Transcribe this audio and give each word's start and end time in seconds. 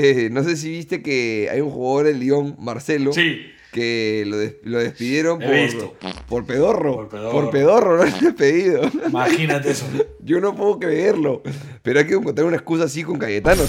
eh, 0.00 0.28
no 0.30 0.42
sé 0.44 0.56
si 0.56 0.70
viste 0.70 1.02
que 1.02 1.48
hay 1.52 1.60
un 1.60 1.70
jugador 1.70 2.06
del 2.06 2.20
Lyon, 2.20 2.56
Marcelo, 2.58 3.12
Sí. 3.12 3.42
que 3.72 4.24
lo, 4.26 4.38
des- 4.38 4.54
lo 4.62 4.78
despidieron 4.78 5.38
por, 5.40 5.50
visto. 5.52 5.94
por 6.28 6.46
pedorro. 6.46 6.94
Por 6.96 7.08
pedorro. 7.08 7.30
Por 7.32 7.50
pedorro, 7.50 7.96
lo 7.96 8.02
han 8.04 8.20
despedido. 8.20 8.82
Imagínate 9.08 9.70
eso. 9.70 9.86
Yo 10.20 10.40
no 10.40 10.54
puedo 10.54 10.78
creerlo. 10.78 11.42
Pero 11.82 11.98
hay 12.00 12.06
que 12.06 12.14
encontrar 12.14 12.46
una 12.46 12.56
excusa 12.56 12.84
así 12.84 13.02
con 13.02 13.18
Cayetano. 13.18 13.62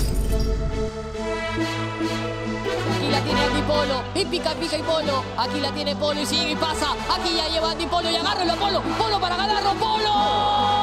Aquí 2.97 3.11
la 3.11 3.21
tiene 3.23 3.39
Andy 3.41 3.61
Polo. 3.63 4.03
Y 4.15 4.25
pica, 4.25 4.53
pica 4.55 4.77
y 4.77 4.81
Polo. 4.83 5.23
Aquí 5.37 5.59
la 5.61 5.73
tiene 5.73 5.95
Polo 5.95 6.21
y 6.21 6.25
sigue 6.25 6.51
y 6.51 6.55
pasa. 6.55 6.91
Aquí 7.09 7.35
ya 7.35 7.47
lleva 7.49 7.71
Andy 7.71 7.85
Polo 7.85 8.09
y 8.09 8.15
agárralo 8.15 8.55
Polo. 8.55 8.81
Polo 8.97 9.19
para 9.19 9.35
ganarlo. 9.35 9.73
Polo. 9.79 10.78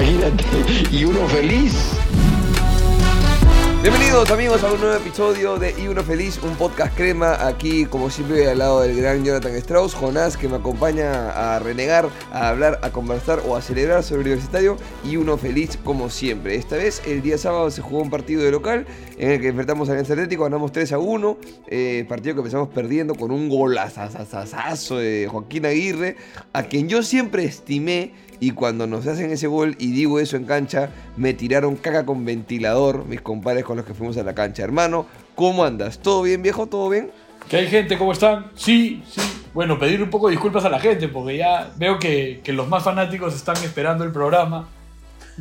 Imagínate, 0.00 0.44
y 0.90 1.04
uno 1.04 1.26
feliz. 1.28 1.74
Bienvenidos 3.82 4.30
amigos 4.30 4.62
a 4.62 4.72
un 4.72 4.78
nuevo 4.78 4.94
episodio 4.94 5.58
de 5.58 5.74
Y 5.78 5.88
Uno 5.88 6.02
Feliz, 6.02 6.38
un 6.42 6.54
podcast 6.56 6.94
crema. 6.94 7.46
Aquí, 7.46 7.86
como 7.86 8.10
siempre, 8.10 8.46
al 8.46 8.58
lado 8.58 8.82
del 8.82 8.94
gran 8.94 9.24
Jonathan 9.24 9.54
Strauss, 9.54 9.94
Jonás, 9.94 10.36
que 10.36 10.48
me 10.48 10.56
acompaña 10.56 11.30
a 11.30 11.58
renegar, 11.60 12.10
a 12.30 12.50
hablar, 12.50 12.78
a 12.82 12.90
conversar 12.90 13.40
o 13.46 13.56
a 13.56 13.62
celebrar 13.62 14.02
sobre 14.02 14.20
el 14.20 14.26
universitario. 14.28 14.76
Y 15.02 15.16
Uno 15.16 15.38
Feliz, 15.38 15.78
como 15.82 16.10
siempre. 16.10 16.56
Esta 16.56 16.76
vez, 16.76 17.00
el 17.06 17.22
día 17.22 17.38
sábado, 17.38 17.70
se 17.70 17.80
jugó 17.80 18.02
un 18.02 18.10
partido 18.10 18.42
de 18.42 18.50
local 18.50 18.86
en 19.16 19.30
el 19.30 19.40
que 19.40 19.48
enfrentamos 19.48 19.88
a 19.88 19.92
Alianza 19.92 20.12
Atlético, 20.12 20.44
ganamos 20.44 20.72
3 20.72 20.92
a 20.92 20.98
1. 20.98 21.38
eh, 21.68 22.04
partido 22.06 22.34
que 22.34 22.40
empezamos 22.40 22.68
perdiendo 22.68 23.14
con 23.14 23.30
un 23.30 23.48
golazazazazo 23.48 24.98
de 24.98 25.26
Joaquín 25.30 25.64
Aguirre, 25.64 26.16
a 26.52 26.64
quien 26.64 26.86
yo 26.90 27.02
siempre 27.02 27.44
estimé 27.44 28.12
y 28.40 28.52
cuando 28.52 28.86
nos 28.86 29.06
hacen 29.06 29.30
ese 29.30 29.46
gol, 29.46 29.76
y 29.78 29.92
digo 29.92 30.18
eso 30.18 30.36
en 30.36 30.44
cancha, 30.44 30.90
me 31.16 31.34
tiraron 31.34 31.76
caca 31.76 32.06
con 32.06 32.24
ventilador, 32.24 33.04
mis 33.06 33.20
compadres 33.20 33.64
con 33.64 33.76
los 33.76 33.84
que 33.86 33.94
fuimos 33.94 34.16
a 34.16 34.22
la 34.22 34.34
cancha. 34.34 34.62
Hermano, 34.62 35.06
¿cómo 35.34 35.64
andas? 35.64 35.98
¿Todo 35.98 36.22
bien, 36.22 36.42
viejo? 36.42 36.66
¿Todo 36.66 36.88
bien? 36.88 37.10
¿Qué 37.48 37.58
hay 37.58 37.66
gente? 37.68 37.98
¿Cómo 37.98 38.12
están? 38.12 38.46
Sí, 38.54 39.02
sí. 39.10 39.20
Bueno, 39.52 39.78
pedir 39.78 40.02
un 40.02 40.10
poco 40.10 40.28
de 40.28 40.32
disculpas 40.32 40.64
a 40.64 40.68
la 40.68 40.78
gente 40.78 41.08
porque 41.08 41.36
ya 41.36 41.70
veo 41.76 41.98
que, 41.98 42.40
que 42.44 42.52
los 42.52 42.68
más 42.68 42.82
fanáticos 42.84 43.34
están 43.34 43.56
esperando 43.58 44.04
el 44.04 44.12
programa. 44.12 44.68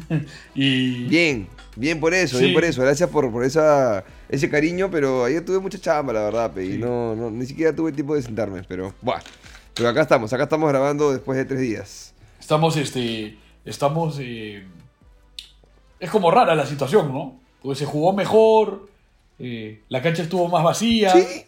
y 0.55 1.05
Bien, 1.05 1.47
bien 1.75 1.99
por 1.99 2.13
eso, 2.13 2.37
Sí. 2.37 2.43
bien 2.45 2.53
por 2.55 2.65
eso. 2.65 2.81
Gracias 2.81 3.09
por, 3.09 3.31
por 3.31 3.43
esa, 3.43 4.03
ese 4.29 4.49
cariño, 4.49 4.89
pero 4.91 5.25
ayer 5.25 5.43
tuve 5.45 5.59
mucha 5.59 5.79
chamba, 5.79 6.13
la 6.13 6.21
verdad, 6.23 6.51
pe, 6.51 6.65
y 6.65 6.71
Sí. 6.73 6.77
no, 6.79 7.15
no, 7.15 7.29
ni 7.31 7.45
siquiera 7.45 7.75
tuve 7.75 7.91
tiempo 7.91 8.15
de 8.15 8.21
sentarme, 8.23 8.61
pero 8.67 8.93
bueno. 9.01 9.21
Pero 9.75 9.89
acá 9.89 10.01
estamos, 10.01 10.33
acá 10.33 10.43
estamos 10.43 10.67
grabando 10.69 11.11
después 11.11 11.37
de 11.37 11.45
tres 11.45 11.61
días. 11.61 12.13
Estamos, 12.49 12.75
este, 12.77 13.37
estamos... 13.63 14.17
eh, 14.19 14.63
es 15.99 16.09
como 16.09 16.31
rara 16.31 16.55
la 16.55 16.65
situación, 16.65 17.13
¿no? 17.13 17.39
Porque 17.61 17.77
se 17.77 17.85
jugó 17.85 18.11
mejor, 18.11 18.89
eh, 19.37 19.83
la 19.87 20.01
cancha 20.01 20.23
estuvo 20.23 20.47
más 20.47 20.63
vacía. 20.63 21.11
¿Sí? 21.13 21.43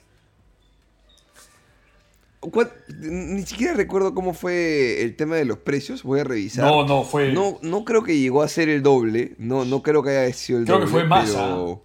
¿Cuán- 2.39 2.69
Ni 2.99 3.41
siquiera 3.47 3.73
recuerdo 3.73 4.13
cómo 4.13 4.35
fue 4.35 5.01
el 5.01 5.15
tema 5.15 5.37
de 5.37 5.45
los 5.45 5.57
precios, 5.57 6.03
voy 6.03 6.19
a 6.19 6.23
revisar. 6.23 6.65
No, 6.65 6.85
no, 6.85 7.03
fue... 7.03 7.31
No, 7.33 7.57
no 7.63 7.83
creo 7.83 8.03
que 8.03 8.19
llegó 8.19 8.43
a 8.43 8.47
ser 8.47 8.69
el 8.69 8.83
doble. 8.83 9.33
No, 9.39 9.65
no 9.65 9.81
creo 9.81 10.03
que 10.03 10.11
haya 10.15 10.33
sido 10.35 10.59
el 10.59 10.65
Creo 10.65 10.77
que 10.81 10.85
doble. 10.85 10.99
fue 10.99 11.03
más, 11.07 11.31
pero- 11.31 11.81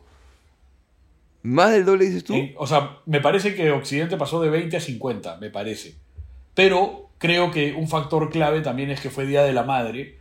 ¿Más 1.42 1.70
del 1.72 1.86
doble 1.86 2.04
dices 2.04 2.22
tú? 2.24 2.34
En- 2.34 2.54
o 2.58 2.66
sea, 2.66 2.98
me 3.06 3.20
parece 3.20 3.54
que 3.54 3.70
Occidente 3.70 4.18
pasó 4.18 4.42
de 4.42 4.50
20 4.50 4.76
a 4.76 4.80
50, 4.80 5.38
me 5.38 5.48
parece. 5.48 5.94
Pero 6.54 7.05
creo 7.18 7.50
que 7.50 7.72
un 7.74 7.88
factor 7.88 8.30
clave 8.30 8.60
también 8.60 8.90
es 8.90 9.00
que 9.00 9.10
fue 9.10 9.26
Día 9.26 9.42
de 9.42 9.52
la 9.52 9.62
Madre. 9.62 10.18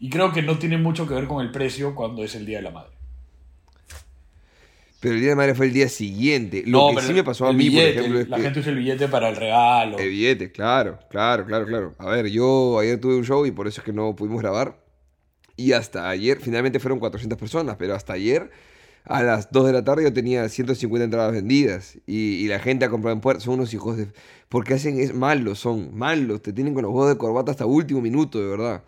Y 0.00 0.10
creo 0.10 0.32
que 0.32 0.42
no 0.42 0.58
tiene 0.58 0.78
mucho 0.78 1.08
que 1.08 1.14
ver 1.14 1.26
con 1.26 1.44
el 1.44 1.50
precio 1.50 1.94
cuando 1.94 2.22
es 2.22 2.34
el 2.34 2.46
Día 2.46 2.58
de 2.58 2.62
la 2.64 2.70
Madre. 2.70 2.92
Pero 5.00 5.14
el 5.14 5.20
día 5.20 5.30
de 5.30 5.36
madre 5.36 5.54
fue 5.54 5.66
el 5.66 5.72
día 5.72 5.88
siguiente. 5.88 6.64
Lo 6.66 6.90
No, 6.90 6.96
que 6.96 7.02
sí 7.02 7.12
me 7.12 7.22
pasó 7.22 7.46
a 7.46 7.52
mí, 7.52 7.68
billete, 7.68 7.92
por 7.92 7.98
ejemplo, 8.00 8.20
es 8.20 8.28
La 8.28 8.36
que. 8.36 8.42
gente 8.42 8.60
usa 8.60 8.72
el 8.72 8.78
billete 8.78 9.06
para 9.06 9.28
el 9.28 9.36
regalo. 9.36 9.96
El 9.98 10.08
billete, 10.08 10.50
claro, 10.50 10.98
claro, 11.08 11.46
claro, 11.46 11.66
claro. 11.66 11.94
A 11.98 12.06
ver, 12.10 12.26
yo 12.26 12.78
ayer 12.80 13.00
tuve 13.00 13.14
un 13.14 13.24
show 13.24 13.46
y 13.46 13.52
por 13.52 13.68
eso 13.68 13.80
es 13.80 13.84
que 13.84 13.92
no 13.92 14.16
pudimos 14.16 14.42
grabar. 14.42 14.80
Y 15.56 15.72
hasta 15.72 16.08
ayer, 16.08 16.40
finalmente 16.40 16.80
fueron 16.80 16.98
400 16.98 17.38
personas, 17.38 17.76
pero 17.76 17.94
hasta 17.94 18.12
ayer, 18.14 18.50
a 19.08 19.22
las 19.22 19.50
2 19.50 19.66
de 19.66 19.72
la 19.72 19.84
tarde, 19.84 20.04
yo 20.04 20.12
tenía 20.12 20.48
150 20.48 21.04
entradas 21.04 21.32
vendidas. 21.32 21.96
Y, 22.06 22.34
y 22.34 22.46
la 22.48 22.58
gente 22.60 22.84
ha 22.84 22.90
comprado 22.90 23.14
en 23.14 23.20
puertas. 23.20 23.44
Son 23.44 23.54
unos 23.54 23.72
hijos 23.74 23.96
de. 23.96 24.08
Porque 24.48 24.74
hacen 24.74 24.98
es 25.00 25.14
malos, 25.14 25.58
son 25.58 25.96
malos. 25.96 26.42
Te 26.42 26.52
tienen 26.52 26.74
con 26.74 26.82
los 26.84 26.92
huevos 26.92 27.08
de 27.10 27.18
corbata 27.18 27.50
hasta 27.50 27.66
último 27.66 28.00
minuto, 28.00 28.38
de 28.40 28.46
verdad. 28.46 28.84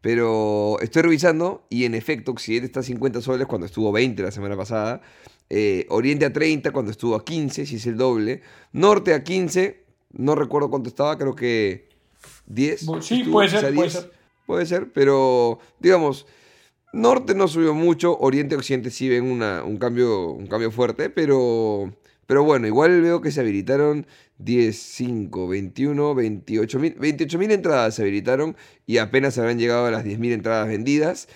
Pero 0.00 0.78
estoy 0.80 1.02
revisando 1.02 1.64
y 1.70 1.84
en 1.84 1.94
efecto, 1.94 2.32
Occidente 2.32 2.66
está 2.66 2.80
a 2.80 2.82
50 2.82 3.20
soles 3.20 3.46
cuando 3.46 3.66
estuvo 3.66 3.92
20 3.92 4.22
la 4.22 4.30
semana 4.32 4.56
pasada. 4.56 5.00
Eh, 5.48 5.86
Oriente 5.90 6.24
a 6.24 6.32
30 6.32 6.72
cuando 6.72 6.90
estuvo 6.90 7.14
a 7.14 7.24
15, 7.24 7.66
si 7.66 7.76
es 7.76 7.86
el 7.86 7.96
doble. 7.96 8.42
Norte 8.72 9.14
a 9.14 9.22
15, 9.22 9.80
no 10.12 10.34
recuerdo 10.34 10.70
cuánto 10.70 10.88
estaba, 10.88 11.16
creo 11.18 11.34
que 11.36 11.88
10. 12.46 12.86
Bu- 12.86 13.00
sí, 13.00 13.18
estuvo, 13.18 13.32
puede 13.34 13.48
ser, 13.50 13.60
puede 13.60 13.72
10. 13.74 13.92
ser. 13.92 14.12
Puede 14.46 14.66
ser, 14.66 14.92
pero 14.92 15.60
digamos, 15.78 16.26
Norte 16.92 17.34
no 17.34 17.48
subió 17.48 17.74
mucho, 17.74 18.18
Oriente 18.18 18.54
y 18.54 18.58
Occidente 18.58 18.90
sí 18.90 19.08
ven 19.08 19.24
una- 19.24 19.64
un, 19.64 19.78
cambio, 19.78 20.30
un 20.32 20.46
cambio 20.46 20.70
fuerte, 20.70 21.08
pero, 21.10 21.92
pero 22.26 22.44
bueno, 22.44 22.66
igual 22.66 23.00
veo 23.00 23.20
que 23.20 23.30
se 23.30 23.40
habilitaron 23.40 24.06
10, 24.38 24.76
5, 24.76 25.48
21, 25.48 26.14
28 26.14 26.78
mil, 26.78 26.94
28 26.98 27.38
mil 27.38 27.50
entradas 27.50 27.94
se 27.94 28.02
habilitaron 28.02 28.56
y 28.86 28.98
apenas 28.98 29.38
habrán 29.38 29.58
llegado 29.58 29.86
a 29.86 29.90
las 29.90 30.04
10 30.04 30.18
mil 30.18 30.32
entradas 30.32 30.68
vendidas. 30.68 31.28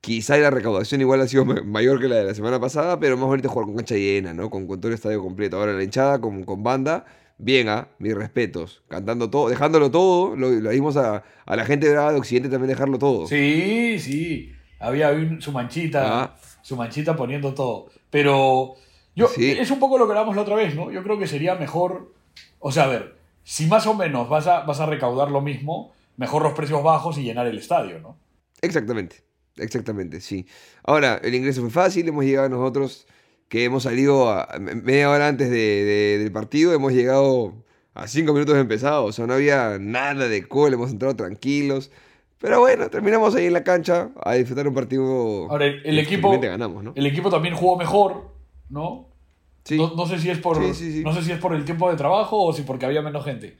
Quizá 0.00 0.36
la 0.38 0.50
recaudación 0.50 1.00
igual 1.00 1.20
ha 1.20 1.26
sido 1.28 1.44
ma- 1.44 1.62
mayor 1.64 2.00
que 2.00 2.06
la 2.08 2.16
de 2.16 2.24
la 2.24 2.34
semana 2.34 2.60
pasada, 2.60 3.00
pero 3.00 3.16
más 3.16 3.26
bonito 3.26 3.48
jugar 3.48 3.66
con 3.66 3.76
cancha 3.76 3.96
llena, 3.96 4.32
¿no? 4.34 4.50
Con, 4.50 4.66
con 4.68 4.80
todo 4.80 4.88
el 4.90 4.94
estadio 4.94 5.20
completo. 5.20 5.56
Ahora 5.58 5.72
la 5.72 5.82
hinchada 5.82 6.20
con, 6.20 6.44
con 6.44 6.62
banda, 6.62 7.04
bien, 7.38 7.68
¿ah? 7.68 7.88
Mis 7.98 8.14
respetos. 8.14 8.84
Cantando 8.88 9.28
todo, 9.30 9.48
dejándolo 9.48 9.90
todo. 9.90 10.36
Lo, 10.36 10.50
lo 10.50 10.70
dimos 10.70 10.96
a, 10.96 11.24
a 11.44 11.56
la 11.56 11.64
gente 11.64 11.88
de 11.88 11.98
Occidente 11.98 12.48
también 12.48 12.68
dejarlo 12.68 12.98
todo. 12.98 13.26
Sí, 13.26 13.98
sí. 13.98 14.52
Había 14.78 15.10
su 15.40 15.52
manchita, 15.52 16.22
Ah. 16.22 16.36
su 16.62 16.76
manchita 16.76 17.16
poniendo 17.16 17.54
todo. 17.54 17.86
Pero 18.10 18.74
yo 19.14 19.28
Sí. 19.28 19.50
es 19.52 19.70
un 19.70 19.78
poco 19.78 19.98
lo 19.98 20.06
que 20.06 20.12
hablamos 20.12 20.36
la 20.36 20.42
otra 20.42 20.56
vez, 20.56 20.74
¿no? 20.74 20.90
Yo 20.90 21.02
creo 21.02 21.18
que 21.18 21.26
sería 21.26 21.54
mejor, 21.54 22.12
o 22.58 22.70
sea, 22.72 22.84
a 22.84 22.88
ver, 22.88 23.16
si 23.42 23.66
más 23.66 23.86
o 23.86 23.94
menos 23.94 24.28
vas 24.28 24.46
a, 24.46 24.60
vas 24.60 24.80
a 24.80 24.86
recaudar 24.86 25.30
lo 25.30 25.40
mismo, 25.40 25.92
mejor 26.16 26.42
los 26.42 26.52
precios 26.54 26.82
bajos 26.82 27.16
y 27.18 27.22
llenar 27.22 27.46
el 27.46 27.58
estadio, 27.58 27.98
¿no? 28.00 28.18
Exactamente, 28.60 29.22
exactamente, 29.56 30.20
sí. 30.20 30.46
Ahora, 30.84 31.20
el 31.22 31.34
ingreso 31.34 31.60
fue 31.62 31.70
fácil, 31.70 32.08
hemos 32.08 32.24
llegado 32.24 32.48
nosotros, 32.48 33.06
que 33.48 33.64
hemos 33.64 33.84
salido 33.84 34.28
a, 34.30 34.42
a 34.44 34.58
media 34.58 35.08
hora 35.10 35.28
antes 35.28 35.48
de- 35.50 35.56
de- 35.84 36.18
del 36.18 36.32
partido, 36.32 36.72
hemos 36.74 36.92
llegado 36.92 37.54
a 37.94 38.08
cinco 38.08 38.32
minutos 38.32 38.54
de 38.56 38.60
empezado, 38.62 39.04
o 39.04 39.12
sea, 39.12 39.26
no 39.26 39.34
había 39.34 39.78
nada 39.78 40.28
de 40.28 40.46
cola, 40.48 40.74
hemos 40.74 40.90
entrado 40.90 41.14
tranquilos. 41.16 41.90
Pero 42.38 42.60
bueno, 42.60 42.90
terminamos 42.90 43.34
ahí 43.34 43.46
en 43.46 43.52
la 43.54 43.64
cancha 43.64 44.10
a 44.22 44.34
disfrutar 44.34 44.68
un 44.68 44.74
partido. 44.74 45.50
Ahora, 45.50 45.66
el, 45.66 45.80
el 45.84 45.98
equipo, 45.98 46.38
ganamos, 46.38 46.84
¿no? 46.84 46.92
el 46.94 47.06
equipo 47.06 47.30
también 47.30 47.54
jugó 47.54 47.76
mejor, 47.76 48.30
¿no? 48.68 49.08
Sí. 49.64 49.76
No, 49.76 49.94
no 49.96 50.06
sé 50.06 50.18
si 50.18 50.30
es 50.30 50.38
por, 50.38 50.58
Sí, 50.58 50.74
sí, 50.74 50.92
sí. 50.92 51.02
no 51.02 51.12
sé 51.14 51.22
si 51.22 51.32
es 51.32 51.38
por 51.38 51.54
el 51.54 51.64
tiempo 51.64 51.90
de 51.90 51.96
trabajo 51.96 52.42
o 52.42 52.52
si 52.52 52.62
porque 52.62 52.86
había 52.86 53.02
menos 53.02 53.24
gente, 53.24 53.56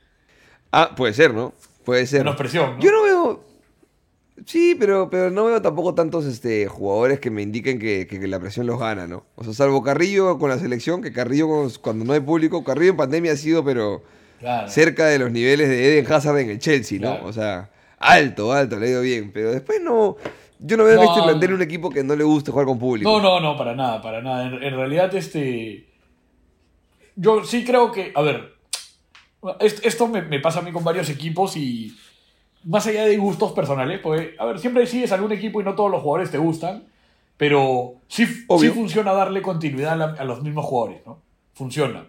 Ah, 0.71 0.93
puede 0.95 1.13
ser, 1.13 1.33
¿no? 1.33 1.53
Puede 1.85 2.05
ser. 2.05 2.19
menos 2.19 2.35
presión, 2.35 2.75
¿no? 2.75 2.79
Yo 2.81 2.91
no 2.91 3.03
veo. 3.03 3.43
Sí, 4.45 4.75
pero, 4.79 5.09
pero 5.09 5.31
no 5.31 5.45
veo 5.45 5.61
tampoco 5.61 5.95
tantos 5.95 6.25
este, 6.25 6.67
jugadores 6.67 7.19
que 7.19 7.31
me 7.31 7.41
indiquen 7.41 7.79
que, 7.79 8.05
que- 8.07 8.19
que 8.19 8.27
la 8.27 8.39
presión 8.39 8.67
los 8.67 8.79
gana, 8.79 9.07
¿no? 9.07 9.25
O 9.35 9.43
sea, 9.43 9.53
salvo 9.53 9.81
Carrillo 9.81 10.37
con 10.37 10.49
la 10.49 10.59
selección, 10.59 11.01
que 11.01 11.11
Carrillo 11.11 11.47
cuando 11.81 12.05
no 12.05 12.13
hay 12.13 12.19
público, 12.19 12.63
Carrillo 12.63 12.91
en 12.91 12.97
pandemia 12.97 13.31
ha 13.31 13.37
sido, 13.37 13.63
pero 13.65 14.03
Claro. 14.39 14.69
cerca 14.69 15.07
de 15.07 15.17
los 15.17 15.31
niveles 15.31 15.67
de 15.69 15.97
Eden 15.97 16.11
Hazard 16.13 16.37
en 16.37 16.51
el 16.51 16.59
Chelsea, 16.59 16.99
¿no? 16.99 17.13
Claro. 17.13 17.25
O 17.25 17.33
sea, 17.33 17.71
alto, 17.97 18.51
alto, 18.53 18.79
le 18.79 18.87
ha 18.87 18.89
ido 18.89 19.01
bien. 19.01 19.31
Pero 19.33 19.51
después 19.51 19.81
no. 19.81 20.15
Yo 20.59 20.75
no 20.77 20.83
veo 20.85 20.99
a 20.99 21.03
No. 21.05 21.11
este 21.11 21.23
plantel 21.23 21.53
un 21.53 21.61
equipo 21.61 21.89
que 21.89 22.03
no 22.03 22.15
le 22.15 22.23
guste 22.23 22.51
jugar 22.51 22.65
con 22.65 22.79
público. 22.79 23.09
No, 23.09 23.21
no, 23.21 23.39
no, 23.39 23.55
para 23.57 23.75
nada, 23.75 24.01
para 24.01 24.21
nada. 24.21 24.47
En, 24.47 24.53
en 24.63 24.75
realidad, 24.75 25.13
este. 25.15 25.87
Yo 27.15 27.43
sí 27.43 27.63
creo 27.65 27.91
que. 27.91 28.11
A 28.15 28.21
ver. 28.21 28.53
est- 29.59 29.85
Esto 29.85 30.07
me, 30.07 30.21
me 30.21 30.39
pasa 30.39 30.59
a 30.59 30.61
mí 30.63 30.71
con 30.71 30.83
varios 30.83 31.09
equipos 31.09 31.55
y. 31.57 31.95
Más 32.63 32.85
allá 32.87 33.05
de 33.05 33.17
gustos 33.17 33.51
personales, 33.53 33.99
porque. 33.99 34.35
A 34.39 34.45
ver, 34.45 34.59
siempre 34.59 34.85
sigues 34.87 35.11
algún 35.11 35.31
equipo 35.31 35.61
y 35.61 35.63
no 35.63 35.75
todos 35.75 35.91
los 35.91 36.01
jugadores 36.01 36.31
te 36.31 36.37
gustan. 36.37 36.85
Pero 37.37 37.95
sí, 38.07 38.25
sí 38.25 38.69
funciona 38.69 39.13
darle 39.13 39.43
continuidad 39.43 39.93
a, 39.93 39.95
la- 39.95 40.15
a 40.19 40.23
los 40.23 40.41
mismos 40.41 40.65
jugadores, 40.65 41.01
¿no? 41.05 41.21
Funciona. 41.53 42.07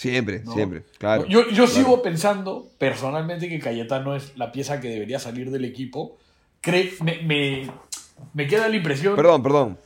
Siempre, 0.00 0.40
¿no? 0.44 0.54
siempre, 0.54 0.82
claro. 0.96 1.26
Yo, 1.26 1.42
yo 1.48 1.66
claro. 1.66 1.66
sigo 1.66 2.02
pensando 2.02 2.70
personalmente 2.78 3.50
que 3.50 3.58
Cayetano 3.58 4.16
es 4.16 4.32
la 4.36 4.50
pieza 4.50 4.80
que 4.80 4.88
debería 4.88 5.18
salir 5.18 5.50
del 5.50 5.66
equipo. 5.66 6.16
Cre- 6.62 6.98
me, 7.02 7.18
me, 7.22 7.70
me 8.32 8.46
queda 8.46 8.66
la 8.68 8.76
impresión. 8.76 9.14
Perdón, 9.14 9.42
perdón. 9.42 9.78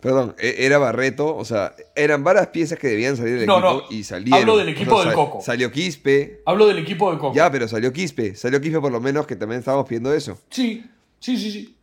Perdón, 0.00 0.34
e- 0.38 0.64
era 0.64 0.78
Barreto, 0.78 1.36
o 1.36 1.44
sea, 1.44 1.74
eran 1.94 2.24
varias 2.24 2.46
piezas 2.46 2.78
que 2.78 2.88
debían 2.88 3.18
salir 3.18 3.38
del 3.40 3.46
No, 3.46 3.58
equipo 3.58 3.86
no, 3.90 3.94
y 3.94 4.04
salieron. 4.04 4.40
hablo 4.40 4.56
del 4.56 4.70
equipo 4.70 4.94
O 4.94 5.02
sea, 5.02 5.06
del 5.10 5.14
Coco. 5.14 5.40
Salió 5.42 5.70
Quispe. 5.70 6.40
Hablo 6.46 6.66
del 6.66 6.78
equipo 6.78 7.12
de 7.12 7.18
Coco. 7.18 7.34
Ya, 7.36 7.50
pero 7.50 7.68
salió 7.68 7.92
Quispe. 7.92 8.34
Salió 8.34 8.58
Quispe 8.62 8.80
por 8.80 8.90
lo 8.90 9.00
menos 9.02 9.26
que 9.26 9.36
también 9.36 9.58
estábamos 9.58 9.86
pidiendo 9.86 10.14
eso. 10.14 10.38
Sí, 10.48 10.82
sí, 11.18 11.36
sí, 11.36 11.50
sí. 11.52 11.76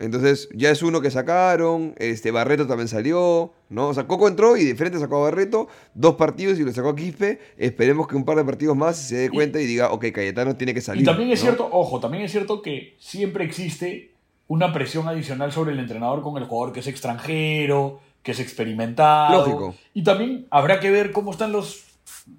Entonces, 0.00 0.48
ya 0.54 0.70
es 0.70 0.82
uno 0.82 1.02
que 1.02 1.10
sacaron, 1.10 1.94
este 1.98 2.30
Barreto 2.30 2.66
también 2.66 2.88
salió, 2.88 3.52
¿no? 3.68 3.88
O 3.88 3.94
sea, 3.94 4.06
Coco 4.06 4.28
entró 4.28 4.56
y 4.56 4.64
de 4.64 4.74
frente 4.74 4.98
sacó 4.98 5.18
a 5.18 5.30
Barreto, 5.30 5.68
dos 5.92 6.14
partidos 6.14 6.58
y 6.58 6.64
lo 6.64 6.72
sacó 6.72 6.88
a 6.88 6.96
Quispe. 6.96 7.38
Esperemos 7.58 8.08
que 8.08 8.16
un 8.16 8.24
par 8.24 8.38
de 8.38 8.44
partidos 8.44 8.74
más 8.74 8.96
se 8.96 9.16
dé 9.16 9.30
cuenta 9.30 9.60
y 9.60 9.66
diga, 9.66 9.92
ok, 9.92 10.06
Cayetano 10.12 10.56
tiene 10.56 10.72
que 10.72 10.80
salir. 10.80 11.02
Y 11.02 11.04
también 11.04 11.30
es 11.30 11.40
¿no? 11.40 11.42
cierto, 11.42 11.68
ojo, 11.70 12.00
también 12.00 12.24
es 12.24 12.32
cierto 12.32 12.62
que 12.62 12.96
siempre 12.98 13.44
existe 13.44 14.14
una 14.48 14.72
presión 14.72 15.06
adicional 15.06 15.52
sobre 15.52 15.72
el 15.72 15.78
entrenador 15.78 16.22
con 16.22 16.38
el 16.38 16.44
jugador 16.44 16.72
que 16.72 16.80
es 16.80 16.86
extranjero, 16.86 18.00
que 18.22 18.32
es 18.32 18.40
experimentado. 18.40 19.46
Lógico. 19.46 19.74
Y 19.92 20.02
también 20.02 20.46
habrá 20.50 20.80
que 20.80 20.90
ver 20.90 21.12
cómo 21.12 21.30
están 21.30 21.52
los, 21.52 21.84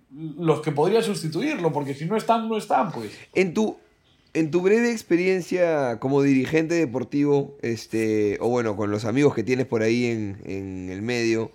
los 0.09 0.61
que 0.61 0.71
podrían 0.71 1.03
sustituirlo, 1.03 1.71
porque 1.71 1.93
si 1.93 2.05
no 2.05 2.17
están, 2.17 2.49
no 2.49 2.57
están, 2.57 2.91
pues. 2.91 3.11
En 3.33 3.53
tu, 3.53 3.77
en 4.33 4.51
tu 4.51 4.61
breve 4.61 4.91
experiencia 4.91 5.99
como 5.99 6.21
dirigente 6.21 6.75
deportivo, 6.75 7.57
este, 7.61 8.37
o 8.39 8.49
bueno, 8.49 8.75
con 8.77 8.91
los 8.91 9.05
amigos 9.05 9.35
que 9.35 9.43
tienes 9.43 9.65
por 9.67 9.81
ahí 9.81 10.05
en, 10.05 10.37
en 10.45 10.89
el 10.89 11.01
medio, 11.01 11.51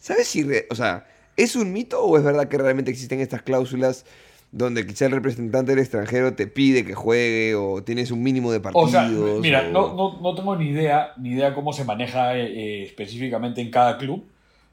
¿sabes 0.00 0.28
si, 0.28 0.42
re- 0.42 0.66
o 0.70 0.74
sea, 0.74 1.06
es 1.36 1.56
un 1.56 1.72
mito 1.72 2.02
o 2.02 2.18
es 2.18 2.24
verdad 2.24 2.48
que 2.48 2.58
realmente 2.58 2.90
existen 2.90 3.20
estas 3.20 3.42
cláusulas 3.42 4.04
donde 4.52 4.84
quizá 4.86 5.06
el 5.06 5.12
representante 5.12 5.70
del 5.72 5.78
extranjero 5.78 6.34
te 6.34 6.46
pide 6.48 6.84
que 6.84 6.94
juegue 6.94 7.54
o 7.54 7.82
tienes 7.84 8.10
un 8.10 8.22
mínimo 8.22 8.50
de 8.50 8.58
O 8.58 8.62
partidos? 8.62 8.90
sea, 8.90 9.08
mira, 9.40 9.68
o- 9.68 9.72
no, 9.72 9.94
no, 9.94 10.20
no 10.20 10.34
tengo 10.34 10.56
ni 10.56 10.70
idea, 10.70 11.12
ni 11.18 11.30
idea 11.30 11.54
cómo 11.54 11.72
se 11.72 11.84
maneja 11.84 12.36
eh, 12.36 12.46
eh, 12.46 12.82
específicamente 12.84 13.60
en 13.60 13.70
cada 13.70 13.96
club, 13.96 14.24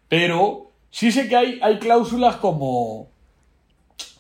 pero 0.09 0.71
sí 0.89 1.12
sé 1.12 1.27
que 1.30 1.36
hay, 1.36 1.59
hay 1.62 1.80
cláusulas 1.80 2.38
como... 2.38 3.09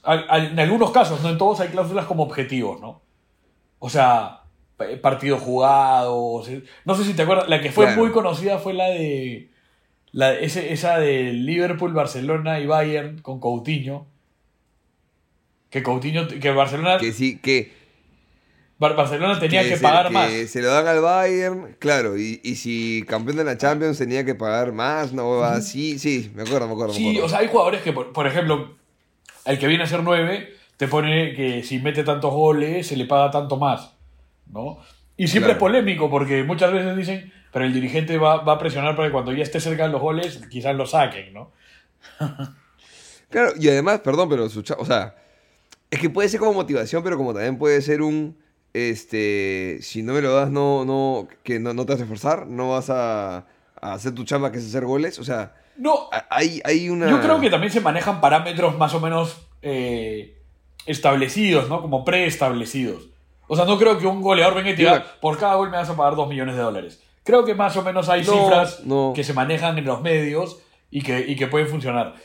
En 0.07 0.59
algunos 0.59 0.91
casos, 0.91 1.21
no 1.21 1.29
en 1.29 1.37
todos, 1.37 1.59
hay 1.59 1.69
cláusulas 1.69 2.05
como 2.05 2.23
objetivos, 2.23 2.79
¿no? 2.79 3.01
O 3.79 3.89
sea, 3.89 4.43
pa- 4.77 4.85
partidos 5.01 5.41
jugados. 5.41 6.49
No 6.85 6.95
sé 6.95 7.03
si 7.03 7.13
te 7.13 7.23
acuerdas, 7.23 7.49
la 7.49 7.61
que 7.61 7.71
fue 7.71 7.85
Claro. 7.85 8.01
muy 8.01 8.11
conocida 8.11 8.57
fue 8.59 8.73
la 8.73 8.85
de... 8.89 9.51
La, 10.13 10.33
ese- 10.33 10.71
esa 10.71 10.97
de 10.97 11.33
Liverpool, 11.33 11.93
Barcelona 11.93 12.59
y 12.59 12.65
Bayern 12.65 13.19
con 13.21 13.39
Coutinho. 13.39 14.07
Que 15.69 15.83
Coutinho, 15.83 16.27
que 16.27 16.51
Barcelona, 16.51 16.97
Que 16.97 17.11
sí, 17.11 17.39
que, 17.39 17.73
Bar- 18.79 18.95
Barcelona 18.95 19.37
tenía 19.39 19.63
que, 19.63 19.75
se, 19.75 19.81
pagar 19.83 20.07
que 20.07 20.13
más. 20.13 20.31
se 20.31 20.61
lo 20.61 20.69
dan 20.69 20.87
al 20.87 21.01
Bayern, 21.01 21.75
claro, 21.79 22.17
y, 22.17 22.39
y 22.43 22.55
si 22.55 23.03
campeón 23.07 23.35
de 23.37 23.43
la 23.43 23.57
Champions 23.57 23.97
tenía 23.97 24.23
que 24.23 24.33
pagar 24.35 24.71
más, 24.71 25.11
no, 25.11 25.43
así, 25.43 25.99
sí, 25.99 26.31
me 26.35 26.43
acuerdo, 26.43 26.67
me 26.67 26.73
acuerdo. 26.73 26.93
me 26.93 26.99
Sí, 26.99 27.09
acuerdo. 27.09 27.25
o 27.25 27.29
sea, 27.29 27.39
hay 27.39 27.47
jugadores 27.49 27.81
que, 27.81 27.91
por, 27.91 28.13
por 28.13 28.25
ejemplo, 28.27 28.76
el 29.51 29.59
que 29.59 29.67
viene 29.67 29.83
a 29.83 29.87
ser 29.87 30.03
9 30.03 30.53
te 30.77 30.87
pone 30.87 31.33
que 31.33 31.63
si 31.63 31.79
mete 31.79 32.03
tantos 32.03 32.31
goles 32.33 32.87
se 32.87 32.95
le 32.97 33.05
paga 33.05 33.31
tanto 33.31 33.57
más, 33.57 33.93
¿no? 34.47 34.77
Y 35.15 35.27
siempre 35.27 35.53
Claro. 35.53 35.57
es 35.57 35.59
polémico 35.59 36.09
porque 36.09 36.43
muchas 36.43 36.71
veces 36.71 36.95
dicen, 36.95 37.33
pero 37.51 37.65
el 37.65 37.73
dirigente 37.73 38.17
va, 38.17 38.43
va 38.43 38.53
a 38.53 38.59
presionar 38.59 38.95
para 38.95 39.07
que 39.07 39.11
cuando 39.13 39.33
ya 39.33 39.41
esté 39.43 39.59
cerca 39.59 39.83
de 39.83 39.89
los 39.89 40.01
goles 40.01 40.41
quizás 40.49 40.75
lo 40.75 40.85
saquen, 40.85 41.33
¿no? 41.33 41.51
Claro, 43.29 43.51
y 43.59 43.67
además, 43.67 43.99
perdón, 43.99 44.29
pero 44.29 44.47
su 44.49 44.63
o 44.77 44.85
sea, 44.85 45.15
es 45.91 45.99
que 45.99 46.09
puede 46.09 46.29
ser 46.29 46.39
como 46.39 46.53
motivación, 46.53 47.03
pero 47.03 47.17
como 47.17 47.33
también 47.33 47.57
puede 47.57 47.81
ser 47.81 48.01
un, 48.01 48.37
este, 48.73 49.79
si 49.81 50.01
no 50.01 50.13
me 50.13 50.21
lo 50.21 50.33
das, 50.33 50.49
no, 50.49 50.85
no, 50.85 51.27
que 51.43 51.59
no, 51.59 51.73
no 51.73 51.85
te 51.85 51.91
vas 51.93 51.99
a 51.99 52.03
esforzar, 52.03 52.47
no 52.47 52.69
vas 52.69 52.89
a, 52.89 53.39
a 53.81 53.93
hacer 53.93 54.13
tu 54.13 54.23
chamba 54.23 54.51
que 54.51 54.59
es 54.59 54.65
hacer 54.67 54.85
goles, 54.85 55.19
o 55.19 55.25
sea, 55.25 55.55
No, 55.77 56.09
hay, 56.29 56.61
hay 56.63 56.89
una... 56.89 57.09
yo 57.09 57.21
creo 57.21 57.39
que 57.39 57.49
también 57.49 57.71
se 57.71 57.81
manejan 57.81 58.19
parámetros 58.21 58.77
más 58.77 58.93
o 58.93 58.99
menos 58.99 59.47
eh, 59.61 60.37
establecidos, 60.85 61.69
¿no? 61.69 61.81
Como 61.81 62.03
preestablecidos. 62.05 63.07
O 63.47 63.55
sea, 63.55 63.65
no 63.65 63.77
creo 63.77 63.97
que 63.97 64.07
un 64.07 64.21
goleador 64.21 64.55
venga 64.55 64.71
y 64.71 64.75
te 64.75 64.81
diga, 64.81 65.05
por 65.21 65.37
cada 65.37 65.55
gol 65.55 65.69
me 65.69 65.77
vas 65.77 65.89
a 65.89 65.95
pagar 65.95 66.15
2 66.15 66.27
millones 66.27 66.55
de 66.55 66.61
dólares. 66.61 67.01
Creo 67.23 67.45
que 67.45 67.55
más 67.55 67.75
o 67.77 67.83
menos 67.83 68.09
hay 68.09 68.23
No, 68.23 68.31
cifras 68.33 68.83
no. 68.85 69.13
que 69.15 69.23
se 69.23 69.33
manejan 69.33 69.77
en 69.77 69.85
los 69.85 70.01
medios 70.01 70.59
y 70.91 71.01
que, 71.01 71.19
y 71.19 71.35
que 71.35 71.47
pueden 71.47 71.67
funcionar. 71.67 72.15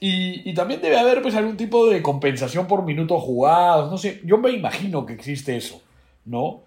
Y, 0.00 0.48
y 0.48 0.54
también 0.54 0.80
debe 0.80 0.98
haber 0.98 1.22
pues 1.22 1.34
algún 1.34 1.56
tipo 1.56 1.86
de 1.88 2.02
compensación 2.02 2.66
por 2.66 2.82
minutos 2.84 3.22
jugados, 3.22 3.90
no 3.90 3.98
sé, 3.98 4.20
yo 4.24 4.36
me 4.38 4.50
imagino 4.50 5.06
que 5.06 5.12
existe 5.12 5.56
eso, 5.56 5.80
¿no? 6.24 6.62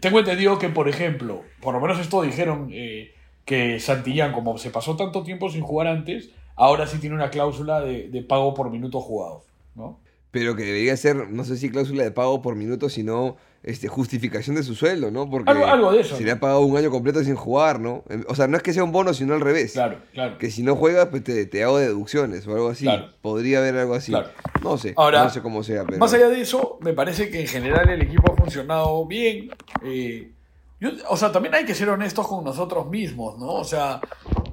Tengo 0.00 0.18
entendido 0.18 0.58
que, 0.58 0.68
por 0.68 0.88
ejemplo, 0.88 1.42
por 1.60 1.72
lo 1.74 1.80
menos 1.80 1.98
esto 1.98 2.22
dijeron 2.22 2.68
eh, 2.72 3.14
que 3.46 3.80
Santillán, 3.80 4.32
como 4.32 4.58
se 4.58 4.68
pasó 4.70 4.94
tanto 4.96 5.22
tiempo 5.22 5.48
sin 5.48 5.62
jugar 5.62 5.86
antes, 5.86 6.30
ahora 6.56 6.86
sí 6.86 6.98
tiene 6.98 7.14
una 7.16 7.30
cláusula 7.30 7.80
de, 7.80 8.08
de 8.10 8.22
pago 8.22 8.52
por 8.52 8.70
minutos 8.70 9.02
jugados, 9.02 9.44
¿no? 9.74 10.00
Pero 10.32 10.54
que 10.54 10.64
debería 10.64 10.94
ser, 10.98 11.30
no 11.30 11.44
sé 11.44 11.56
si 11.56 11.70
cláusula 11.70 12.02
de 12.04 12.10
pago 12.10 12.42
por 12.42 12.56
minuto, 12.56 12.90
sino 12.90 13.36
este, 13.62 13.88
justificación 13.88 14.54
de 14.56 14.62
su 14.64 14.74
sueldo, 14.74 15.10
¿no? 15.10 15.30
Porque 15.30 15.50
Algo- 15.50 15.64
algo 15.64 15.92
de 15.92 16.00
eso, 16.02 16.14
se 16.16 16.24
le 16.24 16.32
ha 16.32 16.40
pagado 16.40 16.60
un 16.60 16.76
año 16.76 16.90
completo 16.90 17.24
sin 17.24 17.36
jugar, 17.36 17.80
¿no? 17.80 18.04
O 18.28 18.34
sea, 18.34 18.46
no 18.46 18.56
es 18.58 18.62
que 18.62 18.74
sea 18.74 18.84
un 18.84 18.92
bono, 18.92 19.14
sino 19.14 19.32
al 19.34 19.40
revés. 19.40 19.72
Claro, 19.72 19.98
claro. 20.12 20.36
Que 20.38 20.50
si 20.50 20.62
no 20.62 20.76
juegas, 20.76 21.06
pues 21.06 21.24
te, 21.24 21.46
te 21.46 21.62
hago 21.64 21.78
deducciones 21.78 22.46
o 22.46 22.52
algo 22.52 22.68
así. 22.68 22.84
Claro. 22.84 23.08
Podría 23.22 23.58
haber 23.60 23.76
algo 23.78 23.94
así. 23.94 24.12
Claro. 24.12 24.28
No 24.62 24.76
sé. 24.76 24.92
Ahora, 24.96 25.24
no 25.24 25.30
sé 25.30 25.40
cómo 25.40 25.62
sea, 25.62 25.84
pero. 25.86 25.98
Más 25.98 26.12
allá 26.12 26.28
de 26.28 26.40
eso, 26.42 26.78
me 26.82 26.92
parece 26.92 27.30
que 27.30 27.40
en 27.40 27.46
general 27.46 27.88
el 27.88 28.02
equipo 28.02 28.30
ha 28.32 28.36
funcionado 28.36 29.06
bien. 29.06 29.48
Eh, 29.84 30.32
yo- 30.80 30.90
o 31.08 31.16
sea, 31.16 31.32
también 31.32 31.54
hay 31.54 31.64
que 31.64 31.74
ser 31.74 31.88
honestos 31.88 32.26
con 32.28 32.44
nosotros 32.44 32.86
mismos, 32.88 33.38
¿no? 33.38 33.46
O 33.54 33.64
sea, 33.64 34.00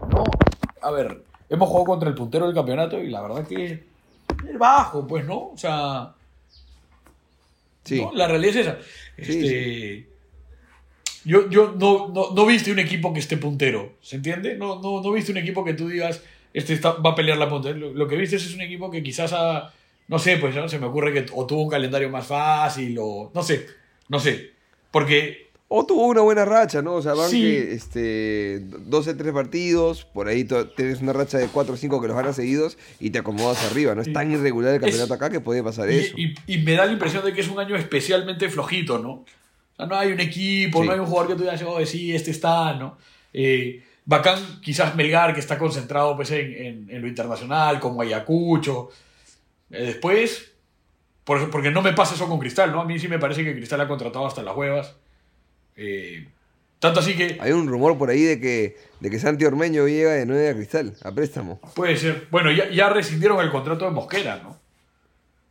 no, 0.10 0.24
a 0.82 0.92
ver, 0.92 1.24
hemos 1.50 1.68
jugado 1.70 1.86
contra 1.86 2.10
el 2.10 2.16
puntero 2.16 2.46
del 2.46 2.56
campeonato 2.56 3.00
y 3.02 3.10
la 3.10 3.22
verdad 3.22 3.48
que 3.48 3.84
es 4.48 4.58
bajo, 4.60 5.06
pues, 5.08 5.26
¿no? 5.26 5.50
O 5.54 5.58
sea, 5.58 6.14
Sí. 7.84 8.00
¿no? 8.02 8.14
la 8.14 8.28
realidad 8.28 8.56
es 8.58 8.68
esa. 8.68 8.78
Sí, 9.22 9.40
Este, 9.46 10.08
Yo, 11.26 11.50
yo 11.50 11.74
no, 11.78 12.10
no, 12.10 12.32
no 12.34 12.46
viste 12.46 12.70
un 12.72 12.80
equipo 12.80 13.14
que 13.14 13.20
esté 13.22 13.38
puntero, 13.38 13.94
¿se 14.02 14.18
entiende? 14.18 14.56
No, 14.58 14.82
no, 14.82 15.02
no 15.02 15.12
viste 15.14 15.32
un 15.32 15.38
equipo 15.38 15.64
que 15.64 15.74
tú 15.74 15.88
digas, 15.88 16.22
este 16.54 16.74
está- 16.74 16.94
va 16.94 17.12
a 17.12 17.16
pelear 17.16 17.38
la 17.38 17.48
punta. 17.50 17.70
Lo, 17.72 17.94
lo 17.94 18.08
que 18.10 18.18
viste 18.18 18.36
es 18.36 18.54
un 18.54 18.60
equipo 18.62 18.92
que 18.92 19.02
quizás 19.02 19.32
ha, 19.34 19.72
no 20.10 20.20
sé, 20.20 20.36
pues 20.38 20.54
¿no? 20.56 20.68
se 20.68 20.80
me 20.80 20.86
ocurre 20.88 21.14
que 21.14 21.26
o 21.34 21.46
tuvo 21.46 21.62
un 21.64 21.70
calendario 21.70 22.10
más 22.10 22.28
fácil 22.28 22.98
o 23.00 23.32
no 23.34 23.42
sé, 23.42 23.68
no 24.10 24.20
sé. 24.20 24.52
Porque 24.92 25.43
O 25.76 25.88
tuvo 25.88 26.06
una 26.06 26.22
buena 26.22 26.46
racha, 26.46 26.84
¿no? 26.84 26.94
O 26.94 27.02
sea, 27.02 27.16
van 27.16 27.32
Sí. 27.32 27.42
que 27.42 27.74
este, 27.74 28.60
12, 28.86 29.16
3 29.16 29.34
partidos, 29.34 30.06
por 30.06 30.28
ahí 30.28 30.44
tienes 30.76 31.02
una 31.02 31.14
racha 31.14 31.40
de 31.40 31.48
4 31.48 31.74
o 31.74 31.78
5 31.78 32.00
que 32.00 32.08
los 32.08 32.16
ganas 32.16 32.36
seguidos 32.36 32.78
y 33.00 33.10
te 33.10 33.18
acomodas 33.18 33.64
arriba, 33.72 33.96
¿no? 33.96 34.02
Es 34.04 34.14
tan 34.14 34.32
irregular 34.32 34.76
el 34.76 34.80
campeonato 34.82 35.14
Es- 35.16 35.20
acá 35.20 35.32
que 35.32 35.40
puede 35.40 35.64
pasar 35.64 35.90
y, 35.92 35.96
eso. 35.98 36.14
y- 36.16 36.36
y 36.46 36.60
me 36.60 36.74
da 36.74 36.86
la 36.86 36.92
impresión 36.92 37.26
de 37.26 37.34
que 37.34 37.42
es 37.42 37.48
un 37.48 37.58
año 37.60 37.76
especialmente 37.76 38.50
flojito, 38.50 39.00
¿no? 39.00 39.10
O 39.14 39.26
sea, 39.76 39.88
no 39.88 39.96
hay 39.96 40.12
un 40.12 40.20
equipo, 40.20 40.82
Sí. 40.82 40.88
no 40.88 40.94
hay 40.94 41.00
un 41.00 41.08
jugador 41.08 41.30
que 41.30 41.36
tú 41.38 41.42
digas, 41.42 41.64
oh, 41.66 41.84
sí, 41.88 42.14
este 42.14 42.30
está, 42.30 42.74
¿no? 42.74 42.98
Eh, 43.34 43.82
bacán, 44.06 44.62
quizás 44.62 44.96
Melgar, 44.96 45.34
que 45.34 45.40
está 45.40 45.58
concentrado 45.58 46.16
pues, 46.16 46.30
en, 46.30 46.54
en- 46.54 46.88
en 46.92 47.02
lo 47.02 47.08
internacional, 47.08 47.80
con 47.80 48.00
Ayacucho. 48.00 48.90
Eh, 49.72 49.86
después, 49.86 50.52
por- 51.24 51.50
porque 51.50 51.72
no 51.72 51.82
me 51.82 51.94
pasa 51.94 52.14
eso 52.14 52.28
con 52.28 52.38
Cristal, 52.38 52.72
¿no? 52.72 52.82
A 52.82 52.86
mí 52.86 53.00
sí 53.00 53.08
me 53.08 53.18
parece 53.18 53.44
que 53.44 53.56
Cristal 53.56 53.82
ha 53.82 53.88
contratado 53.88 54.28
hasta 54.28 54.44
las 54.44 54.56
huevas. 54.56 54.98
Eh, 55.76 56.28
tanto 56.80 57.00
así 57.00 57.16
que 57.16 57.38
Hay 57.40 57.52
un 57.52 57.68
rumor 57.68 57.98
por 57.98 58.10
ahí 58.10 58.22
de 58.24 58.40
que, 58.40 58.78
de 59.00 59.10
que 59.10 59.20
Santi 59.20 59.46
Ormeño 59.46 59.88
llega 59.88 60.12
de 60.12 60.26
9 60.26 60.50
a 60.50 60.54
Cristal, 60.56 60.94
a 61.04 61.12
préstamo. 61.14 61.60
puede 61.76 61.96
ser. 61.98 62.28
Bueno, 62.30 62.52
ya, 62.52 62.70
ya 62.70 62.90
rescindieron 62.90 63.40
el 63.44 63.50
contrato 63.52 63.86
de 63.86 63.92
Mosquera, 63.92 64.42
¿no? 64.44 64.62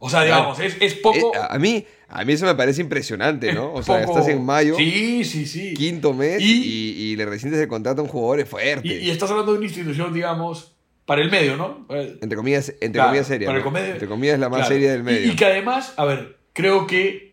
O 0.05 0.11
sea, 0.11 0.25
digamos, 0.25 0.59
es, 0.59 0.77
es 0.81 0.95
poco. 0.95 1.33
Eh, 1.35 1.39
a, 1.49 1.59
mí, 1.61 1.87
a 2.09 2.25
mí 2.25 2.33
eso 2.33 2.45
me 2.45 2.55
parece 2.57 2.81
impresionante, 2.81 3.53
¿no? 3.53 3.73
O 3.73 3.83
sea, 3.85 4.01
poco- 4.05 4.19
estás 4.19 4.33
en 4.35 4.45
mayo, 4.45 4.75
Sí, 4.77 5.25
sí, 5.25 5.47
sí. 5.47 5.75
quinto 5.75 6.13
mes, 6.13 6.41
Y- 6.43 6.45
y, 6.65 7.03
y 7.13 7.17
le 7.17 7.25
rescindes 7.25 7.61
el 7.61 7.69
contrato 7.69 8.01
a 8.01 8.05
un 8.05 8.11
jugador 8.11 8.41
es 8.41 8.49
fuerte. 8.49 8.89
Y, 8.89 8.93
y 8.95 9.11
estás 9.11 9.31
hablando 9.31 9.53
de 9.53 9.59
una 9.59 9.67
institución, 9.67 10.13
digamos, 10.13 10.75
para 11.07 11.23
el 11.23 11.31
medio, 11.31 11.57
¿no? 11.57 11.87
Eh, 11.91 12.19
Entre 12.21 12.37
comillas, 12.37 12.71
entre 12.81 12.91
Claro, 12.95 13.09
comillas 13.11 13.27
seria. 13.29 13.47
para 13.47 13.59
el 13.59 13.65
¿no? 13.65 13.71
comedia- 13.71 13.93
Entre 13.93 14.09
comillas 14.09 14.39
la 14.41 14.49
más 14.49 14.59
claro. 14.59 14.75
seria 14.75 14.91
del 14.93 15.05
medio. 15.05 15.33
Y, 15.33 15.37
que 15.37 15.45
además, 15.45 15.95
a 15.97 16.05
ver, 16.05 16.37
creo 16.53 16.87
que 16.89 17.32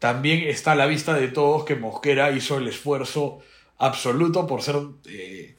también 0.00 0.40
está 0.48 0.72
a 0.72 0.74
la 0.74 0.86
vista 0.86 1.14
de 1.14 1.28
todos 1.28 1.64
que 1.64 1.76
Mosquera 1.76 2.32
hizo 2.32 2.58
el 2.58 2.66
esfuerzo 2.66 3.38
absoluto 3.78 4.46
por 4.48 4.62
ser 4.62 4.76
eh, 5.06 5.56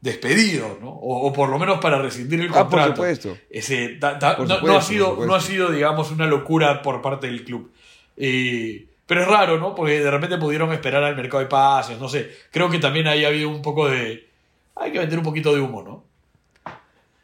despedido, 0.00 0.78
¿no? 0.80 0.90
O, 0.90 1.26
o 1.26 1.32
por 1.32 1.48
lo 1.48 1.58
menos 1.58 1.80
para 1.80 2.00
rescindir 2.00 2.40
el 2.40 2.46
Ah, 2.50 2.52
por 2.52 2.64
contrato. 2.68 2.94
supuesto. 2.94 3.36
Ese, 3.50 3.96
da- 3.96 4.14
da- 4.14 4.36
Por 4.36 4.46
no, 4.46 4.54
supuesto, 4.54 4.66
no 4.66 4.72
ha 4.72 4.76
por 4.76 4.82
sido, 4.88 5.26
no 5.26 5.34
ha 5.34 5.40
sido, 5.40 5.70
digamos, 5.72 6.10
una 6.12 6.26
locura 6.26 6.80
por 6.82 7.02
parte 7.02 7.26
del 7.26 7.44
club. 7.44 7.72
Eh, 8.16 8.86
pero 9.06 9.22
es 9.22 9.28
raro, 9.28 9.58
¿no? 9.58 9.74
Porque 9.74 10.00
de 10.00 10.10
repente 10.10 10.36
pudieron 10.38 10.70
esperar 10.72 11.02
al 11.02 11.16
mercado 11.16 11.40
de 11.40 11.46
pases, 11.48 11.98
no 11.98 12.08
sé. 12.08 12.30
Creo 12.52 12.68
que 12.70 12.78
también 12.78 13.06
ahí 13.08 13.24
ha 13.24 13.28
habido 13.28 13.48
un 13.48 13.62
poco 13.62 13.88
de... 13.88 14.28
Hay 14.76 14.92
que 14.92 14.98
vender 14.98 15.18
un 15.18 15.24
poquito 15.24 15.52
de 15.54 15.60
humo, 15.60 15.82
¿no? 15.82 16.04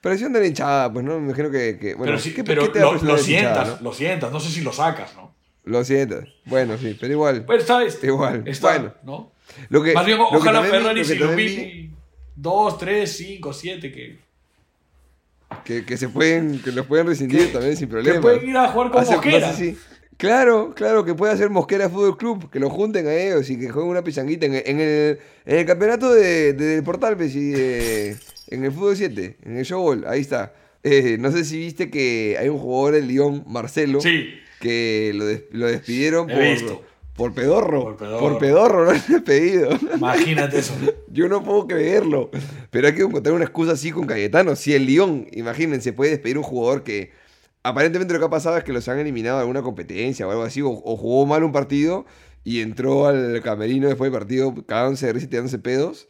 Presión 0.00 0.33
de 0.33 0.40
la 0.40 0.47
hinchada, 0.47 0.92
pues 0.92 1.04
no, 1.04 1.18
me 1.21 1.26
imagino 1.28 1.50
que... 1.50 1.78
que- 1.78 1.94
bueno, 1.94 2.04
pero 2.12 2.18
sí, 2.18 2.33
¿qué- 2.35 2.42
pero 2.44 2.62
qué 2.62 2.68
te 2.71 2.78
da 2.80 2.87
lo, 2.87 2.94
hinchada, 2.94 3.18
sientas, 3.18 3.68
no? 3.68 3.76
lo 3.83 3.92
sientas, 3.92 4.33
no 4.33 4.40
sé 4.40 4.50
si 4.50 4.62
lo 4.62 4.73
sacas, 4.73 5.14
¿no? 5.14 5.33
Lo 5.64 5.83
sientas. 5.85 6.28
Bueno, 6.44 6.76
sí, 6.78 6.97
pero 7.00 7.12
igual. 7.12 7.44
Pues 7.47 7.62
está 7.62 7.80
Igual, 8.06 8.42
está, 8.47 8.73
bueno. 8.78 8.94
¿no? 9.02 9.33
Lo 9.71 9.83
que, 9.83 9.92
Más 9.94 10.04
bien, 10.06 10.18
lo 10.18 10.28
que 10.30 10.37
ojalá 10.37 10.61
vi- 10.61 10.68
Ferrari 10.71 10.99
lo 11.00 11.04
se 11.04 11.16
que 11.16 11.25
vi- 11.25 11.42
ilumine 11.44 11.90
2, 12.37 12.78
3, 12.78 13.11
5, 13.16 13.52
7, 13.52 13.92
que, 13.92 14.18
Que, 15.64 15.85
que 15.85 15.97
se 15.97 16.09
pueden, 16.09 16.61
que 16.61 16.73
los 16.73 16.87
pueden 16.87 17.06
rescindir 17.06 17.47
Que- 17.47 17.52
también 17.52 17.76
sin 17.76 17.87
que 17.88 17.92
problema. 17.92 18.21
pueden 18.21 18.49
ir 18.49 18.56
a 18.56 18.68
jugar 18.68 18.90
con 18.90 19.04
Mosquera. 19.04 19.47
no 19.50 19.56
sé 19.56 19.73
si- 19.73 19.78
Claro, 20.16 20.75
claro, 20.75 21.04
que 21.04 21.14
puede 21.14 21.33
hacer 21.33 21.50
Mosquera 21.50 21.88
Fútbol 21.88 22.16
Club, 22.16 22.50
que 22.50 22.61
lo 22.61 22.71
junten 22.71 23.06
a 23.06 23.14
ellos 23.14 23.49
y 23.50 23.59
que 23.59 23.68
jueguen 23.68 23.90
una 23.90 24.02
pichanguita 24.04 24.47
en, 24.47 24.54
el- 24.54 24.62
en 24.66 24.80
el, 24.80 25.18
en 25.44 25.59
el 25.59 25.66
campeonato 25.66 26.12
de, 26.12 26.52
de- 26.52 26.66
del 26.66 26.83
Portal, 26.85 27.16
pues, 27.16 27.35
y 27.35 27.50
de- 27.50 28.16
en 28.49 28.64
el 28.64 28.73
Fútbol 28.73 28.97
7, 28.97 29.37
en 29.44 29.56
el 29.56 29.64
Showball, 29.64 30.04
ahí 30.06 30.21
está. 30.21 30.52
Eh, 30.83 31.16
no 31.18 31.30
sé 31.33 31.44
si 31.44 31.59
viste 31.59 31.90
que 31.90 32.37
hay 32.38 32.49
un 32.49 32.59
jugador 32.59 32.94
del 32.94 33.09
Lyon, 33.09 33.44
Marcelo, 33.47 34.00
Sí. 34.00 34.35
Que 34.68 35.12
lo, 35.14 35.26
des- 35.26 35.44
lo 35.52 35.66
despidieron 35.66 36.26
por, 36.26 36.38
visto. 36.42 36.83
por 37.14 37.33
pedorro. 37.35 37.83
Por 37.85 37.97
pedorro. 37.97 38.18
Por 38.21 38.38
pedorro, 38.38 38.85
lo 38.87 38.90
han 38.90 39.02
despedido. 39.09 39.71
Imagínate 39.94 40.59
eso. 40.59 40.75
Yo 41.09 41.28
no 41.28 41.42
puedo 41.44 41.66
creerlo. 41.68 42.30
Pero 42.71 42.88
hay 42.88 42.94
que 42.94 43.02
encontrar 43.02 43.35
una 43.35 43.44
excusa 43.44 43.73
así 43.73 43.90
con 43.92 44.06
Cayetano. 44.06 44.56
Si 44.56 44.75
el 44.75 44.87
Lyon, 44.87 45.26
imagínense, 45.33 45.92
puede 45.92 46.11
despedir 46.12 46.38
un 46.38 46.44
jugador 46.44 46.83
que 46.83 47.12
aparentemente 47.62 48.12
lo 48.12 48.18
que 48.21 48.26
ha 48.26 48.30
pasado 48.30 48.56
es 48.56 48.64
que 48.64 48.73
los 48.73 48.88
han 48.88 48.99
eliminado 48.99 49.37
de 49.37 49.42
alguna 49.42 49.62
competencia 49.62 50.26
o 50.26 50.30
algo 50.30 50.42
así, 50.42 50.61
o, 50.62 50.68
o 50.71 50.97
jugó 50.97 51.25
mal 51.26 51.44
un 51.44 51.52
partido 51.52 52.04
y 52.42 52.61
entró 52.61 53.06
al 53.06 53.40
camerino 53.42 53.87
después 53.88 54.11
del 54.11 54.18
partido 54.18 54.54
cagándose 54.66 55.06
de 55.06 55.12
risa 55.14 55.26
y 55.26 55.28
tirándose 55.28 55.59
pedos. 55.59 56.09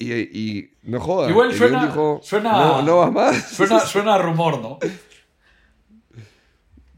Y, 0.00 0.12
y 0.14 0.70
no 0.84 1.00
jodas. 1.00 1.28
Igual 1.30 1.52
suena- 1.52 1.84
dijo, 1.86 2.20
suena- 2.22 2.52
no, 2.52 2.82
no 2.82 2.98
vas 2.98 3.12
más. 3.12 3.50
Suena, 3.50 3.80
suena 3.86 4.14
a 4.14 4.18
rumor, 4.22 4.60
¿no? 4.60 4.78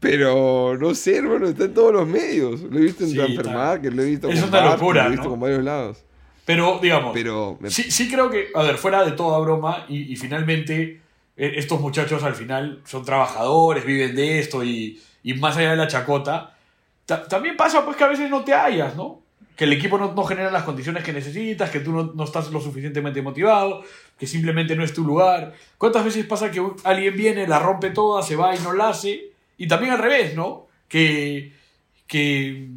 Pero 0.01 0.75
no 0.79 0.95
sé, 0.95 1.17
hermano, 1.17 1.47
está 1.47 1.65
en 1.65 1.73
todos 1.75 1.93
los 1.93 2.07
medios. 2.07 2.61
Lo 2.61 2.79
he 2.79 2.81
visto 2.81 3.03
en 3.03 3.11
Sí, 3.11 3.15
Transfermarkt, 3.17 3.85
lo 3.85 4.01
he 4.01 4.05
visto 4.07 4.27
Es 4.29 4.41
una 4.43 4.65
locura, 4.65 5.03
lo 5.03 5.07
he 5.07 5.11
visto 5.11 5.23
¿no? 5.25 5.29
con 5.29 5.39
varios 5.39 5.63
lados. 5.63 6.03
Pero, 6.43 6.79
digamos, 6.81 7.11
Pero 7.13 7.57
me- 7.61 7.69
sí, 7.69 7.91
sí 7.91 8.09
creo 8.11 8.29
que, 8.31 8.47
a 8.55 8.63
ver, 8.63 8.77
fuera 8.77 9.05
de 9.05 9.11
toda 9.11 9.37
broma, 9.39 9.85
y, 9.87 10.11
y 10.11 10.15
finalmente 10.15 10.99
eh, 11.37 11.53
estos 11.55 11.79
muchachos 11.79 12.23
al 12.23 12.33
final 12.33 12.81
son 12.83 13.05
trabajadores, 13.05 13.85
viven 13.85 14.15
de 14.15 14.39
esto, 14.39 14.63
y, 14.63 14.99
y 15.23 15.35
más 15.35 15.55
allá 15.57 15.69
de 15.71 15.77
la 15.77 15.87
chacota, 15.87 16.57
ta- 17.05 17.27
también 17.27 17.55
pasa 17.55 17.85
pues 17.85 17.95
que 17.95 18.03
a 18.03 18.07
veces 18.07 18.27
no 18.29 18.43
te 18.43 18.53
hallas, 18.53 18.95
¿no? 18.95 19.21
Que 19.55 19.65
el 19.65 19.73
equipo 19.73 19.99
no, 19.99 20.13
no 20.15 20.23
genera 20.23 20.49
las 20.49 20.63
condiciones 20.63 21.03
que 21.03 21.13
necesitas, 21.13 21.69
que 21.69 21.79
tú 21.79 21.91
no, 21.93 22.11
no 22.15 22.23
estás 22.23 22.49
lo 22.51 22.59
suficientemente 22.59 23.21
motivado, 23.21 23.83
que 24.17 24.25
simplemente 24.25 24.75
no 24.75 24.83
es 24.83 24.93
tu 24.93 25.03
lugar. 25.05 25.53
¿Cuántas 25.77 26.03
veces 26.03 26.25
pasa 26.25 26.49
que 26.49 26.59
alguien 26.83 27.15
viene, 27.15 27.47
la 27.47 27.59
rompe 27.59 27.91
toda, 27.91 28.23
se 28.23 28.35
va 28.35 28.55
y 28.55 28.59
no 28.59 28.73
la 28.73 28.89
hace? 28.89 29.30
Y 29.61 29.67
también 29.67 29.93
al 29.93 29.99
revés, 29.99 30.35
¿no? 30.35 30.65
Que... 30.87 31.53
que 32.07 32.67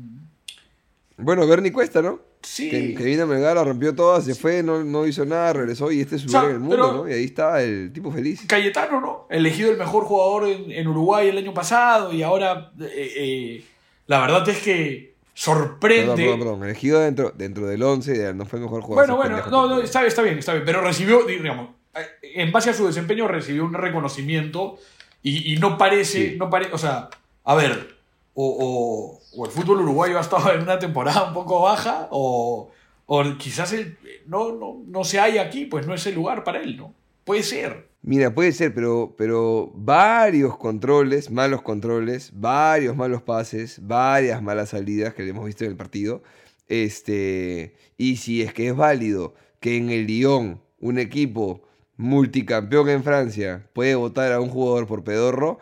Bueno, 1.16 1.46
Bernie 1.46 1.72
Cuesta, 1.72 2.02
¿no? 2.02 2.20
sí. 2.42 2.68
Que, 2.68 2.94
que 2.94 3.04
vino 3.04 3.22
a 3.22 3.26
Melgar, 3.26 3.56
la 3.56 3.64
rompió 3.64 3.94
toda, 3.94 4.20
se 4.20 4.34
fue, 4.34 4.62
no, 4.62 4.84
no 4.84 5.06
hizo 5.06 5.24
nada, 5.24 5.54
regresó 5.54 5.90
y 5.90 6.02
este 6.02 6.16
es 6.16 6.22
su 6.22 6.28
lugar 6.28 6.44
en 6.44 6.50
el 6.50 6.60
mundo, 6.60 6.92
¿no? 6.92 7.08
Y 7.08 7.14
ahí 7.14 7.24
está 7.24 7.62
el 7.62 7.90
tipo 7.90 8.12
feliz. 8.12 8.44
Cayetano, 8.46 9.00
¿no? 9.00 9.26
Elegido 9.30 9.70
el 9.70 9.78
mejor 9.78 10.04
jugador 10.04 10.46
en, 10.46 10.70
en 10.70 10.86
Uruguay 10.86 11.28
el 11.28 11.38
año 11.38 11.54
pasado 11.54 12.12
y 12.12 12.22
ahora 12.22 12.70
eh, 12.78 13.12
eh, 13.16 13.64
la 14.08 14.20
verdad 14.20 14.46
es 14.46 14.58
que 14.58 15.14
sorprende. 15.32 16.14
Perdón, 16.14 16.16
perdón, 16.16 16.38
perdón. 16.38 16.64
Elegido 16.64 17.00
dentro, 17.00 17.32
dentro 17.34 17.66
del 17.66 17.82
11, 17.82 18.34
no 18.34 18.44
fue 18.44 18.58
el 18.58 18.66
mejor 18.66 18.82
jugador. 18.82 19.16
Bueno, 19.16 19.36
bueno, 19.36 19.50
no, 19.50 19.76
no, 19.76 19.80
está 19.80 20.00
bien, 20.02 20.38
está 20.38 20.52
bien, 20.52 20.64
pero 20.66 20.82
recibió, 20.82 21.24
digamos, 21.24 21.70
eh, 21.94 22.06
en 22.34 22.52
base 22.52 22.68
a 22.68 22.74
su 22.74 22.86
desempeño 22.86 23.26
recibió 23.26 23.64
un 23.64 23.72
reconocimiento 23.72 24.78
y, 25.24 25.52
y 25.54 25.56
no 25.56 25.76
parece, 25.76 26.30
Sí. 26.32 26.36
no 26.38 26.48
parece, 26.50 26.72
o 26.72 26.78
sea, 26.78 27.08
a 27.42 27.54
ver, 27.56 27.96
o, 28.34 28.46
o- 28.46 29.20
o 29.40 29.44
el 29.46 29.50
fútbol 29.50 29.80
uruguayo 29.80 30.18
ha 30.18 30.20
estado 30.20 30.52
en 30.52 30.62
una 30.62 30.78
temporada 30.78 31.26
un 31.28 31.34
poco 31.34 31.60
baja 31.62 32.06
o, 32.12 32.70
o 33.06 33.22
quizás 33.38 33.72
él 33.72 33.98
no, 34.26 34.52
no, 34.52 34.82
no 34.86 35.02
se 35.02 35.18
halla 35.18 35.42
aquí, 35.42 35.64
pues 35.66 35.86
no 35.88 35.94
es 35.94 36.06
el 36.06 36.14
lugar 36.14 36.44
para 36.44 36.60
él, 36.60 36.76
¿no? 36.76 36.94
Puede 37.24 37.42
ser. 37.42 37.88
Mira, 38.02 38.34
puede 38.34 38.52
ser, 38.52 38.74
pero, 38.74 39.14
pero 39.16 39.72
varios 39.74 40.56
controles, 40.58 41.30
malos 41.30 41.62
controles, 41.62 42.30
varios 42.34 42.94
malos 42.94 43.22
pases, 43.22 43.80
varias 43.86 44.42
malas 44.42 44.68
salidas 44.70 45.14
que 45.14 45.22
le 45.22 45.30
hemos 45.30 45.46
visto 45.46 45.64
en 45.64 45.70
el 45.70 45.76
partido. 45.76 46.22
Este, 46.68 47.74
y 47.96 48.16
si 48.16 48.42
es 48.42 48.52
que 48.52 48.68
es 48.68 48.76
válido 48.76 49.34
que 49.60 49.76
en 49.78 49.88
el 49.90 50.06
Lyon, 50.06 50.60
un 50.80 50.98
equipo 50.98 51.62
multicampeón 51.96 52.88
en 52.88 53.02
Francia, 53.02 53.66
puede 53.72 53.94
votar 53.94 54.32
a 54.32 54.40
un 54.40 54.48
jugador 54.48 54.86
por 54.86 55.04
pedorro, 55.04 55.58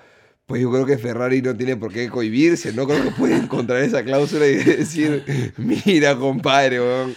pues 0.46 0.60
yo 0.60 0.70
creo 0.70 0.86
que 0.86 0.98
Ferrari 0.98 1.40
no 1.42 1.56
tiene 1.56 1.76
por 1.76 1.92
qué 1.92 2.08
cohibirse, 2.08 2.72
no 2.72 2.86
creo 2.86 3.02
que 3.04 3.10
pueda 3.12 3.36
encontrar 3.36 3.82
esa 3.82 4.02
cláusula 4.04 4.46
y 4.46 4.54
decir, 4.64 5.52
mira 5.56 6.16
compadre, 6.16 6.80
weón, 6.80 7.14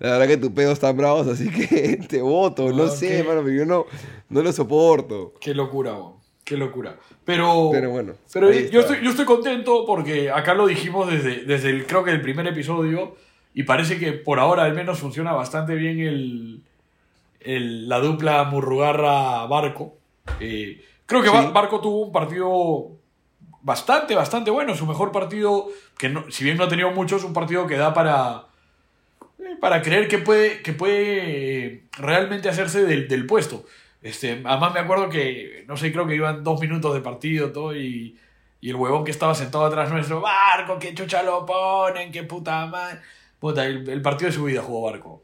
la 0.00 0.12
verdad 0.12 0.26
que 0.26 0.36
tus 0.36 0.50
pedos 0.50 0.74
están 0.74 0.96
bravos, 0.96 1.26
así 1.28 1.48
que 1.50 1.96
te 2.08 2.20
voto, 2.20 2.72
no 2.72 2.84
Ok. 2.84 2.90
sé, 2.96 3.18
hermano, 3.20 3.42
pero 3.44 3.54
yo 3.56 3.64
no, 3.64 3.86
no 4.28 4.42
lo 4.42 4.52
soporto. 4.52 5.34
Qué 5.40 5.54
locura, 5.54 5.92
weón. 5.94 6.14
Qué 6.44 6.58
locura. 6.58 6.96
Pero, 7.24 7.70
Pero 7.72 7.88
bueno, 7.88 8.12
pero 8.30 8.52
yo, 8.52 8.80
estoy, 8.80 8.98
yo 9.02 9.08
estoy 9.08 9.24
contento 9.24 9.84
porque 9.86 10.30
acá 10.30 10.52
lo 10.52 10.66
dijimos 10.66 11.10
desde, 11.10 11.44
desde 11.46 11.70
el, 11.70 11.86
creo 11.86 12.04
que 12.04 12.10
el 12.10 12.20
primer 12.20 12.46
episodio 12.46 13.16
y 13.54 13.62
parece 13.62 13.98
que 13.98 14.12
por 14.12 14.38
ahora 14.38 14.64
al 14.64 14.74
menos 14.74 14.98
funciona 14.98 15.32
bastante 15.32 15.74
bien 15.74 16.00
el, 16.00 16.60
el- 17.44 17.88
la 17.88 18.00
dupla 18.00 18.44
Murrugarra-Barco. 18.44 19.96
Eh, 20.40 20.82
creo 21.06 21.22
que 21.22 21.28
Sí. 21.28 21.36
Barco 21.52 21.80
tuvo 21.80 22.00
un 22.06 22.12
partido 22.12 22.90
bastante, 23.62 24.14
bastante 24.14 24.50
bueno. 24.50 24.74
Su 24.74 24.86
mejor 24.86 25.12
partido, 25.12 25.68
que 25.98 26.08
no- 26.08 26.30
si 26.30 26.44
bien 26.44 26.56
no 26.56 26.64
ha 26.64 26.68
tenido 26.68 26.90
muchos, 26.90 27.24
un 27.24 27.32
partido 27.32 27.66
que 27.66 27.76
da 27.76 27.92
para, 27.94 28.44
eh, 29.38 29.56
para 29.60 29.82
creer 29.82 30.08
que 30.08 30.18
puede, 30.18 30.62
que 30.62 30.72
puede 30.72 31.66
eh, 31.66 31.84
realmente 31.98 32.48
hacerse 32.48 32.84
del, 32.84 33.08
del 33.08 33.26
puesto. 33.26 33.64
Este, 34.02 34.42
además 34.44 34.74
me 34.74 34.80
acuerdo 34.80 35.08
que, 35.08 35.64
no 35.66 35.76
sé, 35.78 35.90
creo 35.92 36.06
que 36.06 36.14
iban 36.14 36.44
dos 36.44 36.60
minutos 36.60 36.92
de 36.94 37.00
partido 37.00 37.52
todo 37.52 37.74
y, 37.74 38.18
y 38.60 38.68
el 38.70 38.76
huevón 38.76 39.02
que 39.04 39.10
estaba 39.10 39.34
sentado 39.34 39.64
atrás 39.64 39.90
nuestro, 39.90 40.20
Barco, 40.20 40.78
que 40.78 40.94
chucha 40.94 41.22
lo 41.22 41.46
ponen, 41.46 42.12
que 42.12 42.22
puta 42.22 42.66
madre. 42.66 43.00
Puta, 43.38 43.64
el, 43.64 43.88
el 43.88 44.02
partido 44.02 44.28
de 44.30 44.36
su 44.36 44.44
vida 44.44 44.62
jugó 44.62 44.90
Barco. 44.90 45.22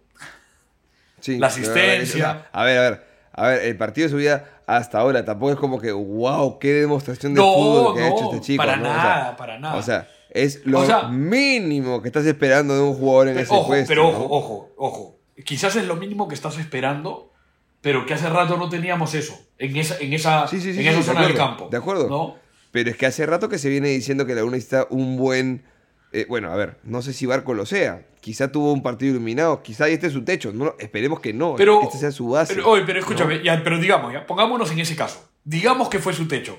Sí, 1.21 1.39
La 1.39 1.47
asistencia. 1.49 2.49
A 2.53 2.65
ver, 2.65 2.79
a 2.79 2.83
ver, 2.91 3.05
a 3.33 3.47
ver, 3.49 3.63
el 3.65 3.77
partido 3.77 4.07
de 4.07 4.11
su 4.11 4.17
vida 4.17 4.45
hasta 4.67 4.99
ahora 4.99 5.25
tampoco 5.25 5.53
es 5.53 5.59
como 5.59 5.81
que, 5.81 5.93
wow, 5.93 6.59
qué 6.59 6.73
demostración 6.75 7.35
de 7.35 7.41
No, 7.41 7.55
fútbol 7.55 7.95
que 7.97 8.03
ha 8.05 8.09
no, 8.11 8.17
hecho 8.17 8.25
este 8.33 8.41
chico. 8.41 8.63
para 8.63 8.77
¿no? 8.77 8.83
O 8.89 8.93
sea, 8.93 9.03
nada, 9.03 9.37
para 9.37 9.59
nada. 9.59 9.77
O 9.77 9.83
sea, 9.83 10.09
es 10.31 10.65
lo 10.65 10.81
O 10.81 10.87
sea- 10.87 11.09
mínimo 11.09 12.01
que 12.03 12.09
estás 12.09 12.25
esperando 12.27 12.75
de 12.75 12.81
un 12.83 12.95
jugador 12.95 13.29
en 13.29 13.39
ese 13.39 13.53
ojo, 13.53 13.67
puesto. 13.69 13.89
pero 13.89 14.09
ojo, 14.09 14.25
ojo, 14.31 14.73
ojo. 14.77 15.17
Quizás 15.45 15.75
es 15.77 15.87
lo 15.87 15.97
mínimo 15.97 16.29
que 16.29 16.35
estás 16.35 16.59
esperando, 16.59 17.33
pero 17.81 18.05
que 18.07 18.15
hace 18.15 18.29
rato 18.29 18.57
no 18.57 18.69
teníamos 18.69 19.15
eso, 19.15 19.39
en 19.59 19.77
esa, 19.77 19.97
en 19.99 20.13
esa, 20.13 20.47
Sí, 20.47 20.61
sí, 20.61 20.73
sí, 20.75 20.81
en 20.81 20.87
esa 20.89 20.99
de 20.99 21.03
zona 21.03 21.23
del 21.23 21.31
acuerdo, 21.33 21.47
campo. 21.51 21.69
de 21.71 21.77
acuerdo. 21.77 22.09
¿no? 22.09 22.37
Pero 22.71 22.91
es 22.91 22.97
que 22.97 23.07
hace 23.07 23.27
rato 23.27 23.49
que 23.49 23.59
se 23.59 23.69
viene 23.69 23.89
diciendo 23.89 24.27
que 24.27 24.35
la 24.35 24.45
U 24.45 24.51
necesita 24.51 24.87
un 24.91 25.17
buen. 25.17 25.65
eh, 26.13 26.27
bueno, 26.29 26.53
a 26.53 26.57
ver, 26.57 26.77
no 26.85 27.03
sé 27.03 27.13
si 27.13 27.27
Barco 27.27 27.55
lo 27.55 27.67
sea. 27.67 28.03
Quizá 28.21 28.53
tuvo 28.53 28.73
un 28.73 28.83
partido 28.83 29.13
iluminado, 29.13 29.63
quizá 29.63 29.89
este 29.89 30.09
es 30.09 30.13
su 30.13 30.25
techo. 30.25 30.53
No, 30.53 30.75
esperemos 30.79 31.21
que 31.21 31.33
no, 31.33 31.55
Pero, 31.57 31.81
que 31.81 31.87
este 31.87 31.99
sea 31.99 32.13
su 32.13 32.29
base. 32.29 32.55
Pero, 32.55 32.69
oye, 32.69 32.83
pero 32.85 32.99
escúchame, 32.99 33.39
¿no? 33.39 33.45
ya, 33.45 33.61
pero 33.65 33.79
digamos, 33.79 34.13
ya, 34.13 34.27
pongámonos 34.27 34.71
en 34.71 34.81
ese 34.81 34.95
caso. 34.95 35.27
Digamos 35.45 35.89
que 35.89 35.99
fue 35.99 36.13
su 36.13 36.29
techo. 36.29 36.59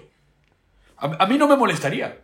A, 0.97 1.23
a 1.23 1.27
mí 1.27 1.37
no 1.37 1.47
me 1.47 1.55
molestaría. 1.55 2.21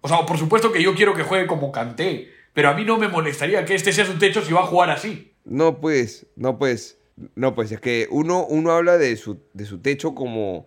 O 0.00 0.08
sea, 0.08 0.26
por 0.26 0.36
supuesto 0.36 0.72
que 0.72 0.82
yo 0.82 0.94
quiero 0.94 1.14
que 1.14 1.22
juegue 1.22 1.46
como 1.46 1.70
canté, 1.70 2.28
pero 2.52 2.68
a 2.68 2.74
mí 2.74 2.84
no 2.84 2.98
me 2.98 3.08
molestaría 3.08 3.64
que 3.64 3.74
este 3.74 3.92
sea 3.92 4.04
su 4.04 4.18
techo 4.18 4.42
si 4.42 4.52
va 4.52 4.60
a 4.60 4.66
jugar 4.66 4.90
así. 4.90 5.32
No, 5.44 5.80
pues, 5.80 6.26
no, 6.36 6.58
pues. 6.58 6.98
No, 7.34 7.54
pues, 7.54 7.70
es 7.72 7.80
que 7.80 8.08
uno, 8.10 8.44
uno 8.46 8.72
habla 8.72 8.98
de 8.98 9.16
su, 9.16 9.40
de 9.52 9.64
su 9.64 9.78
techo 9.78 10.14
como. 10.14 10.66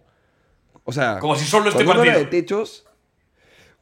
O 0.84 0.93
sea. 0.93 1.19
Como 1.19 1.36
si 1.36 1.45
solo 1.45 1.69
este 1.69 1.84
cuando 1.84 1.93
uno 1.93 2.01
habla 2.01 2.13
partido. 2.13 2.31
de 2.31 2.41
techos. 2.41 2.85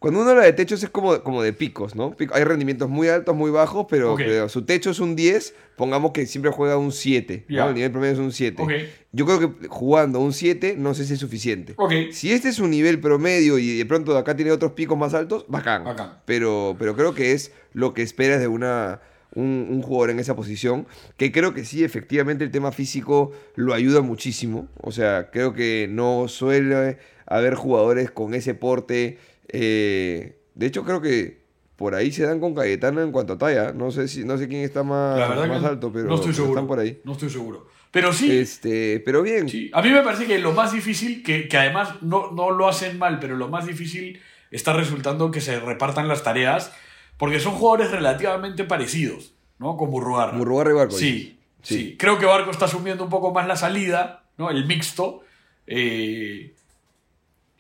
Cuando 0.04 0.20
uno 0.20 0.32
habla 0.32 0.44
de 0.44 0.52
techos 0.52 0.84
es 0.84 0.90
como, 0.90 1.24
como 1.24 1.42
de 1.42 1.54
picos, 1.54 1.96
¿no? 1.96 2.14
Hay 2.34 2.44
rendimientos 2.44 2.90
muy 2.90 3.08
altos, 3.08 3.34
muy 3.34 3.50
bajos, 3.50 3.86
pero, 3.90 4.18
su 4.50 4.66
techo 4.66 4.90
es 4.90 5.00
un 5.00 5.16
10, 5.16 5.56
pongamos 5.78 6.12
que 6.12 6.26
siempre 6.26 6.52
juega 6.52 6.76
un 6.76 6.92
7, 6.92 7.46
¿no? 7.48 7.56
Ya. 7.56 7.68
El 7.70 7.74
nivel 7.74 7.92
promedio 7.92 8.12
es 8.12 8.20
un 8.20 8.34
7. 8.34 8.62
Ok. 8.62 8.72
Yo 9.14 9.26
creo 9.26 9.40
que 9.40 9.68
jugando 9.70 10.20
un 10.20 10.34
7 10.34 10.76
no 10.78 10.94
sé 10.94 11.06
si 11.06 11.14
es 11.14 11.22
suficiente. 11.22 11.78
Si 12.12 12.34
este 12.34 12.50
es 12.50 12.60
un 12.60 12.72
nivel 12.72 13.00
promedio 13.00 13.58
y 13.58 13.78
de 13.78 13.86
pronto 13.86 14.18
acá 14.18 14.36
tiene 14.36 14.52
otros 14.52 14.74
picos 14.74 14.98
más 14.98 15.14
altos, 15.14 15.46
bacán. 15.48 15.86
Bacán. 15.86 16.18
Pero, 16.26 16.76
pero 16.78 16.98
creo 16.98 17.14
que 17.14 17.32
es 17.32 17.54
lo 17.72 17.94
que 17.94 18.02
esperas 18.02 18.42
de 18.42 18.50
una, 18.50 19.00
un, 19.36 19.68
un 19.72 19.82
jugador 19.82 20.10
en 20.10 20.20
esa 20.20 20.36
posición. 20.36 20.86
Que 21.16 21.32
creo 21.32 21.54
que 21.54 21.64
sí, 21.64 21.82
efectivamente, 21.82 22.44
el 22.44 22.52
tema 22.52 22.74
físico 22.74 23.32
lo 23.56 23.74
ayuda 23.74 24.02
muchísimo. 24.02 24.68
O 24.82 24.92
sea, 24.92 25.30
creo 25.32 25.54
que 25.54 25.88
no 25.90 26.28
suele 26.28 26.98
haber 27.26 27.56
jugadores 27.56 28.12
con 28.12 28.34
ese 28.34 28.54
porte. 28.54 29.18
Eh, 29.50 30.40
de 30.56 30.66
hecho, 30.66 30.84
creo 30.84 31.02
que 31.02 31.44
por 31.76 31.96
ahí 31.96 32.12
se 32.12 32.24
dan 32.24 32.40
con 32.40 32.54
Cayetano 32.54 33.02
en 33.02 33.12
cuanto 33.12 33.34
a 33.34 33.38
talla. 33.38 33.74
No 33.74 33.92
sé 33.92 34.08
si 34.08 34.24
no 34.24 34.38
sé 34.38 34.48
quién 34.48 34.62
está 34.64 34.84
más, 34.84 35.18
más 35.48 35.64
alto, 35.64 35.92
pero, 35.92 36.08
no 36.08 36.16
estoy 36.16 36.28
pero 36.32 36.36
seguro. 36.36 36.54
están 36.54 36.68
por 36.68 36.80
ahí. 36.80 37.02
No 37.04 37.14
estoy 37.14 37.30
seguro. 37.30 37.68
Pero 37.92 38.12
sí, 38.14 38.32
Este, 38.32 39.00
pero 39.06 39.22
bien. 39.22 39.48
Sí, 39.50 39.70
a 39.74 39.82
mí 39.82 39.90
me 39.90 40.02
parece 40.02 40.26
que 40.26 40.40
lo 40.40 40.52
más 40.54 40.72
difícil, 40.74 41.22
que, 41.24 41.48
que 41.48 41.58
además 41.58 42.02
no, 42.02 42.32
no 42.32 42.52
lo 42.52 42.68
hacen 42.68 42.98
mal, 42.98 43.20
pero 43.20 43.36
lo 43.36 43.50
más 43.50 43.68
difícil 43.68 44.20
está 44.50 44.74
resultando 44.74 45.30
que 45.32 45.42
se 45.42 45.60
repartan 45.60 46.08
las 46.08 46.24
tareas, 46.24 46.72
porque 47.18 47.40
son 47.40 47.54
jugadores 47.54 47.92
relativamente 47.92 48.64
parecidos, 48.64 49.34
¿no? 49.60 49.78
Con 49.78 49.92
Burrugarra. 49.92 50.34
Murrugarra 50.34 50.72
y 50.72 50.74
Barco. 50.74 50.96
Sí, 50.96 51.38
sí, 51.62 51.76
Sí. 51.76 51.96
Creo 52.00 52.18
que 52.18 52.26
Barco 52.26 52.50
está 52.52 52.66
asumiendo 52.66 53.04
un 53.04 53.10
poco 53.12 53.32
más 53.32 53.48
la 53.48 53.56
salida, 53.56 54.24
¿no? 54.38 54.50
El 54.50 54.66
mixto. 54.66 55.22
eh, 55.68 56.54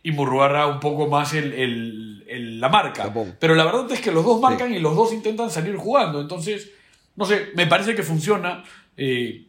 y 0.04 0.12
Murrugarra 0.12 0.68
un 0.68 0.80
poco 0.80 1.08
más 1.08 1.34
el, 1.34 1.54
el- 1.54 2.26
el- 2.28 2.60
la 2.60 2.70
marca. 2.70 3.12
Pero 3.40 3.56
la 3.56 3.64
verdad 3.66 3.90
es 3.92 4.02
que 4.02 4.12
los 4.12 4.26
dos 4.26 4.40
marcan 4.42 4.74
y 4.74 4.80
los 4.80 4.96
dos 4.96 5.14
intentan 5.14 5.50
salir 5.50 5.76
jugando. 5.78 6.20
Entonces, 6.22 6.70
no 7.16 7.26
sé, 7.26 7.48
me 7.56 7.66
parece 7.68 7.96
que 7.96 8.04
funciona. 8.04 8.64
eh, 8.98 9.48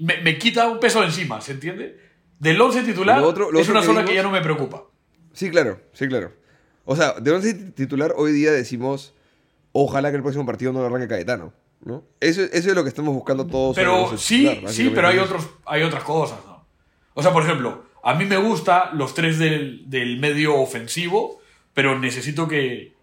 me, 0.00 0.20
me 0.22 0.36
quita 0.38 0.68
un 0.68 0.80
peso 0.80 1.00
de 1.00 1.06
encima, 1.06 1.40
¿se 1.40 1.52
entiende? 1.52 1.98
Del 2.38 2.60
11 2.60 2.82
titular 2.82 3.20
Lo 3.20 3.28
otro- 3.28 3.50
lo 3.52 3.60
es 3.60 3.68
una 3.68 3.80
zona 3.82 4.04
que 4.04 4.12
ya 4.14 4.22
no 4.24 4.30
me 4.30 4.40
preocupa. 4.40 4.82
Sí, 5.32 5.50
claro, 5.50 5.80
sí, 5.92 6.08
claro. 6.08 6.32
O 6.84 6.96
sea, 6.96 7.12
de 7.12 7.30
once 7.32 7.54
titular 7.54 8.12
hoy 8.16 8.32
día 8.32 8.50
decimos, 8.52 9.14
ojalá 9.72 10.10
que 10.10 10.16
el 10.16 10.22
próximo 10.22 10.44
partido 10.44 10.72
no 10.72 10.80
lo 10.80 10.86
arranque 10.86 11.08
Caetano, 11.08 11.52
¿no? 11.84 12.02
Eso, 12.20 12.42
eso 12.42 12.68
es 12.70 12.74
lo 12.74 12.82
que 12.82 12.88
estamos 12.88 13.14
buscando 13.14 13.46
todos. 13.46 13.74
Pero 13.76 14.16
sí, 14.18 14.48
titular, 14.48 14.72
sí, 14.72 14.90
pero 14.94 15.08
hay, 15.08 15.18
otros, 15.18 15.48
hay 15.64 15.82
otras 15.84 16.02
cosas, 16.02 16.38
¿no? 16.46 16.66
O 17.14 17.22
sea, 17.22 17.32
por 17.32 17.42
ejemplo, 17.44 17.84
a 18.04 18.14
mí 18.14 18.24
me 18.26 18.36
gusta 18.36 18.90
los 18.92 19.14
tres 19.14 19.38
del, 19.38 19.88
del 19.88 20.18
medio 20.18 20.54
ofensivo, 20.56 21.40
pero 21.72 21.98
necesito 21.98 22.46
que 22.46 22.94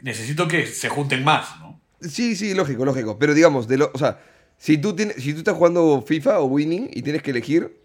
necesito 0.00 0.48
que 0.48 0.66
se 0.66 0.88
junten 0.88 1.22
más, 1.24 1.58
¿no? 1.60 1.80
Sí, 2.00 2.34
sí, 2.34 2.52
lógico, 2.54 2.84
lógico. 2.84 3.18
Pero 3.18 3.34
digamos, 3.34 3.68
de 3.68 3.78
lo, 3.78 3.90
o 3.94 3.98
sea, 3.98 4.20
si 4.58 4.78
tú, 4.78 4.94
tienes, 4.96 5.16
si 5.22 5.32
tú 5.32 5.38
estás 5.38 5.54
jugando 5.56 6.02
FIFA 6.06 6.40
o 6.40 6.46
Winning 6.46 6.90
y 6.92 7.02
tienes 7.02 7.22
que 7.22 7.30
elegir, 7.30 7.80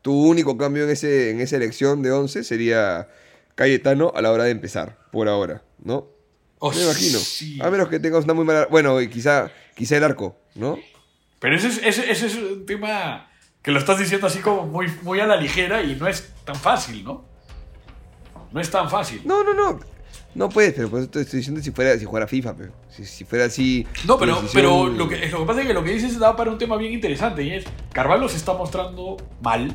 tu 0.00 0.12
único 0.26 0.56
cambio 0.56 0.84
en, 0.84 0.90
ese, 0.90 1.30
en 1.30 1.40
esa 1.40 1.56
elección 1.56 2.02
de 2.02 2.10
11 2.10 2.44
sería 2.44 3.08
Cayetano 3.54 4.12
a 4.16 4.22
la 4.22 4.32
hora 4.32 4.44
de 4.44 4.50
empezar, 4.50 4.98
por 5.12 5.28
ahora, 5.28 5.62
¿no? 5.82 6.08
Oh, 6.60 6.72
Me 6.72 6.82
imagino. 6.82 7.18
sí. 7.18 7.58
A 7.60 7.70
menos 7.70 7.88
que 7.88 8.00
tengas 8.00 8.24
una 8.24 8.34
muy 8.34 8.44
mala... 8.44 8.66
Bueno, 8.70 9.00
y 9.00 9.08
quizá, 9.08 9.50
quizá 9.76 9.96
el 9.98 10.04
arco, 10.04 10.36
¿no? 10.54 10.78
Pero 11.38 11.54
ese 11.54 11.68
es, 11.68 11.80
ese, 11.84 12.10
ese 12.10 12.26
es 12.26 12.34
un 12.36 12.66
tema 12.66 13.30
que 13.68 13.72
lo 13.72 13.80
estás 13.80 13.98
diciendo 13.98 14.26
así 14.28 14.38
como 14.38 14.64
muy, 14.64 14.90
muy 15.02 15.20
a 15.20 15.26
la 15.26 15.36
ligera 15.36 15.82
y 15.82 15.94
no 15.94 16.06
es 16.06 16.32
tan 16.46 16.54
fácil, 16.56 17.04
¿no? 17.04 17.22
No 18.50 18.60
es 18.62 18.70
tan 18.70 18.88
fácil. 18.88 19.20
No, 19.26 19.44
no, 19.44 19.52
no. 19.52 19.78
No 20.34 20.48
puedes, 20.48 20.72
pero 20.72 20.88
por 20.88 21.00
eso 21.00 21.10
te 21.10 21.20
estoy 21.20 21.40
diciendo 21.40 21.60
si 21.60 21.70
fuera 21.70 21.98
si 21.98 22.06
fuera 22.06 22.26
FIFA, 22.26 22.54
pero 22.56 22.72
si, 22.88 23.04
si 23.04 23.26
fuera 23.26 23.44
así. 23.44 23.86
No, 24.06 24.16
pero, 24.16 24.36
decisión- 24.36 24.54
pero 24.54 24.86
lo, 24.86 25.06
que, 25.06 25.28
lo 25.28 25.40
que 25.40 25.44
pasa 25.44 25.60
es 25.60 25.66
que 25.66 25.74
lo 25.74 25.84
que 25.84 25.90
dices 25.90 26.18
da 26.18 26.34
para 26.34 26.50
un 26.50 26.56
tema 26.56 26.78
bien 26.78 26.94
interesante 26.94 27.42
y 27.42 27.50
es, 27.50 27.66
Carvalho 27.92 28.26
se 28.30 28.38
está 28.38 28.54
mostrando 28.54 29.18
mal, 29.42 29.70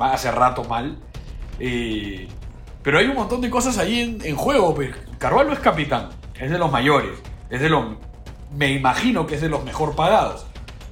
va 0.00 0.12
hace 0.12 0.30
rato 0.30 0.62
mal, 0.62 0.96
eh, 1.58 2.28
pero 2.84 2.98
hay 3.00 3.06
un 3.06 3.16
montón 3.16 3.40
de 3.40 3.50
cosas 3.50 3.76
ahí 3.78 4.02
en, 4.02 4.24
en 4.24 4.36
juego. 4.36 4.72
Pues. 4.72 4.94
Carvalho 5.18 5.52
es 5.52 5.58
capitán, 5.58 6.10
es 6.38 6.48
de 6.48 6.58
los 6.58 6.70
mayores, 6.70 7.18
es 7.50 7.60
de 7.60 7.68
los, 7.70 7.86
me 8.56 8.70
imagino 8.72 9.26
que 9.26 9.34
es 9.34 9.40
de 9.40 9.48
los 9.48 9.64
mejor 9.64 9.96
pagados, 9.96 10.46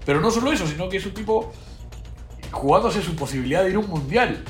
pero 0.04 0.20
no 0.20 0.32
solo 0.32 0.50
eso, 0.50 0.66
sino 0.66 0.88
que 0.88 0.96
es 0.96 1.06
un 1.06 1.14
tipo 1.14 1.52
jugándose 2.50 3.02
su 3.02 3.14
posibilidad 3.16 3.62
de 3.64 3.70
ir 3.70 3.76
a 3.76 3.78
un 3.80 3.88
mundial, 3.88 4.42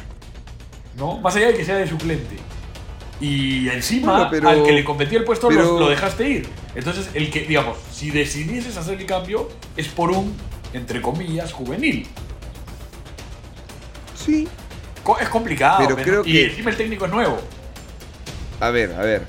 ¿no? 0.96 1.18
Más 1.20 1.34
allá 1.36 1.48
de 1.48 1.54
que 1.56 1.64
sea 1.64 1.76
de 1.76 1.86
suplente. 1.86 2.36
Y 3.20 3.68
encima, 3.68 4.12
Bueno, 4.12 4.28
pero- 4.30 4.48
al 4.48 4.62
que 4.62 4.72
le 4.72 4.84
competía 4.84 5.18
el 5.18 5.24
puesto 5.24 5.50
lo- 5.50 5.56
pero- 5.56 5.80
lo 5.80 5.88
dejaste 5.88 6.28
ir. 6.28 6.48
Entonces, 6.76 7.10
el 7.14 7.30
que, 7.30 7.40
digamos, 7.40 7.76
si 7.92 8.10
decidieses 8.10 8.76
hacer 8.76 9.00
el 9.00 9.06
cambio, 9.06 9.48
es 9.76 9.88
por 9.88 10.10
un, 10.12 10.34
entre 10.72 11.02
comillas, 11.02 11.52
juvenil. 11.52 12.06
Sí. 14.14 14.46
Es 15.20 15.28
complicado. 15.30 15.78
Pero 15.78 15.96
creo 15.96 16.22
y 16.24 16.32
que- 16.32 16.46
encima 16.46 16.70
el 16.70 16.76
técnico 16.76 17.06
es 17.06 17.10
nuevo. 17.10 17.38
A 18.60 18.70
ver, 18.70 18.92
a 18.92 19.00
ver. 19.00 19.24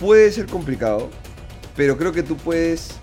Puede 0.00 0.30
ser 0.30 0.46
complicado, 0.46 1.10
pero 1.74 1.96
creo 1.98 2.12
que 2.12 2.22
tú 2.22 2.36
puedes. 2.36 2.96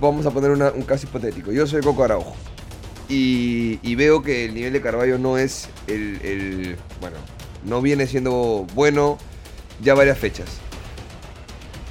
Vamos 0.00 0.26
a 0.26 0.30
poner 0.30 0.50
una- 0.50 0.70
un 0.70 0.82
caso 0.82 1.06
hipotético. 1.06 1.52
Yo 1.52 1.66
soy 1.66 1.82
Coco 1.82 2.02
Araujo. 2.02 2.34
Y, 3.12 3.94
veo 3.96 4.22
que 4.22 4.44
el 4.44 4.54
nivel 4.54 4.72
de 4.72 4.80
Carballo 4.80 5.18
no 5.18 5.36
es 5.36 5.68
el, 5.88 6.76
Bueno, 7.00 7.16
no 7.64 7.82
viene 7.82 8.06
siendo 8.06 8.66
bueno 8.74 9.18
ya 9.82 9.94
varias 9.94 10.16
fechas. 10.16 10.46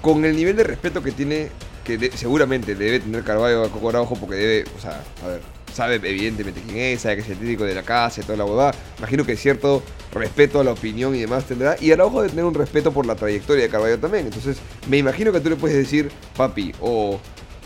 Con 0.02 0.24
el 0.24 0.36
nivel 0.36 0.56
de 0.56 0.64
respeto 0.64 1.04
que 1.04 1.12
tiene, 1.12 1.50
que 1.84 1.98
de- 1.98 2.12
seguramente 2.16 2.74
debe 2.74 3.02
tener 3.02 3.24
Carballo 3.24 3.66
a 3.66 3.70
Coco 3.70 3.90
Araujo, 3.90 4.16
porque 4.16 4.36
debe, 4.38 4.66
o 4.78 4.82
sea, 4.82 5.04
a 5.24 5.28
ver, 5.28 5.42
sabe 5.74 5.96
evidentemente 5.96 6.62
quién 6.66 6.78
es, 6.78 7.02
sabe 7.02 7.18
que 7.18 7.22
es 7.24 7.30
el 7.30 7.38
técnico 7.38 7.66
de 7.66 7.76
la 7.76 7.84
casa 7.84 8.22
y 8.22 8.24
toda 8.24 8.38
la 8.38 8.46
huevada. 8.46 8.74
Imagino 8.98 9.26
que 9.26 9.36
cierto 9.36 9.84
respeto 10.14 10.62
a 10.62 10.64
la 10.64 10.72
opinión 10.72 11.14
y 11.16 11.20
demás 11.20 11.44
tendrá. 11.44 11.76
Y 11.82 11.92
Araujo 11.92 12.22
debe 12.22 12.30
tener 12.30 12.46
un 12.46 12.54
respeto 12.54 12.94
por 12.94 13.06
la 13.06 13.16
trayectoria 13.16 13.64
de 13.64 13.70
Carballo 13.70 14.00
también. 14.00 14.26
Entonces, 14.26 14.58
me 14.88 14.98
imagino 14.98 15.34
que 15.34 15.42
tú 15.42 15.50
le 15.50 15.58
puedes 15.58 15.76
decir, 15.76 16.10
papi, 16.38 16.74
o, 16.80 17.20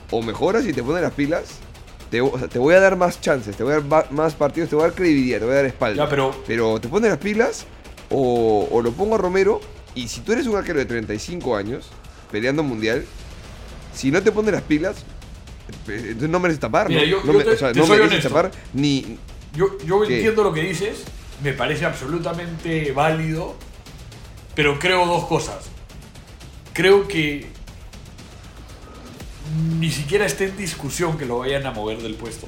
o 0.10 0.22
mejoras 0.24 0.66
y 0.66 0.74
te 0.74 0.82
pones 0.82 1.04
las 1.04 1.14
pilas. 1.14 1.60
Te, 2.14 2.22
o 2.22 2.38
sea, 2.38 2.48
te 2.48 2.60
voy 2.60 2.76
a 2.76 2.80
dar 2.80 2.96
más 2.96 3.20
chances, 3.22 3.56
te 3.58 3.64
voy 3.64 3.74
a 3.74 3.80
dar 3.80 4.12
más 4.12 4.36
partidos, 4.36 4.70
te 4.70 4.76
voy 4.76 4.84
a 4.84 4.88
dar 4.90 4.96
credibilidad, 4.96 5.40
te 5.40 5.46
voy 5.46 5.54
a 5.54 5.56
dar 5.58 5.66
espalda. 5.66 6.04
Ya, 6.04 6.08
pero- 6.12 6.36
Pero 6.46 6.80
te 6.80 6.88
pones 6.88 7.10
las 7.10 7.18
pilas 7.18 7.66
o, 8.12 8.68
o 8.70 8.82
lo 8.84 8.92
pongo 8.92 9.16
a 9.16 9.18
Romero. 9.18 9.60
Y 9.96 10.08
si 10.10 10.22
tú 10.22 10.32
eres 10.32 10.46
un 10.46 10.56
arquero 10.56 10.78
de 10.78 10.86
35 10.86 11.56
años, 11.56 11.90
peleando 12.32 12.62
mundial, 12.62 13.04
si 13.96 14.12
no 14.12 14.22
te 14.22 14.32
pones 14.32 14.54
las 14.54 14.62
pilas, 14.62 14.98
eh, 15.88 16.02
entonces 16.10 16.30
no 16.30 16.40
mereces 16.40 16.60
tapar. 16.60 16.88
Mira, 16.88 17.02
¿no? 17.02 17.08
yo- 17.08 17.18
No 17.24 17.34
yo 17.34 17.38
me- 17.40 17.44
te- 17.46 17.50
o 17.50 17.58
sea, 17.58 17.74
no 17.74 17.88
mereces 17.88 18.10
tapar 18.30 18.52
ni. 18.74 19.18
Yo, 19.56 19.78
yo 19.84 20.04
entiendo 20.04 20.44
lo 20.44 20.54
que 20.54 20.62
dices, 20.62 21.04
me 21.44 21.54
parece 21.54 21.86
absolutamente 21.86 22.92
válido, 22.92 23.56
pero 24.54 24.78
creo 24.78 25.08
dos 25.08 25.26
cosas. 25.26 25.66
Creo 26.74 27.08
que 27.08 27.48
ni 29.80 29.90
siquiera 29.92 30.26
esté 30.26 30.46
en 30.46 30.58
discusión 30.58 31.18
que 31.18 31.26
lo 31.26 31.40
vayan 31.40 31.66
a 31.66 31.72
mover 31.72 32.00
del 32.02 32.16
puesto. 32.16 32.48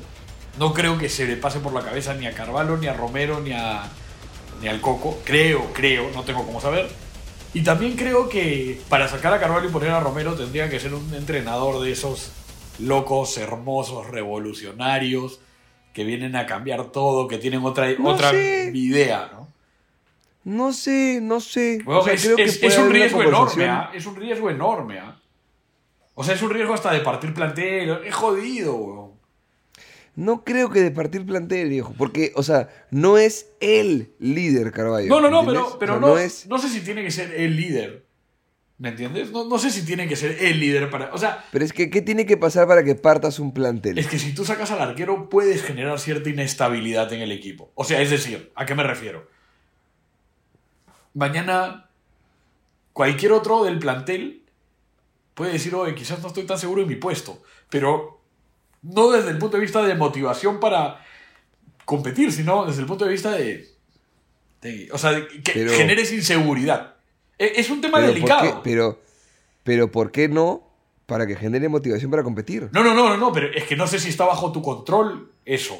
No 0.59 0.73
creo 0.73 0.97
que 0.97 1.09
se 1.09 1.25
le 1.27 1.35
pase 1.35 1.59
por 1.59 1.73
la 1.73 1.81
cabeza 1.81 2.13
ni 2.13 2.27
a 2.27 2.33
Carvalho, 2.33 2.77
ni 2.77 2.87
a 2.87 2.93
Romero, 2.93 3.39
ni 3.41 3.51
a 3.51 3.83
ni 4.61 4.67
al 4.69 4.79
Coco. 4.81 5.19
Creo, 5.25 5.73
creo, 5.73 6.09
no 6.13 6.23
tengo 6.23 6.45
cómo 6.45 6.61
saber. 6.61 6.87
Y 7.53 7.61
también 7.61 7.95
creo 7.95 8.29
que 8.29 8.79
para 8.89 9.07
sacar 9.07 9.33
a 9.33 9.39
Carvalho 9.39 9.67
y 9.67 9.71
poner 9.71 9.91
a 9.91 9.99
Romero 9.99 10.33
tendría 10.35 10.69
que 10.69 10.79
ser 10.79 10.93
un 10.93 11.13
entrenador 11.13 11.81
de 11.83 11.91
esos 11.91 12.31
locos, 12.79 13.37
hermosos, 13.37 14.07
revolucionarios, 14.09 15.39
que 15.93 16.03
vienen 16.03 16.35
a 16.35 16.45
cambiar 16.45 16.85
todo, 16.91 17.27
que 17.27 17.37
tienen 17.37 17.63
otra, 17.65 17.89
No 17.97 18.09
otra 18.09 18.31
sé. 18.31 18.71
idea, 18.73 19.29
¿no? 19.33 19.47
No 20.43 20.73
sé, 20.73 21.19
no 21.21 21.39
sé. 21.39 21.81
Bueno, 21.83 22.01
O 22.01 22.03
sea, 22.03 22.13
es, 22.13 22.23
creo 22.23 22.35
que 22.37 22.43
es- 22.43 22.57
puede 22.57 22.67
es 22.73 22.77
un 22.77 22.83
haber 22.83 22.91
una 22.95 22.99
riesgo 22.99 23.21
enorme, 23.23 23.37
conversación. 23.37 23.69
¿ah? 23.69 23.91
Es 23.93 24.05
un 24.05 24.15
riesgo 24.15 24.49
enorme. 24.49 24.99
O 26.15 26.23
sea, 26.23 26.33
es 26.33 26.41
un 26.41 26.49
riesgo 26.49 26.73
hasta 26.73 26.91
de 26.91 27.01
partir 27.01 27.33
plantel. 27.33 27.99
Es 28.05 28.15
jodido, 28.15 28.75
weón. 28.75 29.11
No 30.15 30.45
creo 30.45 30.69
que 30.69 30.81
de 30.81 30.91
partir 30.91 31.25
plantel, 31.25 31.67
viejo. 31.69 31.93
Porque, 31.97 32.31
o 32.35 32.43
sea, 32.43 32.69
no 32.89 33.17
es 33.17 33.51
el 33.59 34.13
líder 34.19 34.71
Carballo. 34.71 35.09
No, 35.09 35.19
no, 35.19 35.29
no, 35.29 35.41
¿entiendes? 35.41 35.73
pero, 35.77 35.79
pero 35.79 35.93
O 35.97 35.99
sea, 35.99 36.07
no, 36.07 36.17
es. 36.17 36.47
no 36.47 36.57
sé 36.57 36.69
si 36.69 36.79
tiene 36.79 37.03
que 37.03 37.11
ser 37.11 37.33
el 37.35 37.57
líder. 37.57 38.05
¿Me 38.77 38.89
entiendes? 38.89 39.31
No, 39.31 39.45
no 39.45 39.57
sé 39.57 39.71
si 39.71 39.85
tiene 39.85 40.07
que 40.07 40.15
ser 40.15 40.37
el 40.41 40.59
líder 40.59 40.89
para. 40.89 41.13
O 41.13 41.17
sea, 41.17 41.45
Pero 41.51 41.65
es 41.65 41.73
que, 41.73 41.89
¿qué 41.89 42.01
tiene 42.01 42.25
que 42.25 42.37
pasar 42.37 42.65
para 42.65 42.83
que 42.83 42.95
partas 42.95 43.39
un 43.39 43.53
plantel? 43.53 43.97
es 43.97 44.07
que 44.07 44.19
si 44.19 44.33
tú 44.33 44.45
sacas 44.45 44.71
al 44.71 44.81
arquero, 44.81 45.29
puedes 45.29 45.63
generar 45.63 45.99
cierta 45.99 46.29
inestabilidad 46.29 47.11
en 47.11 47.21
el 47.21 47.33
equipo. 47.33 47.71
O 47.75 47.83
sea, 47.83 48.01
es 48.01 48.09
decir, 48.09 48.51
¿a 48.55 48.65
qué 48.65 48.73
me 48.75 48.83
refiero? 48.83 49.27
Mañana, 51.13 51.89
cualquier 52.93 53.31
otro 53.33 53.63
del 53.65 53.79
plantel 53.79 54.44
puede 55.35 55.51
decir, 55.53 55.75
oye, 55.75 55.93
quizás 55.93 56.19
no 56.21 56.27
estoy 56.29 56.45
tan 56.45 56.57
seguro 56.57 56.81
de 56.81 56.87
mi 56.87 56.95
puesto, 56.95 57.43
pero 57.69 58.19
no 58.81 59.11
desde 59.11 59.29
el 59.29 59.37
punto 59.37 59.57
de 59.57 59.61
vista 59.61 59.83
de 59.83 59.93
motivación 59.93 60.59
para 60.59 61.05
competir, 61.85 62.31
sino 62.31 62.65
desde 62.65 62.81
el 62.81 62.87
punto 62.87 63.05
de 63.05 63.11
vista 63.11 63.31
de. 63.31 63.69
de- 64.61 64.89
o 64.91 64.97
sea, 64.97 65.11
de 65.11 65.27
que 65.27 65.51
Pero- 65.53 65.71
generes 65.73 66.11
inseguridad. 66.11 66.95
E- 67.37 67.53
Es 67.57 67.69
un 67.69 67.81
tema 67.81 67.97
pero, 67.99 68.07
¿por 68.07 68.15
delicado. 68.15 68.41
qué, 68.41 68.53
pero, 68.63 68.99
pero, 69.63 69.91
¿por 69.91 70.11
qué 70.11 70.27
no? 70.27 70.63
Para 71.05 71.27
que 71.27 71.35
genere 71.35 71.69
motivación 71.69 72.09
para 72.09 72.23
competir. 72.23 72.69
No, 72.71 72.83
no, 72.83 72.95
no, 72.95 73.09
no, 73.09 73.17
no, 73.17 73.31
pero 73.31 73.47
es 73.53 73.65
que 73.65 73.75
no 73.75 73.85
sé 73.85 73.99
si 73.99 74.09
está 74.09 74.25
bajo 74.25 74.51
tu 74.51 74.61
control 74.63 75.31
eso. 75.45 75.79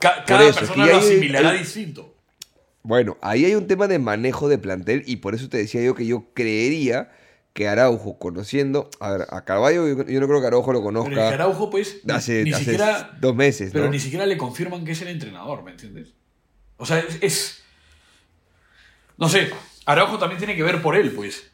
Ca- 0.00 0.24
cada 0.26 0.48
eso, 0.48 0.58
persona 0.60 0.86
lo 0.86 0.96
asimilará 0.96 1.50
hay- 1.50 1.58
distinto. 1.58 2.14
Bueno, 2.82 3.16
ahí 3.20 3.44
hay 3.44 3.54
un 3.54 3.66
tema 3.66 3.86
de 3.86 3.98
manejo 3.98 4.48
de 4.48 4.56
plantel 4.58 5.02
y 5.06 5.16
por 5.16 5.34
eso 5.34 5.48
te 5.48 5.58
decía 5.58 5.82
yo 5.82 5.94
que 5.94 6.06
yo 6.06 6.24
creería 6.34 7.12
que 7.52 7.66
Araujo, 7.68 8.18
conociendo. 8.18 8.88
A 9.00 9.10
ver, 9.12 9.26
a 9.30 9.44
Carballo 9.44 9.88
yo, 9.88 10.04
yo 10.06 10.20
no 10.20 10.28
creo 10.28 10.40
que 10.40 10.46
Araujo 10.46 10.72
lo 10.72 10.78
Pero 10.80 10.84
conozca 10.84 11.28
Araujo, 11.28 11.70
pues, 11.70 12.00
hace, 12.08 12.44
ni 12.44 12.52
hace 12.52 12.64
siquiera. 12.64 13.16
dos 13.20 13.34
meses, 13.34 13.70
Pero 13.72 13.86
¿no? 13.86 13.90
ni 13.90 13.98
siquiera 13.98 14.26
le 14.26 14.36
confirman 14.38 14.84
que 14.84 14.92
es 14.92 15.02
el 15.02 15.08
entrenador, 15.08 15.62
¿me 15.64 15.72
entiendes? 15.72 16.14
O 16.76 16.86
sea, 16.86 16.98
es. 17.00 17.18
es- 17.20 17.62
no 19.16 19.28
sé, 19.28 19.50
Araujo 19.86 20.18
también 20.18 20.38
tiene 20.38 20.54
que 20.54 20.62
ver 20.62 20.80
por 20.80 20.94
él, 20.94 21.10
pues. 21.12 21.50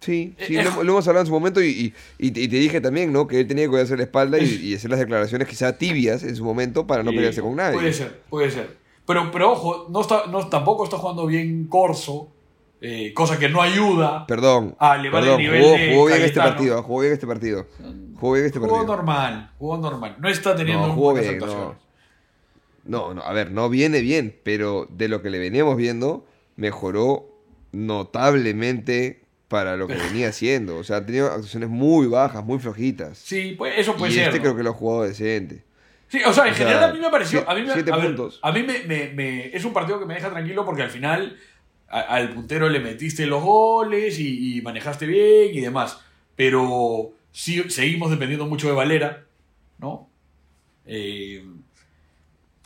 Sí, 0.00 0.34
sí, 0.46 0.56
Eh, 0.56 0.62
lo, 0.62 0.84
lo 0.84 0.92
hemos 0.92 1.08
hablado 1.08 1.22
en 1.22 1.26
su 1.26 1.32
momento 1.32 1.60
y, 1.62 1.66
y- 1.68 1.94
y 2.18 2.30
te, 2.30 2.40
y 2.40 2.48
te 2.48 2.56
dije 2.56 2.80
también, 2.80 3.12
¿no? 3.12 3.26
Que 3.26 3.40
él 3.40 3.46
tenía 3.48 3.64
que 3.64 3.70
cuidarse 3.70 3.96
la 3.96 4.04
espalda 4.04 4.38
y, 4.38 4.72
hacer 4.74 4.88
las 4.90 5.00
declaraciones 5.00 5.48
quizá 5.48 5.78
tibias 5.78 6.22
en 6.22 6.36
su 6.36 6.44
momento 6.44 6.86
para 6.86 7.02
no 7.02 7.10
pelearse 7.10 7.40
con 7.42 7.56
nadie. 7.56 7.74
Puede 7.78 7.92
ser, 7.92 8.20
puede 8.30 8.50
ser. 8.52 8.76
Pero, 9.04 9.30
pero 9.32 9.52
ojo, 9.52 9.86
no 9.90 10.00
está, 10.00 10.26
no, 10.26 10.48
tampoco 10.48 10.84
está 10.84 10.96
jugando 10.98 11.26
bien 11.26 11.66
Corso, 11.66 12.32
eh, 12.80 13.12
cosa 13.14 13.38
que 13.38 13.48
no 13.48 13.62
ayuda. 13.62 14.26
Perdón. 14.26 14.76
a 14.78 14.96
elevar 14.96 15.22
el 15.22 15.28
perdón, 15.28 15.40
nivel 15.42 15.62
jugó, 15.62 15.72
de 15.76 15.92
jugó 15.94 16.06
bien 16.06 16.22
este 16.22 16.40
partido, 16.40 16.82
jugó 16.82 17.00
bien 17.00 17.12
este 17.12 17.26
partido. 17.26 17.66
Jugó 18.18 18.32
bien 18.34 18.46
este 18.46 18.58
Jugó 18.58 18.70
partido. 18.76 18.96
normal, 18.96 19.50
jugó 19.58 19.76
normal. 19.78 20.16
No 20.18 20.28
está 20.28 20.56
teniendo 20.56 20.86
No, 20.88 20.94
jugó 20.94 21.10
buenas 21.12 21.30
bien, 21.30 21.42
actuaciones. 21.42 21.78
No, 22.84 23.14
no, 23.14 23.22
a 23.22 23.32
ver, 23.32 23.50
no 23.50 23.68
viene 23.68 24.00
bien, 24.00 24.38
pero 24.44 24.86
de 24.90 25.08
lo 25.08 25.20
que 25.22 25.28
le 25.30 25.38
veníamos 25.38 25.76
viendo, 25.76 26.24
mejoró 26.56 27.28
notablemente 27.72 29.22
para 29.48 29.76
lo 29.76 29.86
que 29.86 29.94
venía 30.12 30.28
haciendo. 30.28 30.76
O 30.78 30.84
sea, 30.84 30.98
ha 30.98 31.06
tenido 31.06 31.26
actuaciones 31.26 31.68
muy 31.68 32.06
bajas, 32.06 32.44
muy 32.44 32.58
flojitas. 32.58 33.18
Sí, 33.18 33.54
pues, 33.56 33.74
eso 33.78 33.96
puede 33.96 34.12
y 34.12 34.14
ser. 34.16 34.24
este 34.24 34.36
¿no? 34.38 34.42
creo 34.44 34.56
que 34.56 34.62
lo 34.62 34.70
ha 34.70 34.74
jugado 34.74 35.02
decente. 35.04 35.64
Sí, 36.08 36.20
o 36.24 36.32
sea, 36.32 36.46
en 36.46 36.52
O 36.52 36.56
sea, 36.56 36.66
general 36.68 36.90
a 36.90 36.94
mí 36.94 37.00
me 37.00 37.10
pareció. 37.10 37.48
A 37.50 37.54
mí, 37.54 37.62
me, 37.62 37.72
a 37.72 37.74
ver, 37.96 38.16
a 38.42 38.52
mí 38.52 38.62
me, 38.62 38.78
me- 38.84 39.12
me- 39.12 39.46
es 39.56 39.64
un 39.64 39.72
partido 39.72 39.98
que 39.98 40.06
me 40.06 40.14
deja 40.14 40.30
tranquilo 40.30 40.64
porque 40.64 40.82
al 40.82 40.90
final 40.90 41.36
al 41.88 42.30
puntero 42.30 42.68
le 42.68 42.80
metiste 42.80 43.26
los 43.26 43.42
goles 43.42 44.18
y, 44.18 44.60
manejaste 44.62 45.06
bien 45.06 45.54
y 45.54 45.60
demás. 45.60 46.00
Pero 46.36 47.12
sí 47.32 47.62
seguimos 47.70 48.10
dependiendo 48.10 48.46
mucho 48.46 48.68
de 48.68 48.74
Valera, 48.74 49.24
¿no? 49.78 50.08
Eh, 50.86 51.44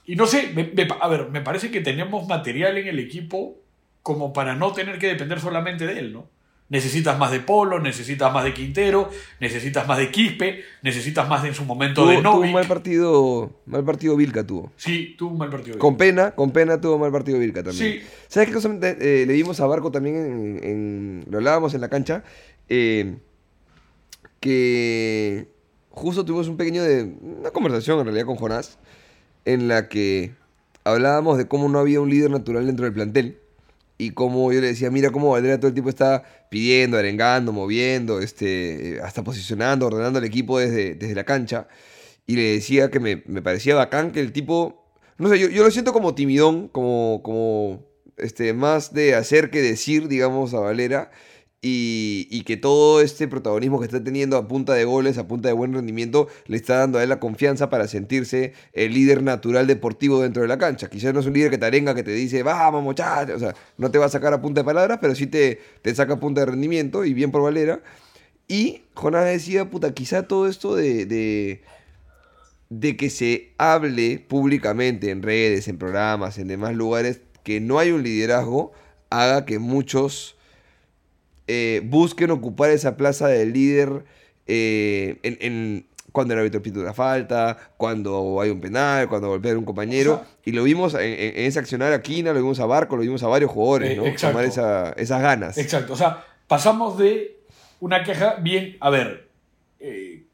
y 0.06 0.16
no 0.16 0.26
sé, 0.26 0.52
me- 0.54 0.72
a 1.00 1.08
ver, 1.08 1.28
me 1.30 1.40
parece 1.40 1.70
que 1.70 1.80
tenemos 1.80 2.26
material 2.26 2.78
en 2.78 2.88
el 2.88 2.98
equipo 2.98 3.56
como 4.02 4.32
para 4.32 4.54
no 4.56 4.72
tener 4.72 4.98
que 4.98 5.06
depender 5.08 5.40
solamente 5.40 5.86
de 5.86 5.98
él, 5.98 6.12
¿no? 6.12 6.28
Necesitas 6.70 7.18
más 7.18 7.30
de 7.32 7.40
Polo, 7.40 7.80
necesitas 7.80 8.32
más 8.32 8.44
de 8.44 8.54
Quintero, 8.54 9.10
necesitas 9.40 9.86
más 9.88 9.98
de 9.98 10.10
Quispe, 10.10 10.62
necesitas 10.82 11.28
más 11.28 11.42
de 11.42 11.48
en 11.48 11.54
su 11.54 11.64
momento 11.64 12.02
Tuvo, 12.02 12.10
de 12.12 12.16
tuvo 12.18 12.30
un 12.34 12.40
Novik. 12.40 12.52
mal 12.54 12.66
partido, 12.66 13.50
mal 13.66 13.84
partido 13.84 14.16
Vilca 14.16 14.46
tuvo. 14.46 14.70
Sí, 14.76 15.14
tuvo 15.18 15.32
un 15.32 15.38
mal 15.38 15.50
partido. 15.50 15.78
Con 15.78 15.96
pena, 15.96 16.30
con 16.30 16.52
pena 16.52 16.80
tuvo 16.80 16.96
mal 16.96 17.10
partido 17.10 17.38
Vilca 17.40 17.62
también. 17.64 18.00
Sí. 18.00 18.06
¿Sabes 18.28 18.48
qué 18.48 18.54
cosa 18.54 18.70
eh, 18.82 19.24
le 19.26 19.32
dimos 19.34 19.58
a 19.60 19.66
Barco 19.66 19.90
también 19.90 20.14
en, 20.16 20.60
en- 20.64 21.24
lo 21.28 21.38
hablábamos 21.38 21.74
en 21.74 21.80
la 21.80 21.88
cancha? 21.88 22.22
Eh, 22.68 23.16
que 24.38 25.48
justo 25.90 26.24
tuvimos 26.24 26.48
un 26.48 26.56
pequeño 26.56 26.82
de 26.82 27.02
una 27.20 27.50
conversación 27.50 27.98
en 27.98 28.04
realidad 28.06 28.26
con 28.26 28.36
Jonás 28.36 28.78
en 29.44 29.68
la 29.68 29.88
que 29.88 30.34
hablábamos 30.84 31.36
de 31.36 31.48
cómo 31.48 31.68
no 31.68 31.78
había 31.80 32.00
un 32.00 32.10
líder 32.10 32.30
natural 32.30 32.66
dentro 32.66 32.84
del 32.84 32.94
plantel 32.94 33.39
y 34.00 34.12
cómo 34.12 34.50
yo 34.50 34.62
le 34.62 34.68
decía, 34.68 34.90
mira 34.90 35.10
cómo 35.10 35.30
Valera 35.30 35.58
todo 35.58 35.68
el 35.68 35.74
tiempo 35.74 35.90
está 35.90 36.22
pidiendo, 36.48 36.96
arengando, 36.96 37.52
moviendo, 37.52 38.20
este, 38.20 38.98
hasta 39.04 39.22
posicionando, 39.22 39.86
ordenando 39.86 40.18
al 40.18 40.24
equipo 40.24 40.58
desde, 40.58 40.94
desde 40.94 41.14
la 41.14 41.24
cancha. 41.24 41.68
Y 42.26 42.36
le 42.36 42.54
decía 42.54 42.90
que 42.90 42.98
me, 42.98 43.22
me 43.26 43.42
parecía 43.42 43.74
bacán 43.74 44.10
que 44.10 44.20
el 44.20 44.32
tipo, 44.32 44.86
no 45.18 45.28
sé, 45.28 45.38
yo, 45.38 45.48
yo 45.50 45.62
lo 45.62 45.70
siento 45.70 45.92
como 45.92 46.14
timidón, 46.14 46.68
como, 46.68 47.20
como 47.22 47.84
este, 48.16 48.54
más 48.54 48.94
de 48.94 49.14
hacer 49.14 49.50
que 49.50 49.60
decir, 49.60 50.08
digamos, 50.08 50.54
a 50.54 50.60
Valera. 50.60 51.10
Y, 51.62 52.42
que 52.46 52.56
todo 52.56 53.02
este 53.02 53.28
protagonismo 53.28 53.78
que 53.78 53.84
está 53.84 54.02
teniendo 54.02 54.38
a 54.38 54.48
punta 54.48 54.72
de 54.72 54.84
goles, 54.84 55.18
a 55.18 55.28
punta 55.28 55.48
de 55.48 55.52
buen 55.52 55.74
rendimiento, 55.74 56.26
le 56.46 56.56
está 56.56 56.78
dando 56.78 56.98
a 56.98 57.02
él 57.02 57.10
la 57.10 57.20
confianza 57.20 57.68
para 57.68 57.86
sentirse 57.86 58.54
el 58.72 58.94
líder 58.94 59.22
natural 59.22 59.66
deportivo 59.66 60.22
dentro 60.22 60.40
de 60.40 60.48
la 60.48 60.56
cancha. 60.56 60.88
Quizás 60.88 61.12
no 61.12 61.20
es 61.20 61.26
un 61.26 61.34
líder 61.34 61.50
que 61.50 61.58
te 61.58 61.66
arenga, 61.66 61.94
que 61.94 62.02
te 62.02 62.12
dice, 62.12 62.42
vamos 62.42 62.82
muchachos, 62.82 63.36
o 63.36 63.38
sea, 63.38 63.54
no 63.76 63.90
te 63.90 63.98
va 63.98 64.06
a 64.06 64.08
sacar 64.08 64.32
a 64.32 64.40
punta 64.40 64.62
de 64.62 64.64
palabras, 64.64 64.98
pero 65.02 65.14
sí 65.14 65.26
te, 65.26 65.60
te 65.82 65.94
saca 65.94 66.14
a 66.14 66.20
punta 66.20 66.40
de 66.40 66.46
rendimiento 66.46 67.04
y 67.04 67.12
bien 67.12 67.30
por 67.30 67.42
Valera. 67.42 67.82
Y 68.48 68.82
Jonás 68.94 69.26
decía, 69.26 69.70
puta, 69.70 69.92
quizá 69.94 70.26
todo 70.26 70.48
esto 70.48 70.74
de, 70.74 71.06
de, 71.06 71.62
de 72.70 72.96
que 72.96 73.10
se 73.10 73.52
hable 73.58 74.18
públicamente 74.18 75.10
en 75.10 75.22
redes, 75.22 75.68
en 75.68 75.78
programas, 75.78 76.38
en 76.38 76.48
demás 76.48 76.74
lugares, 76.74 77.20
que 77.44 77.60
no 77.60 77.78
hay 77.78 77.92
un 77.92 78.02
liderazgo, 78.02 78.72
haga 79.10 79.44
que 79.44 79.58
muchos 79.58 80.36
eh, 81.52 81.80
busquen 81.84 82.30
ocupar 82.30 82.70
esa 82.70 82.96
plaza 82.96 83.26
de 83.28 83.44
líder 83.46 84.04
eh, 84.46 85.18
en, 85.22 85.36
en- 85.40 85.86
cuando 86.12 86.34
el 86.34 86.40
árbitro 86.40 86.60
pita 86.60 86.80
una 86.80 86.92
falta, 86.92 87.56
cuando 87.76 88.40
hay 88.40 88.50
un 88.50 88.60
penal, 88.60 89.08
cuando 89.08 89.28
golpea 89.28 89.52
a 89.52 89.58
un 89.58 89.64
compañero. 89.64 90.14
O 90.14 90.16
sea- 90.18 90.26
y 90.44 90.52
lo 90.52 90.64
vimos 90.64 90.94
en, 90.94 91.00
en- 91.02 91.44
ese 91.46 91.58
accionar 91.60 91.92
a 91.92 92.02
Quina, 92.02 92.32
lo 92.32 92.40
vimos 92.40 92.58
a 92.60 92.66
Barco, 92.66 92.96
lo 92.96 93.02
vimos 93.02 93.22
a 93.22 93.28
varios 93.28 93.50
jugadores, 93.50 93.90
Eh, 93.92 93.96
¿no? 93.96 94.06
exacto. 94.06 94.36
Tomar 94.36 94.44
esa- 94.44 94.92
esas 94.96 95.22
ganas. 95.22 95.56
Exacto, 95.58 95.92
o 95.92 95.96
sea, 95.96 96.24
pasamos 96.48 96.98
de 96.98 97.36
una 97.80 98.02
queja 98.02 98.34
bien, 98.42 98.76
a 98.80 98.90
ver, 98.90 99.28
eh, 99.78 100.24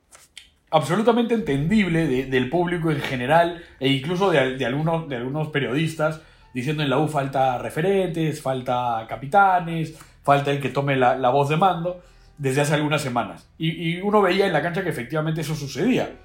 absolutamente 0.71 1.35
entendible 1.35 2.07
de- 2.07 2.25
del 2.25 2.49
público 2.51 2.91
en 2.91 3.01
general 3.01 3.63
e 3.79 3.89
incluso 3.91 4.31
de, 4.31 4.57
de 4.57 4.65
algunos, 4.67 5.09
de 5.09 5.17
algunos 5.17 5.49
periodistas 5.49 6.21
diciendo 6.55 6.83
en 6.83 6.89
la 6.91 6.99
U 6.99 7.07
falta 7.09 7.59
referentes, 7.59 8.41
falta 8.41 9.05
capitanes, 9.09 9.95
falta 10.27 10.51
el 10.51 10.61
que 10.61 10.69
tome 10.69 10.97
la, 10.97 11.17
la 11.17 11.31
voz 11.31 11.49
de 11.49 11.57
mando 11.57 12.03
desde 12.37 12.61
hace 12.61 12.75
algunas 12.75 13.01
semanas. 13.01 13.49
Y, 13.57 13.71
y 13.71 14.01
uno 14.03 14.21
veía 14.21 14.47
en 14.47 14.53
la 14.53 14.61
cancha 14.61 14.83
que 14.83 14.91
efectivamente 14.91 15.41
eso 15.41 15.55
sucedía. 15.55 16.17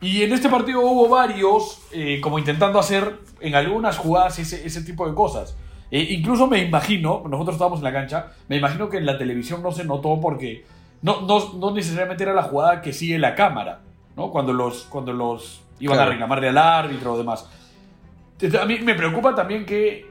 Y 0.00 0.22
en 0.22 0.32
este 0.32 0.48
partido 0.48 0.80
hubo 0.80 1.08
varios, 1.08 1.82
eh, 1.92 2.20
como 2.22 2.38
intentando 2.38 2.78
hacer 2.80 3.18
en 3.40 3.54
algunas 3.54 3.98
jugadas 3.98 4.38
ese, 4.38 4.66
ese 4.66 4.82
tipo 4.82 5.06
de 5.06 5.14
cosas. 5.14 5.54
Eh, 5.90 6.06
incluso 6.10 6.46
me 6.46 6.58
imagino, 6.62 7.22
nosotros 7.28 7.56
estábamos 7.56 7.80
en 7.80 7.84
la 7.84 7.92
cancha, 7.92 8.32
me 8.48 8.56
imagino 8.56 8.88
que 8.88 8.96
en 8.96 9.06
la 9.06 9.18
televisión 9.18 9.62
no 9.62 9.70
se 9.72 9.84
notó 9.84 10.18
porque 10.20 10.64
no, 11.02 11.20
no, 11.22 11.52
no 11.54 11.70
necesariamente 11.72 12.22
era 12.22 12.32
la 12.32 12.42
jugada 12.44 12.80
que 12.80 12.92
sigue 12.94 13.18
la 13.18 13.34
cámara, 13.34 13.80
¿no? 14.16 14.30
Cuando 14.30 14.52
los, 14.54 14.84
cuando 14.84 15.12
los 15.12 15.60
iban 15.80 15.96
Claro. 15.96 16.10
a 16.10 16.12
reclamarle 16.12 16.48
al 16.48 16.58
árbitro 16.58 17.12
o 17.14 17.18
demás. 17.18 17.48
A 18.60 18.64
mí 18.64 18.78
me 18.78 18.94
preocupa 18.94 19.34
también 19.34 19.66
que 19.66 20.09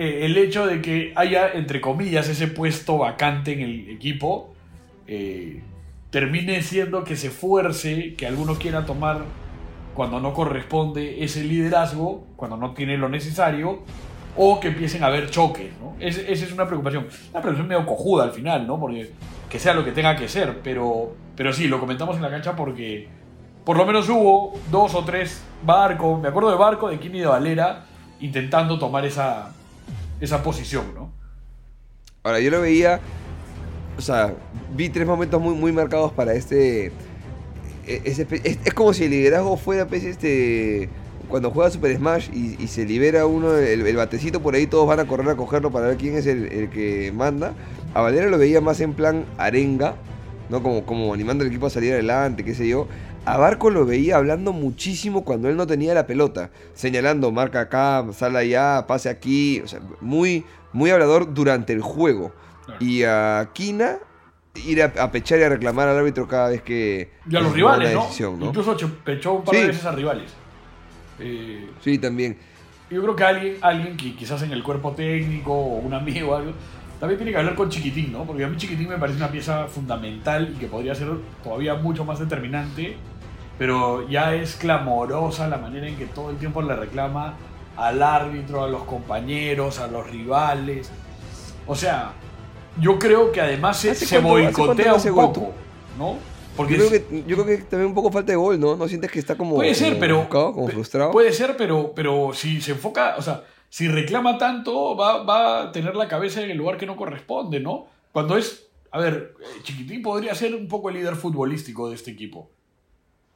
eh, 0.00 0.24
el 0.26 0.36
hecho 0.38 0.66
de 0.66 0.80
que 0.80 1.12
haya, 1.16 1.52
entre 1.52 1.80
comillas, 1.80 2.28
ese 2.28 2.48
puesto 2.48 2.98
vacante 2.98 3.52
en 3.52 3.60
el 3.60 3.90
equipo, 3.90 4.54
eh, 5.06 5.62
termine 6.10 6.62
siendo 6.62 7.04
que 7.04 7.16
se 7.16 7.30
fuerce, 7.30 8.14
que 8.14 8.26
alguno 8.26 8.54
quiera 8.56 8.86
tomar 8.86 9.24
cuando 9.94 10.20
no 10.20 10.32
corresponde 10.32 11.22
ese 11.24 11.44
liderazgo, 11.44 12.24
cuando 12.36 12.56
no 12.56 12.72
tiene 12.74 12.96
lo 12.96 13.08
necesario, 13.08 13.82
o 14.36 14.58
que 14.60 14.68
empiecen 14.68 15.02
a 15.02 15.06
haber 15.08 15.28
choques, 15.30 15.70
¿no? 15.80 15.96
Es- 16.00 16.18
esa 16.18 16.44
es 16.46 16.52
una 16.52 16.66
preocupación. 16.66 17.06
Una 17.32 17.40
preocupación 17.42 17.68
medio 17.68 17.84
cojuda 17.86 18.24
al 18.24 18.30
final, 18.32 18.66
¿no? 18.66 18.78
Porque 18.80 19.10
que 19.50 19.58
sea 19.58 19.74
lo 19.74 19.84
que 19.84 19.90
tenga 19.92 20.16
que 20.16 20.28
ser, 20.28 20.60
pero, 20.62 21.14
pero 21.36 21.52
sí, 21.52 21.66
lo 21.68 21.80
comentamos 21.80 22.16
en 22.16 22.22
la 22.22 22.30
cancha 22.30 22.54
porque 22.56 23.08
por 23.64 23.76
lo 23.76 23.84
menos 23.84 24.08
hubo 24.08 24.58
dos 24.70 24.94
o 24.94 25.04
tres 25.04 25.42
Barco, 25.64 26.18
me 26.18 26.28
acuerdo 26.28 26.50
de 26.50 26.56
Barco, 26.56 26.88
de 26.88 26.98
Kini 27.00 27.18
de 27.20 27.26
Valera, 27.26 27.84
intentando 28.20 28.78
tomar 28.78 29.04
esa, 29.04 29.52
esa 30.20 30.42
posición, 30.42 30.94
¿no? 30.94 31.12
Ahora, 32.22 32.40
yo 32.40 32.50
lo 32.50 32.60
veía, 32.60 33.00
o 33.96 34.00
sea, 34.00 34.34
vi 34.74 34.88
tres 34.90 35.06
momentos 35.06 35.40
muy, 35.40 35.54
muy 35.54 35.72
marcados 35.72 36.12
para 36.12 36.34
este... 36.34 36.86
e- 37.86 38.02
es, 38.04 38.18
es 38.18 38.74
como 38.74 38.92
si 38.92 39.04
el 39.04 39.10
liderazgo 39.10 39.56
fuera, 39.56 39.86
pues, 39.86 40.04
este... 40.04 40.88
Cuando 41.28 41.52
juega 41.52 41.70
Super 41.70 41.96
Smash 41.96 42.28
y, 42.32 42.66
se 42.66 42.84
libera 42.84 43.24
uno, 43.24 43.56
el, 43.56 43.96
batecito 43.96 44.42
por 44.42 44.56
ahí, 44.56 44.66
todos 44.66 44.88
van 44.88 44.98
a 44.98 45.06
correr 45.06 45.28
a 45.28 45.36
cogerlo 45.36 45.70
para 45.70 45.86
ver 45.86 45.96
quién 45.96 46.16
es 46.16 46.26
el, 46.26 46.50
el 46.50 46.70
que 46.70 47.12
manda. 47.14 47.54
A 47.94 48.00
Valera 48.00 48.26
lo 48.26 48.36
veía 48.36 48.60
más 48.60 48.80
en 48.80 48.94
plan 48.94 49.24
arenga, 49.38 49.94
¿no? 50.48 50.60
Como, 50.60 50.84
como 50.84 51.14
animando 51.14 51.44
al 51.44 51.48
equipo 51.48 51.66
a 51.66 51.70
salir 51.70 51.92
adelante, 51.92 52.44
qué 52.44 52.52
sé 52.52 52.66
yo. 52.66 52.88
A 53.26 53.36
Barco 53.36 53.70
lo 53.70 53.84
veía 53.84 54.16
hablando 54.16 54.52
muchísimo 54.52 55.24
cuando 55.24 55.48
él 55.48 55.56
no 55.56 55.66
tenía 55.66 55.92
la 55.94 56.06
pelota, 56.06 56.50
señalando, 56.74 57.30
marca 57.30 57.60
acá, 57.60 58.04
sale 58.12 58.38
allá, 58.38 58.86
pase 58.86 59.08
aquí, 59.10 59.60
o 59.60 59.68
sea, 59.68 59.80
muy, 60.00 60.44
muy 60.72 60.90
hablador 60.90 61.32
durante 61.34 61.72
el 61.72 61.82
juego. 61.82 62.32
Claro. 62.64 62.82
Y 62.84 63.02
a 63.04 63.50
Kina 63.52 63.98
ir 64.66 64.82
a, 64.82 64.86
a 64.98 65.12
pechar 65.12 65.38
y 65.38 65.42
a 65.42 65.48
reclamar 65.50 65.88
al 65.88 65.98
árbitro 65.98 66.26
cada 66.26 66.48
vez 66.48 66.62
que 66.62 67.10
Y 67.30 67.36
a 67.36 67.40
los 67.40 67.52
rivales, 67.52 67.92
¿no? 67.94 68.02
decisión, 68.02 68.38
¿no? 68.40 68.46
Incluso 68.46 68.76
ch- 68.76 68.90
pechó 69.04 69.34
un 69.34 69.44
par 69.44 69.54
Sí. 69.54 69.60
de 69.60 69.66
veces 69.68 69.84
a 69.84 69.92
rivales. 69.92 70.32
Eh, 71.18 71.68
Sí, 71.82 71.98
también. 71.98 72.36
yo 72.90 73.02
creo 73.02 73.14
que 73.16 73.24
alguien, 73.24 73.56
alguien 73.60 73.96
que 73.96 74.16
quizás 74.16 74.42
en 74.42 74.52
el 74.52 74.62
cuerpo 74.62 74.92
técnico 74.92 75.52
o 75.52 75.76
un 75.78 75.92
amigo 75.94 76.30
o 76.30 76.36
algo, 76.36 76.52
también 76.98 77.18
tiene 77.18 77.32
que 77.32 77.38
hablar 77.38 77.54
con 77.54 77.68
Chiquitín, 77.70 78.12
¿no? 78.12 78.24
Porque 78.24 78.44
a 78.44 78.48
mí 78.48 78.56
Chiquitín 78.56 78.88
me 78.88 78.98
parece 78.98 79.18
una 79.18 79.30
pieza 79.30 79.66
fundamental 79.66 80.52
y 80.54 80.58
que 80.58 80.66
podría 80.66 80.94
ser 80.94 81.08
todavía 81.44 81.74
mucho 81.74 82.04
más 82.04 82.18
determinante, 82.18 82.96
pero 83.60 84.08
ya 84.08 84.34
es 84.34 84.56
clamorosa 84.56 85.46
la 85.46 85.58
manera 85.58 85.86
en 85.86 85.94
que 85.94 86.06
todo 86.06 86.30
el 86.30 86.38
tiempo 86.38 86.62
le 86.62 86.74
reclama 86.74 87.34
al 87.76 88.02
árbitro, 88.02 88.64
a 88.64 88.68
los 88.68 88.84
compañeros, 88.84 89.78
a 89.80 89.86
los 89.86 90.08
rivales. 90.08 90.90
O 91.66 91.74
sea, 91.74 92.12
yo 92.80 92.98
creo 92.98 93.30
que 93.32 93.42
además 93.42 93.76
se, 93.76 93.90
¿Hace 93.90 94.06
se 94.06 94.18
boicotea 94.18 94.92
no 94.92 94.96
un 94.96 95.12
gol 95.12 95.26
poco, 95.26 95.52
¿no? 95.98 96.16
Porque 96.56 96.78
yo, 96.78 96.84
es- 96.84 96.88
creo 96.88 97.08
que, 97.10 97.24
yo 97.26 97.36
creo 97.36 97.46
que 97.46 97.58
también 97.64 97.88
un 97.88 97.94
poco 97.94 98.10
falta 98.10 98.32
de 98.32 98.36
gol, 98.36 98.58
¿no? 98.58 98.76
¿No 98.76 98.88
sientes 98.88 99.10
que 99.10 99.18
está 99.18 99.36
como, 99.36 99.56
Puede 99.56 99.74
ser, 99.74 99.88
como 99.88 100.00
pero. 100.00 100.28
como 100.54 100.68
frustrado? 100.68 101.10
Puede 101.10 101.34
ser, 101.34 101.54
pero, 101.58 101.92
pero 101.94 102.30
si 102.32 102.62
se 102.62 102.72
enfoca, 102.72 103.16
o 103.18 103.22
sea, 103.22 103.44
si 103.68 103.88
reclama 103.88 104.38
tanto, 104.38 104.96
va, 104.96 105.22
va 105.22 105.64
a 105.64 105.72
tener 105.72 105.96
la 105.96 106.08
cabeza 106.08 106.40
en 106.42 106.50
el 106.50 106.56
lugar 106.56 106.78
que 106.78 106.86
no 106.86 106.96
corresponde, 106.96 107.60
¿no? 107.60 107.88
Cuando 108.10 108.38
es 108.38 108.68
a 108.90 108.98
ver, 108.98 109.34
eh, 109.38 109.60
Chiquitín 109.64 110.00
podría 110.00 110.34
ser 110.34 110.54
un 110.54 110.66
poco 110.66 110.88
el 110.88 110.96
líder 110.96 111.14
futbolístico 111.14 111.90
de 111.90 111.94
este 111.96 112.10
equipo. 112.10 112.48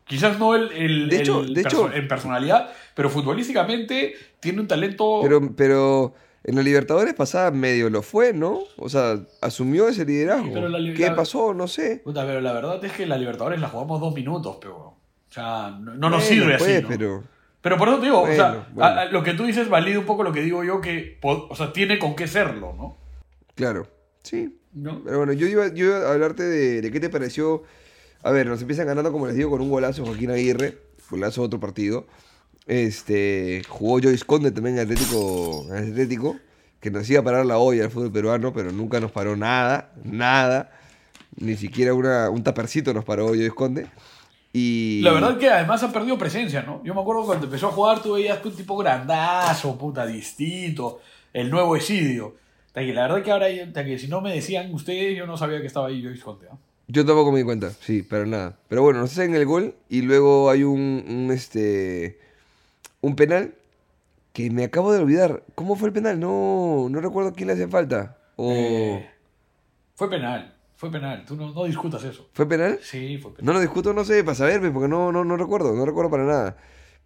Quizás 0.07 0.39
no 0.39 0.55
el, 0.55 0.71
el- 0.73 1.09
De 1.09 1.17
hecho- 1.21 1.41
el 1.41 1.55
de 1.55 1.61
hecho- 1.63 1.89
perso- 1.89 1.95
en 1.97 2.09
personalidad, 2.09 2.71
pero 2.95 3.09
futbolísticamente 3.11 4.15
tiene 4.41 4.61
un 4.61 4.69
talento. 4.69 5.21
Pero, 5.23 5.55
pero 5.57 6.15
en 6.45 6.57
la 6.57 6.63
Libertadores 6.63 7.15
pasada 7.15 7.51
medio 7.51 7.89
lo 7.89 8.03
fue, 8.03 8.33
¿no? 8.35 8.61
O 8.77 8.89
sea, 8.89 9.19
asumió 9.41 9.89
ese 9.89 10.05
liderazgo. 10.05 10.55
Sí, 10.79 10.95
¿Qué 10.95 11.11
pasó? 11.13 11.55
No 11.55 11.67
sé. 11.69 12.03
Puta, 12.05 12.27
pero 12.27 12.41
la 12.41 12.53
verdad 12.53 12.85
es 12.85 12.93
que 12.93 13.07
la 13.07 13.17
Libertadores 13.17 13.61
la 13.61 13.69
jugamos 13.69 14.01
dos 14.01 14.15
minutos, 14.15 14.59
pero. 14.61 14.77
O 14.77 14.97
sea, 15.31 15.71
no, 15.81 15.95
no 15.95 16.11
nos 16.11 16.11
Bueno, 16.11 16.21
sirve 16.43 16.59
pues, 16.59 16.71
así. 16.71 16.83
¿no? 16.83 16.89
pero... 16.89 17.25
Pero 17.61 17.79
por 17.79 17.89
eso 17.89 17.97
te 17.99 18.05
digo, 18.05 18.21
o 18.21 18.27
sea, 18.27 18.49
Bueno, 18.51 18.67
bueno. 18.75 18.91
a- 18.91 19.01
a- 19.01 19.05
lo 19.07 19.23
que 19.23 19.33
tú 19.33 19.45
dices 19.47 19.71
valida 19.71 19.99
un 19.99 20.05
poco 20.05 20.23
lo 20.23 20.33
que 20.33 20.43
digo 20.43 20.63
yo, 20.65 20.83
que 20.83 21.19
o 21.23 21.57
sea, 21.57 21.73
tiene 21.73 21.99
con 21.99 22.15
qué 22.15 22.29
serlo, 22.29 22.75
¿no? 22.77 22.99
Claro, 23.55 23.89
sí. 24.23 24.59
¿No? 24.75 25.01
Pero 25.03 25.17
bueno, 25.19 25.33
yo 25.33 25.47
iba, 25.47 25.69
yo 25.73 25.87
iba 25.87 25.97
a 26.09 26.13
hablarte 26.13 26.43
de, 26.43 26.83
de 26.83 26.91
qué 26.93 27.01
te 27.01 27.09
pareció. 27.09 27.63
A 28.25 28.31
ver, 28.31 28.47
nos 28.47 28.63
empiezan 28.63 28.87
ganando, 28.87 29.13
como 29.13 29.27
les 29.27 29.37
digo, 29.37 29.51
con 29.51 29.61
un 29.61 29.69
golazo 29.69 30.05
Joaquín 30.05 30.31
Aguirre. 30.31 30.79
Golazo 31.11 31.43
otro 31.43 31.61
partido. 31.61 32.07
Este, 32.67 33.63
jugó 33.69 34.01
Joyce 34.01 34.25
Conde 34.25 34.51
también 34.51 34.79
en 34.79 34.85
Atlético, 34.85 35.67
Atlético, 35.71 36.37
que 36.81 36.91
nos 36.91 37.09
iba 37.11 37.21
a 37.21 37.23
parar 37.23 37.45
la 37.45 37.59
olla 37.59 37.85
al 37.85 37.91
fútbol 37.91 38.11
peruano, 38.11 38.55
pero 38.55 38.73
nunca 38.73 38.99
nos 38.99 39.13
paró 39.13 39.37
nada, 39.37 39.93
nada. 40.03 40.73
Ni 41.37 41.57
siquiera 41.57 41.93
una, 41.93 42.31
un 42.31 42.43
tapercito 42.43 42.95
nos 42.95 43.05
paró 43.05 43.27
Joyce 43.27 43.51
Conde. 43.51 43.89
Y 44.55 45.03
La 45.03 45.13
verdad 45.13 45.37
que 45.37 45.51
además 45.51 45.83
ha 45.83 45.93
perdido 45.93 46.17
presencia, 46.17 46.63
¿no? 46.63 46.83
Yo 46.83 46.95
me 46.95 47.03
acuerdo 47.03 47.27
cuando 47.27 47.45
empezó 47.45 47.69
a 47.69 47.73
jugar, 47.73 48.01
tú 48.01 48.15
veías 48.15 48.39
que 48.39 48.49
un 48.49 48.57
tipo 48.57 48.75
grandazo, 48.79 49.77
puta, 49.77 50.07
distinto, 50.07 51.01
el 51.31 51.51
nuevo 51.51 51.77
Esidio. 51.77 52.37
La 52.73 52.83
verdad 52.83 53.23
que 53.23 53.31
ahora, 53.31 53.49
que 53.49 53.99
si 53.99 54.09
no 54.09 54.23
me 54.23 54.33
decían 54.33 54.73
ustedes, 54.73 55.15
yo 55.15 55.27
no 55.27 55.37
sabía 55.37 55.61
que 55.61 55.67
estaba 55.67 55.89
ahí 55.89 56.03
Joyce 56.03 56.23
Conte. 56.23 56.47
¿no? 56.47 56.59
Yo 56.87 57.05
tampoco 57.07 57.33
me 57.33 57.39
di 57.39 57.45
cuenta, 57.45 57.71
sí, 57.71 58.03
para 58.03 58.27
nada. 58.27 58.59
Pero 58.69 58.83
bueno, 58.83 59.01
nos 59.01 59.13
hacen 59.13 59.35
el 59.35 59.47
gol 59.47 59.75
y 59.89 60.03
luego 60.03 60.51
hay 60.51 60.65
un, 60.65 61.05
un, 61.09 61.31
este 61.33 62.19
un 63.01 63.17
penal 63.17 63.55
que 64.33 64.51
me 64.51 64.65
acabo 64.65 64.93
de 64.93 65.01
olvidar. 65.01 65.45
¿Cómo 65.55 65.77
fue 65.77 65.89
el 65.89 65.95
penal? 65.95 66.21
No, 66.21 66.89
no 66.91 67.01
recuerdo 67.01 67.33
quién 67.33 67.47
le 67.49 67.55
hace 67.55 67.69
falta. 67.69 68.19
O 68.37 68.51
Eh, 68.53 69.11
fue 69.95 70.11
penal, 70.11 70.55
fue 70.77 70.91
penal. 70.91 71.25
Tú 71.27 71.37
no, 71.37 71.53
no 71.53 71.65
discutas 71.65 72.05
eso. 72.05 72.29
¿Fue 72.33 72.49
penal? 72.49 72.79
Sí, 72.83 73.19
fue 73.19 73.33
penal. 73.35 73.47
No 73.47 73.53
lo 73.55 73.61
discuto, 73.61 73.93
no 73.95 74.05
sé, 74.05 74.23
para 74.25 74.35
saberme, 74.35 74.71
porque 74.71 74.89
no, 74.89 75.13
no, 75.13 75.25
no 75.25 75.37
recuerdo, 75.37 75.75
no 75.75 75.87
recuerdo 75.87 76.11
para 76.11 76.25
nada. 76.25 76.57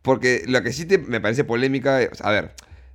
Porque 0.02 0.42
lo 0.46 0.62
que 0.62 0.72
sí 0.72 0.86
te, 0.86 0.98
me 0.98 1.20
parece 1.20 1.44
polémica, 1.44 2.02
eh, 2.02 2.08
o 2.10 2.14
sea, 2.14 2.28
a 2.28 2.32
ver, 2.32 2.54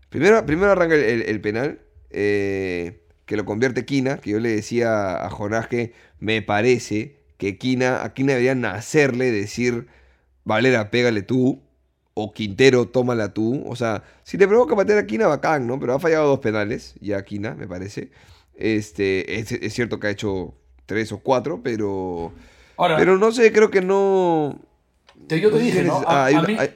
primero, 0.10 0.46
primero 0.46 0.72
arranca 0.72 0.96
el, 0.96 1.04
el- 1.04 1.22
el 1.24 1.42
penal, 1.42 1.80
eh, 2.10 3.02
que 3.26 3.38
lo 3.38 3.46
convierte 3.46 3.86
Quina, 3.86 4.18
que 4.18 4.32
yo 4.32 4.40
le 4.40 4.50
decía 4.56 5.24
a 5.26 5.30
Jonás 5.30 5.68
que 5.68 5.94
me 6.24 6.42
parece 6.42 7.18
que 7.38 7.58
Quina, 7.58 8.02
a 8.06 8.14
Quina 8.14 8.32
deberían 8.32 8.62
nacerle 8.62 9.30
decir, 9.30 9.88
Valera, 10.46 10.90
pégale 10.90 11.22
tú, 11.22 11.62
o 12.14 12.32
Quintero, 12.32 12.88
tómala 12.88 13.34
tú. 13.34 13.62
O 13.68 13.76
sea, 13.76 14.04
si 14.24 14.38
le 14.38 14.48
provoca 14.48 14.74
patear 14.74 15.00
a 15.00 15.06
Quina, 15.06 15.28
bacán, 15.28 15.68
¿no? 15.68 15.78
Pero 15.82 15.94
ha 15.96 16.00
fallado 16.00 16.30
dos 16.30 16.40
penales, 16.40 16.96
ya 17.02 17.26
Quina, 17.26 17.56
me 17.56 17.68
parece. 17.68 18.10
Este, 18.56 19.38
es, 19.38 19.52
es 19.52 19.74
cierto 19.74 20.00
que 20.00 20.08
ha 20.08 20.12
hecho 20.12 20.54
tres 20.86 21.12
o 21.12 21.18
cuatro, 21.20 21.60
pero... 21.62 22.32
Ahora, 22.78 22.96
Pero 22.96 23.18
no 23.18 23.34
sé, 23.34 23.52
creo 23.52 23.70
que 23.70 23.82
no. 23.82 24.58
te, 25.28 25.42
yo 25.42 25.50
te 25.50 25.56
no 25.58 25.62
dije, 25.62 25.84
¿no? 25.84 25.98
A, 25.98 26.06
ah, 26.08 26.26
hay 26.28 26.36
a 26.36 26.42
mí, 26.44 26.56
hay- 26.58 26.74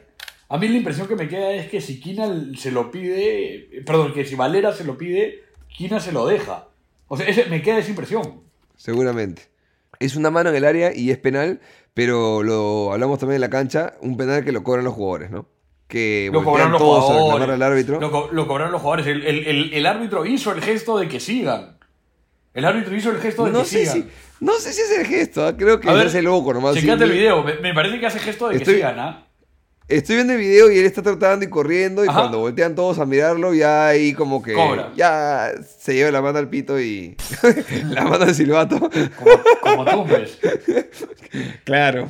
a 0.49 0.57
mí 0.57 0.67
la 0.67 0.77
impresión 0.77 1.07
que 1.07 1.15
me 1.15 1.29
queda 1.29 1.53
es 1.53 1.69
que 1.69 1.79
si 1.79 2.01
Kina 2.01 2.29
se 2.57 2.71
lo 2.71 2.91
pide, 2.91 3.81
perdón, 3.86 4.13
que 4.13 4.25
si 4.25 4.36
Valera 4.36 4.73
se 4.73 4.83
lo 4.83 4.97
pide, 4.97 5.43
Kina 5.69 6.01
se 6.01 6.12
lo 6.12 6.27
deja. 6.27 6.67
O 7.07 7.15
sea, 7.15 7.25
ese- 7.27 7.45
me 7.45 7.62
queda 7.62 7.77
esa 7.77 7.89
impresión. 7.91 8.45
Seguramente. 8.77 9.41
Es 9.99 10.15
una 10.15 10.29
mano 10.31 10.49
en 10.51 10.55
el 10.55 10.63
área 10.65 10.95
y 10.95 11.11
es 11.11 11.17
penal, 11.17 11.59
pero 11.93 12.43
lo 12.43 12.93
hablamos 12.93 13.19
también 13.19 13.35
en 13.35 13.41
la 13.41 13.49
cancha, 13.49 13.93
un 14.01 14.15
penal 14.15 14.45
que 14.45 14.51
lo 14.51 14.63
cobran 14.63 14.85
los 14.85 14.93
jugadores, 14.93 15.29
¿no? 15.31 15.47
Que 15.87 16.29
Lo 16.31 16.43
cobraron 16.43 16.71
los 16.73 16.81
todos 16.81 16.97
a 17.05 17.13
reclamar 17.13 17.31
jugadores. 17.31 17.55
al 17.55 17.63
árbitro. 17.63 17.99
Lo, 17.99 18.11
co- 18.11 18.29
lo 18.31 18.47
cobraron 18.47 18.71
los 18.73 18.81
jugadores. 18.81 19.07
El, 19.07 19.25
el- 19.25 19.47
el- 19.47 19.73
el 19.73 19.85
árbitro 19.85 20.25
hizo 20.25 20.51
el 20.51 20.61
gesto 20.61 20.97
de 20.99 21.07
que 21.07 21.19
sigan. 21.19 21.77
El 22.53 22.65
árbitro 22.65 22.95
hizo 22.95 23.09
el 23.11 23.17
gesto 23.19 23.45
de 23.45 23.51
No 23.51 23.59
que 23.59 23.65
sigan. 23.65 23.93
si, 23.93 24.05
no 24.41 24.53
sé 24.53 24.73
si 24.73 24.81
es 24.81 24.91
el 24.99 25.05
gesto, 25.05 25.45
¿ah? 25.45 25.55
creo 25.55 25.79
que 25.79 25.89
A 25.89 25.93
ver, 25.93 26.07
hace 26.07 26.21
loco 26.21 26.53
nomás. 26.53 26.75
Checate 26.75 27.03
el 27.05 27.11
video. 27.11 27.43
Me, 27.43 27.55
me 27.59 27.73
parece 27.73 27.99
que 27.99 28.05
hace 28.05 28.19
gesto 28.19 28.49
de 28.49 28.59
que 28.59 28.65
sigan, 28.65 28.99
¿ah? 28.99 29.26
Estoy 29.88 30.15
viendo 30.17 30.34
el 30.34 30.39
video 30.39 30.69
y 30.69 30.80
él 30.80 30.86
está 30.86 31.02
tratando 31.02 31.45
y 31.45 31.50
corriendo 31.50 32.04
y 32.04 32.10
Ajá. 32.10 32.19
cuando 32.19 32.39
voltean 32.39 32.76
todos 32.76 33.00
a 33.00 33.06
mirarlo 33.06 33.54
ya 33.54 33.88
ahí 33.88 34.12
como 34.12 34.43
que 34.43 34.52
Cobra. 34.54 34.91
ya 34.97 35.54
se 35.80 35.93
lleva 35.95 36.12
la 36.12 36.21
mano 36.21 36.39
al 36.39 36.50
pito 36.50 36.78
y 36.78 37.15
la 37.89 38.04
mano 38.04 38.26
al 38.26 38.36
silbato. 38.36 38.80
Como, 38.80 39.41
como 39.62 39.86
tumbes. 39.86 40.39
Claro. 41.63 42.10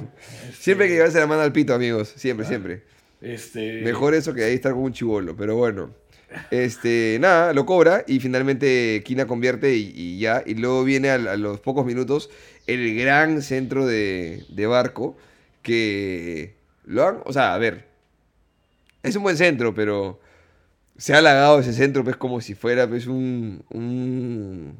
Siempre 0.57 0.85
hay 0.85 0.89
que 0.89 0.95
llevarse 0.95 1.19
la 1.19 1.27
mano 1.27 1.41
al 1.43 1.53
pito, 1.53 1.75
amigos. 1.75 2.11
Siempre, 2.15 2.47
siempre. 2.47 2.81
Este, 3.21 3.81
Mejor 3.83 4.15
eso 4.15 4.33
que 4.33 4.43
ahí 4.43 4.55
estar 4.55 4.73
con 4.73 4.81
un 4.81 4.93
chivolo, 4.93 5.35
pero 5.35 5.55
bueno. 5.55 5.91
Este, 6.51 7.17
nada, 7.21 7.53
lo 7.53 7.65
cobra 7.65 8.03
y 8.05 8.19
finalmente 8.19 9.01
Kina 9.05 9.27
convierte 9.27 9.75
y, 9.75 9.93
y 9.95 10.19
ya. 10.19 10.41
Y 10.45 10.55
luego 10.55 10.83
viene 10.83 11.11
a, 11.11 11.17
los 11.37 11.59
pocos 11.59 11.85
minutos 11.85 12.29
el 12.65 12.95
gran 12.97 13.43
centro 13.43 13.85
de, 13.85 14.43
de 14.49 14.65
Barco 14.67 15.15
que 15.61 16.56
lo 16.87 17.07
han, 17.07 17.19
o 17.25 17.31
sea, 17.33 17.53
a 17.53 17.57
ver, 17.57 17.85
es 19.03 19.15
un 19.15 19.23
buen 19.23 19.37
centro, 19.37 19.73
pero 19.73 20.19
se 20.97 21.13
ha 21.13 21.19
halagado 21.19 21.59
ese 21.59 21.73
centro, 21.73 22.03
pues 22.03 22.15
como 22.17 22.41
si 22.41 22.55
fuera 22.55 22.87
pues 22.87 23.05
un, 23.07 23.63
un 23.69 24.75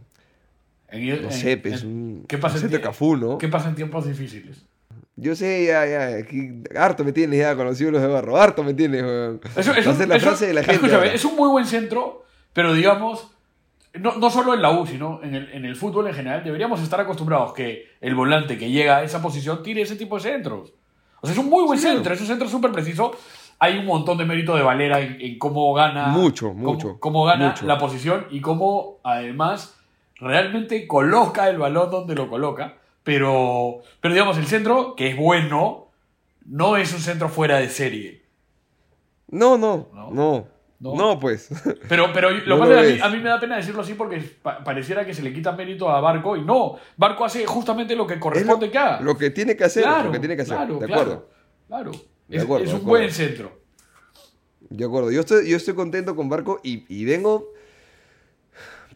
en- 0.90 1.22
no 1.22 1.32
sé, 1.32 1.58
pues 1.58 1.84
en- 1.84 1.88
un, 1.88 2.26
¿qué 2.28 2.38
pasa 2.38 2.56
un 2.58 2.64
en 2.64 2.70
centro 2.70 2.82
Cafú, 2.90 3.16
¿no? 3.18 3.38
¿Qué 3.38 3.48
pasa 3.48 3.70
en 3.70 3.76
tiempos 3.76 4.08
difíciles? 4.08 4.64
Yo 5.16 5.36
sé, 5.36 5.66
ya, 5.66 5.86
ya, 5.86 6.18
aquí, 6.18 6.62
harto 6.76 7.04
me 7.04 7.12
tienes 7.12 7.40
ya 7.40 7.56
con 7.56 7.66
los 7.66 7.80
ídolos 7.82 8.02
de 8.02 8.08
Barro, 8.08 8.38
harto 8.38 8.64
me 8.64 8.74
tienes, 8.74 9.02
weón. 9.04 9.42
Eso, 9.56 9.74
eso- 9.74 10.06
la 10.06 10.16
eso- 10.16 10.26
frase 10.28 10.48
de 10.48 10.54
la 10.54 10.62
gente. 10.64 10.76
Escúchame, 10.76 11.14
es 11.14 11.26
un 11.26 11.36
muy 11.36 11.50
buen 11.50 11.66
centro, 11.66 12.24
pero 12.54 12.74
digamos, 12.74 13.32
no, 14.00 14.16
no 14.18 14.30
solo 14.30 14.54
en 14.54 14.62
la 14.62 14.70
U, 14.72 14.86
sino 14.86 15.22
en 15.24 15.34
el, 15.34 15.52
en 15.54 15.66
el 15.66 15.76
fútbol 15.76 16.08
en 16.08 16.14
general, 16.14 16.44
deberíamos 16.44 16.82
estar 16.82 17.00
acostumbrados 17.00 17.54
que 17.54 17.88
el 18.00 18.14
volante 18.16 18.58
que 18.60 18.70
llega 18.70 18.98
a 18.98 19.04
esa 19.04 19.22
posición 19.22 19.64
tire 19.64 19.82
ese 19.82 19.96
tipo 19.96 20.18
de 20.18 20.22
centros. 20.22 20.74
O 21.22 21.28
sea, 21.28 21.34
es 21.34 21.40
un 21.40 21.50
muy 21.50 21.64
buen 21.66 21.78
Sí, 21.80 21.84
claro. 21.84 21.98
centro, 21.98 22.14
es 22.14 22.22
un 22.22 22.28
centro 22.28 22.48
súper 22.50 22.72
preciso. 22.72 23.12
Hay 23.60 23.78
un 23.80 23.86
montón 23.86 24.18
de 24.20 24.26
mérito 24.26 24.56
de 24.56 24.62
Valera 24.62 25.00
en, 25.00 25.20
en 25.20 25.40
cómo 25.40 25.74
gana. 25.74 26.08
Mucho, 26.08 26.50
cómo- 26.50 26.74
mucho, 26.74 27.00
Cómo, 27.00 27.26
gana 27.26 27.50
mucho. 27.50 27.66
la 27.66 27.78
posición 27.80 28.28
y 28.30 28.40
cómo, 28.42 28.98
además, 29.04 29.76
realmente 30.18 30.86
coloca 30.88 31.50
el 31.50 31.58
balón 31.58 31.90
donde 31.90 32.14
lo 32.16 32.30
coloca. 32.30 32.76
Pero, 33.04 33.80
pero 34.02 34.14
digamos, 34.14 34.38
el 34.38 34.46
centro, 34.48 34.96
que 34.96 35.08
es 35.10 35.18
bueno, 35.18 35.88
no 36.46 36.78
es 36.78 36.94
un 36.94 37.00
centro 37.00 37.30
fuera 37.30 37.58
de 37.58 37.70
serie. 37.70 38.22
No, 39.30 39.58
no, 39.58 39.88
No. 39.94 40.12
no, 40.12 40.48
no, 40.80 40.96
No. 40.96 41.20
pues. 41.20 41.50
Pero, 41.90 42.12
pero 42.14 42.30
lo 42.46 42.58
No 42.58 42.66
lo 42.66 42.80
a 42.80 42.84
mí, 42.84 43.00
a 43.02 43.10
mí 43.10 43.18
me 43.18 43.30
da 43.30 43.40
pena 43.40 43.58
decirlo 43.58 43.82
así 43.82 43.94
porque 43.94 44.20
pa- 44.42 44.64
pareciera 44.64 45.06
que 45.06 45.14
se 45.14 45.22
le 45.24 45.34
quita 45.34 45.52
mérito 45.54 45.90
a 45.90 46.00
Barco 46.02 46.36
y 46.38 46.42
no. 46.44 46.78
Barco 46.98 47.26
hace 47.26 47.46
justamente 47.46 47.96
lo 47.96 48.06
que 48.06 48.16
Es 48.16 48.20
corresponde 48.20 48.68
lo, 48.68 48.72
que 48.72 48.78
haga. 48.78 49.02
lo 49.02 49.18
que 49.18 49.30
tiene 49.32 49.56
que 49.58 49.64
hacer, 49.64 49.84
claro, 49.84 50.06
lo 50.06 50.12
que 50.12 50.20
tiene 50.20 50.36
que 50.36 50.42
hacer. 50.44 50.56
claro, 50.56 50.78
de 50.80 50.86
acuerdo. 50.86 51.30
Claro. 51.68 51.92
De 52.28 52.38
Es, 52.38 52.44
acuerdo, 52.44 52.66
es 52.66 52.74
un 52.74 52.84
buen 52.86 53.12
centro. 53.12 53.60
De 54.70 54.84
acuerdo. 54.86 55.12
Yo 55.12 55.22
estoy, 55.22 55.50
yo 55.50 55.58
estoy 55.58 55.74
contento 55.76 56.16
con 56.16 56.28
Barco 56.30 56.60
y, 56.64 56.84
y 56.90 57.06
vengo. 57.06 57.54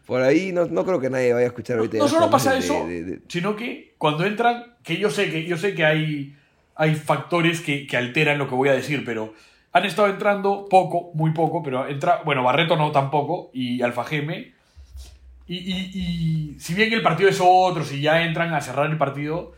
Por 0.06 0.20
ahí 0.20 0.52
no, 0.52 0.66
no 0.66 0.84
creo 0.84 1.00
que 1.00 1.08
nadie 1.10 1.32
vaya 1.32 1.46
a 1.46 1.48
escuchar 1.48 1.76
No, 1.76 1.82
ahorita. 1.82 1.98
no 1.98 2.04
las 2.04 2.12
solo 2.12 2.28
frases 2.28 2.44
pasa 2.44 2.52
de- 2.86 2.98
eso, 3.00 3.06
de- 3.10 3.20
sino 3.28 3.54
que 3.56 3.94
cuando 3.98 4.24
entran, 4.24 4.74
que 4.82 4.96
yo 4.98 5.10
sé 5.10 5.30
que, 5.30 5.44
yo 5.44 5.56
sé 5.56 5.74
que 5.74 5.84
hay, 5.84 6.36
hay 6.74 6.94
factores 6.96 7.60
que, 7.60 7.86
que 7.86 7.96
alteran 7.96 8.36
lo 8.38 8.48
que 8.48 8.54
voy 8.54 8.68
a 8.68 8.72
decir, 8.72 9.04
pero 9.04 9.32
han 9.72 9.84
estado 9.86 10.08
entrando 10.08 10.66
poco, 10.68 11.10
muy 11.14 11.30
poco, 11.32 11.62
pero 11.62 11.88
entra, 11.88 12.22
bueno, 12.24 12.42
Barreto 12.42 12.76
no 12.76 12.92
tampoco, 12.92 13.50
y 13.54 13.80
Alfa 13.82 14.04
Geme. 14.04 14.52
Y, 15.46 15.56
y- 15.56 15.90
y 16.54 16.60
si 16.60 16.74
bien 16.74 16.92
el 16.92 17.02
partido 17.02 17.28
es 17.28 17.40
otro, 17.42 17.84
si 17.84 18.00
ya 18.00 18.22
entran 18.22 18.52
a 18.54 18.60
cerrar 18.60 18.90
el 18.90 18.98
partido, 18.98 19.52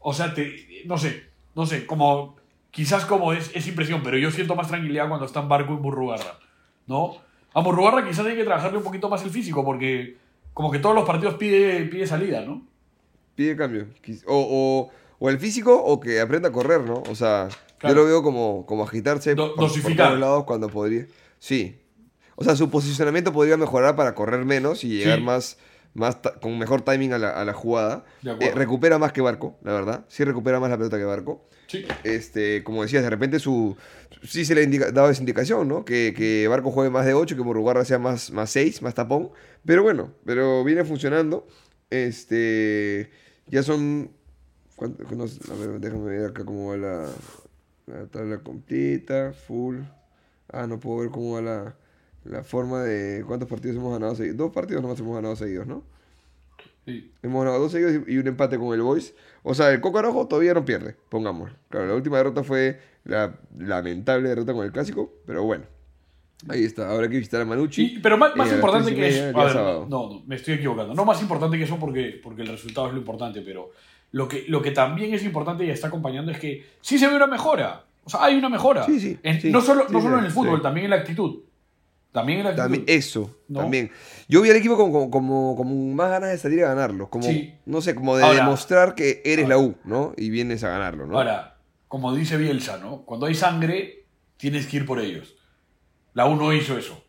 o 0.00 0.12
sea, 0.12 0.32
te, 0.34 0.82
no 0.86 0.98
sé, 0.98 1.24
no 1.54 1.66
sé, 1.66 1.86
como 1.86 2.36
quizás 2.70 3.04
como 3.06 3.32
es, 3.32 3.50
es 3.54 3.66
impresión, 3.66 4.02
pero 4.04 4.18
yo 4.18 4.30
siento 4.30 4.54
más 4.54 4.68
tranquilidad 4.68 5.08
cuando 5.08 5.26
están 5.26 5.48
Barco 5.48 5.72
y 5.72 5.76
Murrugarra, 5.78 6.38
¿no? 6.86 7.16
A 7.54 7.60
Murrugarra 7.62 8.06
quizás 8.06 8.26
hay 8.26 8.36
que 8.36 8.44
trabajarle 8.44 8.78
un 8.78 8.84
poquito 8.84 9.08
más 9.08 9.22
el 9.24 9.30
físico, 9.30 9.64
porque 9.64 10.16
como 10.52 10.70
que 10.70 10.78
todos 10.78 10.94
los 10.94 11.06
partidos 11.06 11.34
pide, 11.34 11.84
pide 11.86 12.06
salida, 12.06 12.42
¿no? 12.42 12.62
Pide 13.34 13.56
cambio. 13.56 13.86
O, 14.26 14.36
o, 14.38 14.90
o 15.18 15.30
el 15.30 15.38
físico 15.38 15.74
o 15.82 15.98
que 16.00 16.20
aprenda 16.20 16.50
a 16.50 16.52
correr, 16.52 16.82
¿no? 16.82 17.02
O 17.08 17.14
sea, 17.14 17.48
Claro. 17.78 17.94
yo 17.94 18.02
lo 18.02 18.06
veo 18.08 18.22
como, 18.22 18.64
como 18.66 18.84
agitarse 18.84 19.34
Do- 19.34 19.48
por, 19.48 19.56
por 19.56 19.68
dosificar. 19.68 20.08
todos 20.08 20.20
lados 20.20 20.44
cuando 20.44 20.68
podría. 20.68 21.06
Sí. 21.38 21.78
O 22.36 22.44
sea, 22.44 22.54
su 22.56 22.70
posicionamiento 22.70 23.32
podría 23.32 23.56
mejorar 23.56 23.96
para 23.96 24.14
correr 24.14 24.44
menos 24.44 24.84
y 24.84 24.88
llegar 24.98 25.18
Sí. 25.18 25.24
más, 25.24 25.58
más 25.94 26.18
con 26.42 26.58
mejor 26.58 26.82
timing 26.82 27.12
a 27.14 27.18
la, 27.18 27.30
a 27.30 27.44
la 27.44 27.52
jugada. 27.54 28.04
Eh, 28.40 28.52
recupera 28.54 28.98
más 28.98 29.12
que 29.12 29.20
Barco, 29.22 29.56
la 29.62 29.72
verdad. 29.72 30.04
Sí 30.08 30.24
recupera 30.24 30.60
más 30.60 30.68
la 30.70 30.76
pelota 30.76 30.98
que 30.98 31.04
Barco. 31.04 31.48
Sí. 31.66 31.84
Este, 32.04 32.62
como 32.62 32.82
decías, 32.82 33.02
de 33.02 33.10
repente 33.10 33.38
su 33.40 33.76
sí 34.22 34.44
se 34.44 34.54
le 34.54 34.62
indica- 34.62 34.92
daba 34.92 35.10
esa 35.10 35.20
indicación, 35.22 35.66
¿no? 35.66 35.84
Que, 35.84 36.14
que 36.16 36.46
Barco 36.48 36.70
juegue 36.70 36.90
más 36.90 37.04
de 37.06 37.14
8, 37.14 37.36
que 37.36 37.42
Murugarra 37.42 37.84
sea 37.84 37.98
más, 37.98 38.30
más 38.30 38.50
6, 38.50 38.82
más 38.82 38.94
tapón. 38.94 39.30
Pero 39.64 39.82
bueno, 39.82 40.12
pero 40.24 40.62
viene 40.64 40.84
funcionando. 40.84 41.46
Este, 41.90 43.10
ya 43.46 43.62
son... 43.62 44.10
¿cuánto- 44.76 45.02
no 45.16 45.26
sé, 45.26 45.40
a 45.50 45.54
ver, 45.56 45.80
déjame 45.80 46.04
ver 46.18 46.26
acá 46.30 46.44
cómo 46.44 46.68
va 46.70 46.76
la, 46.76 47.08
la 47.86 48.06
tabla 48.06 48.38
completa, 48.38 49.32
full. 49.32 49.78
Ah, 50.52 50.66
no 50.66 50.78
puedo 50.78 51.00
ver 51.00 51.10
cómo 51.10 51.34
va 51.34 51.40
la, 51.42 51.76
la 52.24 52.42
forma 52.42 52.82
de 52.82 53.24
cuántos 53.26 53.48
partidos 53.48 53.76
hemos 53.76 53.92
ganado 53.92 54.14
seguidos. 54.14 54.36
Dos 54.38 54.52
partidos 54.52 54.82
nomás 54.82 54.98
hemos 55.00 55.14
ganado 55.14 55.36
seguidos, 55.36 55.66
¿no? 55.66 55.82
sí. 56.84 57.10
Hemos 57.22 57.44
ganado 57.44 57.62
dos 57.62 57.72
seguidos 57.72 58.06
y 58.06 58.16
un 58.18 58.26
empate 58.28 58.58
con 58.58 58.72
el 58.74 58.82
Boys. 58.82 59.14
O 59.42 59.54
sea, 59.54 59.70
el 59.72 59.80
Coco 59.80 60.02
Rojo 60.02 60.26
todavía 60.28 60.54
no 60.54 60.64
pierde, 60.64 60.96
pongamos. 61.08 61.50
Claro, 61.68 61.86
la 61.86 61.94
última 61.94 62.16
derrota 62.18 62.44
fue 62.44 62.80
la 63.04 63.38
lamentable 63.58 64.28
derrota 64.28 64.52
con 64.52 64.64
el 64.64 64.72
Clásico, 64.72 65.12
pero 65.26 65.42
bueno. 65.44 65.64
Ahí 66.48 66.64
está, 66.64 66.90
ahora 66.90 67.04
hay 67.04 67.10
que 67.10 67.16
visitar 67.18 67.40
a 67.40 67.44
Manucci. 67.44 67.94
Y- 67.96 67.98
pero 68.00 68.18
más, 68.18 68.36
más 68.36 68.52
eh, 68.52 68.56
importante 68.56 68.94
que 68.94 69.08
eso. 69.08 69.38
a 69.38 69.44
ver, 69.44 69.56
no, 69.56 69.86
no, 69.88 70.22
me 70.26 70.36
estoy 70.36 70.54
equivocando. 70.54 70.94
No 70.94 71.04
más 71.04 71.20
importante 71.22 71.56
que 71.56 71.64
eso 71.64 71.78
porque, 71.78 72.20
porque 72.22 72.42
el 72.42 72.48
resultado 72.48 72.88
es 72.88 72.92
lo 72.92 72.98
importante, 72.98 73.40
pero 73.40 73.70
lo 74.16 74.28
que, 74.28 74.44
lo 74.48 74.62
que 74.62 74.70
también 74.70 75.12
es 75.12 75.22
importante 75.24 75.64
y 75.66 75.70
está 75.70 75.88
acompañando 75.88 76.32
es 76.32 76.38
que 76.38 76.64
sí 76.80 76.98
se 76.98 77.06
ve 77.06 77.16
una 77.16 77.26
mejora. 77.26 77.84
O 78.04 78.08
sea, 78.08 78.24
hay 78.24 78.36
una 78.36 78.48
mejora. 78.48 78.82
Sí, 78.84 78.98
sí, 78.98 79.18
En- 79.22 79.40
sí, 79.42 79.50
no 79.50 79.60
solo, 79.60 79.86
no 79.90 80.00
solo 80.00 80.18
en 80.18 80.24
el 80.24 80.30
fútbol, 80.30 80.62
también 80.62 80.84
en 80.84 80.90
la 80.90 80.96
actitud. 80.96 81.40
También 82.12 82.38
en 82.38 82.44
la 82.44 82.50
actitud. 82.52 82.64
También, 82.64 82.84
eso, 82.88 83.36
¿No? 83.48 83.60
también. 83.60 83.90
Yo 84.26 84.40
vi 84.40 84.48
al 84.48 84.56
equipo 84.56 84.74
como, 84.78 85.10
como, 85.10 85.54
como, 85.54 85.94
más 85.94 86.08
ganas 86.08 86.30
de 86.30 86.38
salir 86.38 86.64
a 86.64 86.68
ganarlo. 86.68 87.10
Como, 87.10 87.24
Sí. 87.24 87.52
no 87.66 87.82
sé, 87.82 87.94
como 87.94 88.16
de 88.16 88.24
Ahora- 88.24 88.38
demostrar 88.38 88.94
que 88.94 89.20
eres 89.24 89.44
ahora- 89.44 89.56
la 89.56 89.62
U, 89.62 89.76
¿no? 89.84 90.14
Y 90.16 90.30
vienes 90.30 90.64
a 90.64 90.70
ganarlo, 90.70 91.04
¿no? 91.06 91.18
Ahora, 91.18 91.58
como 91.88 92.14
dice 92.14 92.38
Bielsa, 92.38 92.78
¿no? 92.78 93.02
Cuando 93.02 93.26
hay 93.26 93.34
sangre, 93.34 94.06
tienes 94.38 94.66
que 94.66 94.78
ir 94.78 94.86
por 94.86 94.98
ellos. 94.98 95.36
La 96.14 96.24
U 96.26 96.36
no 96.36 96.54
hizo 96.54 96.78
eso. 96.78 97.04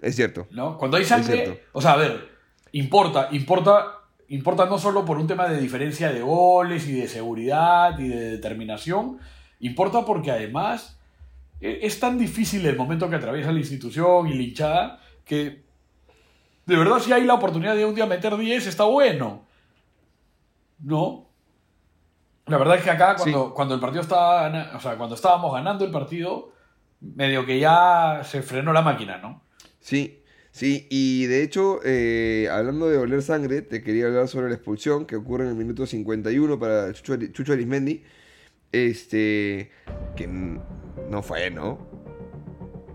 Es 0.00 0.16
cierto. 0.16 0.46
¿no? 0.52 0.78
Cuando 0.78 0.96
hay 0.96 1.04
sangre, 1.04 1.64
o 1.72 1.82
sea, 1.82 1.92
a 1.92 1.96
ver, 1.96 2.28
importa, 2.72 3.28
importa, 3.32 4.00
importa 4.34 4.66
no 4.66 4.78
solo 4.78 5.04
por 5.04 5.18
un 5.18 5.26
tema 5.26 5.48
de 5.48 5.60
diferencia 5.60 6.12
de 6.12 6.20
goles 6.20 6.86
y 6.88 6.92
de 6.92 7.08
seguridad 7.08 7.98
y 7.98 8.08
de 8.08 8.30
determinación, 8.32 9.18
importa 9.60 10.04
porque 10.04 10.30
además 10.30 10.98
eh, 11.60 11.80
es 11.82 12.00
tan 12.00 12.18
difícil 12.18 12.66
el 12.66 12.76
momento 12.76 13.08
que 13.08 13.16
atraviesa 13.16 13.52
la 13.52 13.60
institución 13.60 14.26
y 14.26 14.34
la 14.34 14.42
hinchada 14.42 15.00
que 15.24 15.64
de 16.66 16.76
verdad 16.76 16.98
si 16.98 17.12
hay 17.12 17.24
la 17.24 17.34
oportunidad 17.34 17.76
de 17.76 17.84
un 17.84 17.94
día 17.94 18.06
meter 18.06 18.36
10 18.36 18.66
está 18.66 18.84
bueno. 18.84 19.44
¿No? 20.80 21.28
La 22.46 22.58
verdad 22.58 22.76
es 22.76 22.82
que 22.82 22.90
acá 22.90 23.16
cuando, 23.16 23.54
cuando 23.54 23.74
el 23.74 23.80
partido 23.80 24.02
estaba, 24.02 24.76
o 24.76 24.80
sea, 24.80 24.96
cuando 24.96 25.14
estábamos 25.14 25.52
ganando 25.52 25.84
el 25.84 25.90
partido, 25.90 26.52
medio 27.00 27.46
que 27.46 27.58
ya 27.58 28.20
se 28.22 28.42
frenó 28.42 28.72
la 28.72 28.82
máquina, 28.82 29.16
¿no? 29.18 29.42
Sí, 29.80 30.22
sí, 30.54 30.86
y 30.88 31.26
de 31.26 31.42
hecho, 31.42 31.80
eh, 31.84 32.48
hablando 32.50 32.88
de 32.88 32.96
oler 32.96 33.22
sangre, 33.22 33.60
te 33.60 33.82
quería 33.82 34.06
hablar 34.06 34.28
sobre 34.28 34.48
la 34.48 34.54
expulsión 34.54 35.04
que 35.04 35.16
ocurre 35.16 35.44
en 35.44 35.50
el 35.50 35.56
minuto 35.56 35.84
51 35.84 36.58
para 36.58 36.92
Chucho, 36.92 37.16
Chucho 37.32 37.52
Arismendi. 37.52 38.04
Este, 38.72 39.70
que 40.16 40.26
no 40.26 41.22
fue, 41.22 41.50
¿no? 41.50 41.78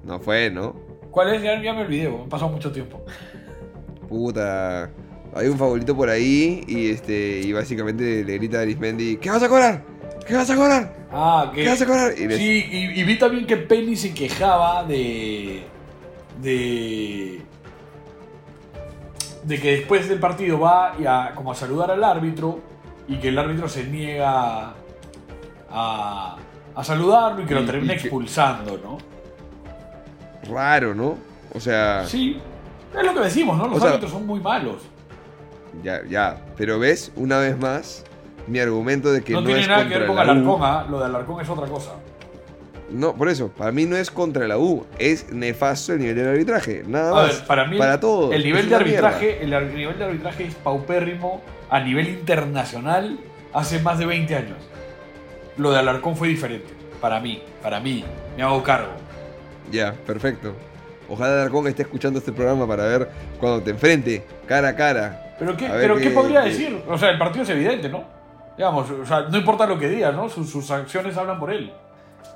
No 0.03 0.19
fue, 0.19 0.49
¿no? 0.49 0.73
¿Cuál 1.11 1.35
es? 1.35 1.43
Ya, 1.43 1.61
ya 1.61 1.73
me 1.73 1.81
olvidé, 1.81 2.09
pasado 2.29 2.51
mucho 2.51 2.71
tiempo. 2.71 3.03
Puta, 4.07 4.91
hay 5.35 5.47
un 5.47 5.57
favorito 5.57 5.95
por 5.95 6.09
ahí 6.09 6.63
y 6.67 6.89
este, 6.89 7.41
y 7.43 7.51
básicamente 7.53 8.23
le 8.23 8.37
grita 8.37 8.59
a 8.59 8.61
Arismendi, 8.61 9.17
¿qué 9.17 9.29
vas 9.29 9.43
a 9.43 9.49
cobrar? 9.49 9.83
¿Qué 10.25 10.35
vas 10.35 10.49
a 10.49 10.55
cobrar? 10.55 11.07
Ah, 11.11 11.51
que. 11.53 11.63
¿Qué 11.63 11.69
vas 11.69 11.81
a 11.81 11.85
cobrar? 11.85 12.13
Y 12.13 12.29
Sí, 12.37 12.65
y, 12.71 12.99
y 12.99 13.03
vi 13.03 13.17
también 13.17 13.47
que 13.47 13.57
Penny 13.57 13.95
se 13.95 14.13
quejaba 14.13 14.83
de. 14.85 15.63
De. 16.41 17.41
de 19.43 19.59
que 19.59 19.71
después 19.77 20.07
del 20.09 20.19
partido 20.19 20.59
va 20.59 20.93
y 20.99 21.05
a, 21.05 21.31
como 21.35 21.51
a 21.51 21.55
saludar 21.55 21.91
al 21.91 22.03
árbitro 22.03 22.59
y 23.07 23.17
que 23.17 23.29
el 23.29 23.39
árbitro 23.39 23.67
se 23.67 23.85
niega 23.85 24.73
a, 25.71 26.37
a 26.75 26.83
saludarlo 26.83 27.41
y 27.41 27.45
que 27.45 27.55
lo 27.55 27.65
termina 27.65 27.93
que- 27.95 28.01
expulsando, 28.01 28.77
¿no? 28.83 28.97
Raro, 30.53 30.93
¿no? 30.95 31.17
O 31.53 31.59
sea, 31.59 32.05
Sí, 32.05 32.39
es 32.97 33.03
lo 33.05 33.13
que 33.13 33.19
decimos, 33.21 33.57
¿no? 33.57 33.67
Los 33.67 33.79
sea- 33.79 33.89
árbitros 33.89 34.11
son 34.11 34.25
muy 34.27 34.39
malos. 34.39 34.83
ya, 35.83 36.01
ya, 36.07 36.37
pero 36.57 36.79
ves, 36.79 37.11
una 37.15 37.37
vez 37.39 37.57
más, 37.57 38.03
mi 38.47 38.59
argumento 38.59 39.11
de 39.11 39.23
que 39.23 39.33
no 39.33 39.41
no, 39.41 39.45
tiene 39.47 39.61
es 39.61 39.67
nada 39.67 39.87
que 39.87 39.97
ver 39.97 40.07
con. 40.07 40.17
Alarcón, 40.19 40.59
¿ah? 40.63 40.85
Lo 40.89 40.99
de 40.99 41.05
Alarcón 41.05 41.41
es 41.41 41.49
otra 41.49 41.67
cosa. 41.67 41.91
No, 42.91 43.15
por 43.15 43.29
eso, 43.29 43.49
para 43.49 43.71
mí 43.71 43.85
no 43.85 43.95
es 43.95 44.09
contra 44.09 44.47
la 44.47 44.57
U, 44.57 44.85
es 44.97 45.31
nefasto 45.31 45.93
el 45.93 45.99
nivel 45.99 46.15
del 46.15 46.27
arbitraje, 46.29 46.83
nada 46.87 47.11
A 47.11 47.13
más. 47.13 47.37
ver, 47.39 47.47
para 47.47 47.65
mí 47.65 47.77
para 47.77 47.99
todos. 47.99 48.33
el 48.33 48.43
nivel 48.43 48.67
de 48.69 48.79
mierda. 48.79 49.07
arbitraje, 49.09 49.43
el, 49.43 49.75
nivel 49.75 49.97
de 49.99 50.05
arbitraje 50.05 50.45
es 50.45 50.55
paupérrimo 50.55 51.41
a 51.69 51.79
nivel 51.81 52.07
internacional 52.09 53.19
hace 53.53 53.79
más 53.79 53.99
de 53.99 54.05
20 54.07 54.35
años. 54.35 54.57
Lo 55.57 55.71
de 55.71 55.79
Alarcón 55.79 56.15
fue 56.15 56.29
diferente. 56.29 56.67
Para 57.01 57.19
mí, 57.19 57.41
para 57.61 57.79
mí, 57.79 58.03
me 58.35 58.43
hago 58.43 58.63
cargo. 58.63 58.91
Ya, 59.71 59.93
perfecto. 59.93 60.53
Ojalá 61.07 61.33
Alarcón 61.33 61.67
esté 61.67 61.83
escuchando 61.83 62.19
este 62.19 62.31
programa 62.31 62.67
para 62.67 62.85
ver 62.85 63.09
cuando 63.39 63.61
te 63.61 63.71
enfrente, 63.71 64.23
cara 64.47 64.69
a 64.69 64.75
cara. 64.75 65.35
Pero 65.39 65.55
qué, 65.55 65.67
pero 65.69 65.95
qué- 65.97 66.03
qué 66.03 66.09
podría 66.09 66.43
qué- 66.43 66.49
decir? 66.49 66.81
O 66.87 66.97
sea, 66.97 67.09
el 67.11 67.17
partido 67.17 67.43
es 67.43 67.49
evidente, 67.49 67.87
¿no? 67.89 68.03
Digamos, 68.57 68.89
o 68.91 69.05
sea, 69.05 69.21
no 69.21 69.37
importa 69.37 69.65
lo 69.65 69.77
que 69.79 69.87
digas, 69.89 70.13
¿no? 70.15 70.27
Sus, 70.27 70.49
sus 70.49 70.69
acciones 70.71 71.15
hablan 71.17 71.39
por 71.39 71.51
él. 71.51 71.71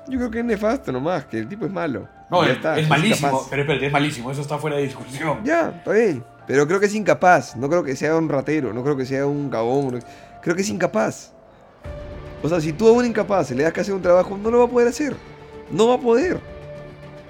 Yo 0.08 0.18
creo 0.18 0.30
que 0.30 0.38
es 0.40 0.44
nefasto 0.44 0.92
nomás, 0.92 1.24
que 1.24 1.38
el 1.38 1.48
tipo 1.48 1.64
es 1.66 1.72
malo. 1.72 2.08
No, 2.30 2.42
Ya 2.44 2.50
es, 2.50 2.56
está, 2.56 2.78
es 2.78 2.88
malísimo. 2.88 3.46
Pero 3.50 3.62
espérate, 3.62 3.86
es 3.86 3.92
malísimo. 3.92 4.30
Eso 4.30 4.40
está 4.42 4.58
fuera 4.58 4.76
de 4.76 4.82
discusión. 4.82 5.40
Ya, 5.44 5.68
está 5.78 5.92
bien. 5.92 6.24
Pero 6.46 6.66
creo 6.66 6.78
que 6.80 6.86
es 6.86 6.94
incapaz. 6.94 7.56
No 7.56 7.68
creo 7.68 7.82
que 7.82 7.96
sea 7.96 8.16
un 8.16 8.28
ratero. 8.28 8.72
No 8.72 8.82
creo 8.82 8.96
que 8.96 9.06
sea 9.06 9.26
un 9.26 9.48
cagón. 9.50 9.94
no- 9.94 10.00
Creo 10.42 10.54
que 10.54 10.62
es 10.62 10.68
incapaz. 10.68 11.32
O 12.42 12.48
sea, 12.48 12.60
si 12.60 12.72
tú 12.74 12.86
a 12.88 12.92
un 12.92 13.06
incapaz 13.06 13.50
le 13.52 13.62
das 13.62 13.72
que 13.72 13.80
hacer 13.80 13.94
un 13.94 14.02
trabajo, 14.02 14.36
no 14.36 14.50
lo 14.50 14.58
va 14.58 14.64
a 14.64 14.68
poder 14.68 14.88
hacer. 14.88 15.16
No 15.70 15.88
va 15.88 15.94
a 15.94 15.98
poder. 15.98 16.38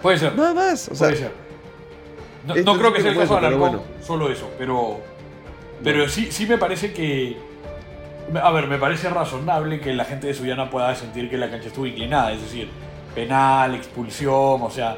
Puede 0.02 0.18
ser. 0.18 0.34
Nada 0.34 0.52
más. 0.52 0.88
O 0.88 0.94
sea, 0.96 1.08
Puede 1.08 1.20
ser. 1.20 2.64
No, 2.64 2.76
creo 2.78 2.92
que 2.92 3.00
sea 3.00 3.12
el 3.12 3.18
caso 3.18 3.34
de 3.40 3.46
Alarcón, 3.46 3.80
solo 4.02 4.30
eso, 4.30 4.50
pero, 4.58 5.00
pero 5.82 6.06
sí, 6.10 6.28
sí 6.30 6.44
me 6.44 6.58
parece 6.58 6.92
que... 6.92 7.38
A 8.42 8.50
ver, 8.52 8.66
me 8.68 8.78
parece 8.78 9.10
razonable 9.10 9.80
que 9.80 9.92
la 9.92 10.04
gente 10.04 10.26
de 10.26 10.34
Suyana 10.34 10.70
pueda 10.70 10.94
sentir 10.94 11.28
que 11.28 11.36
la 11.36 11.50
cancha 11.50 11.68
estuvo 11.68 11.86
inclinada, 11.86 12.32
es 12.32 12.40
decir, 12.40 12.68
penal, 13.14 13.74
expulsión, 13.74 14.62
o 14.62 14.70
sea, 14.70 14.96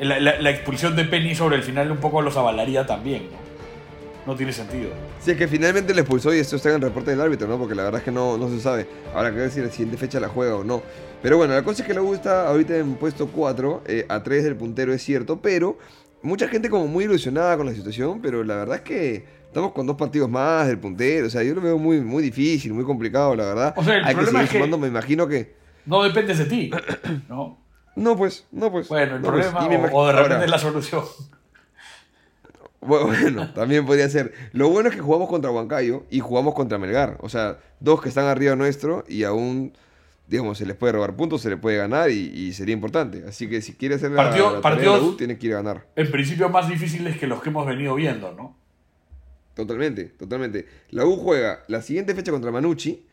la, 0.00 0.50
expulsión 0.50 0.96
de 0.96 1.04
Penny 1.04 1.34
sobre 1.34 1.56
el 1.56 1.62
final 1.62 1.90
un 1.90 1.98
poco 1.98 2.22
los 2.22 2.36
avalaría 2.36 2.86
también, 2.86 3.24
¿no? 3.30 3.40
No 4.26 4.36
tiene 4.36 4.52
sentido. 4.52 4.90
Si 5.18 5.30
es 5.30 5.36
que 5.36 5.48
finalmente 5.48 5.94
le 5.94 6.02
expulsó 6.02 6.32
y 6.34 6.38
esto 6.38 6.56
está 6.56 6.68
en 6.68 6.76
el 6.76 6.82
reporte 6.82 7.10
del 7.10 7.20
árbitro, 7.22 7.48
¿no? 7.48 7.58
Porque 7.58 7.74
la 7.74 7.84
verdad 7.84 8.00
es 8.00 8.04
que 8.04 8.12
no, 8.12 8.36
no 8.36 8.48
se 8.50 8.60
sabe. 8.60 8.86
Habrá 9.14 9.30
que 9.30 9.38
ver 9.38 9.50
si 9.50 9.60
la 9.60 9.70
siguiente 9.70 9.96
fecha 9.96 10.20
la 10.20 10.28
juega 10.28 10.56
o 10.56 10.64
no. 10.64 10.82
Pero 11.22 11.38
bueno, 11.38 11.54
la 11.54 11.62
cosa 11.62 11.82
es 11.82 11.88
que 11.88 11.98
U 11.98 12.14
está 12.14 12.48
ahorita 12.48 12.76
en 12.76 12.94
puesto 12.96 13.28
4, 13.28 13.82
eh, 13.86 14.06
a 14.08 14.22
3 14.22 14.44
del 14.44 14.56
puntero 14.56 14.92
es 14.92 15.02
cierto, 15.02 15.40
pero 15.40 15.78
mucha 16.22 16.48
gente 16.48 16.68
como 16.68 16.86
muy 16.86 17.04
ilusionada 17.04 17.56
con 17.56 17.66
la 17.66 17.74
situación, 17.74 18.20
pero 18.20 18.44
la 18.44 18.56
verdad 18.56 18.76
es 18.76 18.82
que 18.82 19.39
estamos 19.50 19.72
con 19.72 19.86
dos 19.86 19.96
partidos 19.96 20.30
más 20.30 20.66
del 20.68 20.78
puntero, 20.78 21.26
o 21.26 21.30
sea, 21.30 21.42
yo 21.42 21.54
lo 21.54 21.60
veo 21.60 21.76
muy, 21.78 22.00
muy 22.00 22.22
difícil, 22.22 22.72
muy 22.72 22.84
complicado, 22.84 23.34
la 23.34 23.44
verdad. 23.46 23.74
O 23.76 23.82
sea, 23.84 23.96
el 23.96 24.04
Hay 24.04 24.14
que 24.14 24.20
problema 24.22 24.42
es 24.44 24.48
que- 24.50 24.56
sumando, 24.58 24.78
me 24.78 24.88
imagino 24.88 25.26
que... 25.28 25.54
No 25.86 26.02
dependes 26.02 26.38
de 26.38 26.44
ti, 26.44 26.70
¿no? 27.28 27.58
No, 27.96 28.16
pues, 28.16 28.46
no, 28.52 28.70
pues. 28.70 28.88
Bueno, 28.88 29.16
el 29.16 29.22
no, 29.22 29.30
pues. 29.32 29.46
problema, 29.48 29.88
o, 29.92 30.06
de 30.06 30.12
repente 30.12 30.34
ahora, 30.34 30.44
es 30.44 30.50
la 30.50 30.58
solución. 30.58 31.02
Bueno, 32.80 33.52
también 33.52 33.84
podría 33.84 34.08
ser. 34.08 34.32
Lo 34.52 34.70
bueno 34.70 34.88
es 34.88 34.94
que 34.94 35.02
jugamos 35.02 35.28
contra 35.28 35.50
Huancayo 35.50 36.04
y 36.10 36.20
jugamos 36.20 36.54
contra 36.54 36.78
Melgar. 36.78 37.18
O 37.20 37.28
sea, 37.28 37.58
dos 37.78 38.00
que 38.00 38.08
están 38.08 38.24
arriba 38.24 38.56
nuestro 38.56 39.04
y 39.06 39.24
aún, 39.24 39.74
digamos, 40.26 40.56
se 40.56 40.64
les 40.64 40.76
puede 40.76 40.94
robar 40.94 41.14
puntos, 41.14 41.42
se 41.42 41.50
les 41.50 41.58
puede 41.60 41.76
ganar 41.76 42.10
y, 42.10 42.14
y 42.34 42.52
sería 42.54 42.72
importante. 42.72 43.24
Así 43.28 43.50
que 43.50 43.60
si 43.60 43.74
quiere 43.74 43.96
hacer 43.96 44.12
la, 44.12 44.22
Partido- 44.62 44.62
la 44.62 44.76
de 44.98 45.04
U, 45.04 45.14
tiene 45.16 45.36
que 45.36 45.48
ir 45.48 45.52
a 45.52 45.56
ganar. 45.56 45.88
En 45.94 46.10
principio 46.10 46.48
más 46.48 46.68
difíciles 46.70 47.18
que 47.18 47.26
los 47.26 47.42
que 47.42 47.50
hemos 47.50 47.66
venido 47.66 47.94
viendo, 47.96 48.32
¿no? 48.32 48.56
Totalmente, 49.54 50.04
totalmente. 50.04 50.66
La 50.90 51.04
U 51.06 51.16
juega 51.16 51.64
la 51.68 51.82
siguiente 51.82 52.14
fecha 52.14 52.30
contra 52.32 52.50
Manucci, 52.50 53.04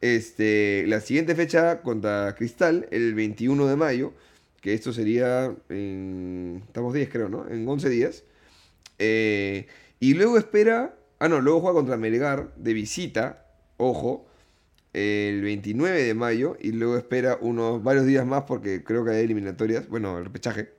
este, 0.00 0.84
la 0.86 1.00
siguiente 1.00 1.34
fecha 1.34 1.80
contra 1.82 2.34
Cristal, 2.36 2.86
el 2.90 3.14
21 3.14 3.66
de 3.66 3.76
mayo, 3.76 4.12
que 4.60 4.74
esto 4.74 4.92
sería 4.92 5.54
en... 5.68 6.62
Estamos 6.66 6.92
10 6.92 7.08
creo, 7.08 7.28
¿no? 7.28 7.48
En 7.48 7.66
11 7.66 7.88
días. 7.88 8.24
Eh, 8.98 9.66
y 10.00 10.14
luego 10.14 10.38
espera... 10.38 10.96
Ah, 11.18 11.28
no, 11.28 11.40
luego 11.40 11.60
juega 11.60 11.76
contra 11.76 11.96
Melgar 11.96 12.52
de 12.56 12.74
visita, 12.74 13.46
ojo, 13.78 14.26
el 14.92 15.40
29 15.42 16.02
de 16.02 16.14
mayo, 16.14 16.56
y 16.60 16.72
luego 16.72 16.98
espera 16.98 17.38
unos 17.40 17.82
varios 17.82 18.04
días 18.04 18.26
más 18.26 18.42
porque 18.42 18.84
creo 18.84 19.04
que 19.04 19.12
hay 19.12 19.24
eliminatorias, 19.24 19.88
bueno, 19.88 20.18
el 20.18 20.24
repechaje. 20.24 20.75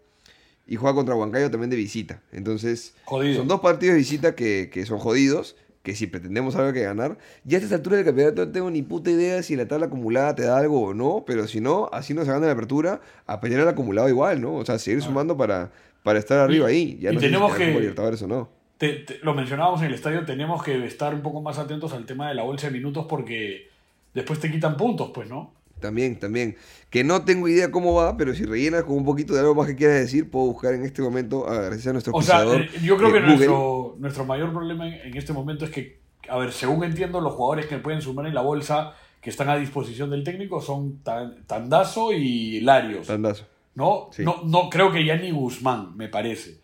Y 0.68 0.76
juega 0.76 0.94
contra 0.96 1.16
Huancayo 1.16 1.50
también 1.50 1.70
de 1.70 1.76
visita. 1.78 2.22
Entonces, 2.32 2.94
Jodido. 3.06 3.38
son 3.40 3.48
dos 3.48 3.62
partidos 3.62 3.94
de 3.94 4.00
visita 4.00 4.36
que, 4.36 4.70
que 4.72 4.86
son 4.86 5.00
jodidos, 5.00 5.56
que 5.84 5.96
si 5.96 6.06
pretendemos 6.08 6.56
algo 6.58 6.74
que 6.74 6.82
ganar, 6.84 7.18
ya 7.46 7.58
a 7.58 7.62
esta 7.62 7.76
altura 7.76 7.96
del 7.96 8.06
campeonato 8.06 8.46
no 8.46 8.52
tengo 8.52 8.70
ni 8.70 8.82
puta 8.82 9.10
idea 9.10 9.42
si 9.42 9.56
la 9.56 9.68
tabla 9.68 9.86
acumulada 9.86 10.36
te 10.36 10.44
da 10.44 10.58
algo 10.58 10.82
o 10.82 10.94
no, 10.94 11.24
pero 11.26 11.48
si 11.48 11.62
no, 11.62 11.90
así 11.94 12.14
no 12.14 12.26
se 12.26 12.32
gana 12.32 12.46
la 12.48 12.52
apertura, 12.52 13.00
a 13.26 13.40
pelear 13.40 13.62
el 13.62 13.68
acumulado 13.70 14.10
igual, 14.10 14.42
¿no? 14.42 14.56
O 14.56 14.66
sea, 14.66 14.78
seguir 14.80 15.02
sumando 15.02 15.38
para, 15.38 15.72
para 16.04 16.20
estar 16.20 16.40
arriba 16.40 16.68
ahí. 16.68 16.98
Ya 17.00 17.10
Ah. 17.10 17.14
y 17.14 17.16
no 17.16 17.22
sé 17.22 17.28
si 17.28 17.32
tenemos 17.34 17.56
que- 17.56 17.68
Libertadores 17.68 18.22
o 18.24 18.28
no. 18.28 18.50
Te- 18.78 18.94
te- 18.94 19.20
lo 19.24 19.34
mencionábamos 19.34 19.80
en 19.82 19.88
el 19.88 19.94
estadio, 19.94 20.26
tenemos 20.26 20.62
que 20.62 20.86
estar 20.86 21.14
un 21.16 21.22
poco 21.22 21.42
más 21.42 21.58
atentos 21.58 21.94
al 21.94 22.06
tema 22.06 22.28
de 22.28 22.36
la 22.36 22.44
bolsa 22.44 22.68
de 22.68 22.74
minutos 22.74 23.06
porque 23.10 23.70
después 24.14 24.40
te 24.40 24.52
quitan 24.52 24.76
puntos, 24.78 25.12
pues, 25.14 25.30
¿no? 25.30 25.54
También, 25.80 26.20
también. 26.20 26.56
Que 26.90 27.04
no 27.04 27.24
tengo 27.24 27.48
idea 27.48 27.70
cómo 27.72 27.94
va, 27.94 28.18
pero 28.18 28.34
si 28.34 28.46
rellenas 28.46 28.84
con 28.84 28.96
un 28.98 29.06
poquito 29.06 29.34
de 29.34 29.42
algo 29.42 29.54
más 29.56 29.68
que 29.68 29.76
quieras 29.76 30.00
decir, 30.00 30.30
puedo 30.30 30.48
buscar 30.48 30.74
en 30.74 30.84
este 30.84 31.02
momento, 31.02 31.48
a- 31.48 31.62
gracias 31.62 31.88
a 31.88 31.92
nuestro 31.94 32.14
O 32.14 32.22
sea, 32.22 32.44
eh, 32.44 32.70
yo 32.84 32.98
creo 32.98 33.10
eh, 33.10 33.14
que 33.14 33.20
nuestro, 33.22 33.96
nuestro 34.00 34.26
mayor 34.26 34.52
problema 34.52 34.88
en, 34.88 35.16
este 35.16 35.34
momento 35.34 35.66
es 35.66 35.72
que, 35.72 36.00
a 36.30 36.38
ver, 36.38 36.52
según 36.52 36.84
entiendo, 36.84 37.22
los 37.22 37.34
jugadores 37.34 37.68
que 37.68 37.78
pueden 37.78 38.02
sumar 38.02 38.26
en 38.26 38.34
la 38.34 38.42
bolsa 38.42 38.94
que 39.22 39.30
están 39.30 39.50
a 39.50 39.58
disposición 39.58 40.10
del 40.10 40.24
técnico 40.24 40.62
son 40.62 41.00
Tan- 41.04 41.46
Tandazo 41.46 42.12
y 42.14 42.62
Larios. 42.62 43.08
Tandazo. 43.08 43.46
¿no? 43.76 44.10
Sí. 44.12 44.24
No, 44.24 44.42
no 44.46 44.70
creo 44.72 44.92
que 44.92 45.06
ya 45.06 45.18
ni 45.18 45.30
Guzmán, 45.32 45.96
me 45.96 46.08
parece. 46.08 46.60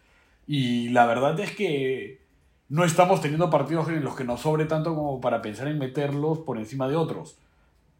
Y 0.47 0.89
la 0.89 1.05
verdad 1.05 1.39
es 1.39 1.51
que 1.51 2.21
no 2.69 2.83
estamos 2.83 3.21
teniendo 3.21 3.51
partidos 3.51 3.87
en 3.89 4.03
los 4.03 4.15
que 4.15 4.23
nos 4.23 4.41
sobre 4.41 4.65
tanto 4.65 4.95
como 4.95 5.21
para 5.21 5.41
pensar 5.43 5.67
en 5.67 5.77
meterlos 5.77 6.39
por 6.39 6.57
encima 6.57 6.87
de 6.87 6.95
otros. 6.95 7.37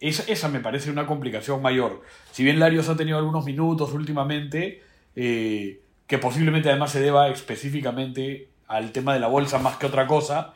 Esa, 0.03 0.29
esa 0.29 0.49
me 0.49 0.59
parece 0.59 0.91
una 0.91 1.05
complicación 1.05 1.61
mayor. 1.61 2.01
Si 2.33 2.43
bien 2.43 2.59
Larios 2.59 2.89
ha 2.89 2.97
tenido 2.97 3.17
algunos 3.17 3.45
minutos 3.45 3.93
últimamente, 3.93 4.81
eh, 5.15 5.79
que 6.07 6.17
posiblemente 6.17 6.67
además 6.67 6.91
se 6.91 6.99
deba 6.99 7.29
específicamente 7.29 8.49
al 8.67 8.91
tema 8.91 9.13
de 9.13 9.21
la 9.21 9.27
bolsa 9.27 9.59
más 9.59 9.77
que 9.77 9.85
otra 9.85 10.05
cosa, 10.05 10.55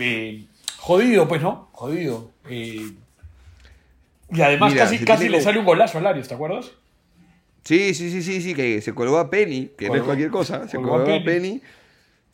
eh, 0.00 0.46
jodido, 0.78 1.28
pues, 1.28 1.42
¿no? 1.42 1.68
Jodido. 1.72 2.30
Eh, 2.48 2.92
y 4.30 4.40
además 4.40 4.72
Mira, 4.72 4.84
casi, 4.84 5.04
casi 5.04 5.24
tiene 5.24 5.36
le 5.36 5.42
sale 5.42 5.58
un 5.58 5.66
golazo 5.66 5.98
a 5.98 6.00
Larios, 6.00 6.26
¿te 6.26 6.32
acuerdas? 6.32 6.70
Sí, 7.64 7.92
sí, 7.92 8.10
sí, 8.10 8.22
sí, 8.22 8.40
sí, 8.40 8.54
que 8.54 8.80
se 8.80 8.94
colgó 8.94 9.18
a 9.18 9.28
Penny, 9.28 9.70
que 9.76 9.90
no 9.90 9.96
es 9.96 10.02
cualquier 10.02 10.30
cosa, 10.30 10.66
se 10.66 10.78
colgó 10.78 10.92
colgó 10.92 11.12
a 11.12 11.16
a 11.16 11.24
Penny 11.24 11.60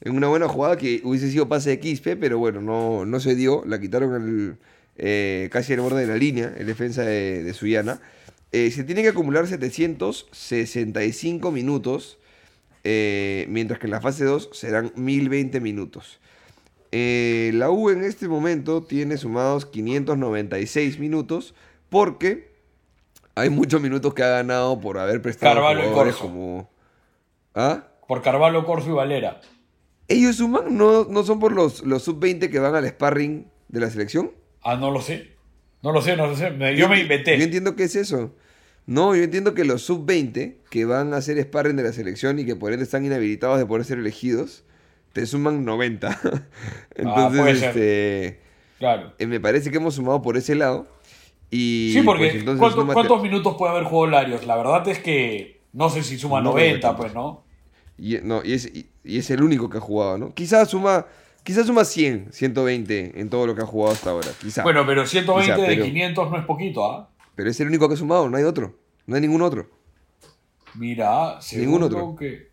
en 0.02 0.16
una 0.16 0.28
buena 0.28 0.46
jugada 0.46 0.76
que 0.76 1.00
hubiese 1.02 1.32
sido 1.32 1.48
pase 1.48 1.70
de 1.70 1.80
Quispe, 1.80 2.14
pero 2.14 2.38
bueno, 2.38 2.60
no, 2.60 3.04
no 3.04 3.18
se 3.18 3.34
dio, 3.34 3.64
la 3.66 3.80
quitaron 3.80 4.14
el, 4.14 4.56
eh, 4.96 5.48
casi 5.50 5.72
al 5.72 5.80
borde 5.80 6.02
de 6.02 6.06
la 6.06 6.16
línea, 6.16 6.54
el 6.56 6.66
defensa 6.66 7.02
de, 7.02 7.42
de 7.42 7.54
Suyana. 7.54 8.00
Eh, 8.52 8.70
se 8.70 8.84
tiene 8.84 9.02
que 9.02 9.08
acumular 9.08 9.46
765 9.46 11.50
minutos, 11.50 12.18
eh, 12.84 13.46
mientras 13.48 13.80
que 13.80 13.86
en 13.86 13.90
la 13.90 14.00
fase 14.00 14.24
2 14.24 14.50
serán 14.52 14.92
1020 14.94 15.60
minutos. 15.60 16.20
La 16.92 17.70
U 17.70 17.90
en 17.90 18.04
este 18.04 18.28
momento 18.28 18.84
tiene 18.84 19.16
sumados 19.16 19.66
596 19.66 21.00
minutos 21.00 21.54
porque 21.88 22.54
hay 23.34 23.50
muchos 23.50 23.80
minutos 23.80 24.14
que 24.14 24.22
ha 24.22 24.28
ganado 24.28 24.80
por 24.80 24.98
haber 24.98 25.20
prestado 25.20 25.56
Carvalho 25.56 25.90
y 25.90 25.92
Corso. 25.92 26.20
como... 26.20 26.70
¿Ah? 27.52 27.88
Por 28.06 28.22
Carvalho, 28.22 28.64
Corso 28.64 28.90
y 28.90 28.92
Valera. 28.92 29.40
¿Ellos 30.06 30.36
suman? 30.36 30.76
¿No, 30.76 31.04
no 31.04 31.24
son 31.24 31.40
por 31.40 31.50
los, 31.50 31.82
los 31.82 32.04
sub-20 32.04 32.48
que 32.48 32.60
van 32.60 32.76
al 32.76 32.86
sparring 32.86 33.48
de 33.68 33.80
la 33.80 33.90
selección? 33.90 34.30
Ah, 34.64 34.76
no 34.76 34.90
lo 34.90 35.00
sé. 35.00 35.32
No 35.82 35.92
lo 35.92 36.00
sé, 36.00 36.16
no 36.16 36.26
lo 36.26 36.34
sé. 36.36 36.50
Me- 36.50 36.76
yo 36.76 36.88
me 36.88 36.98
inventé. 37.00 37.36
Yo 37.38 37.44
entiendo 37.44 37.76
que 37.76 37.84
es 37.84 37.94
eso. 37.96 38.34
No, 38.86 39.14
yo 39.14 39.22
entiendo 39.22 39.54
que 39.54 39.64
los 39.64 39.82
sub-20 39.82 40.56
que 40.70 40.84
van 40.84 41.14
a 41.14 41.18
hacer 41.18 41.40
sparring 41.40 41.76
de 41.76 41.82
la 41.84 41.92
selección 41.92 42.38
y 42.38 42.44
que 42.44 42.56
por 42.56 42.72
ende 42.72 42.84
están 42.84 43.04
inhabilitados 43.04 43.58
de 43.58 43.66
poder 43.66 43.84
ser 43.84 43.98
elegidos, 43.98 44.64
te 45.12 45.24
suman 45.26 45.64
90. 45.64 46.08
Entonces, 46.94 47.40
puede 47.40 47.54
ser. 47.56 47.68
este, 47.70 48.40
Claro. 48.78 49.12
eh, 49.18 49.26
me 49.26 49.40
parece 49.40 49.70
que 49.70 49.76
hemos 49.78 49.94
sumado 49.94 50.20
por 50.22 50.36
ese 50.36 50.54
lado. 50.54 50.86
Y, 51.50 51.90
Sí, 51.94 52.02
porque 52.02 52.24
pues, 52.24 52.34
entonces 52.36 52.60
¿cuánto- 52.60 52.80
súmate- 52.82 52.94
¿cuántos 52.94 53.22
minutos 53.22 53.54
puede 53.56 53.72
haber 53.72 53.84
jugado 53.84 54.10
Larios? 54.12 54.46
La 54.46 54.56
verdad 54.56 54.86
es 54.88 54.98
que 54.98 55.60
no 55.72 55.88
sé 55.88 56.02
si 56.02 56.18
suma 56.18 56.40
No, 56.40 56.50
90, 56.50 56.90
no, 56.92 56.96
pues, 56.96 57.14
¿no? 57.14 57.44
Y, 57.96 58.18
no, 58.22 58.42
y, 58.44 58.54
es, 58.54 58.66
y, 58.66 58.88
y 59.04 59.18
es 59.18 59.30
el 59.30 59.42
único 59.42 59.70
que 59.70 59.78
ha 59.78 59.80
jugado, 59.80 60.18
¿no? 60.18 60.34
Quizás 60.34 60.68
suma, 60.70 61.06
quizás 61.44 61.66
suma 61.66 61.84
100, 61.84 62.32
120 62.32 63.20
en 63.20 63.30
todo 63.30 63.46
lo 63.46 63.54
que 63.54 63.62
ha 63.62 63.66
jugado 63.66 63.92
hasta 63.92 64.10
ahora. 64.10 64.28
Quizá. 64.40 64.62
Bueno, 64.64 64.84
pero 64.86 65.06
120 65.06 65.52
Quizá, 65.54 65.60
de 65.62 65.66
pero- 65.68 65.84
500 65.84 66.30
no 66.30 66.38
es 66.38 66.44
poquito, 66.44 66.84
¿ah? 66.90 67.08
Pero 67.36 67.50
es 67.50 67.60
el 67.60 67.68
único 67.68 67.86
que 67.88 67.94
ha 67.94 67.96
sumado, 67.96 68.28
no 68.28 68.36
hay 68.36 68.44
otro. 68.44 68.74
No 69.06 69.14
hay 69.14 69.20
ningún 69.20 69.42
otro. 69.42 69.68
Mira, 70.74 71.38
Ningún 71.56 71.82
otro. 71.84 72.16
que... 72.16 72.48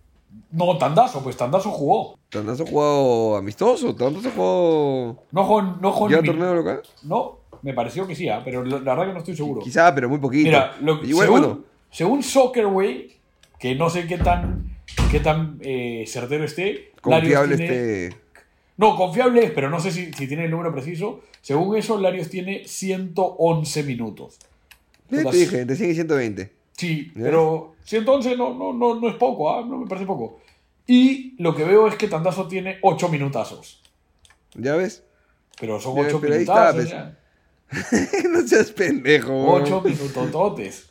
No, 0.52 0.78
Tandazo, 0.78 1.24
pues 1.24 1.36
Tandazo 1.36 1.72
jugó. 1.72 2.18
¿Tandazo 2.30 2.64
ha 2.64 2.68
jugado 2.68 3.36
amistoso? 3.38 3.94
¿Tandazo 3.96 4.30
ha 4.30 4.32
jugado 4.32 5.24
No 5.32 5.44
jugó, 5.44 5.62
no 5.62 5.92
jugó 5.92 6.10
ya 6.10 6.22
torneo 6.24 6.54
local? 6.54 6.82
No, 7.04 7.39
me 7.64 7.74
pareció 7.74 8.08
que 8.08 8.16
sí, 8.16 8.30
¿ah? 8.30 8.42
pero 8.46 8.64
la 8.64 8.78
verdad 8.80 9.08
que 9.08 9.14
no 9.14 9.20
estoy 9.20 9.36
seguro. 9.36 9.62
Quizá, 9.62 9.94
pero 9.94 10.08
muy 10.08 10.20
poquito. 10.20 10.46
Mira, 10.46 10.76
lo- 10.82 11.04
Igual, 11.04 11.26
según, 11.28 11.42
bueno, 11.42 11.64
según 11.89 12.24
Soccerway, 12.24 13.12
que 13.60 13.76
no 13.76 13.89
sé 13.89 14.08
qué 14.08 14.18
tan, 14.20 14.78
qué 15.10 15.20
tan 15.20 15.58
eh, 15.62 16.06
certero 16.08 16.46
esté. 16.46 16.92
confiable 17.02 17.56
este... 17.56 18.16
No, 18.78 18.95
confiable 18.95 19.43
es, 19.45 19.51
pero 19.51 19.69
no 19.69 19.80
sé 19.80 19.91
si, 19.91 20.11
si 20.13 20.28
tiene 20.28 20.45
el 20.45 20.51
número 20.51 20.72
preciso. 20.74 21.22
Según 21.41 21.78
eso, 21.78 21.99
Larios 21.99 22.30
tiene 22.30 22.67
111 22.67 23.84
minutos. 23.84 24.39
Eh, 25.11 25.24
te 25.30 25.38
dije, 25.38 25.61
entre 25.61 25.76
100 25.76 25.91
y 25.91 25.93
120. 25.95 26.51
Sí, 26.78 27.11
¿Ya? 27.15 27.24
pero 27.24 27.76
111 27.86 28.38
no, 28.38 28.53
no, 28.53 28.74
no, 28.74 28.99
no 28.99 29.09
es 29.09 29.15
poco, 29.15 29.53
¿ah? 29.53 29.63
no 29.65 29.78
me 29.78 29.88
parece 29.88 30.05
poco. 30.07 30.39
Y 30.88 31.36
lo 31.41 31.55
que 31.55 31.63
veo 31.63 31.88
es 31.88 31.95
que 31.95 32.07
Tandazo 32.07 32.47
tiene 32.47 32.78
8 32.82 33.09
minutazos. 33.09 33.82
¿Ya 34.55 34.76
ves? 34.76 35.03
Pero 35.59 35.80
son 35.80 35.95
Ya, 35.95 36.03
8 36.03 36.19
pero 36.22 36.34
está, 36.36 36.74
minutazos. 36.74 37.13
pues. 37.69 38.24
no 38.32 38.47
seas 38.47 38.72
pendejo. 38.72 39.30
weón. 39.32 39.63
8 39.63 39.82
minutototes. 39.82 40.88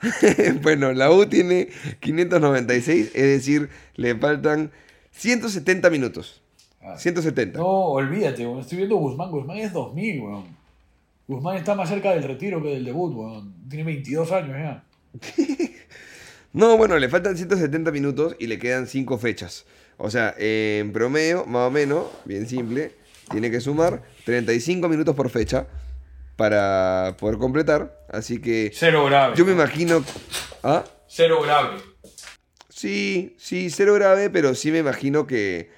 bueno, 0.62 0.92
la 0.92 1.10
U 1.10 1.26
tiene 1.26 1.68
596, 2.00 3.12
es 3.14 3.22
decir, 3.22 3.68
le 3.96 4.14
faltan 4.16 4.70
170 5.12 5.90
minutos. 5.90 6.42
Ah. 6.80 6.96
170. 6.98 7.58
No, 7.58 7.66
olvídate, 7.66 8.46
weón. 8.46 8.60
estoy 8.60 8.78
viendo 8.78 8.96
Guzmán. 8.96 9.30
Guzmán 9.30 9.58
es 9.58 9.72
2000, 9.72 10.20
weón. 10.20 10.44
Guzmán 11.28 11.56
está 11.56 11.74
más 11.74 11.88
cerca 11.88 12.10
del 12.12 12.22
retiro 12.24 12.62
que 12.62 12.70
del 12.70 12.84
debut, 12.84 13.14
weón. 13.14 13.54
Tiene 13.68 13.84
22 13.84 14.32
años 14.32 14.56
ya. 14.58 14.84
No, 16.52 16.76
bueno, 16.76 16.98
le 16.98 17.08
faltan 17.08 17.36
170 17.36 17.92
minutos 17.92 18.34
y 18.40 18.48
le 18.48 18.58
quedan 18.58 18.88
5 18.88 19.18
fechas. 19.18 19.66
O 19.98 20.10
sea, 20.10 20.34
en 20.36 20.92
promedio, 20.92 21.44
más 21.46 21.68
o 21.68 21.70
menos, 21.70 22.06
bien 22.24 22.48
simple, 22.48 22.92
tiene 23.30 23.52
que 23.52 23.60
sumar 23.60 24.02
35 24.24 24.88
minutos 24.88 25.14
por 25.14 25.30
fecha 25.30 25.68
para 26.34 27.14
poder 27.20 27.38
completar. 27.38 27.96
Así 28.08 28.40
que 28.40 28.72
Cero 28.74 29.04
grave. 29.04 29.36
yo 29.36 29.44
me 29.44 29.52
imagino... 29.52 30.02
¿Ah? 30.64 30.82
Cero 31.06 31.40
grave. 31.42 31.76
Sí, 32.68 33.36
sí, 33.38 33.70
cero 33.70 33.94
grave, 33.94 34.28
pero 34.30 34.54
sí 34.56 34.72
me 34.72 34.78
imagino 34.78 35.26
que... 35.28 35.70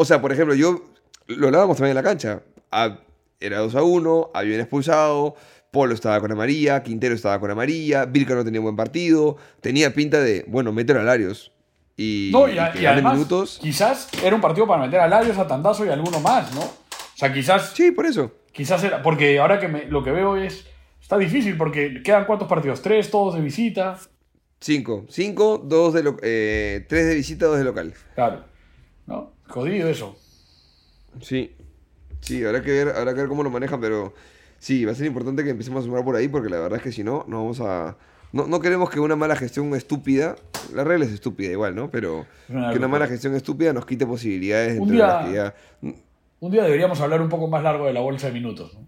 O 0.00 0.04
sea, 0.06 0.18
por 0.22 0.32
ejemplo, 0.32 0.54
yo... 0.54 0.82
Lo 1.26 1.48
hablábamos 1.48 1.76
también 1.76 1.90
en 1.96 2.02
la 2.02 2.08
cancha. 2.08 2.40
Ah, 2.72 3.00
era 3.38 3.58
2 3.58 3.74
a 3.74 3.82
1, 3.82 4.30
había 4.32 4.54
un 4.54 4.60
expulsado, 4.62 5.34
Polo 5.70 5.92
estaba 5.92 6.18
con 6.20 6.32
amarilla, 6.32 6.82
Quintero 6.82 7.14
estaba 7.14 7.38
con 7.38 7.50
amarilla, 7.50 8.06
Virka 8.06 8.34
no 8.34 8.42
tenía 8.44 8.60
buen 8.60 8.76
partido, 8.76 9.36
tenía 9.60 9.92
pinta 9.92 10.20
de, 10.20 10.44
bueno, 10.48 10.72
meter 10.72 10.96
a 10.96 11.02
Larios. 11.02 11.52
Y, 11.98 12.30
No, 12.32 12.48
y, 12.48 12.54
y 12.54 12.58
a- 12.58 12.72
y 12.80 12.86
además, 12.86 13.12
minutos. 13.12 13.58
quizás 13.60 14.08
era 14.24 14.34
un 14.34 14.40
partido 14.40 14.66
para 14.66 14.82
meter 14.82 15.00
a 15.00 15.06
Larios, 15.06 15.36
a 15.36 15.46
Tandazo 15.46 15.84
y 15.84 15.90
a 15.90 15.92
alguno 15.92 16.18
más, 16.20 16.50
¿no? 16.54 16.62
O 16.62 17.16
sea, 17.16 17.30
quizás, 17.32 17.72
Sí, 17.74 17.90
por 17.92 18.06
eso. 18.06 18.32
quizás 18.52 18.82
era. 18.82 19.02
Porque 19.02 19.38
ahora 19.38 19.60
que 19.60 19.68
me- 19.68 19.84
lo 19.84 20.02
que 20.02 20.12
veo 20.12 20.36
es. 20.38 20.64
Está 20.98 21.18
difícil 21.18 21.58
porque 21.58 22.02
quedan 22.02 22.24
cuántos 22.24 22.48
partidos? 22.48 22.80
Tres, 22.80 23.10
todos 23.10 23.34
de 23.34 23.42
visita. 23.42 23.98
Cinco. 24.60 25.04
Cinco, 25.10 25.58
dos 25.62 25.92
de 25.92 26.02
lo- 26.02 26.16
eh, 26.22 26.86
tres 26.88 27.06
de 27.06 27.14
visita, 27.16 27.44
dos 27.46 27.58
de 27.58 27.64
local. 27.64 27.92
Claro. 28.14 28.44
¿No? 29.06 29.32
Jodido 29.50 29.88
eso. 29.88 30.16
Sí. 31.20 31.54
Sí, 32.20 32.44
habrá 32.44 32.62
que 32.62 32.70
ver, 32.70 32.88
habrá 32.90 33.12
que 33.14 33.20
ver 33.20 33.28
cómo 33.28 33.42
lo 33.42 33.50
manejan, 33.50 33.80
pero 33.80 34.14
sí, 34.58 34.84
va 34.84 34.92
a 34.92 34.94
ser 34.94 35.06
importante 35.06 35.42
que 35.44 35.50
empecemos 35.50 35.82
a 35.82 35.86
sumar 35.86 36.04
por 36.04 36.16
ahí, 36.16 36.28
porque 36.28 36.48
la 36.50 36.60
verdad 36.60 36.78
es 36.78 36.82
que 36.82 36.92
si 36.92 37.02
no, 37.04 37.24
no 37.28 37.38
vamos 37.38 37.60
a. 37.60 37.96
No, 38.32 38.46
no 38.46 38.60
queremos 38.60 38.90
que 38.90 39.00
una 39.00 39.16
mala 39.16 39.34
gestión 39.34 39.74
estúpida, 39.74 40.36
la 40.72 40.84
regla 40.84 41.04
es 41.06 41.10
estúpida 41.12 41.50
igual, 41.50 41.74
¿no? 41.74 41.90
Pero 41.90 42.26
una 42.48 42.70
que 42.70 42.78
una 42.78 42.86
mala 42.88 43.06
gestión 43.08 43.34
estúpida 43.34 43.72
nos 43.72 43.86
quite 43.86 44.06
posibilidades 44.06 44.78
Un 44.78 44.90
día- 44.92 45.06
las 45.06 45.26
que 45.26 45.34
ya. 45.34 45.54
Un 46.38 46.50
día 46.52 46.62
deberíamos 46.62 47.00
hablar 47.00 47.20
un 47.20 47.28
poco 47.28 47.48
más 47.48 47.62
largo 47.64 47.86
de 47.86 47.92
la 47.92 48.00
bolsa 48.00 48.28
de 48.28 48.32
minutos, 48.34 48.72
¿no? 48.74 48.86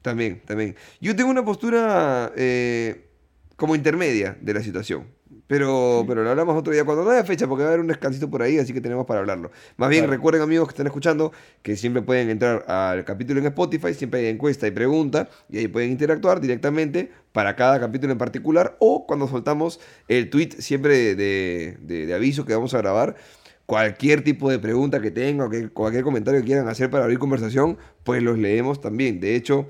También, 0.00 0.42
también. 0.44 0.76
Yo 1.00 1.16
tengo 1.16 1.30
una 1.30 1.44
postura 1.44 2.32
eh, 2.36 3.08
como 3.56 3.74
intermedia 3.74 4.36
de 4.40 4.54
la 4.54 4.62
situación. 4.62 5.06
Pero, 5.46 6.04
pero 6.08 6.24
lo 6.24 6.30
hablamos 6.30 6.56
otro 6.56 6.72
día 6.72 6.84
cuando 6.84 7.04
no 7.04 7.10
haya 7.10 7.22
fecha, 7.24 7.46
porque 7.46 7.64
va 7.64 7.68
a 7.68 7.72
haber 7.72 7.80
un 7.80 7.86
descansito 7.86 8.30
por 8.30 8.40
ahí, 8.40 8.58
así 8.58 8.72
que 8.72 8.80
tenemos 8.80 9.04
para 9.04 9.20
hablarlo. 9.20 9.50
Más 9.76 9.90
bien, 9.90 10.04
Claro. 10.04 10.16
recuerden, 10.16 10.40
amigos 10.42 10.68
que 10.68 10.72
están 10.72 10.86
escuchando, 10.86 11.32
que 11.62 11.76
siempre 11.76 12.00
pueden 12.00 12.30
entrar 12.30 12.64
al 12.66 13.04
capítulo 13.04 13.40
en 13.40 13.46
Spotify, 13.46 13.92
siempre 13.92 14.20
hay 14.20 14.26
encuesta 14.28 14.66
y 14.66 14.70
pregunta, 14.70 15.28
y 15.50 15.58
ahí 15.58 15.68
pueden 15.68 15.90
interactuar 15.90 16.40
directamente 16.40 17.10
para 17.32 17.56
cada 17.56 17.78
capítulo 17.78 18.12
en 18.12 18.18
particular, 18.18 18.76
o 18.78 19.06
cuando 19.06 19.28
soltamos 19.28 19.80
el 20.08 20.30
tweet 20.30 20.50
siempre 20.60 21.14
de, 21.14 21.76
de- 21.80 22.06
de- 22.06 22.14
aviso 22.14 22.46
que 22.46 22.54
vamos 22.54 22.72
a 22.72 22.78
grabar. 22.78 23.14
Cualquier 23.66 24.22
tipo 24.24 24.50
de 24.50 24.58
pregunta 24.58 25.00
que 25.00 25.10
tengan, 25.10 25.50
cualquier 25.70 26.04
comentario 26.04 26.40
que 26.40 26.46
quieran 26.46 26.68
hacer 26.68 26.88
para 26.90 27.04
abrir 27.04 27.18
conversación, 27.18 27.76
pues 28.02 28.22
los 28.22 28.38
leemos 28.38 28.80
también. 28.80 29.20
De 29.20 29.36
hecho, 29.36 29.66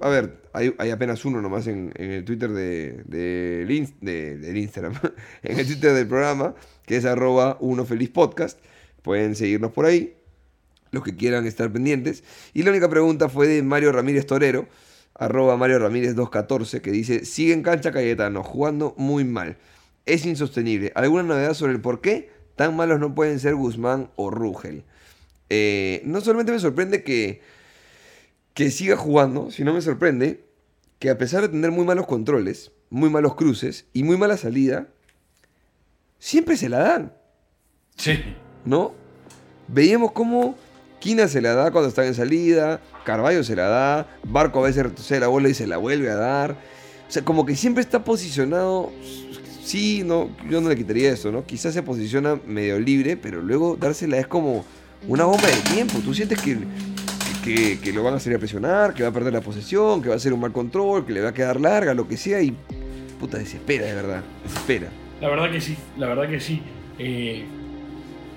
a 0.00 0.08
ver, 0.08 0.39
hay, 0.52 0.90
apenas 0.90 1.24
uno 1.24 1.40
nomás 1.40 1.66
en, 1.66 1.92
en 1.96 2.10
el 2.10 2.24
Twitter 2.24 2.50
de, 2.50 3.02
de- 3.04 3.64
de- 4.00 4.58
Instagram, 4.58 4.94
en 5.42 5.58
el 5.58 5.66
Twitter 5.66 5.92
del 5.94 6.06
programa, 6.06 6.54
que 6.86 6.96
es 6.96 7.04
arroba 7.04 7.56
uno 7.60 7.84
feliz 7.84 8.10
podcast. 8.10 8.58
Pueden 9.02 9.34
seguirnos 9.34 9.72
por 9.72 9.86
ahí, 9.86 10.14
los 10.90 11.02
que 11.04 11.16
quieran 11.16 11.46
estar 11.46 11.72
pendientes. 11.72 12.24
Y 12.52 12.62
la 12.62 12.70
única 12.70 12.88
pregunta 12.88 13.28
fue 13.28 13.46
de 13.46 13.62
Mario 13.62 13.92
Ramírez 13.92 14.26
Torero, 14.26 14.68
arroba 15.14 15.56
Mario 15.56 15.78
Ramírez 15.78 16.14
214, 16.14 16.82
que 16.82 16.90
dice, 16.90 17.24
sigue 17.24 17.52
en 17.52 17.62
cancha 17.62 17.92
Cayetano, 17.92 18.42
jugando 18.42 18.94
muy 18.98 19.24
mal. 19.24 19.56
Es 20.06 20.26
insostenible. 20.26 20.92
¿Alguna 20.94 21.22
novedad 21.22 21.54
sobre 21.54 21.72
el 21.72 21.80
por 21.80 22.00
qué 22.00 22.30
tan 22.56 22.76
malos 22.76 23.00
no 23.00 23.14
pueden 23.14 23.38
ser 23.38 23.54
Guzmán 23.54 24.10
o 24.16 24.30
Rugel? 24.30 24.84
Eh, 25.48 26.02
no 26.04 26.20
solamente 26.20 26.52
me 26.52 26.58
sorprende 26.58 27.02
que 27.02 27.40
que 28.54 28.70
siga 28.70 28.96
jugando, 28.96 29.50
si 29.50 29.64
no 29.64 29.72
me 29.72 29.80
sorprende 29.80 30.44
que 30.98 31.10
a 31.10 31.18
pesar 31.18 31.42
de 31.42 31.48
tener 31.48 31.70
muy 31.70 31.84
malos 31.84 32.06
controles, 32.06 32.72
muy 32.90 33.08
malos 33.10 33.34
cruces 33.34 33.86
y 33.92 34.02
muy 34.02 34.16
mala 34.16 34.36
salida, 34.36 34.88
siempre 36.18 36.56
se 36.56 36.68
la 36.68 36.78
dan, 36.78 37.12
Sí. 37.96 38.18
¿no? 38.64 38.94
Veíamos 39.68 40.12
cómo 40.12 40.56
Quina 41.00 41.28
se 41.28 41.40
la 41.40 41.54
da 41.54 41.70
cuando 41.70 41.88
está 41.88 42.04
en 42.06 42.14
salida, 42.14 42.80
Carballo 43.04 43.42
se 43.42 43.56
la 43.56 43.68
da, 43.68 44.18
Barco 44.24 44.58
a 44.60 44.66
veces 44.66 44.82
retrocede 44.84 45.20
la 45.20 45.28
bola 45.28 45.48
y 45.48 45.54
se 45.54 45.66
la 45.66 45.78
vuelve 45.78 46.10
a 46.10 46.14
dar. 46.16 46.52
O 47.08 47.10
sea, 47.10 47.24
como 47.24 47.46
que 47.46 47.56
siempre 47.56 47.80
está 47.82 48.04
posicionado, 48.04 48.92
sí, 49.64 50.02
no, 50.04 50.30
yo 50.50 50.60
no 50.60 50.68
le 50.68 50.76
quitaría 50.76 51.10
eso, 51.10 51.32
¿no? 51.32 51.46
Quizás 51.46 51.72
se 51.72 51.82
posiciona 51.82 52.38
medio 52.46 52.78
libre, 52.78 53.16
pero 53.16 53.40
luego 53.40 53.76
dársela 53.80 54.18
es 54.18 54.26
como 54.26 54.64
una 55.08 55.24
bomba 55.24 55.46
de 55.48 55.56
tiempo. 55.74 55.98
Tú 56.04 56.12
sientes 56.12 56.40
que, 56.42 56.58
que, 57.44 57.78
que 57.80 57.92
lo 57.92 58.02
van 58.02 58.14
a 58.14 58.16
hacer 58.16 58.34
a 58.34 58.38
presionar, 58.38 58.94
que 58.94 59.02
va 59.02 59.08
a 59.08 59.12
perder 59.12 59.32
la 59.32 59.40
posesión, 59.40 60.02
que 60.02 60.08
va 60.08 60.14
a 60.14 60.16
hacer 60.16 60.32
un 60.32 60.40
mal 60.40 60.52
control, 60.52 61.06
que 61.06 61.12
le 61.12 61.20
va 61.20 61.30
a 61.30 61.34
quedar 61.34 61.60
larga, 61.60 61.94
lo 61.94 62.06
que 62.06 62.16
sea, 62.16 62.40
y 62.42 62.54
puta, 63.18 63.38
desespera, 63.38 63.86
de 63.86 63.94
verdad, 63.94 64.22
desespera. 64.42 64.88
La 65.20 65.28
verdad 65.28 65.50
que 65.50 65.60
sí, 65.60 65.76
la 65.98 66.06
verdad 66.08 66.28
que 66.28 66.40
sí. 66.40 66.62
Eh, 66.98 67.44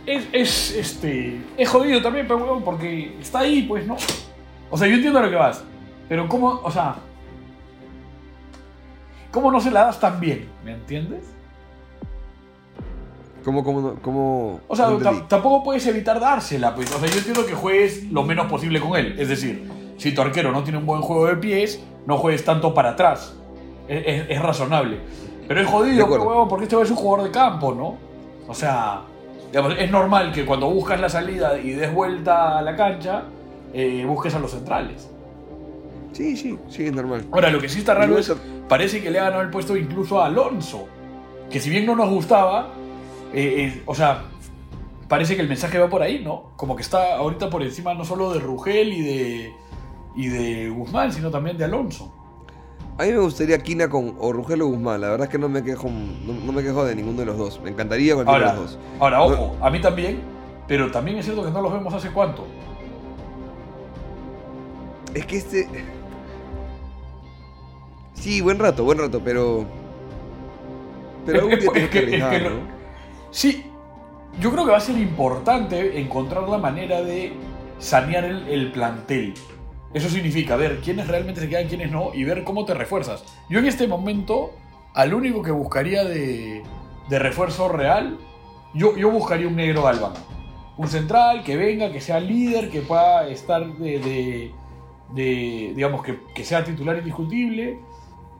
es, 0.05 0.27
es, 0.33 0.75
este, 0.75 1.41
es 1.57 1.69
jodido 1.69 2.01
también, 2.01 2.27
pero 2.27 2.39
huevón, 2.39 2.63
porque 2.63 3.15
está 3.21 3.39
ahí, 3.39 3.63
pues, 3.63 3.85
¿no? 3.87 3.95
O 4.69 4.77
sea, 4.77 4.87
yo 4.87 4.95
entiendo 4.95 5.21
lo 5.21 5.29
que 5.29 5.35
vas, 5.35 5.63
pero 6.09 6.27
¿cómo, 6.27 6.61
o 6.63 6.71
sea, 6.71 6.95
cómo 9.31 9.51
no 9.51 9.61
se 9.61 9.71
la 9.71 9.85
das 9.85 9.99
tan 9.99 10.19
bien? 10.19 10.47
¿Me 10.65 10.73
entiendes? 10.73 11.32
¿Cómo, 13.43 13.63
cómo, 13.63 13.95
cómo, 14.01 14.59
O 14.67 14.75
sea, 14.75 14.87
tampoco 15.27 15.63
puedes 15.63 15.85
evitar 15.87 16.19
dársela, 16.19 16.73
pues. 16.73 16.89
O 16.95 16.99
sea, 16.99 17.09
yo 17.09 17.17
entiendo 17.17 17.45
que 17.45 17.53
juegues 17.53 18.09
lo 18.11 18.23
menos 18.23 18.47
posible 18.47 18.79
con 18.79 18.95
él. 18.95 19.15
Es 19.19 19.27
decir, 19.27 19.69
si 19.97 20.13
tu 20.13 20.21
arquero 20.21 20.51
no 20.51 20.63
tiene 20.63 20.79
un 20.79 20.85
buen 20.85 21.01
juego 21.01 21.25
de 21.27 21.35
pies, 21.35 21.83
no 22.05 22.17
juegues 22.17 22.45
tanto 22.45 22.73
para 22.73 22.91
atrás. 22.91 23.35
Es, 23.87 24.03
es- 24.05 24.25
es 24.29 24.41
razonable. 24.41 24.99
Pero 25.47 25.59
es 25.59 25.67
jodido, 25.67 26.47
porque 26.47 26.63
este 26.63 26.81
es 26.81 26.89
un 26.89 26.95
jugador 26.95 27.25
de 27.25 27.31
campo, 27.31 27.73
¿no? 27.73 27.97
O 28.47 28.53
sea, 28.53 29.01
digamos, 29.51 29.73
es 29.77 29.91
normal 29.91 30.31
que 30.31 30.45
cuando 30.45 30.69
buscas 30.69 30.99
la 31.01 31.09
salida 31.09 31.57
y 31.59 31.71
des 31.71 31.93
vuelta 31.93 32.57
a 32.57 32.61
la 32.61 32.75
cancha, 32.77 33.23
eh, 33.73 34.05
busques 34.07 34.33
a 34.35 34.39
los 34.39 34.51
centrales. 34.51 35.09
Sí, 36.13 36.37
sí, 36.37 36.57
sí, 36.69 36.85
es 36.85 36.93
normal. 36.93 37.25
Ahora, 37.31 37.49
lo 37.49 37.59
que 37.59 37.67
sí 37.67 37.79
está 37.79 37.93
raro 37.93 38.17
es, 38.17 38.31
parece 38.69 39.01
que 39.01 39.11
le 39.11 39.19
ha 39.19 39.23
ganado 39.25 39.41
el 39.41 39.49
puesto 39.49 39.75
incluso 39.75 40.21
a 40.21 40.27
Alonso, 40.27 40.87
que 41.49 41.59
si 41.59 41.69
bien 41.69 41.85
no 41.85 41.95
nos 41.95 42.09
gustaba, 42.09 42.69
eh, 43.33 43.65
eh, 43.75 43.83
o 43.85 43.95
sea, 43.95 44.23
parece 45.07 45.35
que 45.35 45.41
el 45.41 45.49
mensaje 45.49 45.77
va 45.79 45.89
por 45.89 46.01
ahí, 46.01 46.23
¿no? 46.23 46.51
Como 46.55 46.75
que 46.75 46.81
está 46.81 47.17
ahorita 47.17 47.49
por 47.49 47.63
encima 47.63 47.93
no 47.93 48.05
solo 48.05 48.31
de 48.33 48.39
Rugel 48.39 48.93
y 48.93 49.01
de, 49.01 49.53
y 50.15 50.27
de 50.27 50.69
Guzmán, 50.69 51.11
sino 51.11 51.29
también 51.31 51.57
de 51.57 51.65
Alonso. 51.65 52.13
A 52.97 53.03
mí 53.05 53.11
me 53.11 53.17
gustaría 53.17 53.57
Quina 53.57 53.89
con 53.89 54.15
o 54.19 54.31
Rogelio 54.31 54.67
Guzmán. 54.67 55.01
La 55.01 55.09
verdad 55.09 55.25
es 55.25 55.31
que 55.31 55.39
no 55.39 55.49
me 55.49 55.63
quejo, 55.63 55.89
no, 55.89 56.33
no 56.45 56.51
me 56.51 56.61
quejo 56.61 56.85
de 56.85 56.95
ninguno 56.95 57.19
de 57.19 57.25
los 57.25 57.37
dos. 57.37 57.59
Me 57.63 57.71
encantaría 57.71 58.13
cualquiera 58.13 58.51
Ahora, 58.51 58.53
de 58.53 58.61
los 58.61 58.71
dos. 58.73 58.79
ahora 58.99 59.17
No- 59.17 59.25
ojo, 59.25 59.55
a 59.61 59.69
mí 59.71 59.81
también, 59.81 60.21
pero 60.67 60.91
también 60.91 61.17
es 61.17 61.25
cierto 61.25 61.43
que 61.43 61.49
no 61.49 61.61
los 61.61 61.73
vemos 61.73 61.91
hace 61.93 62.09
cuánto. 62.11 62.45
Es 65.15 65.25
que 65.25 65.37
este. 65.37 65.67
Sí, 68.13 68.41
buen 68.41 68.59
rato, 68.59 68.83
buen 68.83 68.99
rato, 68.99 69.21
pero. 69.23 69.65
Pero 71.25 71.37
Es- 71.39 71.43
algún 71.43 71.59
día 71.59 71.67
es- 71.67 71.73
tienes 71.73 71.83
es 71.83 71.89
que- 71.89 71.99
que 71.99 72.05
es 72.05 72.09
que 72.21 72.25
arriesgar, 72.25 72.51
lo- 72.51 72.57
¿no? 72.59 72.82
Sí, 73.33 73.65
yo 74.39 74.51
creo 74.51 74.63
que 74.63 74.71
va 74.71 74.77
a 74.77 74.79
ser 74.79 74.95
importante 74.95 75.99
encontrar 75.99 76.47
la 76.47 76.59
manera 76.59 77.01
de 77.01 77.33
sanear 77.79 78.23
el, 78.25 78.47
el 78.47 78.71
plantel. 78.71 79.33
Eso 79.91 80.07
significa 80.07 80.55
ver 80.55 80.81
quiénes 80.81 81.07
realmente 81.07 81.41
se 81.41 81.49
quedan, 81.49 81.67
quiénes 81.67 81.91
no, 81.91 82.11
y 82.13 82.25
ver 82.25 82.43
cómo 82.43 82.63
te 82.63 82.75
refuerzas. 82.75 83.25
Yo 83.49 83.57
en 83.57 83.65
este 83.65 83.87
momento, 83.87 84.51
al 84.93 85.15
único 85.15 85.41
que 85.41 85.49
buscaría 85.49 86.05
de, 86.05 86.61
refuerzo 87.09 87.69
real, 87.69 88.19
yo, 88.75 88.95
yo 88.95 89.09
buscaría 89.09 89.47
un 89.47 89.55
negro 89.55 89.81
Galván. 89.81 90.13
Un 90.77 90.87
central 90.87 91.43
que 91.43 91.57
venga, 91.57 91.91
que 91.91 92.01
sea 92.01 92.19
líder, 92.19 92.69
que 92.69 92.81
pueda 92.81 93.27
estar 93.29 93.65
de, 93.77 94.51
digamos, 95.15 96.03
que, 96.03 96.43
sea 96.45 96.63
titular 96.63 96.99
indiscutible, 96.99 97.79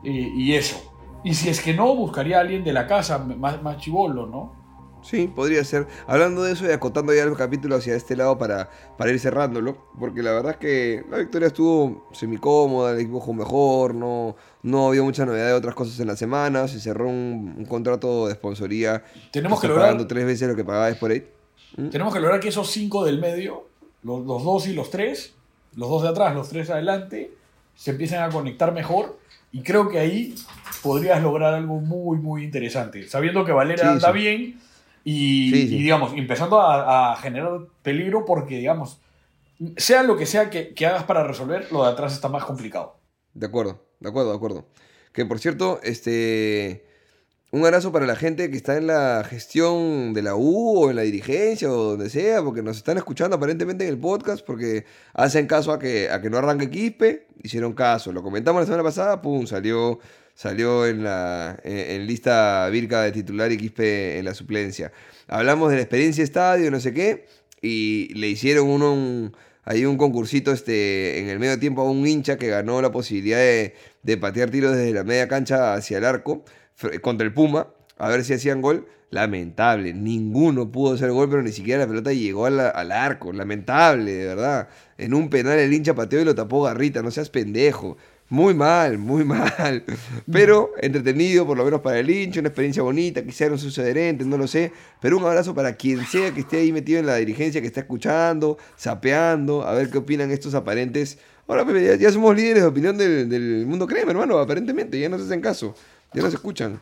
y, 0.04 0.44
y 0.44 0.54
eso. 0.54 0.80
Y 1.24 1.34
si 1.34 1.48
es 1.48 1.60
que 1.60 1.74
no, 1.74 1.96
buscaría 1.96 2.38
a 2.38 2.42
alguien 2.42 2.62
de 2.62 2.72
la 2.72 2.86
casa, 2.86 3.18
más, 3.18 3.60
más 3.60 3.78
chivolo, 3.78 4.26
¿no? 4.26 4.63
Sí, 5.04 5.28
podría 5.28 5.62
ser. 5.64 5.86
Hablando 6.06 6.42
de 6.42 6.52
eso 6.52 6.64
y 6.66 6.70
acotando 6.72 7.12
ya 7.12 7.22
el 7.24 7.36
capítulo 7.36 7.76
hacia 7.76 7.94
este 7.94 8.16
lado 8.16 8.38
para, 8.38 8.70
para 8.96 9.10
ir 9.10 9.20
cerrándolo, 9.20 9.76
porque 10.00 10.22
la 10.22 10.32
verdad 10.32 10.52
es 10.52 10.56
que 10.56 11.04
la 11.10 11.18
victoria 11.18 11.48
estuvo 11.48 12.08
semicómoda, 12.12 12.92
el 12.92 13.00
equipo 13.00 13.20
jugó 13.20 13.34
mejor, 13.34 13.94
no, 13.94 14.34
no 14.62 14.88
había 14.88 15.02
mucha 15.02 15.26
novedad 15.26 15.48
de 15.48 15.52
otras 15.52 15.74
cosas 15.74 16.00
en 16.00 16.06
la 16.06 16.16
semana, 16.16 16.66
se 16.68 16.80
cerró 16.80 17.08
un, 17.08 17.54
un 17.58 17.64
contrato 17.66 18.28
de 18.28 18.34
sponsoría 18.34 19.04
Tenemos 19.30 19.60
que 19.60 19.68
lograr- 19.68 19.88
pagando 19.88 20.06
tres 20.06 20.24
veces 20.24 20.48
lo 20.48 20.56
que 20.56 20.64
pagaba 20.64 20.92
por 20.94 21.10
ahí. 21.10 21.28
Tenemos 21.90 22.14
que 22.14 22.20
lograr 22.20 22.40
que 22.40 22.48
esos 22.48 22.70
cinco 22.70 23.04
del 23.04 23.20
medio, 23.20 23.66
los, 24.02 24.24
los 24.24 24.42
dos 24.42 24.66
y 24.68 24.72
los 24.72 24.88
tres, 24.90 25.34
los 25.76 25.90
dos 25.90 26.02
de 26.02 26.08
atrás, 26.08 26.34
los 26.34 26.48
tres 26.48 26.70
adelante, 26.70 27.30
se 27.76 27.90
empiecen 27.90 28.20
a 28.20 28.30
conectar 28.30 28.72
mejor. 28.72 29.18
Y 29.52 29.62
creo 29.62 29.88
que 29.88 29.98
ahí 29.98 30.34
podrías 30.82 31.22
lograr 31.22 31.54
algo 31.54 31.76
muy, 31.80 32.16
muy 32.18 32.42
interesante. 32.44 33.06
Sabiendo 33.08 33.44
que 33.44 33.52
Valera 33.52 33.82
Sí, 33.82 33.88
anda 33.88 34.12
sí. 34.12 34.18
bien 34.18 34.60
y, 35.04 35.50
Sí, 35.50 35.68
sí. 35.68 35.76
y, 35.76 35.82
digamos, 35.82 36.12
empezando 36.14 36.60
a, 36.60 37.12
a 37.12 37.16
generar 37.16 37.60
peligro 37.82 38.24
porque, 38.24 38.56
digamos, 38.58 39.00
sea 39.76 40.02
lo 40.02 40.16
que 40.16 40.26
sea 40.26 40.50
que, 40.50 40.74
que 40.74 40.86
hagas 40.86 41.04
para 41.04 41.24
resolver, 41.24 41.70
lo 41.70 41.84
de 41.84 41.90
atrás 41.90 42.12
está 42.14 42.28
más 42.28 42.44
complicado. 42.44 42.98
De 43.34 43.46
acuerdo, 43.46 43.84
de 44.00 44.08
acuerdo, 44.08 44.30
de 44.30 44.36
acuerdo. 44.36 44.66
Que 45.12 45.24
por 45.26 45.38
cierto, 45.38 45.80
este. 45.82 46.86
Un 47.52 47.64
abrazo 47.64 47.92
para 47.92 48.04
la 48.04 48.16
gente 48.16 48.50
que 48.50 48.56
está 48.56 48.76
en 48.76 48.88
la 48.88 49.22
gestión 49.22 50.12
de 50.12 50.22
la 50.22 50.34
U 50.34 50.86
o 50.86 50.90
en 50.90 50.96
la 50.96 51.02
dirigencia 51.02 51.70
o 51.70 51.90
donde 51.90 52.10
sea, 52.10 52.42
porque 52.42 52.62
nos 52.62 52.78
están 52.78 52.96
escuchando 52.96 53.36
aparentemente 53.36 53.84
en 53.84 53.90
el 53.90 53.98
podcast, 53.98 54.44
porque 54.44 54.86
hacen 55.12 55.46
caso 55.46 55.70
a 55.70 55.78
que, 55.78 56.10
a 56.10 56.20
que 56.20 56.30
no 56.30 56.38
arranque 56.38 56.68
Quispe, 56.68 57.28
hicieron 57.44 57.72
caso. 57.72 58.10
Lo 58.10 58.24
comentamos 58.24 58.60
la 58.62 58.66
semana 58.66 58.82
pasada, 58.82 59.22
pum, 59.22 59.46
salió, 59.46 60.00
salió 60.34 60.86
en 60.86 61.04
la 61.04 61.58
en, 61.64 62.06
lista 62.06 62.68
Virca 62.70 63.02
de 63.02 63.12
titular 63.12 63.50
y 63.52 63.56
Quispe 63.56 64.18
en 64.18 64.24
la 64.24 64.34
suplencia. 64.34 64.92
Hablamos 65.28 65.70
de 65.70 65.76
la 65.76 65.82
experiencia 65.82 66.22
estadio, 66.22 66.70
no 66.70 66.80
sé 66.80 66.92
qué, 66.92 67.26
y 67.62 68.12
le 68.14 68.28
hicieron 68.28 68.68
uno 68.68 68.92
un, 68.92 69.36
hay 69.64 69.86
un 69.86 69.96
concursito 69.96 70.52
este, 70.52 71.20
en 71.20 71.28
el 71.28 71.38
medio 71.38 71.58
tiempo 71.58 71.82
a 71.82 71.90
un 71.90 72.06
hincha 72.06 72.36
que 72.36 72.48
ganó 72.48 72.82
la 72.82 72.92
posibilidad 72.92 73.38
de, 73.38 73.74
de 74.02 74.16
patear 74.18 74.50
tiros 74.50 74.76
desde 74.76 74.92
la 74.92 75.04
media 75.04 75.28
cancha 75.28 75.74
hacia 75.74 75.98
el 75.98 76.04
arco 76.04 76.44
contra 77.00 77.26
el 77.26 77.32
Puma, 77.32 77.68
a 77.96 78.08
ver 78.08 78.24
si 78.24 78.34
hacían 78.34 78.60
gol. 78.60 78.88
Lamentable, 79.10 79.94
ninguno 79.94 80.72
pudo 80.72 80.94
hacer 80.94 81.12
gol, 81.12 81.30
pero 81.30 81.40
ni 81.40 81.52
siquiera 81.52 81.82
la 81.82 81.86
pelota 81.86 82.12
llegó 82.12 82.46
al 82.46 82.58
arco. 82.90 83.32
Lamentable, 83.32 84.12
de 84.12 84.26
verdad. 84.26 84.68
En 84.98 85.14
un 85.14 85.30
penal 85.30 85.56
el 85.60 85.72
hincha 85.72 85.94
pateó 85.94 86.20
y 86.20 86.24
lo 86.24 86.34
tapó 86.34 86.62
Garrita, 86.62 87.00
no 87.00 87.12
seas 87.12 87.30
pendejo. 87.30 87.96
Muy 88.34 88.52
mal, 88.52 88.98
muy 88.98 89.22
mal. 89.24 89.84
Pero 90.32 90.72
entretenido, 90.80 91.46
por 91.46 91.56
lo 91.56 91.64
menos 91.64 91.80
para 91.82 92.00
el 92.00 92.10
hincha, 92.10 92.40
una 92.40 92.48
experiencia 92.48 92.82
bonita, 92.82 93.22
quizá 93.22 93.44
era 93.44 93.54
un 93.54 93.60
sucederente, 93.60 94.24
no 94.24 94.36
lo 94.36 94.48
sé. 94.48 94.72
Pero 95.00 95.18
un 95.18 95.24
abrazo 95.24 95.54
para 95.54 95.74
quien 95.76 96.04
sea 96.04 96.34
que 96.34 96.40
esté 96.40 96.56
ahí 96.58 96.72
metido 96.72 96.98
en 96.98 97.06
la 97.06 97.14
dirigencia, 97.14 97.60
que 97.60 97.68
está 97.68 97.78
escuchando, 97.80 98.58
sapeando, 98.76 99.62
a 99.64 99.72
ver 99.74 99.88
qué 99.88 99.98
opinan 99.98 100.32
estos 100.32 100.52
aparentes. 100.54 101.18
Ahora, 101.46 101.64
Pepe, 101.64 101.84
ya, 101.84 101.94
ya 101.94 102.10
somos 102.10 102.34
líderes 102.34 102.64
de 102.64 102.68
opinión 102.68 102.98
del, 102.98 103.28
del 103.28 103.66
mundo 103.66 103.86
crema, 103.86 104.10
hermano, 104.10 104.36
aparentemente, 104.38 104.98
ya 104.98 105.08
no 105.08 105.16
se 105.16 105.24
hacen 105.26 105.40
caso, 105.40 105.76
ya 106.12 106.20
no 106.22 106.28
se 106.28 106.34
escuchan. 106.34 106.80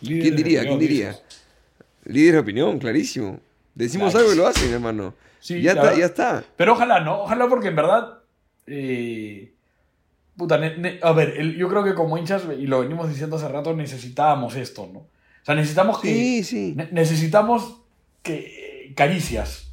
Líderes 0.00 0.22
¿Quién 0.22 0.36
diría? 0.36 0.60
opinión, 0.60 0.78
¿Quién 0.78 0.88
diría? 0.88 1.08
dices. 1.08 1.22
Líder 2.06 2.32
de 2.32 2.38
opinión, 2.38 2.78
clarísimo. 2.78 3.38
Decimos 3.74 4.12
Claro. 4.12 4.28
algo 4.28 4.34
y 4.34 4.38
lo 4.38 4.46
hacen, 4.46 4.72
hermano. 4.72 5.14
Sí, 5.40 5.60
ya, 5.60 5.72
está, 5.72 5.82
verdad. 5.82 5.98
ya 5.98 6.06
está. 6.06 6.44
Pero 6.56 6.72
ojalá, 6.72 7.00
¿no? 7.00 7.22
Ojalá 7.24 7.48
porque 7.48 7.68
en 7.68 7.76
verdad. 7.76 8.18
eh, 8.66 9.52
puta, 10.40 10.58
ne- 10.58 10.76
ne- 10.78 10.98
a 11.02 11.12
ver, 11.12 11.34
el- 11.38 11.56
yo 11.56 11.68
creo 11.68 11.84
que 11.84 11.94
como 11.94 12.16
hinchas, 12.18 12.42
y 12.58 12.66
lo 12.66 12.80
venimos 12.80 13.08
diciendo 13.08 13.36
hace 13.36 13.46
rato, 13.48 13.76
necesitábamos 13.76 14.56
esto, 14.56 14.88
¿no? 14.92 15.00
O 15.00 15.44
sea, 15.44 15.54
necesitamos 15.54 15.98
que. 16.00 16.08
Sí, 16.08 16.44
sí. 16.44 16.72
ne- 16.76 16.88
necesitamos 16.92 17.82
que. 18.22 18.86
eh, 18.88 18.94
caricias. 18.94 19.68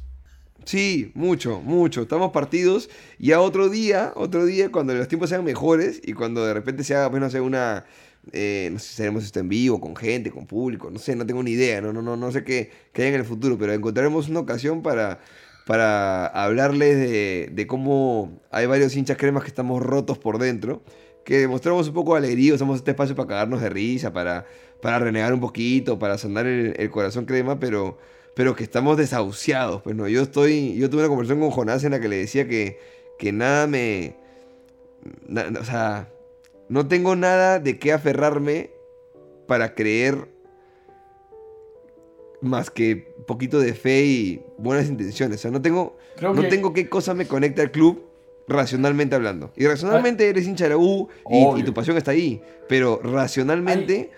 Sí, 0.64 1.10
mucho, 1.14 1.60
mucho. 1.62 2.02
Estamos 2.02 2.30
partidos 2.30 2.90
y 3.18 3.32
a 3.32 3.40
otro 3.40 3.70
día, 3.70 4.12
otro 4.14 4.44
día, 4.44 4.70
cuando 4.70 4.92
los 4.94 5.08
tiempos 5.08 5.30
sean 5.30 5.42
mejores 5.42 6.00
y 6.04 6.12
cuando 6.12 6.44
de 6.44 6.52
repente 6.52 6.84
se 6.84 6.94
haga, 6.94 7.08
pues, 7.10 7.22
no 7.22 7.30
sé, 7.30 7.40
una... 7.40 7.86
eh, 8.32 8.68
no 8.70 8.78
sé 8.78 8.92
si 8.94 9.02
haremos 9.02 9.24
esto 9.24 9.40
en 9.40 9.48
vivo, 9.48 9.80
con 9.80 9.96
gente, 9.96 10.30
con 10.30 10.46
público, 10.46 10.90
no 10.90 10.98
sé, 10.98 11.16
no 11.16 11.24
tengo 11.24 11.42
ni 11.42 11.52
idea, 11.52 11.80
no, 11.80 11.94
no, 11.94 12.02
no, 12.02 12.16
no 12.16 12.30
sé 12.30 12.44
qué, 12.44 12.70
qué 12.92 13.02
hay 13.02 13.08
en 13.08 13.14
el 13.14 13.24
futuro, 13.24 13.56
pero 13.56 13.72
encontraremos 13.72 14.28
una 14.28 14.40
ocasión 14.40 14.82
para, 14.82 15.20
para 15.68 16.28
hablarles 16.28 16.96
de, 17.54 17.66
cómo 17.66 18.40
hay 18.50 18.64
varios 18.64 18.96
hinchas 18.96 19.18
cremas 19.18 19.42
que 19.42 19.50
estamos 19.50 19.82
rotos 19.82 20.16
por 20.16 20.38
dentro, 20.38 20.82
que 21.26 21.40
demostramos 21.40 21.88
un 21.88 21.92
poco 21.92 22.14
de 22.14 22.20
alegría, 22.20 22.54
usamos 22.54 22.78
este 22.78 22.92
espacio 22.92 23.14
para 23.14 23.28
cagarnos 23.28 23.60
de 23.60 23.68
risa, 23.68 24.10
para, 24.10 24.46
para 24.80 24.98
renegar 24.98 25.34
un 25.34 25.40
poquito, 25.40 25.98
para 25.98 26.16
sanar 26.16 26.46
el, 26.46 26.90
corazón 26.90 27.26
crema, 27.26 27.60
pero 27.60 27.98
pero 28.34 28.56
que 28.56 28.64
estamos 28.64 28.96
desahuciados. 28.96 29.82
Pues 29.82 29.94
no, 29.94 30.08
yo 30.08 30.22
estoy, 30.22 30.74
yo 30.78 30.88
tuve 30.88 31.00
una 31.00 31.10
conversación 31.10 31.40
con 31.40 31.50
Jonás 31.50 31.84
en 31.84 31.90
la 31.90 32.00
que 32.00 32.08
le 32.08 32.16
decía 32.16 32.48
que, 32.48 32.78
que 33.18 33.32
nada 33.32 33.66
me, 33.66 34.16
o 35.60 35.64
sea, 35.64 36.08
no 36.70 36.88
tengo 36.88 37.14
nada 37.14 37.58
de 37.58 37.78
qué 37.78 37.92
aferrarme 37.92 38.70
para 39.46 39.74
creer 39.74 40.28
más 42.40 42.70
que 42.70 43.14
poquito 43.26 43.58
de 43.60 43.74
fe 43.74 44.04
y 44.04 44.42
buenas 44.58 44.88
intenciones. 44.88 45.38
O 45.38 45.42
sea, 45.42 45.50
no 45.50 45.60
tengo, 45.62 45.96
Creo 46.16 46.34
no 46.34 46.42
que- 46.42 46.48
tengo 46.48 46.72
qué 46.72 46.88
cosa 46.88 47.14
me 47.14 47.26
conecta 47.26 47.62
al 47.62 47.70
club 47.70 48.04
racionalmente 48.46 49.14
hablando. 49.14 49.52
Y 49.56 49.66
racionalmente 49.66 50.28
eres 50.28 50.46
hincha 50.46 50.64
de 50.64 50.70
la 50.70 50.76
U 50.78 51.08
y, 51.30 51.60
y 51.60 51.62
tu 51.64 51.74
pasión 51.74 51.96
está 51.96 52.12
ahí. 52.12 52.40
Pero 52.68 53.00
racionalmente 53.02 54.10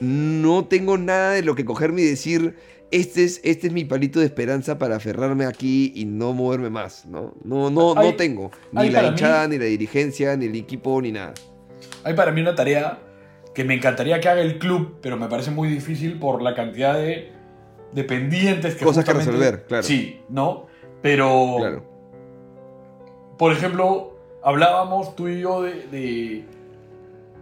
no 0.00 0.64
tengo 0.66 0.98
nada 0.98 1.32
de 1.32 1.42
lo 1.42 1.54
que 1.54 1.64
cogerme 1.64 2.02
y 2.02 2.04
decir, 2.06 2.56
este 2.90 3.24
es, 3.24 3.40
este 3.44 3.68
es 3.68 3.72
mi 3.72 3.84
palito 3.84 4.20
de 4.20 4.26
esperanza 4.26 4.78
para 4.78 4.96
aferrarme 4.96 5.46
aquí 5.46 5.92
y 5.94 6.04
no 6.04 6.32
moverme 6.32 6.70
más, 6.70 7.06
¿no? 7.06 7.34
No, 7.44 7.70
no, 7.70 7.94
no 7.94 8.14
tengo. 8.14 8.50
Ni 8.72 8.90
la 8.90 9.02
mí- 9.02 9.08
hinchada, 9.08 9.48
ni 9.48 9.58
la 9.58 9.64
dirigencia, 9.66 10.36
ni 10.36 10.46
el 10.46 10.54
equipo, 10.56 11.00
ni 11.00 11.12
nada. 11.12 11.34
Hay 12.02 12.14
para 12.14 12.32
mí 12.32 12.40
una 12.40 12.54
tarea 12.54 12.98
que 13.54 13.64
me 13.64 13.74
encantaría 13.74 14.20
que 14.20 14.28
haga 14.28 14.42
el 14.42 14.58
club, 14.58 14.96
pero 15.00 15.16
me 15.16 15.28
parece 15.28 15.50
muy 15.50 15.68
difícil 15.68 16.18
por 16.18 16.42
la 16.42 16.54
cantidad 16.54 16.94
de 16.98 17.32
dependientes 17.94 18.74
que 18.74 18.84
Cosas 18.84 19.04
que 19.04 19.12
resolver, 19.12 19.64
claro. 19.66 19.82
Sí, 19.82 20.20
¿no? 20.28 20.66
Pero, 21.00 21.56
Claro. 21.58 21.82
por 23.38 23.52
ejemplo, 23.52 24.16
hablábamos 24.42 25.14
tú 25.16 25.28
y 25.28 25.40
yo 25.40 25.62
de, 25.62 25.86
de, 25.90 26.44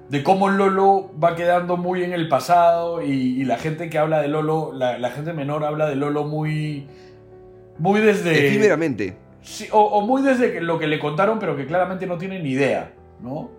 de 0.08 0.22
cómo 0.22 0.48
Lolo 0.48 1.10
va 1.22 1.34
quedando 1.36 1.76
muy 1.76 2.02
en 2.02 2.12
el 2.12 2.28
pasado 2.28 3.02
y, 3.02 3.40
y 3.40 3.44
la 3.44 3.56
gente 3.58 3.88
que 3.88 3.98
habla 3.98 4.20
de 4.20 4.28
Lolo, 4.28 4.72
la, 4.74 4.98
la 4.98 5.10
gente 5.10 5.32
menor 5.32 5.64
habla 5.64 5.86
de 5.88 5.96
Lolo 5.96 6.24
muy, 6.24 6.86
muy 7.78 8.00
desde... 8.00 8.48
Efímeramente. 8.48 9.16
Sí, 9.42 9.66
o, 9.72 9.80
o 9.80 10.00
muy 10.06 10.22
desde 10.22 10.60
lo 10.60 10.78
que 10.78 10.86
le 10.86 10.98
contaron, 10.98 11.38
pero 11.38 11.56
que 11.56 11.66
claramente 11.66 12.06
no 12.06 12.18
tienen 12.18 12.42
ni 12.44 12.50
idea, 12.50 12.92
¿no? 13.20 13.50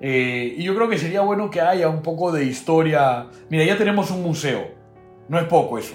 Eh, 0.00 0.54
y 0.58 0.64
yo 0.64 0.74
creo 0.74 0.88
que 0.88 0.98
sería 0.98 1.20
bueno 1.20 1.48
que 1.50 1.60
haya 1.60 1.88
un 1.88 2.02
poco 2.02 2.32
de 2.32 2.44
historia. 2.44 3.26
Mira, 3.48 3.64
ya 3.64 3.78
tenemos 3.78 4.10
un 4.10 4.22
museo. 4.22 4.66
No 5.28 5.38
es 5.38 5.44
poco 5.44 5.78
eso. 5.78 5.94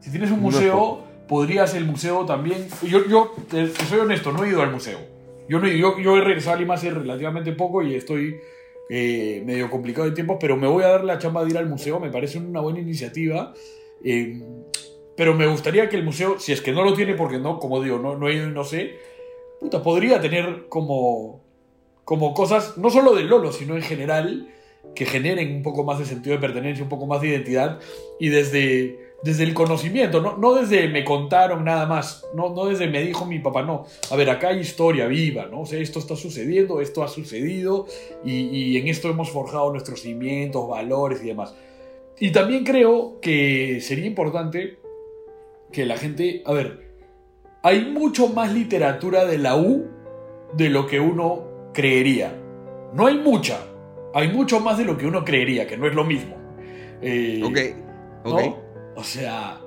Si 0.00 0.10
tienes 0.10 0.30
un 0.30 0.36
No 0.38 0.42
museo, 0.44 0.72
poco. 0.78 1.04
podrías 1.28 1.74
el 1.74 1.84
museo 1.84 2.24
también. 2.26 2.66
Yo, 2.82 3.04
yo 3.06 3.32
te- 3.50 3.68
te 3.68 3.84
soy 3.84 4.00
honesto, 4.00 4.32
no 4.32 4.44
he 4.44 4.48
ido 4.48 4.62
al 4.62 4.70
museo. 4.72 4.98
Yo, 5.48 5.58
no 5.58 5.66
he, 5.66 5.78
yo, 5.78 5.98
yo 5.98 6.16
he 6.16 6.20
regresado 6.20 6.56
a 6.56 6.60
Lima 6.60 6.74
hace 6.74 6.90
relativamente 6.90 7.52
poco 7.52 7.82
y 7.82 7.94
estoy 7.94 8.36
eh, 8.90 9.42
medio 9.44 9.70
complicado 9.70 10.08
de 10.08 10.14
tiempo, 10.14 10.38
pero 10.38 10.56
me 10.56 10.66
voy 10.66 10.82
a 10.84 10.88
dar 10.88 11.04
la 11.04 11.18
chamba 11.18 11.44
de 11.44 11.50
ir 11.50 11.58
al 11.58 11.68
museo. 11.68 11.98
Me 12.00 12.10
parece 12.10 12.38
una 12.38 12.60
buena 12.60 12.80
iniciativa. 12.80 13.52
Eh, 14.04 14.40
pero 15.16 15.34
me 15.34 15.46
gustaría 15.48 15.88
que 15.88 15.96
el 15.96 16.04
museo, 16.04 16.38
si 16.38 16.52
es 16.52 16.60
que 16.60 16.70
no 16.70 16.84
lo 16.84 16.94
tiene, 16.94 17.14
porque 17.14 17.38
no, 17.38 17.58
como 17.58 17.82
digo, 17.82 17.98
no, 17.98 18.16
no 18.16 18.28
he 18.28 18.34
ido 18.34 18.46
y 18.48 18.52
no 18.52 18.62
sé, 18.62 18.92
puta, 19.58 19.82
podría 19.82 20.20
tener 20.20 20.66
como, 20.68 21.40
como 22.04 22.34
cosas, 22.34 22.78
no 22.78 22.88
solo 22.88 23.16
de 23.16 23.24
Lolo, 23.24 23.50
sino 23.50 23.74
en 23.74 23.82
general, 23.82 24.48
que 24.94 25.06
generen 25.06 25.56
un 25.56 25.62
poco 25.64 25.82
más 25.82 25.98
de 25.98 26.04
sentido 26.04 26.36
de 26.36 26.40
pertenencia, 26.40 26.84
un 26.84 26.88
poco 26.88 27.06
más 27.06 27.20
de 27.20 27.28
identidad, 27.30 27.80
y 28.20 28.28
desde, 28.28 29.07
desde 29.22 29.42
el 29.42 29.52
conocimiento, 29.52 30.20
no, 30.20 30.36
no 30.36 30.54
desde 30.54 30.88
me 30.88 31.04
contaron 31.04 31.64
nada 31.64 31.86
más, 31.86 32.24
no, 32.34 32.54
no 32.54 32.66
desde 32.66 32.86
me 32.86 33.02
dijo 33.02 33.26
mi 33.26 33.40
papá, 33.40 33.62
no. 33.62 33.84
A 34.10 34.16
ver, 34.16 34.30
acá 34.30 34.48
hay 34.48 34.60
historia 34.60 35.06
viva, 35.06 35.46
¿no? 35.50 35.62
O 35.62 35.66
sea, 35.66 35.80
esto 35.80 35.98
está 35.98 36.14
sucediendo, 36.14 36.80
esto 36.80 37.02
ha 37.02 37.08
sucedido, 37.08 37.86
y, 38.24 38.32
y 38.32 38.76
en 38.76 38.86
esto 38.86 39.08
hemos 39.08 39.30
forjado 39.30 39.72
nuestros 39.72 40.02
cimientos, 40.02 40.68
valores 40.68 41.22
y 41.22 41.26
demás. 41.26 41.54
Y 42.20 42.30
también 42.30 42.64
creo 42.64 43.18
que 43.20 43.80
sería 43.80 44.06
importante 44.06 44.78
que 45.72 45.84
la 45.84 45.96
gente, 45.96 46.42
a 46.46 46.52
ver, 46.52 46.88
hay 47.62 47.86
mucho 47.86 48.28
más 48.28 48.52
literatura 48.52 49.24
de 49.24 49.38
la 49.38 49.56
U 49.56 49.86
de 50.54 50.70
lo 50.70 50.86
que 50.86 51.00
uno 51.00 51.70
creería. 51.74 52.34
No 52.94 53.06
hay 53.06 53.18
mucha, 53.18 53.58
hay 54.14 54.28
mucho 54.28 54.60
más 54.60 54.78
de 54.78 54.84
lo 54.84 54.96
que 54.96 55.06
uno 55.06 55.24
creería, 55.24 55.66
que 55.66 55.76
no 55.76 55.86
es 55.86 55.94
lo 55.94 56.04
mismo. 56.04 56.36
Eh, 57.02 57.42
Ok. 57.44 57.58
Ok. 58.24 58.40
¿no? 58.40 58.67
O 58.98 59.04
sea, 59.04 59.60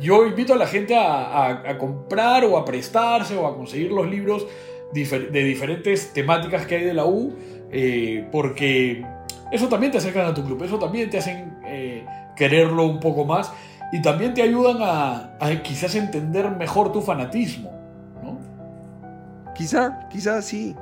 yo 0.00 0.26
invito 0.26 0.54
a 0.54 0.56
la 0.56 0.66
gente 0.66 0.96
a, 0.96 1.78
comprar 1.78 2.44
o 2.44 2.58
a 2.58 2.64
prestarse 2.64 3.36
o 3.36 3.46
a 3.46 3.54
conseguir 3.54 3.92
los 3.92 4.10
libros 4.10 4.44
de 4.92 5.44
diferentes 5.44 6.12
temáticas 6.12 6.66
que 6.66 6.74
hay 6.74 6.84
de 6.84 6.92
la 6.92 7.06
U, 7.06 7.32
eh, 7.70 8.26
porque 8.32 9.06
eso 9.52 9.68
también 9.68 9.92
te 9.92 9.98
acercan 9.98 10.26
a 10.26 10.34
tu 10.34 10.44
club, 10.44 10.64
eso 10.64 10.80
también 10.80 11.08
te 11.10 11.18
hacen 11.18 11.58
eh, 11.64 12.04
quererlo 12.34 12.86
un 12.86 12.98
poco 12.98 13.24
más 13.24 13.52
y 13.92 14.02
también 14.02 14.34
te 14.34 14.42
ayudan 14.42 14.78
a, 14.80 15.36
a 15.38 15.62
quizás 15.62 15.94
entender 15.94 16.50
mejor 16.50 16.90
tu 16.90 17.02
fanatismo, 17.02 17.70
¿no? 18.20 18.36
Quizá, 19.54 20.08
quizá 20.08 20.42
sí. 20.42 20.74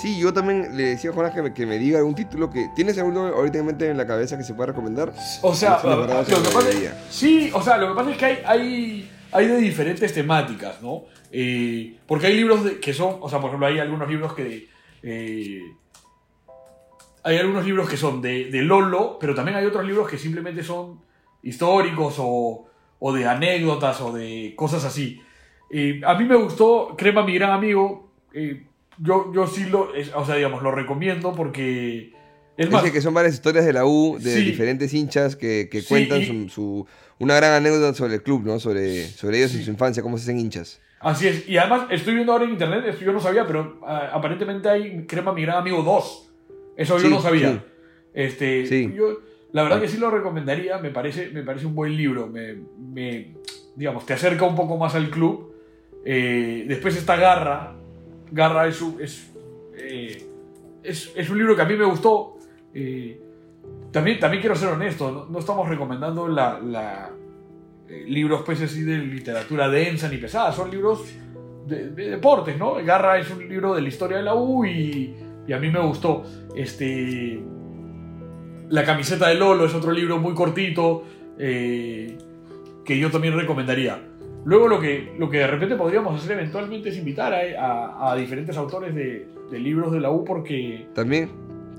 Sí, 0.00 0.18
yo 0.20 0.32
también 0.32 0.76
le 0.76 0.84
decía 0.84 1.10
a 1.10 1.12
Jonas 1.12 1.34
que 1.34 1.42
me, 1.42 1.52
que 1.52 1.66
me 1.66 1.76
diga 1.78 1.98
algún 1.98 2.14
título 2.14 2.50
que... 2.50 2.68
¿Tienes 2.76 2.96
alguno 2.98 3.26
ahorita 3.26 3.58
en 3.58 3.66
mente 3.66 3.90
en 3.90 3.96
la 3.96 4.06
cabeza 4.06 4.36
que 4.38 4.44
se 4.44 4.54
pueda 4.54 4.68
recomendar? 4.68 5.12
O 5.42 5.54
sea, 5.54 5.80
lo 5.82 6.06
que 6.06 6.48
pasa 6.54 6.68
debería. 6.68 7.04
sí, 7.10 7.50
o 7.52 7.60
sea, 7.62 7.78
lo 7.78 7.88
que 7.88 7.94
pasa 7.94 8.10
es 8.12 8.16
que 8.16 8.24
hay, 8.24 8.38
hay, 8.46 9.10
hay 9.32 9.46
de 9.48 9.56
diferentes 9.56 10.12
temáticas, 10.14 10.80
¿no? 10.82 11.02
Eh, 11.32 11.98
porque 12.06 12.28
hay 12.28 12.34
libros 12.36 12.62
de- 12.64 12.78
que 12.80 12.94
son, 12.94 13.16
o 13.20 13.28
sea, 13.28 13.40
por 13.40 13.48
ejemplo, 13.48 13.66
hay 13.66 13.78
algunos 13.80 14.08
libros 14.08 14.34
que... 14.34 14.68
eh, 15.02 15.62
hay 17.24 17.36
algunos 17.36 17.64
libros 17.66 17.88
que 17.90 17.96
son 17.96 18.22
de, 18.22 18.46
de 18.50 18.62
Lolo, 18.62 19.18
pero 19.20 19.34
también 19.34 19.56
hay 19.58 19.66
otros 19.66 19.84
libros 19.84 20.08
que 20.08 20.16
simplemente 20.16 20.62
son 20.62 21.00
históricos 21.42 22.14
o, 22.18 22.66
o 23.00 23.12
de 23.12 23.26
anécdotas 23.26 24.00
o 24.00 24.12
de 24.12 24.54
cosas 24.56 24.84
así. 24.84 25.20
Eh, 25.70 26.00
a 26.06 26.14
mí 26.14 26.24
me 26.24 26.36
gustó 26.36 26.94
Crema, 26.96 27.24
mi 27.24 27.34
gran 27.34 27.50
amigo. 27.50 28.12
eh, 28.32 28.64
yo, 29.00 29.32
yo 29.34 29.46
sí 29.46 29.64
lo, 29.66 29.94
es- 29.94 30.12
o 30.14 30.24
sea, 30.24 30.36
digamos, 30.36 30.62
lo 30.62 30.70
recomiendo 30.70 31.32
porque... 31.32 32.12
Es 32.56 32.70
más, 32.70 32.82
Dice 32.82 32.92
que 32.92 33.00
son 33.00 33.14
varias 33.14 33.34
historias 33.34 33.64
de 33.64 33.72
la 33.72 33.84
U, 33.86 34.18
de 34.20 34.34
Sí. 34.34 34.44
diferentes 34.44 34.92
hinchas 34.92 35.36
que, 35.36 35.68
que 35.70 35.80
Sí, 35.80 35.86
cuentan 35.88 36.22
y- 36.22 36.26
su, 36.26 36.48
su- 36.48 36.86
una 37.20 37.36
gran 37.36 37.52
anécdota 37.52 37.94
sobre 37.94 38.14
el 38.14 38.22
club, 38.22 38.42
¿no? 38.44 38.58
Sobre, 38.58 39.04
sobre 39.06 39.38
ellos 39.38 39.54
en 39.54 39.62
su 39.62 39.70
infancia, 39.70 40.02
cómo 40.02 40.18
se 40.18 40.24
hacen 40.24 40.40
hinchas. 40.40 40.80
Así 41.00 41.28
es. 41.28 41.48
Y 41.48 41.56
además 41.56 41.86
estoy 41.90 42.14
viendo 42.14 42.32
ahora 42.32 42.44
en 42.46 42.50
internet, 42.50 42.84
esto 42.88 43.04
yo 43.04 43.12
no 43.12 43.20
sabía, 43.20 43.46
pero 43.46 43.78
ah, 43.86 44.10
aparentemente 44.12 44.68
hay 44.68 45.06
Crema 45.06 45.32
Mi 45.32 45.42
Gran 45.42 45.58
Amigo 45.58 45.82
2. 45.84 46.32
Eso 46.76 46.98
yo 46.98 47.08
no 47.08 47.20
sabía. 47.22 47.64
Este, 48.12 48.66
Sí. 48.66 48.92
yo, 48.96 49.18
la 49.52 49.62
verdad 49.62 49.80
que 49.80 49.88
sí 49.88 49.96
lo 49.98 50.10
recomendaría, 50.10 50.78
me 50.78 50.90
parece, 50.90 51.30
me 51.30 51.44
parece 51.44 51.66
un 51.66 51.76
buen 51.76 51.96
libro. 51.96 52.26
Me, 52.26 52.56
me- 52.76 53.34
digamos, 53.76 54.04
te 54.04 54.14
acerca 54.14 54.44
un 54.44 54.56
poco 54.56 54.76
más 54.76 54.96
al 54.96 55.10
club. 55.10 55.54
Eh, 56.04 56.64
después 56.66 56.96
está 56.96 57.14
Garra. 57.14 57.76
Garra 58.30 58.66
es 58.66 58.80
un, 58.82 59.00
es, 59.00 59.30
eh, 59.76 60.26
es, 60.82 61.12
es 61.14 61.30
un 61.30 61.38
libro 61.38 61.56
que 61.56 61.62
a 61.62 61.64
mí 61.64 61.74
me 61.76 61.84
gustó. 61.84 62.38
Eh, 62.74 63.20
también, 63.90 64.18
también 64.18 64.40
quiero 64.40 64.54
ser 64.54 64.68
honesto, 64.68 65.26
no, 65.30 65.38
estamos 65.38 65.68
recomendando 65.68 66.28
la, 66.28 66.60
la, 66.60 67.10
eh, 67.88 68.04
libros 68.06 68.42
pues 68.44 68.60
así 68.60 68.82
de 68.82 68.98
literatura 68.98 69.68
densa 69.68 70.08
ni 70.08 70.18
pesada, 70.18 70.52
son 70.52 70.70
libros 70.70 71.04
de, 71.66 71.90
de 71.90 72.10
deportes, 72.10 72.58
¿no? 72.58 72.74
Garra 72.84 73.18
es 73.18 73.30
un 73.30 73.48
libro 73.48 73.74
de 73.74 73.82
la 73.82 73.88
historia 73.88 74.18
de 74.18 74.22
la 74.22 74.34
U 74.34 74.64
y, 74.64 75.14
y 75.46 75.52
a 75.52 75.58
mí 75.58 75.70
me 75.70 75.80
gustó. 75.80 76.24
Este, 76.54 77.42
la 78.68 78.84
camiseta 78.84 79.28
de 79.28 79.34
Lolo 79.36 79.64
es 79.64 79.74
otro 79.74 79.92
libro 79.92 80.18
muy 80.18 80.34
cortito 80.34 81.04
que 81.38 82.98
yo 82.98 83.10
también 83.10 83.34
recomendaría. 83.34 84.07
Luego 84.44 84.68
lo 84.68 84.80
que, 84.80 85.14
lo 85.18 85.28
que 85.28 85.38
de 85.38 85.46
repente 85.46 85.76
podríamos 85.76 86.18
hacer 86.18 86.32
eventualmente 86.38 86.88
es 86.88 86.96
invitar 86.96 87.32
a, 87.34 87.38
a- 87.58 88.12
a 88.12 88.16
diferentes 88.16 88.56
autores 88.56 88.94
de, 88.94 89.28
de 89.50 89.58
libros 89.58 89.92
de 89.92 90.00
la 90.00 90.10
U 90.10 90.24
porque 90.24 90.86
También, 90.94 91.28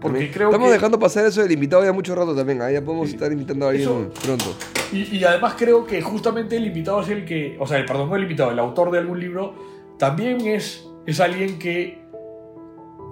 Porque 0.01 0.17
También. 0.19 0.31
creo 0.33 0.49
Estamos 0.49 0.67
que... 0.67 0.73
dejando 0.73 0.99
pasar 0.99 1.25
eso 1.25 1.41
del 1.41 1.51
invitado 1.51 1.83
ya 1.83 1.91
mucho 1.93 2.13
rato 2.15 2.35
también. 2.35 2.61
Ahí 2.61 2.73
ya 2.73 2.81
podemos 2.83 3.07
Sí. 3.09 3.15
estar 3.15 3.31
invitando 3.31 3.65
a 3.65 3.69
alguien 3.71 3.89
Eso- 3.89 4.09
pronto. 4.23 4.45
Y, 4.91 5.17
y 5.17 5.23
además 5.23 5.55
creo 5.57 5.85
que 5.85 6.01
justamente 6.01 6.57
el 6.57 6.65
invitado 6.65 7.01
es 7.01 7.09
el 7.09 7.25
que, 7.25 7.57
o 7.59 7.67
sea, 7.67 7.77
el, 7.77 7.85
perdón, 7.85 8.09
no 8.09 8.15
el 8.15 8.23
invitado, 8.23 8.51
el 8.51 8.59
autor 8.59 8.91
de 8.91 8.97
algún 8.99 9.19
libro, 9.19 9.53
también 9.97 10.41
es, 10.41 10.87
es 11.05 11.19
alguien 11.19 11.59
que 11.59 11.99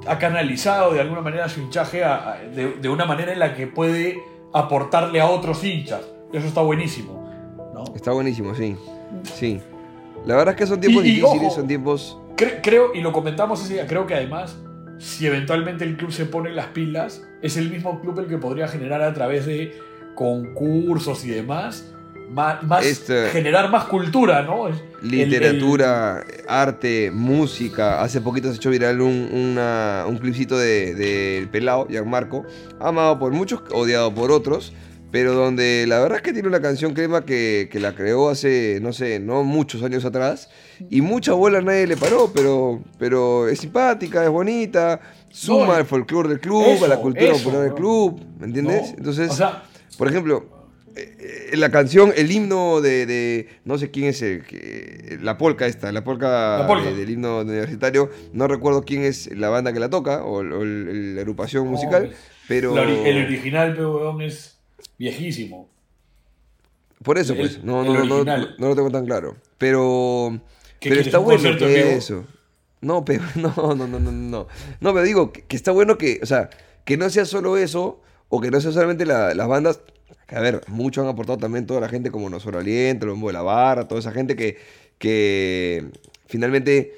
ha 0.08 0.18
canalizado 0.20 0.94
de 0.94 1.02
alguna 1.02 1.22
manera 1.22 1.50
su 1.50 1.60
hinchaje 1.62 2.04
a- 2.04 2.34
a- 2.34 2.40
de, 2.42 2.74
de 2.76 2.90
una 2.90 3.06
manera 3.06 3.32
en 3.34 3.40
la 3.40 3.56
que 3.56 3.68
puede 3.68 4.18
aportarle 4.54 5.20
a 5.22 5.28
otros 5.28 5.64
hinchas. 5.64 6.02
Eso 6.34 6.48
está 6.48 6.62
buenísimo. 6.62 7.28
¿no? 7.74 7.84
Está 7.96 8.12
buenísimo, 8.12 8.56
sí. 8.56 8.76
Sí. 9.24 9.60
La 10.26 10.36
verdad 10.36 10.54
es 10.56 10.60
que 10.60 10.68
son 10.68 10.80
tiempos 10.82 11.06
Y- 11.06 11.10
y, 11.10 11.12
difíciles, 11.16 11.46
ojo. 11.48 11.56
son 11.56 11.68
tiempos. 11.68 12.18
Cre- 12.36 12.60
creo, 12.62 12.94
y 12.94 13.02
lo 13.02 13.12
comentamos 13.14 13.64
ese 13.64 13.76
día, 13.76 13.88
creo 13.88 14.06
que 14.06 14.14
además, 14.16 14.58
si 15.00 15.26
eventualmente 15.26 15.84
el 15.86 15.96
club 15.98 16.12
se 16.12 16.26
pone 16.26 16.52
las 16.52 16.68
pilas, 16.68 17.24
es 17.42 17.58
el 17.58 17.70
mismo 17.70 18.00
club 18.02 18.20
el 18.20 18.28
que 18.28 18.38
podría 18.38 18.68
generar 18.68 19.02
a 19.02 19.14
través 19.14 19.46
de 19.46 19.78
concursos 20.16 21.24
y 21.26 21.30
demás, 21.30 21.86
más, 22.30 22.62
más- 22.64 22.86
Este- 22.86 23.30
generar 23.30 23.70
más 23.72 23.86
cultura, 23.86 24.42
¿no? 24.44 24.68
El- 24.68 24.76
Literatura, 25.02 26.24
arte, 26.48 27.10
música. 27.14 28.02
Hace 28.02 28.20
poquito 28.20 28.50
se 28.52 28.58
echó 28.58 28.70
viral 28.70 29.00
un, 29.02 29.30
una- 29.32 30.04
un 30.08 30.18
clipcito 30.18 30.58
del 30.58 30.98
de, 30.98 31.06
del 31.40 31.50
pelado, 31.50 31.88
Gianmarco, 31.90 32.44
amado 32.80 33.18
por 33.18 33.32
muchos, 33.32 33.62
odiado 33.72 34.14
por 34.14 34.32
otros, 34.32 34.74
pero 35.18 35.34
donde 35.34 35.86
la 35.88 35.98
verdad 36.00 36.18
es 36.18 36.22
que 36.22 36.32
tiene 36.32 36.48
una 36.48 36.62
canción 36.62 36.94
crema 36.94 37.26
que, 37.26 37.70
que 37.72 37.80
la 37.80 37.96
creó 37.96 38.30
hace, 38.30 38.78
no 38.84 38.94
sé, 38.94 39.20
no 39.20 39.44
muchos 39.44 39.82
años 39.82 40.06
atrás, 40.06 40.48
y 40.92 41.02
mucha 41.02 41.34
bola 41.34 41.60
nadie 41.60 41.88
le 41.88 41.98
paró, 41.98 42.30
pero, 42.32 42.84
pero 43.00 43.48
es 43.48 43.58
simpática, 43.58 44.24
es 44.24 44.30
bonita, 44.30 45.00
suma 45.30 45.66
No, 45.66 45.74
al 45.74 45.86
folclore 45.88 46.30
del 46.30 46.40
club, 46.40 46.64
eso, 46.68 46.86
a 46.86 46.88
la 46.88 46.98
cultura 46.98 47.32
eso, 47.32 47.40
popular 47.40 47.64
del 47.64 47.74
club, 47.74 48.20
¿me 48.36 48.42
¿no? 48.42 48.46
entiendes? 48.46 48.94
Entonces, 48.96 49.32
o 49.32 49.34
sea, 49.34 49.64
por 49.98 50.08
ejemplo, 50.08 50.46
eh, 50.96 51.50
eh, 51.54 51.58
la 51.58 51.72
canción, 51.72 52.14
el 52.16 52.32
himno 52.32 52.80
de, 52.80 53.08
de- 53.08 53.48
no 53.66 53.80
sé 53.80 53.90
quién 53.90 54.06
es 54.10 54.22
el 54.22 54.44
que, 54.46 55.18
la 55.20 55.36
polca 55.40 55.66
esta, 55.66 55.92
la 55.92 56.04
polca, 56.04 56.60
La 56.60 56.68
polka. 56.68 56.90
de- 56.92 56.96
del 56.96 57.10
himno 57.10 57.40
universitario, 57.42 58.12
no 58.34 58.48
recuerdo 58.48 58.84
quién 58.84 59.02
es 59.02 59.36
la 59.36 59.50
banda 59.50 59.74
que 59.74 59.80
la 59.80 59.90
toca 59.90 60.24
o, 60.24 60.42
o 60.42 60.62
el- 60.62 61.16
la 61.16 61.22
agrupación 61.22 61.68
musical, 61.68 62.12
pero 62.48 62.76
la 62.76 62.84
ori- 62.84 63.04
el 63.04 63.26
original, 63.26 63.74
pero 63.76 64.22
es 64.22 64.57
viejísimo. 64.98 65.70
por 67.04 67.18
eso 67.18 67.34
el- 67.34 67.40
pues, 67.40 67.64
no, 67.64 67.84
no, 67.84 68.04
no, 68.06 68.24
no, 68.24 68.48
lo 68.58 68.76
tengo 68.76 68.90
tan 68.92 69.06
claro, 69.06 69.38
pero, 69.58 70.40
¿Qué 70.80 70.90
pero 70.90 71.02
está 71.02 71.18
bueno 71.20 71.58
que 71.58 71.94
eso. 71.96 72.26
No, 72.82 73.04
pero 73.06 73.24
no, 73.36 73.54
no, 73.58 73.76
no, 73.76 73.88
no, 73.88 74.00
no, 74.00 74.12
no, 74.12 74.48
no, 74.80 74.94
pero 74.94 75.04
digo 75.04 75.32
que, 75.32 75.44
que 75.44 75.56
está 75.56 75.72
bueno 75.72 75.98
que, 75.98 76.20
o 76.22 76.26
sea, 76.26 76.50
que 76.86 76.98
no 76.98 77.10
sea 77.10 77.26
solo 77.26 77.58
eso 77.58 78.02
o 78.30 78.40
que 78.42 78.52
no 78.52 78.60
sea 78.62 78.72
solamente 78.72 79.06
la- 79.06 79.34
las 79.34 79.48
bandas. 79.48 79.80
Que, 80.28 80.36
a 80.36 80.42
ver, 80.42 80.62
muchos 80.68 81.04
han 81.04 81.10
aportado 81.10 81.38
también 81.38 81.66
toda 81.66 81.80
la 81.80 81.88
gente 81.90 82.12
como 82.12 82.30
Nosotros 82.30 82.62
Aliento, 82.62 83.06
Lombo 83.06 83.28
de 83.28 83.34
la 83.34 83.42
Barra, 83.44 83.88
toda 83.88 84.00
esa 84.00 84.12
gente 84.12 84.36
que, 84.36 84.58
que 84.98 85.86
finalmente 86.28 86.94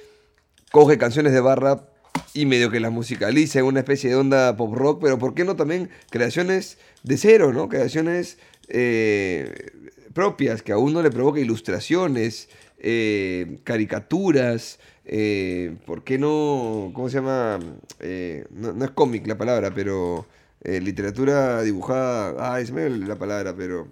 coge 0.72 0.98
canciones 0.98 1.32
de 1.34 1.40
barra 1.40 1.89
y 2.34 2.46
medio 2.46 2.70
que 2.70 2.80
las 2.80 2.92
musicaliza 2.92 3.60
en 3.60 3.66
una 3.66 3.80
especie 3.80 4.10
de 4.10 4.16
onda 4.16 4.56
pop 4.56 4.74
rock, 4.74 5.02
pero 5.02 5.18
¿por 5.18 5.34
qué 5.34 5.44
no 5.44 5.56
también 5.56 5.90
creaciones 6.10 6.78
de 7.04 7.18
cero, 7.18 7.52
¿no? 7.54 7.70
Creaciones 7.70 8.38
eh, 8.68 9.72
propias, 10.14 10.62
que 10.62 10.72
a 10.72 10.78
uno 10.78 11.02
le 11.02 11.10
provoca 11.12 11.40
ilustraciones, 11.40 12.50
eh, 12.78 13.60
caricaturas, 13.64 14.80
eh, 15.06 15.76
¿por 15.86 16.04
qué 16.04 16.18
no? 16.18 16.92
¿Cómo 16.94 17.10
se 17.10 17.16
llama? 17.16 17.60
Eh, 18.00 18.46
no, 18.52 18.74
no 18.74 18.86
es 18.86 18.92
cómic 18.92 19.26
la 19.28 19.38
palabra, 19.38 19.74
pero 19.74 20.26
literatura 20.64 21.62
dibujada, 21.62 22.54
ay, 22.54 22.66
se 22.66 22.74
me 22.74 22.86
dio 22.90 23.08
la 23.08 23.16
palabra, 23.16 23.56
pero... 23.56 23.88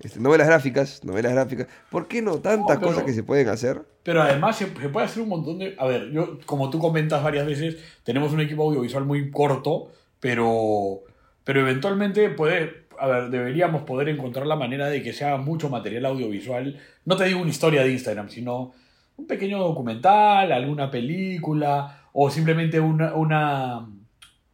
este, 0.00 0.18
novelas 0.20 0.46
gráficas, 0.48 1.04
novelas 1.04 1.32
gráficas. 1.32 1.66
¿Por 1.90 2.08
qué 2.08 2.22
no? 2.22 2.38
Tantas 2.40 2.76
No, 2.76 2.80
pero- 2.80 2.92
cosas 2.92 3.04
que 3.04 3.12
se 3.12 3.22
pueden 3.22 3.48
hacer. 3.48 3.82
Pero 4.02 4.22
además 4.22 4.56
se, 4.56 4.66
se 4.66 4.88
puede 4.88 5.06
hacer 5.06 5.22
un 5.22 5.28
montón 5.28 5.58
de... 5.58 5.76
A 5.78 5.86
ver, 5.86 6.10
yo, 6.10 6.38
como 6.44 6.70
tú 6.70 6.78
comentas 6.78 7.22
varias 7.22 7.46
veces, 7.46 7.76
tenemos 8.02 8.32
un 8.32 8.40
equipo 8.40 8.64
audiovisual 8.64 9.04
muy 9.04 9.30
corto, 9.30 9.92
pero, 10.20 11.00
pero 11.44 11.60
eventualmente 11.60 12.28
puede... 12.30 12.82
A 12.98 13.06
ver, 13.06 13.30
deberíamos 13.30 13.82
poder 13.82 14.08
encontrar 14.08 14.46
la 14.46 14.54
manera 14.56 14.86
de 14.88 15.02
que 15.02 15.12
se 15.12 15.24
haga 15.24 15.36
mucho 15.36 15.68
material 15.68 16.06
audiovisual. 16.06 16.78
No 17.04 17.16
te 17.16 17.24
digo 17.24 17.40
una 17.40 17.50
historia 17.50 17.82
de 17.82 17.92
Instagram, 17.92 18.28
sino 18.28 18.72
un 19.16 19.26
pequeño 19.26 19.58
documental, 19.58 20.52
alguna 20.52 20.90
película, 20.90 22.08
o 22.12 22.30
simplemente 22.30 22.78
una, 22.80 23.14
una, 23.14 23.88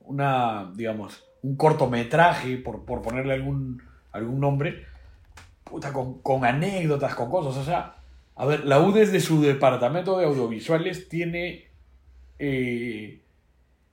una 0.01 0.73
digamos, 0.75 1.25
un 1.43 1.57
cortometraje, 1.57 2.57
por, 2.57 2.85
por 2.85 3.03
ponerle 3.03 3.35
algún, 3.35 3.83
algún 4.13 4.41
nombre, 4.41 4.85
puta, 5.65 5.93
con, 5.93 6.21
con 6.21 6.45
anécdotas, 6.45 7.15
con 7.15 7.31
cosas. 7.31 7.57
O 7.57 7.65
sea, 7.65 7.97
a 8.39 8.47
ver, 8.47 8.65
la 8.65 8.81
U 8.81 8.93
desde 8.93 9.19
su 9.19 9.43
departamento 9.43 10.17
de 10.17 10.25
audiovisuales 10.25 11.09
tiene, 11.09 11.65
eh, 12.39 13.21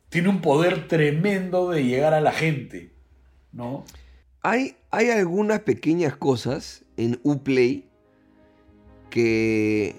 tiene 0.10 0.30
un 0.30 0.39
poder 0.39 0.88
tremendo 0.88 1.72
de 1.72 1.84
llegar 1.84 2.14
a 2.14 2.22
la 2.22 2.32
gente, 2.32 2.93
¿no? 3.52 3.86
Hay, 4.43 4.76
hay 4.91 5.10
algunas 5.10 5.62
pequeñas 5.62 6.16
cosas 6.16 6.86
en 6.96 7.20
Uplay 7.24 7.89
que 9.10 9.96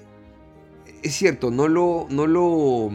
es 1.03 1.12
cierto, 1.12 1.51
no 1.51 1.66
lo, 1.66 2.07
no 2.09 2.28
lo, 2.28 2.92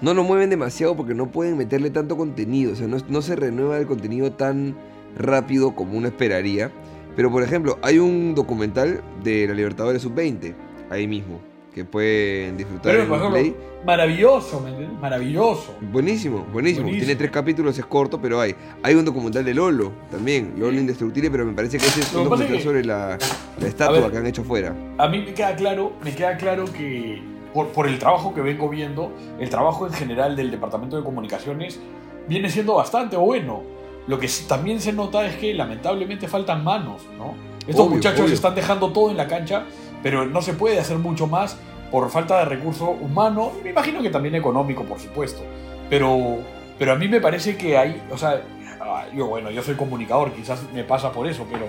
no 0.00 0.14
lo 0.14 0.24
mueven 0.24 0.48
demasiado 0.48 0.96
porque 0.96 1.12
no 1.12 1.30
pueden 1.30 1.58
meterle 1.58 1.90
tanto 1.90 2.16
contenido, 2.16 2.72
o 2.72 2.76
sea, 2.76 2.86
no, 2.86 2.96
no 3.10 3.20
se 3.20 3.36
renueva 3.36 3.76
el 3.76 3.86
contenido 3.86 4.32
tan 4.32 4.74
rápido 5.14 5.74
como 5.74 5.98
uno 5.98 6.08
esperaría. 6.08 6.72
Pero 7.16 7.30
por 7.30 7.42
ejemplo, 7.42 7.78
hay 7.82 7.98
un 7.98 8.34
documental 8.34 9.02
de 9.24 9.48
la 9.48 9.54
Libertadores 9.54 10.02
Sub-20, 10.02 10.54
ahí 10.90 11.06
mismo, 11.06 11.40
que 11.74 11.84
pueden 11.84 12.56
disfrutar 12.56 12.92
Pero, 12.92 13.02
en 13.04 13.08
por 13.08 13.18
ejemplo, 13.18 13.56
maravilloso, 13.86 14.60
¿me? 14.60 14.86
Maravilloso. 15.00 15.74
Buenísimo, 15.80 16.44
buenísimo, 16.52 16.82
Buenísimo. 16.84 16.90
Tiene 16.90 17.16
tres 17.16 17.30
capítulos, 17.30 17.78
es 17.78 17.86
corto, 17.86 18.20
pero 18.20 18.40
hay. 18.40 18.54
Hay 18.82 18.94
un 18.94 19.04
documental 19.04 19.44
de 19.44 19.54
Lolo 19.54 19.92
también, 20.10 20.54
Lolo 20.58 20.78
Indestructible, 20.78 21.30
pero 21.30 21.44
me 21.46 21.52
parece 21.54 21.78
que 21.78 21.86
ese 21.86 22.00
es 22.00 22.12
un 22.14 22.24
documental 22.24 22.56
que- 22.58 22.62
sobre 22.62 22.84
la, 22.84 23.18
la 23.60 23.66
estatua 23.66 24.00
ver. 24.00 24.10
que 24.10 24.18
han 24.18 24.26
hecho 24.26 24.44
fuera. 24.44 24.74
A 24.98 25.08
mí 25.08 25.18
me 25.26 25.32
queda 25.34 25.56
claro, 25.56 25.92
me 26.04 26.14
queda 26.14 26.36
claro 26.36 26.64
que 26.66 27.22
por, 27.54 27.68
por 27.68 27.86
el 27.88 27.98
trabajo 27.98 28.34
que 28.34 28.40
vengo 28.42 28.68
viendo, 28.68 29.12
el 29.40 29.48
trabajo 29.48 29.86
en 29.86 29.92
general 29.94 30.36
del 30.36 30.50
Departamento 30.50 30.96
de 30.98 31.04
Comunicaciones 31.04 31.80
viene 32.28 32.50
siendo 32.50 32.74
bastante 32.74 33.16
bueno. 33.16 33.62
Lo 34.06 34.18
que 34.18 34.28
también 34.48 34.80
se 34.80 34.92
nota 34.92 35.26
es 35.26 35.36
que 35.36 35.52
lamentablemente 35.54 36.28
faltan 36.28 36.62
manos, 36.62 37.02
¿no? 37.18 37.34
Estos 37.66 37.86
Obvio, 37.86 37.96
muchachos 37.96 38.20
obvio. 38.20 38.34
están 38.34 38.54
dejando 38.54 38.92
todo 38.92 39.10
en 39.10 39.16
la 39.16 39.26
cancha, 39.26 39.64
pero 40.02 40.24
no 40.24 40.40
se 40.42 40.52
puede 40.52 40.78
hacer 40.78 40.98
mucho 40.98 41.26
más 41.26 41.58
por 41.90 42.08
falta 42.10 42.38
de 42.38 42.44
recurso 42.44 42.90
humano, 42.90 43.52
me 43.62 43.70
imagino 43.70 44.02
que 44.02 44.10
también 44.10 44.34
económico, 44.34 44.84
por 44.84 45.00
supuesto. 45.00 45.42
Pero, 45.88 46.38
pero 46.78 46.92
a 46.92 46.96
mí 46.96 47.08
me 47.08 47.20
parece 47.20 47.56
que 47.56 47.78
hay, 47.78 48.02
o 48.10 48.18
sea, 48.18 48.42
ah, 48.80 49.04
yo 49.14 49.26
bueno, 49.26 49.50
yo 49.50 49.62
soy 49.62 49.74
comunicador, 49.74 50.32
quizás 50.32 50.60
me 50.72 50.84
pasa 50.84 51.12
por 51.12 51.26
eso, 51.26 51.46
pero 51.50 51.68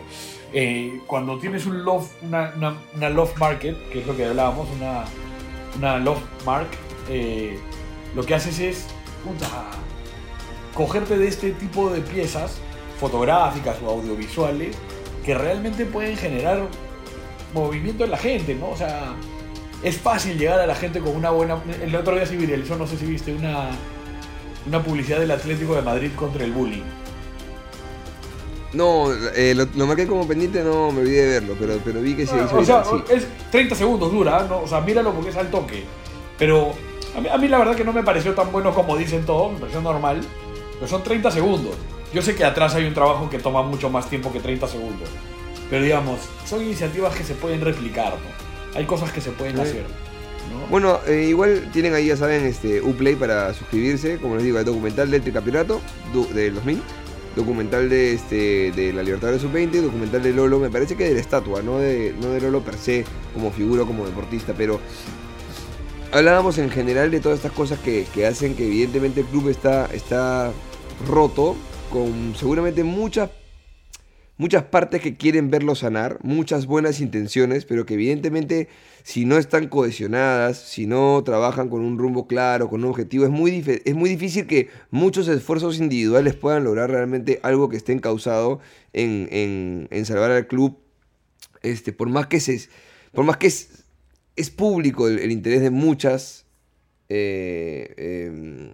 eh, 0.54 1.02
cuando 1.08 1.38
tienes 1.38 1.66
un 1.66 1.84
love, 1.84 2.08
una, 2.24 2.52
una, 2.56 2.76
una 2.96 3.10
love 3.10 3.36
market, 3.38 3.78
que 3.90 4.02
es 4.02 4.08
lo 4.08 4.16
que 4.16 4.26
hablábamos, 4.26 4.68
una, 4.76 5.06
una 5.78 5.98
love 5.98 6.22
mark, 6.46 6.68
eh, 7.10 7.60
lo 8.16 8.24
que 8.24 8.36
haces 8.36 8.60
es 8.60 8.88
puta, 9.24 9.48
cogerte 10.78 11.18
de 11.18 11.28
este 11.28 11.52
tipo 11.54 11.90
de 11.90 12.02
piezas 12.02 12.58
fotográficas 13.00 13.78
o 13.84 13.90
audiovisuales 13.90 14.76
que 15.26 15.34
realmente 15.34 15.86
pueden 15.86 16.16
generar 16.16 16.68
movimiento 17.54 18.04
en 18.04 18.12
la 18.12 18.18
gente, 18.18 18.54
¿no? 18.54 18.70
O 18.70 18.78
sea, 18.78 19.16
es 19.82 19.98
fácil 19.98 20.38
llegar 20.38 20.60
a 20.60 20.68
la 20.68 20.76
gente 20.76 21.00
con 21.00 21.16
una 21.16 21.32
buena... 21.32 21.58
El 21.82 21.96
otro 21.96 22.16
día 22.16 22.28
se 22.28 22.38
viralizó, 22.38 22.78
no 22.78 22.86
sé 22.86 22.96
si 22.96 23.06
viste, 23.08 23.34
una, 23.34 23.70
una 24.68 24.84
publicidad 24.84 25.20
del 25.20 25.32
Atlético 25.32 25.74
de 25.74 25.82
Madrid 25.82 26.12
contra 26.16 26.44
el 26.44 26.52
bullying. 26.52 26.84
No, 28.74 29.12
eh, 29.36 29.56
lo, 29.56 29.68
lo 29.76 29.88
marqué 29.88 30.06
como 30.06 30.28
pendiente, 30.28 30.64
no 30.64 30.92
me 30.92 31.02
olvidé 31.02 31.24
de 31.24 31.40
verlo, 31.40 31.56
pero, 31.60 31.80
pero 31.84 32.02
vi 32.02 32.14
que 32.16 32.28
se 32.28 32.36
hizo 32.36 32.56
o 32.56 32.64
sea, 32.64 32.84
sí. 32.84 32.96
es 33.10 33.26
30 33.50 33.74
segundos 33.74 34.12
dura, 34.12 34.46
¿no? 34.48 34.60
O 34.60 34.68
sea, 34.68 34.82
míralo 34.82 35.12
porque 35.14 35.32
es 35.32 35.38
al 35.38 35.50
toque. 35.50 35.86
Pero 36.38 36.74
a 37.16 37.22
mí, 37.22 37.30
a 37.30 37.38
mí 37.38 37.48
la 37.48 37.58
verdad 37.58 37.76
que 37.76 37.84
no 37.84 37.94
me 37.94 38.04
pareció 38.04 38.36
tan 38.36 38.52
bueno 38.52 38.76
como 38.76 38.96
dicen 38.96 39.26
todos, 39.26 39.54
me 39.54 39.60
pareció 39.60 39.82
normal. 39.82 40.22
Pero 40.80 40.88
son 40.88 41.04
30 41.04 41.32
segundos. 41.32 41.76
Yo 42.14 42.22
sé 42.22 42.36
que 42.36 42.46
atrás 42.46 42.74
hay 42.76 42.86
un 42.86 42.94
trabajo 42.94 43.30
que 43.30 43.40
toma 43.40 43.62
mucho 43.64 43.90
más 43.90 44.10
tiempo 44.10 44.32
que 44.32 44.40
30 44.40 44.68
segundos. 44.68 45.10
Pero 45.70 45.84
digamos, 45.84 46.20
son 46.46 46.62
iniciativas 46.64 47.14
que 47.16 47.24
se 47.24 47.34
pueden 47.34 47.62
replicar, 47.62 48.14
¿no? 48.14 48.78
Hay 48.78 48.86
cosas 48.86 49.12
que 49.12 49.20
se 49.22 49.32
pueden 49.32 49.56
Sí. 49.56 49.62
hacer. 49.62 49.86
¿no? 50.52 50.68
Bueno, 50.70 51.00
eh, 51.08 51.26
igual 51.28 51.70
tienen 51.74 51.94
ahí, 51.94 52.08
ya 52.08 52.16
saben, 52.16 52.46
este 52.46 52.82
Uplay 52.82 53.16
para 53.16 53.54
suscribirse. 53.54 54.18
Como 54.18 54.36
les 54.36 54.44
digo, 54.46 54.60
el 54.60 54.66
documental 54.66 55.12
del 55.12 55.22
Tricampeonato 55.22 55.82
del 56.34 56.56
2000, 56.56 56.82
documental 57.36 57.90
de, 57.90 58.14
este, 58.14 58.72
de 58.72 58.94
la 58.94 59.04
Libertadores 59.04 59.42
Sub-20, 59.42 59.82
documental 59.82 60.24
de 60.24 60.32
Lolo, 60.32 60.60
me 60.60 60.70
parece 60.70 60.96
que 60.96 61.04
de 61.04 61.16
la 61.16 61.20
estatua, 61.20 61.62
no 61.62 61.80
de, 61.80 62.16
no 62.22 62.30
de 62.30 62.40
Lolo 62.40 62.62
per 62.62 62.76
se, 62.78 63.04
como 63.34 63.52
figura, 63.52 63.84
como 63.84 64.06
deportista, 64.06 64.54
pero 64.58 64.80
hablábamos 66.12 66.58
en 66.58 66.70
general 66.70 67.12
de 67.12 67.20
todas 67.20 67.38
estas 67.40 67.52
cosas 67.52 67.80
que, 67.80 68.06
que 68.14 68.26
hacen 68.26 68.56
que 68.56 68.66
evidentemente 68.66 69.22
el 69.22 69.28
club 69.28 69.50
está, 69.50 69.86
está 69.94 70.52
roto, 71.08 71.56
con 71.92 72.36
seguramente 72.36 72.84
muchas, 72.84 73.30
muchas 74.38 74.64
partes 74.64 75.02
que 75.02 75.16
quieren 75.16 75.50
verlo 75.50 75.76
sanar, 75.76 76.20
muchas 76.24 76.66
buenas 76.66 77.00
intenciones, 77.02 77.66
pero 77.66 77.86
que 77.86 77.94
evidentemente 77.96 78.68
si 79.04 79.26
no 79.26 79.38
están 79.38 79.68
cohesionadas, 79.70 80.58
si 80.58 80.86
no 80.86 81.22
trabajan 81.24 81.70
con 81.70 81.82
un 81.82 81.98
rumbo 81.98 82.28
claro, 82.28 82.70
con 82.70 82.84
un 82.84 82.90
objetivo, 82.90 83.24
es 83.24 83.30
muy, 83.32 83.64
es 83.86 83.96
muy 83.96 84.10
difícil 84.10 84.48
que 84.48 84.70
muchos 84.92 85.28
esfuerzos 85.30 85.80
individuales 85.80 86.36
puedan 86.36 86.64
lograr 86.66 86.90
realmente 86.90 87.40
algo 87.44 87.70
que 87.70 87.78
esté 87.78 87.94
encausado 87.94 88.60
en, 88.94 89.30
en- 89.32 89.88
en 89.92 90.06
salvar 90.06 90.32
al 90.32 90.48
club. 90.48 90.78
Este, 91.64 91.92
por 91.94 92.10
más 92.10 92.28
que 92.28 92.40
se, 92.40 92.68
por 93.14 93.24
más 93.26 93.38
que 93.38 93.48
es, 94.38 94.50
público 94.50 95.08
el, 95.08 95.20
el 95.20 95.32
interés 95.32 95.62
de 95.62 95.70
muchas 95.70 96.48
eh, 97.10 97.94
em, 97.98 98.72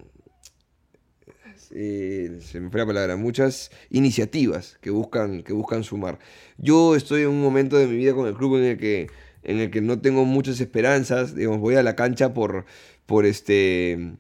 eh, 1.76 2.40
se 2.42 2.60
me 2.60 2.70
fue 2.70 2.80
la 2.80 2.86
palabra, 2.86 3.16
muchas 3.16 3.72
iniciativas 3.90 4.78
que 4.82 4.92
buscan, 4.92 5.44
que 5.44 5.54
buscan 5.54 5.84
sumar. 5.84 6.20
Yo 6.58 6.96
estoy 6.96 7.24
en 7.24 7.30
un 7.30 7.42
momento 7.42 7.78
de 7.78 7.88
mi 7.88 7.96
vida 7.98 8.14
con 8.14 8.28
el 8.28 8.36
club 8.36 8.58
en 8.58 8.64
el 8.64 8.78
que, 8.78 9.08
en 9.44 9.60
el 9.60 9.72
que 9.72 9.82
no 9.82 10.00
tengo 10.00 10.26
muchas 10.26 10.60
esperanzas, 10.60 11.36
digamos, 11.36 11.60
voy 11.60 11.76
a 11.76 11.84
la 11.84 11.96
cancha 11.96 12.34
por, 12.34 12.66
por 13.06 13.26
este... 13.26 14.18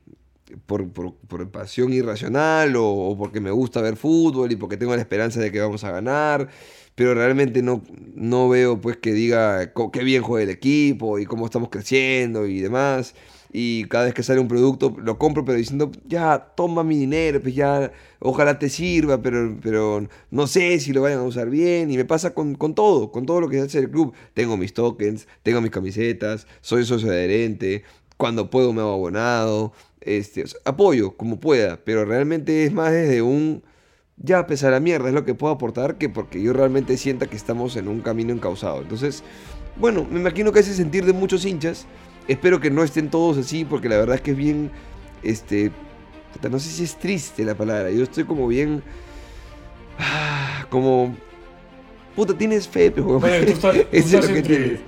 Por, 0.66 0.90
por- 0.92 1.16
por 1.16 1.50
pasión 1.52 1.92
irracional 1.94 2.76
o, 2.78 3.16
porque 3.18 3.40
me 3.42 3.52
gusta 3.52 3.82
ver 3.82 3.96
fútbol 3.98 4.52
y 4.52 4.56
porque 4.56 4.78
tengo 4.78 4.96
la 4.96 5.02
esperanza 5.02 5.40
de 5.40 5.52
que 5.52 5.60
vamos 5.60 5.84
a 5.84 5.92
ganar, 5.92 6.50
pero 6.96 7.14
realmente 7.14 7.62
no, 7.64 7.82
no 8.16 8.50
veo 8.50 8.80
pues 8.80 8.98
que 8.98 9.14
diga 9.14 9.74
qué 9.92 10.04
bien 10.04 10.22
juega 10.24 10.44
el 10.44 10.50
equipo 10.50 11.18
y 11.20 11.26
cómo 11.26 11.46
estamos 11.46 11.70
creciendo 11.70 12.46
y 12.48 12.60
demás 12.62 13.16
y 13.52 13.86
cada 13.86 14.06
vez 14.06 14.14
que 14.16 14.24
sale 14.24 14.40
un 14.40 14.48
producto 14.48 14.96
lo 14.98 15.18
compro, 15.20 15.46
pero 15.46 15.58
diciendo, 15.60 15.92
ya, 16.08 16.54
toma 16.56 16.84
mi 16.84 16.98
dinero, 16.98 17.40
pues 17.40 17.54
ya, 17.54 17.92
ojalá 18.20 18.58
te 18.58 18.68
sirva, 18.70 19.22
pero, 19.22 19.56
pero 19.62 20.08
no 20.32 20.48
sé 20.48 20.80
si 20.80 20.92
lo 20.92 21.02
vayan 21.04 21.20
a 21.20 21.24
usar 21.24 21.50
bien. 21.52 21.92
Y 21.92 21.98
me 21.98 22.04
pasa 22.06 22.34
con, 22.34 22.56
con 22.56 22.74
todo, 22.74 23.12
con 23.12 23.28
todo 23.28 23.42
lo 23.42 23.50
que 23.50 23.60
hace 23.60 23.78
el 23.78 23.92
club. 23.92 24.14
Tengo 24.34 24.58
mis 24.58 24.74
tokens, 24.74 25.28
tengo 25.44 25.62
mis 25.62 25.70
camisetas, 25.70 26.48
soy 26.62 26.84
socio 26.84 27.10
adherente, 27.12 27.84
cuando 28.18 28.50
puedo 28.50 28.74
me 28.74 28.82
hago 28.82 28.94
abonado, 28.94 29.74
este, 30.06 30.44
o 30.44 30.48
sea, 30.48 30.60
apoyo 30.66 31.16
como 31.18 31.40
pueda, 31.40 31.80
pero 31.84 32.06
realmente 32.06 32.66
es 32.66 32.74
más 32.74 32.92
desde 32.92 33.22
un... 33.22 33.64
Ya, 34.18 34.46
pesa 34.46 34.70
la 34.70 34.80
mierda, 34.80 35.08
es 35.10 35.14
lo 35.16 35.26
que 35.26 35.34
puedo 35.34 35.52
aportar 35.54 35.98
que 35.98 36.08
porque 36.08 36.42
yo 36.42 36.54
realmente 36.54 36.98
sienta 36.98 37.26
que 37.28 37.36
estamos 37.36 37.76
en 37.76 37.88
un 37.88 38.00
camino 38.02 38.32
encauzado. 38.32 38.82
Entonces, 38.82 39.24
bueno, 39.76 40.06
me 40.10 40.20
imagino 40.20 40.52
que 40.52 40.60
ese 40.60 40.76
sentir 40.76 41.04
de 41.06 41.14
muchos 41.14 41.46
hinchas. 41.46 41.88
Espero 42.28 42.60
que 42.60 42.70
no 42.70 42.84
estén 42.84 43.10
todos 43.10 43.38
así, 43.40 43.66
porque 43.66 43.90
la 43.90 43.98
verdad 43.98 44.16
es 44.18 44.22
que 44.22 44.32
es 44.32 44.38
bien. 44.38 44.70
Este. 45.24 45.72
No 46.50 46.60
sé 46.60 46.70
si 46.70 46.84
es 46.84 46.96
triste 46.98 47.44
la 47.44 47.56
palabra. 47.56 47.90
Yo 47.90 48.04
estoy 48.04 48.24
como 48.24 48.48
bien. 48.48 48.84
ah, 50.00 50.68
como. 50.70 51.16
Puta, 52.16 52.38
tienes 52.38 52.68
fe, 52.68 52.92
pero. 52.92 53.20
Bueno, 53.20 53.46
tú 53.46 53.52
estás, 53.52 53.76
tú 54.30 54.36
entre- 54.36 54.80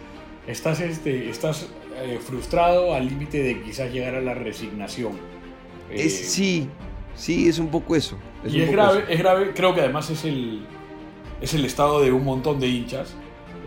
estás, 0.47 0.79
este, 0.81 1.29
estás 1.29 1.67
eh, 1.97 2.19
frustrado 2.19 2.93
al 2.93 3.07
límite 3.07 3.41
de 3.43 3.61
quizás 3.61 3.91
llegar 3.91 4.15
a 4.15 4.21
la 4.21 4.33
resignación. 4.33 5.13
Eh, 5.89 6.05
Es, 6.05 6.31
sí, 6.31 6.69
sí, 7.15 7.47
es 7.47 7.59
un 7.59 7.69
poco 7.69 7.95
eso. 7.95 8.17
y 8.43 8.61
es 8.61 8.71
grave, 8.71 8.99
eso. 8.99 9.09
es 9.09 9.19
grave, 9.19 9.51
creo 9.53 9.73
que 9.73 9.81
además 9.81 10.09
es 10.09 10.25
el, 10.25 10.65
es 11.41 11.53
el 11.53 11.65
estado 11.65 12.01
de 12.01 12.11
un 12.11 12.23
montón 12.23 12.59
de 12.59 12.67
hinchas. 12.67 13.15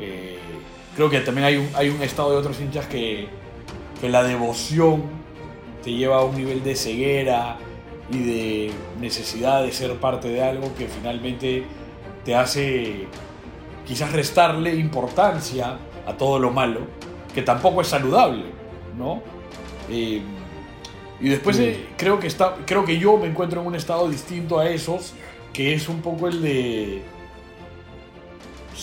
Eh, 0.00 0.38
creo 0.94 1.10
que 1.10 1.20
también 1.20 1.46
hay 1.46 1.56
un, 1.56 1.68
hay 1.74 1.88
un 1.88 2.02
estado 2.02 2.30
de 2.32 2.36
otros 2.36 2.60
hinchas 2.60 2.86
que, 2.86 3.28
que 4.00 4.08
la 4.08 4.22
devoción 4.22 5.02
te 5.82 5.92
lleva 5.92 6.18
a 6.18 6.24
un 6.24 6.36
nivel 6.36 6.62
de 6.62 6.74
ceguera 6.76 7.56
y 8.10 8.18
de 8.18 8.70
necesidad 9.00 9.62
de 9.62 9.72
ser 9.72 9.92
parte 9.96 10.28
de 10.28 10.42
algo 10.42 10.74
que 10.76 10.86
finalmente 10.88 11.64
te 12.24 12.34
hace 12.34 13.06
quizás 13.86 14.12
restarle 14.12 14.74
importancia 14.74 15.78
a 16.06 16.16
todo 16.16 16.38
lo 16.38 16.50
malo, 16.50 16.80
que 17.38 17.44
tampoco 17.44 17.82
es 17.82 17.86
saludable, 17.86 18.46
¿no? 18.96 19.22
Eh, 19.88 20.20
y 21.20 21.28
después 21.28 21.56
eh, 21.60 21.86
creo, 21.96 22.18
que 22.18 22.26
está, 22.26 22.56
creo 22.66 22.84
que 22.84 22.98
yo 22.98 23.16
me 23.16 23.28
encuentro 23.28 23.60
en 23.60 23.68
un 23.68 23.76
estado 23.76 24.08
distinto 24.08 24.58
a 24.58 24.68
esos, 24.68 25.14
que 25.52 25.72
es 25.72 25.88
un 25.88 26.02
poco 26.02 26.26
el 26.26 26.42
de... 26.42 27.04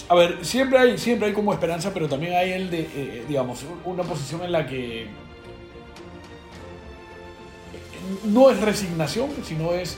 A 0.07 0.15
ver, 0.15 0.45
siempre 0.45 0.79
hay, 0.79 0.97
siempre 0.97 1.27
hay 1.27 1.33
como 1.33 1.51
esperanza, 1.51 1.93
pero 1.93 2.07
también 2.07 2.33
hay 2.33 2.53
el 2.53 2.69
de, 2.71 2.79
eh, 2.95 3.25
digamos, 3.27 3.65
una 3.83 4.03
posición 4.03 4.41
en 4.41 4.53
la 4.53 4.65
que 4.65 5.07
no 8.23 8.51
es 8.51 8.61
resignación, 8.61 9.31
sino 9.43 9.73
es 9.73 9.97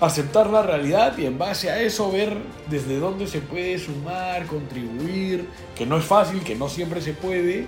aceptar 0.00 0.48
la 0.50 0.62
realidad 0.62 1.16
y 1.18 1.26
en 1.26 1.38
base 1.38 1.70
a 1.70 1.80
eso 1.80 2.10
ver 2.12 2.36
desde 2.70 2.98
dónde 2.98 3.26
se 3.26 3.40
puede 3.40 3.78
sumar, 3.78 4.46
contribuir, 4.46 5.48
que 5.76 5.86
no 5.86 5.96
es 5.98 6.04
fácil, 6.04 6.40
que 6.42 6.54
no 6.54 6.68
siempre 6.68 7.00
se 7.00 7.12
puede, 7.14 7.66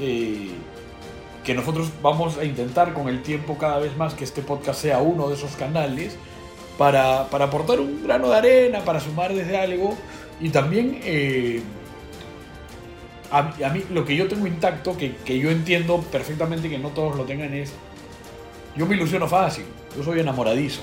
eh, 0.00 0.50
que 1.44 1.54
nosotros 1.54 1.90
vamos 2.02 2.36
a 2.38 2.44
intentar 2.44 2.92
con 2.92 3.08
el 3.08 3.22
tiempo 3.22 3.56
cada 3.56 3.78
vez 3.78 3.96
más 3.96 4.14
que 4.14 4.24
este 4.24 4.42
podcast 4.42 4.82
sea 4.82 4.98
uno 4.98 5.28
de 5.28 5.34
esos 5.36 5.52
canales 5.56 6.16
para, 6.76 7.28
para 7.30 7.46
aportar 7.46 7.80
un 7.80 8.02
grano 8.02 8.28
de 8.28 8.36
arena, 8.36 8.80
para 8.84 9.00
sumar 9.00 9.32
desde 9.32 9.56
algo 9.56 9.96
y 10.40 10.50
también 10.50 11.00
eh, 11.04 11.62
a, 13.30 13.42
mí- 13.72 13.84
lo 13.90 14.04
que 14.04 14.14
yo 14.14 14.28
tengo 14.28 14.46
intacto, 14.46 14.96
que, 14.96 15.16
que 15.16 15.38
yo 15.38 15.50
entiendo 15.50 16.00
perfectamente 16.12 16.68
que 16.68 16.78
no 16.78 16.90
todos 16.90 17.16
lo 17.16 17.24
tengan 17.24 17.54
es, 17.54 17.72
yo 18.76 18.84
me 18.86 18.94
ilusiono 18.96 19.26
fácil, 19.26 19.64
yo 19.96 20.02
soy 20.04 20.20
enamoradizo. 20.20 20.82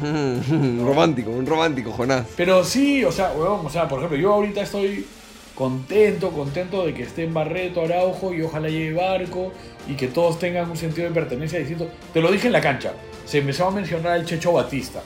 Romántico, 0.84 1.30
un 1.30 1.46
romántico, 1.46 1.92
Jonás. 1.92 2.26
Pero 2.36 2.64
sí, 2.64 3.04
o 3.04 3.12
sea, 3.12 3.32
weón, 3.32 3.66
o 3.66 3.70
sea, 3.70 3.88
por 3.88 3.98
ejemplo, 3.98 4.18
yo 4.18 4.32
ahorita 4.32 4.62
estoy 4.62 5.06
contento, 5.54 6.30
contento 6.30 6.86
de 6.86 6.94
que 6.94 7.02
esté 7.02 7.24
en 7.24 7.34
Barreto, 7.34 7.82
Araujo 7.82 8.32
y 8.32 8.42
ojalá 8.42 8.68
llegue 8.68 8.92
Barco 8.92 9.52
y 9.88 9.94
que 9.94 10.06
todos 10.06 10.38
tengan 10.38 10.70
un 10.70 10.76
sentido 10.76 11.08
de 11.08 11.14
pertenencia 11.14 11.58
distinto. 11.58 11.88
Te 12.12 12.20
lo 12.20 12.30
dije 12.30 12.46
en 12.46 12.52
la 12.52 12.60
cancha, 12.60 12.92
se 13.24 13.38
empezó 13.38 13.66
a 13.66 13.70
mencionar 13.72 14.12
al 14.12 14.24
Checho 14.24 14.52
Batista. 14.52 15.02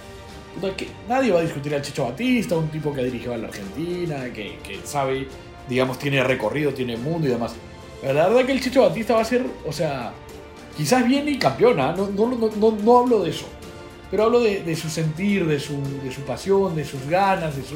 Que 0.77 0.89
nadie 1.09 1.33
va 1.33 1.41
a 1.41 1.43
discutir 1.43 1.75
al 1.75 1.81
Checho 1.81 2.05
Batista, 2.05 2.55
un 2.57 2.69
tipo 2.69 2.93
que 2.93 3.01
ha 3.01 3.05
dirigido 3.05 3.33
a 3.33 3.39
la 3.39 3.49
Argentina, 3.49 4.31
que, 4.33 4.59
que 4.63 4.81
sabe, 4.85 5.27
digamos, 5.69 5.99
tiene 5.99 6.23
recorrido, 6.23 6.75
tiene 6.75 6.99
mundo 6.99 7.27
y 7.27 7.31
demás. 7.31 7.55
La 8.03 8.29
verdad 8.29 8.45
que 8.45 8.53
el 8.53 8.61
Checho 8.61 8.83
Batista 8.83 9.15
va 9.15 9.23
a 9.23 9.25
ser, 9.25 9.47
o 9.67 9.73
sea, 9.73 10.13
quizás 10.77 11.07
viene 11.07 11.31
y 11.31 11.39
campeona, 11.39 11.93
no, 11.93 12.09
no, 12.09 12.27
no, 12.27 12.51
no, 12.55 12.73
no 12.73 12.99
hablo 12.99 13.23
de 13.23 13.31
eso. 13.31 13.47
Pero 14.13 14.25
hablo 14.25 14.41
de, 14.41 14.63
de 14.63 14.77
su 14.77 14.89
sentir, 14.89 15.47
de 15.47 15.59
su, 15.59 15.81
de 16.05 16.13
su 16.13 16.21
pasión, 16.21 16.77
de 16.77 16.85
sus 16.85 17.05
ganas, 17.09 17.57
de 17.57 17.65
su... 17.65 17.75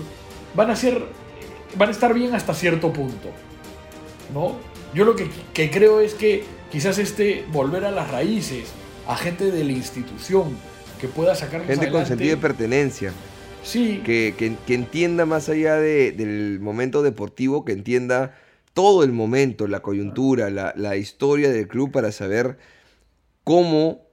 Van 0.55 0.71
a 0.71 0.77
ser... 0.77 1.03
Van 1.77 1.89
a 1.89 1.93
estar 1.93 2.15
bien 2.15 2.33
hasta 2.35 2.55
cierto 2.55 2.93
punto. 2.93 3.31
¿No? 4.33 4.57
Yo 4.95 5.05
lo 5.05 5.17
que, 5.17 5.29
que 5.53 5.71
creo 5.71 6.01
es 6.01 6.15
que 6.15 6.45
quizás 6.71 6.99
este 6.99 7.45
volver 7.53 7.85
a 7.85 7.91
las 7.91 8.11
raíces, 8.11 8.69
a 9.09 9.17
gente 9.17 9.51
de 9.51 9.65
la 9.65 9.73
institución 9.73 10.57
que 11.01 11.09
pueda 11.09 11.35
sacarnos 11.35 11.67
Gente 11.67 11.87
con 11.87 12.03
adelante. 12.03 12.09
sentido 12.09 12.37
de 12.37 12.41
pertenencia. 12.43 13.13
Sí, 13.63 14.01
que, 14.05 14.35
que- 14.39 14.55
que 14.67 14.75
entienda 14.75 15.27
más 15.27 15.49
allá 15.49 15.75
de- 15.77 16.13
del 16.13 16.61
momento 16.61 17.03
deportivo, 17.03 17.65
que 17.65 17.73
entienda 17.73 18.37
todo 18.75 19.03
el 19.05 19.13
momento, 19.13 19.67
la 19.67 19.81
coyuntura, 19.81 20.51
la, 20.51 20.73
la 20.77 20.97
historia 20.97 21.51
del 21.51 21.67
club 21.67 21.91
para 21.91 22.13
saber 22.13 22.59
cómo, 23.45 24.06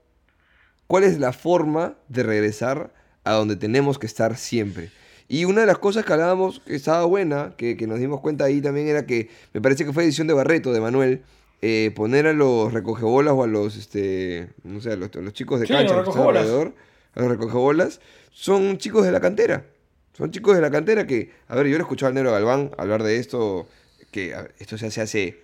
cuál 0.86 1.04
es 1.04 1.18
la 1.18 1.32
forma 1.32 1.94
de 2.08 2.22
regresar 2.22 2.92
a 3.24 3.32
donde 3.32 3.56
tenemos 3.56 3.98
que 3.98 4.06
estar 4.06 4.36
siempre. 4.36 4.90
Y 5.28 5.46
una 5.46 5.62
de 5.62 5.66
las 5.66 5.78
cosas 5.78 6.04
que 6.04 6.12
hablábamos 6.12 6.60
que 6.60 6.74
estaba 6.74 7.04
buena, 7.04 7.54
que, 7.56 7.76
que 7.76 7.86
nos 7.86 7.98
dimos 7.98 8.20
cuenta 8.20 8.44
ahí 8.44 8.60
también, 8.60 8.88
era 8.88 9.06
que 9.06 9.30
me 9.52 9.60
parece 9.60 9.84
que 9.84 9.92
fue 9.92 10.04
edición 10.04 10.26
de 10.26 10.34
Barreto, 10.34 10.72
de 10.72 10.80
Manuel, 10.80 11.22
eh, 11.62 11.92
poner 11.94 12.26
a 12.26 12.34
los 12.34 12.72
recogebolas 12.74 13.32
o 13.32 13.42
a 13.42 13.46
los, 13.46 13.76
este, 13.76 14.50
no 14.64 14.80
sé, 14.80 14.92
a 14.92 14.96
los, 14.96 15.10
a 15.16 15.20
los 15.20 15.32
chicos 15.32 15.60
de 15.60 15.66
Sí, 15.66 15.72
cancha 15.72 15.96
los 15.96 16.04
que 16.04 16.10
están 16.10 16.28
alrededor, 16.28 16.74
a 17.14 17.20
los 17.20 17.28
recogebolas, 17.30 18.00
son 18.32 18.76
chicos 18.76 19.04
de 19.06 19.12
la 19.12 19.20
cantera. 19.20 19.64
Son 20.12 20.30
chicos 20.30 20.54
de 20.54 20.60
la 20.60 20.70
cantera 20.70 21.06
que, 21.06 21.32
a 21.48 21.56
ver, 21.56 21.66
yo 21.66 21.72
le 21.72 21.78
he 21.78 21.80
escuchado 21.80 22.08
al 22.08 22.14
Negro 22.14 22.30
Galván 22.30 22.70
hablar 22.76 23.02
de 23.02 23.16
esto, 23.16 23.66
que 24.10 24.34
esto 24.58 24.76
se 24.78 24.86
hace 24.86 25.00
hace 25.00 25.43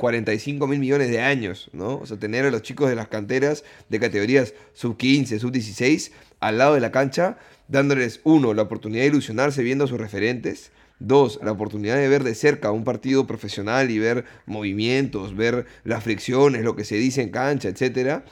45 0.00 0.66
mil 0.66 0.80
millones 0.80 1.10
de 1.10 1.20
años, 1.20 1.68
¿no? 1.74 1.98
O 1.98 2.06
sea, 2.06 2.16
tener 2.16 2.46
a 2.46 2.50
los 2.50 2.62
chicos 2.62 2.88
de 2.88 2.96
las 2.96 3.08
canteras 3.08 3.64
de 3.90 4.00
categorías 4.00 4.54
sub 4.72 4.96
15, 4.96 5.38
sub 5.38 5.52
16 5.52 6.10
al 6.40 6.56
lado 6.56 6.74
de 6.74 6.80
la 6.80 6.90
cancha, 6.90 7.36
dándoles, 7.68 8.20
uno, 8.24 8.54
la 8.54 8.62
oportunidad 8.62 9.02
de 9.02 9.08
ilusionarse 9.08 9.62
viendo 9.62 9.84
a 9.84 9.88
sus 9.88 10.00
referentes, 10.00 10.72
dos, 10.98 11.38
la 11.42 11.52
oportunidad 11.52 11.96
de 11.96 12.08
ver 12.08 12.24
de 12.24 12.34
cerca 12.34 12.70
un 12.72 12.82
partido 12.84 13.26
profesional 13.26 13.90
y 13.90 13.98
ver 13.98 14.24
movimientos, 14.46 15.36
ver 15.36 15.66
las 15.84 16.02
fricciones, 16.02 16.62
lo 16.64 16.74
que 16.76 16.84
se 16.84 16.96
dice 16.96 17.20
en 17.22 17.28
cancha, 17.28 17.68
etcétera. 17.68 18.24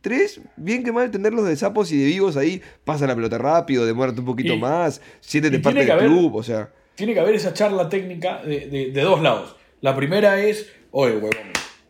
Tres, 0.00 0.40
bien 0.56 0.82
que 0.82 0.92
mal 0.92 1.10
tenerlos 1.10 1.46
de 1.46 1.54
sapos 1.56 1.92
y 1.92 1.98
de 1.98 2.06
vivos 2.06 2.38
ahí, 2.38 2.62
pasa 2.84 3.06
la 3.06 3.14
pelota 3.14 3.36
rápido, 3.36 3.84
demórate 3.84 4.20
un 4.20 4.26
poquito 4.26 4.54
Y- 4.54 4.58
más, 4.58 5.02
siéntete 5.20 5.58
parte 5.58 5.80
del 5.80 5.90
haber- 5.90 6.06
club, 6.06 6.34
o 6.36 6.42
sea. 6.42 6.70
tiene 6.94 7.12
que 7.12 7.20
haber 7.20 7.34
esa 7.34 7.52
charla 7.52 7.88
técnica 7.90 8.42
de, 8.42 8.66
de- 8.68 8.90
de 8.92 9.00
dos 9.02 9.20
lados. 9.22 9.56
La 9.82 9.94
primera 9.96 10.42
es, 10.42 10.66
oye, 10.90 11.14
huevón, 11.14 11.30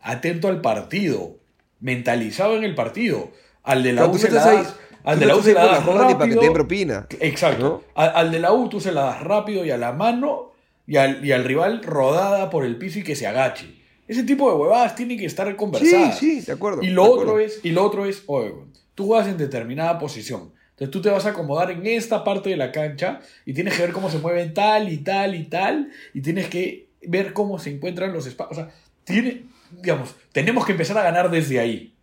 atento 0.03 0.49
al 0.49 0.61
partido, 0.61 1.37
mentalizado 1.81 2.57
en 2.57 2.65
el 2.65 2.75
partido. 2.75 3.31
Al 3.63 3.83
de 3.83 3.93
la 3.93 4.07
U 4.07 4.17
se 4.19 4.31
la 4.31 4.45
das, 4.45 4.77
al 5.05 5.21
de 5.21 5.27
la 5.27 5.37
U 5.37 5.43
se 5.43 5.53
la 5.53 5.65
das 5.67 5.85
para 5.87 6.07
que 6.09 6.15
te 6.15 6.25
rápido. 6.37 6.53
propina. 6.53 7.07
Exacto. 7.21 7.63
¿no? 7.63 7.83
Al, 7.95 8.13
al 8.15 8.31
de 8.33 8.39
la 8.41 8.53
U 8.53 8.69
tú 8.69 8.81
se 8.81 8.93
la 8.93 9.03
das 9.03 9.23
rápido 9.23 9.65
y 9.65 9.71
a 9.71 9.77
la 9.77 9.93
mano 9.93 10.53
y 10.87 10.97
al, 10.97 11.25
y 11.25 11.33
al 11.33 11.45
rival 11.45 11.83
rodada 11.83 12.51
por 12.51 12.65
el 12.65 12.77
piso 12.77 12.99
y 12.99 13.03
que 13.05 13.15
se 13.17 13.27
agache. 13.27 13.79
Ese 14.09 14.25
tipo 14.25 14.51
de 14.51 14.57
huevadas 14.57 14.97
tienen 14.97 15.19
que 15.19 15.27
estar 15.27 15.47
Sí, 15.49 15.55
conversadas. 15.57 16.19
sí, 16.19 16.41
de 16.41 16.53
acuerdo. 16.53 16.83
Y 16.83 16.89
lo 16.89 17.05
acuerdo. 17.05 17.23
otro 17.23 17.39
es, 17.41 17.61
y 17.63 17.71
lo 17.71 17.85
otro 17.85 18.07
es, 18.07 18.25
oye, 18.27 18.53
tú 18.95 19.07
juegas 19.07 19.29
en 19.29 19.37
determinada 19.39 19.99
posición. 19.99 20.53
Entonces 20.71 20.91
tú 20.91 21.01
te 21.03 21.11
vas 21.11 21.27
a 21.27 21.31
acomodar 21.31 21.71
en 21.71 21.87
esta 21.87 22.25
parte 22.25 22.49
de 22.51 22.57
la 22.57 22.73
cancha 22.73 23.21
y 23.47 23.53
tienes 23.53 23.75
que 23.77 23.83
ver 23.83 23.93
cómo 23.93 24.11
se 24.11 24.19
mueven 24.19 24.53
tal 24.55 24.89
y 24.91 24.97
tal 24.97 25.35
y 25.35 25.45
tal 25.45 25.91
y 26.15 26.23
tienes 26.23 26.49
que 26.49 26.89
ver 27.03 27.35
cómo 27.35 27.59
se 27.59 27.71
encuentran 27.71 28.13
los 28.15 28.27
espacios. 28.27 28.59
O 28.59 28.63
sea, 28.63 28.75
tiene, 29.05 29.45
digamos, 29.71 30.15
tenemos 30.33 30.67
que 30.67 30.73
empezar 30.73 30.99
a 30.99 31.03
ganar 31.03 31.31
desde 31.31 31.61
ahí. 31.61 31.95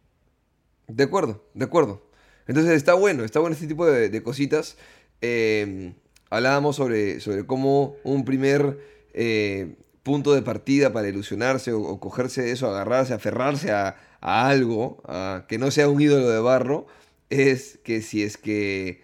De 0.87 1.03
acuerdo, 1.03 1.43
de 1.53 1.65
acuerdo. 1.65 2.01
Entonces 2.47 2.73
está 2.73 2.93
bueno, 2.93 3.23
está 3.23 3.39
bueno 3.39 3.53
este 3.53 3.67
tipo 3.67 3.85
de, 3.85 4.23
cositas. 4.23 4.77
Eh, 5.21 5.93
hablábamos 6.29 6.75
sobre, 6.75 7.19
sobre 7.19 7.45
cómo 7.45 7.95
un 8.03 8.23
primer 8.23 8.79
eh, 9.13 9.75
punto 10.03 10.33
de 10.33 10.41
partida 10.41 10.93
para 10.93 11.09
ilusionarse 11.09 11.73
o, 11.73 11.81
o 11.81 11.99
cogerse 11.99 12.41
de 12.41 12.51
eso, 12.51 12.69
agarrarse, 12.69 13.13
aferrarse 13.13 13.71
a, 13.71 13.97
algo, 14.21 15.01
que 15.47 15.57
no 15.57 15.71
sea 15.71 15.89
un 15.89 16.01
ídolo 16.01 16.29
de 16.29 16.39
barro, 16.39 16.87
es 17.29 17.79
que 17.83 18.01
si 18.01 18.23
es 18.23 18.37
que 18.37 19.01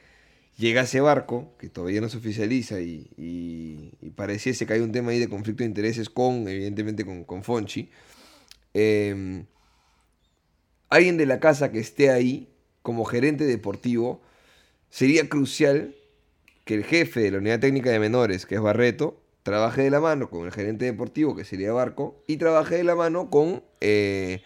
llega 0.57 0.81
ese 0.81 1.01
barco, 1.01 1.53
que 1.59 1.69
todavía 1.69 2.01
no 2.01 2.09
se 2.09 2.17
oficializa 2.17 2.79
y, 2.81 3.09
y- 3.17 3.91
pareciese 4.15 4.65
que 4.67 4.73
hay 4.73 4.81
un 4.81 4.91
tema 4.91 5.11
ahí 5.11 5.19
de 5.19 5.29
conflicto 5.29 5.63
de 5.63 5.67
intereses 5.69 6.09
con, 6.09 6.47
evidentemente, 6.47 7.05
con, 7.05 7.23
con 7.23 7.43
Fonchi, 7.43 7.89
eh, 8.73 9.43
alguien 10.89 11.17
de 11.17 11.25
la 11.25 11.39
casa 11.39 11.71
que 11.71 11.79
esté 11.79 12.09
ahí 12.11 12.49
como 12.81 13.05
gerente 13.05 13.45
deportivo, 13.45 14.21
sería 14.89 15.29
crucial 15.29 15.95
que 16.65 16.75
el 16.75 16.83
jefe 16.83 17.21
de 17.21 17.31
la 17.31 17.39
unidad 17.39 17.59
técnica 17.59 17.91
de 17.91 17.99
menores, 17.99 18.45
que 18.45 18.55
es 18.55 18.61
Barreto, 18.61 19.21
trabaje 19.43 19.83
de 19.83 19.91
la 19.91 19.99
mano 20.01 20.29
con 20.29 20.45
el 20.45 20.51
gerente 20.51 20.85
deportivo, 20.85 21.35
que 21.35 21.45
sería 21.45 21.73
Barco, 21.73 22.23
y 22.27 22.37
trabaje 22.37 22.77
de 22.77 22.83
la 22.83 22.95
mano 22.95 23.29
con 23.29 23.63
eh, 23.81 24.43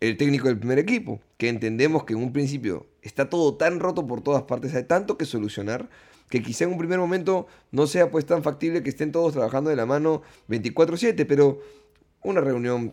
el 0.00 0.16
técnico 0.16 0.48
del 0.48 0.58
primer 0.58 0.78
equipo, 0.78 1.20
que 1.38 1.48
entendemos 1.48 2.04
que 2.04 2.14
en 2.14 2.20
un 2.20 2.32
principio 2.32 2.86
está 3.02 3.28
todo 3.30 3.54
tan 3.56 3.80
roto 3.80 4.06
por 4.06 4.22
todas 4.22 4.42
partes, 4.42 4.74
hay 4.74 4.84
tanto 4.84 5.16
que 5.18 5.24
solucionar, 5.24 5.88
que 6.28 6.42
quizá 6.42 6.64
en 6.64 6.70
un 6.72 6.78
primer 6.78 6.98
momento 6.98 7.46
no 7.72 7.86
sea 7.86 8.10
pues 8.10 8.24
tan 8.26 8.42
factible 8.42 8.82
que 8.82 8.90
estén 8.90 9.10
todos 9.12 9.32
trabajando 9.32 9.70
de 9.70 9.76
la 9.76 9.86
mano 9.86 10.22
24/7, 10.48 11.24
pero 11.26 11.60
una 12.22 12.40
reunión 12.40 12.92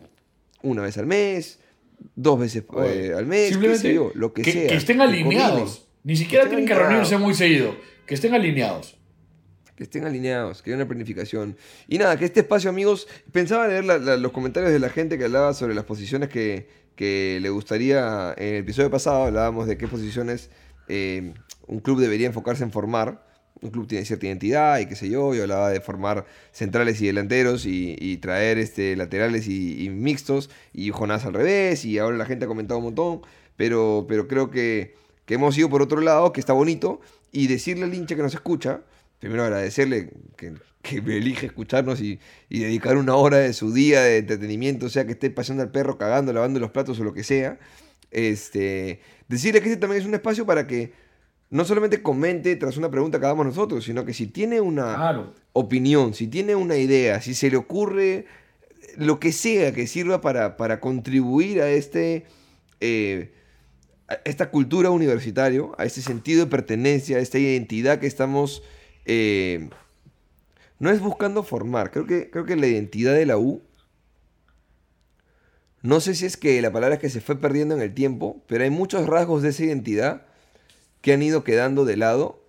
una 0.62 0.82
vez 0.82 0.98
al 0.98 1.06
mes, 1.06 1.60
dos 2.16 2.38
veces 2.40 2.64
eh, 2.84 3.12
al 3.16 3.26
mes, 3.26 3.48
qué 3.48 3.52
Simplemente 3.52 3.88
sé 3.88 3.94
yo, 3.94 4.10
lo 4.14 4.32
que, 4.32 4.42
que, 4.42 4.52
sea. 4.52 4.66
que 4.68 4.74
estén 4.76 5.00
alineados. 5.00 5.86
Ni 6.04 6.16
siquiera 6.16 6.46
tienen 6.48 6.64
que 6.66 6.74
reunirse 6.74 7.18
muy 7.18 7.34
seguido. 7.34 7.76
Que 8.06 8.14
estén 8.14 8.34
alineados. 8.34 8.96
Que 9.76 9.84
estén 9.84 10.04
alineados, 10.04 10.62
que 10.62 10.70
haya 10.70 10.76
una 10.76 10.88
planificación. 10.88 11.56
Y 11.86 11.98
nada, 11.98 12.16
que 12.18 12.24
este 12.24 12.40
espacio, 12.40 12.70
amigos, 12.70 13.06
pensaba 13.30 13.68
leer 13.68 13.84
la- 13.84 13.98
la- 13.98 14.16
los 14.16 14.32
comentarios 14.32 14.72
de 14.72 14.78
la 14.80 14.88
gente 14.88 15.18
que 15.18 15.24
hablaba 15.24 15.54
sobre 15.54 15.74
las 15.74 15.84
posiciones 15.84 16.28
que, 16.28 16.68
que 16.98 17.38
le 17.40 17.48
gustaría. 17.48 18.34
En 18.36 18.54
el 18.56 18.56
episodio 18.56 18.90
pasado 18.90 19.26
hablábamos 19.26 19.68
de 19.68 19.78
qué 19.78 19.86
posiciones 19.86 20.50
eh, 20.88 21.32
un 21.68 21.78
club 21.78 22.00
debería 22.00 22.26
enfocarse 22.26 22.64
en 22.64 22.72
formar. 22.72 23.24
Un 23.60 23.70
club 23.70 23.86
tiene 23.86 24.04
cierta 24.04 24.26
identidad 24.26 24.80
y 24.80 24.86
qué 24.86 24.96
sé 24.96 25.08
yo. 25.08 25.32
Yo 25.32 25.42
hablaba 25.42 25.70
de 25.70 25.80
formar 25.80 26.26
centrales 26.50 27.00
y 27.00 27.06
delanteros 27.06 27.66
y, 27.66 28.16
traer 28.16 28.58
este, 28.58 28.96
laterales 28.96 29.46
y, 29.46 29.84
y 29.84 29.90
mixtos. 29.90 30.50
Y 30.72 30.90
Jonás 30.90 31.24
al 31.24 31.34
revés. 31.34 31.84
Y 31.84 31.98
ahora 31.98 32.16
la 32.16 32.26
gente 32.26 32.46
ha 32.46 32.48
comentado 32.48 32.78
un 32.78 32.86
montón. 32.86 33.20
Pero, 33.56 34.06
pero 34.08 34.26
creo 34.26 34.50
que, 34.50 34.96
que 35.24 35.34
hemos 35.34 35.56
ido 35.56 35.70
por 35.70 35.82
otro 35.82 36.00
lado, 36.00 36.32
que 36.32 36.40
está 36.40 36.52
bonito. 36.52 37.00
Y 37.30 37.46
decirle 37.46 37.84
al 37.84 37.94
hincha 37.94 38.16
que 38.16 38.22
nos 38.22 38.34
escucha 38.34 38.80
primero 39.18 39.44
agradecerle 39.44 40.10
que, 40.36 40.54
que 40.82 41.02
me 41.02 41.16
elige 41.16 41.46
escucharnos 41.46 42.00
y, 42.00 42.18
y 42.48 42.60
dedicar 42.60 42.96
una 42.96 43.14
hora 43.16 43.38
de 43.38 43.52
su 43.52 43.72
día 43.72 44.00
de 44.02 44.18
entretenimiento, 44.18 44.88
sea 44.88 45.06
que 45.06 45.12
esté 45.12 45.30
paseando 45.30 45.62
al 45.62 45.70
perro, 45.70 45.98
cagando, 45.98 46.32
lavando 46.32 46.60
los 46.60 46.70
platos 46.70 46.98
o 47.00 47.04
lo 47.04 47.12
que 47.12 47.24
sea. 47.24 47.58
Este, 48.10 49.00
decirle 49.28 49.60
que 49.60 49.68
este 49.68 49.80
también 49.80 50.00
es 50.00 50.08
un 50.08 50.14
espacio 50.14 50.46
para 50.46 50.66
que 50.66 50.92
no 51.50 51.64
solamente 51.64 52.02
comente 52.02 52.56
tras 52.56 52.76
una 52.76 52.90
pregunta 52.90 53.18
que 53.20 53.26
hagamos 53.26 53.46
nosotros, 53.46 53.84
sino 53.84 54.04
que 54.04 54.14
si 54.14 54.26
tiene 54.26 54.60
una 54.60 54.94
Claro. 54.94 55.34
opinión, 55.52 56.14
si 56.14 56.26
tiene 56.26 56.54
una 56.54 56.76
idea, 56.76 57.20
si 57.20 57.34
se 57.34 57.50
le 57.50 57.56
ocurre 57.56 58.26
lo 58.96 59.18
que 59.20 59.32
sea 59.32 59.72
que 59.72 59.86
sirva 59.86 60.20
para, 60.20 60.56
para 60.56 60.80
contribuir 60.80 61.60
a 61.62 61.70
este... 61.70 62.24
eh, 62.80 63.32
a 64.10 64.14
esta 64.24 64.50
cultura 64.50 64.88
universitario, 64.88 65.74
a 65.76 65.84
este 65.84 66.00
sentido 66.00 66.46
de 66.46 66.50
pertenencia, 66.50 67.18
a 67.18 67.20
esta 67.20 67.38
identidad 67.38 67.98
que 67.98 68.06
estamos 68.06 68.62
eh, 69.08 69.68
no 70.78 70.90
es 70.90 71.00
buscando 71.00 71.42
formar. 71.42 71.90
Creo 71.90 72.06
que, 72.06 72.30
creo 72.30 72.44
que 72.44 72.54
la 72.54 72.68
identidad 72.68 73.14
de 73.14 73.26
la 73.26 73.36
U, 73.36 73.60
no 75.82 76.00
sé 76.00 76.14
si 76.14 76.26
es 76.26 76.36
que 76.36 76.60
la 76.60 76.72
palabra 76.72 76.96
es 76.96 77.00
que 77.00 77.10
se 77.10 77.20
fue 77.20 77.36
perdiendo 77.36 77.74
en 77.74 77.80
el 77.82 77.94
tiempo, 77.94 78.42
pero 78.46 78.64
hay 78.64 78.70
muchos 78.70 79.06
rasgos 79.06 79.42
de 79.42 79.50
esa 79.50 79.64
identidad 79.64 80.22
que 81.00 81.12
han 81.12 81.22
ido 81.22 81.44
quedando 81.44 81.84
de 81.84 81.96
lado 81.96 82.40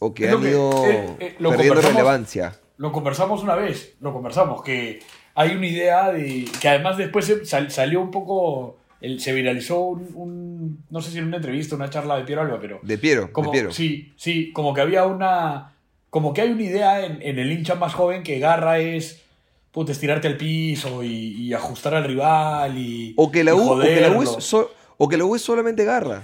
o 0.00 0.12
que 0.14 0.26
Es 0.26 0.32
han 0.34 0.42
que- 0.42 0.50
ido 0.50 0.86
eh, 0.86 1.16
eh, 1.20 1.36
perdiendo 1.38 1.80
relevancia. 1.80 2.58
Lo 2.78 2.92
conversamos 2.92 3.42
una 3.42 3.54
vez, 3.54 3.94
lo 4.00 4.12
conversamos, 4.12 4.62
que 4.62 5.00
hay 5.34 5.54
una 5.56 5.66
idea 5.66 6.12
de. 6.12 6.44
que 6.60 6.68
además 6.68 6.96
después 6.98 7.32
sal- 7.44 7.70
salió 7.70 8.00
un 8.00 8.10
poco. 8.10 8.76
El- 9.00 9.20
se 9.20 9.32
viralizó 9.32 9.80
un, 9.80 10.10
un- 10.14 10.84
No 10.90 11.00
sé 11.00 11.10
si 11.10 11.18
en 11.18 11.24
una 11.26 11.36
entrevista, 11.36 11.76
una 11.76 11.90
charla 11.90 12.16
de 12.16 12.24
Piero 12.24 12.42
Alba, 12.42 12.58
pero. 12.60 12.80
De 12.82 12.98
Piero, 12.98 13.32
Como, 13.32 13.50
de 13.50 13.52
Piero. 13.56 13.72
Sí, 13.72 14.12
sí, 14.16 14.52
como 14.52 14.72
que 14.74 14.80
había 14.80 15.04
una. 15.04 15.72
Como 16.10 16.32
que 16.32 16.40
hay 16.42 16.50
una 16.50 16.62
idea 16.62 17.04
en, 17.04 17.20
en 17.22 17.38
el 17.38 17.50
hincha 17.52 17.74
más 17.74 17.94
joven 17.94 18.22
que 18.22 18.38
garra 18.38 18.78
es. 18.78 19.22
Puta, 19.72 19.92
estirarte 19.92 20.26
al 20.26 20.38
piso 20.38 21.02
y, 21.04 21.08
y 21.34 21.52
ajustar 21.52 21.94
al 21.94 22.04
rival 22.04 22.78
y. 22.78 23.12
O 23.16 23.30
que 23.30 23.44
la 23.44 23.54
U, 23.54 23.60
o 23.72 23.78
que 23.80 24.00
la 24.00 24.08
U 24.10 24.22
es, 24.22 24.28
joderlo. 24.30 24.40
so- 24.40 24.70
o 24.96 25.08
que 25.08 25.18
la 25.18 25.24
U 25.26 25.34
es 25.36 25.42
solamente 25.42 25.84
garra. 25.84 26.22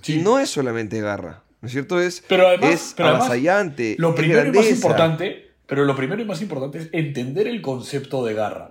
Sí. 0.00 0.14
Y 0.20 0.22
no 0.22 0.38
es 0.38 0.48
solamente 0.48 1.00
garra. 1.02 1.42
¿No 1.60 1.66
es 1.66 1.72
cierto? 1.72 2.00
Es, 2.00 2.22
Pero 2.28 2.46
además- 2.48 2.70
es 2.72 2.94
pero 2.96 3.08
además, 3.10 3.26
avasallante. 3.26 3.96
Lo 3.98 4.10
es 4.10 4.14
primero 4.16 4.48
y 4.48 4.52
más 4.52 4.70
importante, 4.70 5.50
pero 5.66 5.84
lo 5.84 5.94
primero 5.96 6.22
y 6.22 6.24
más 6.24 6.40
importante 6.40 6.78
es 6.78 6.88
entender 6.92 7.46
el 7.46 7.60
concepto 7.60 8.24
de 8.24 8.32
garra. 8.34 8.70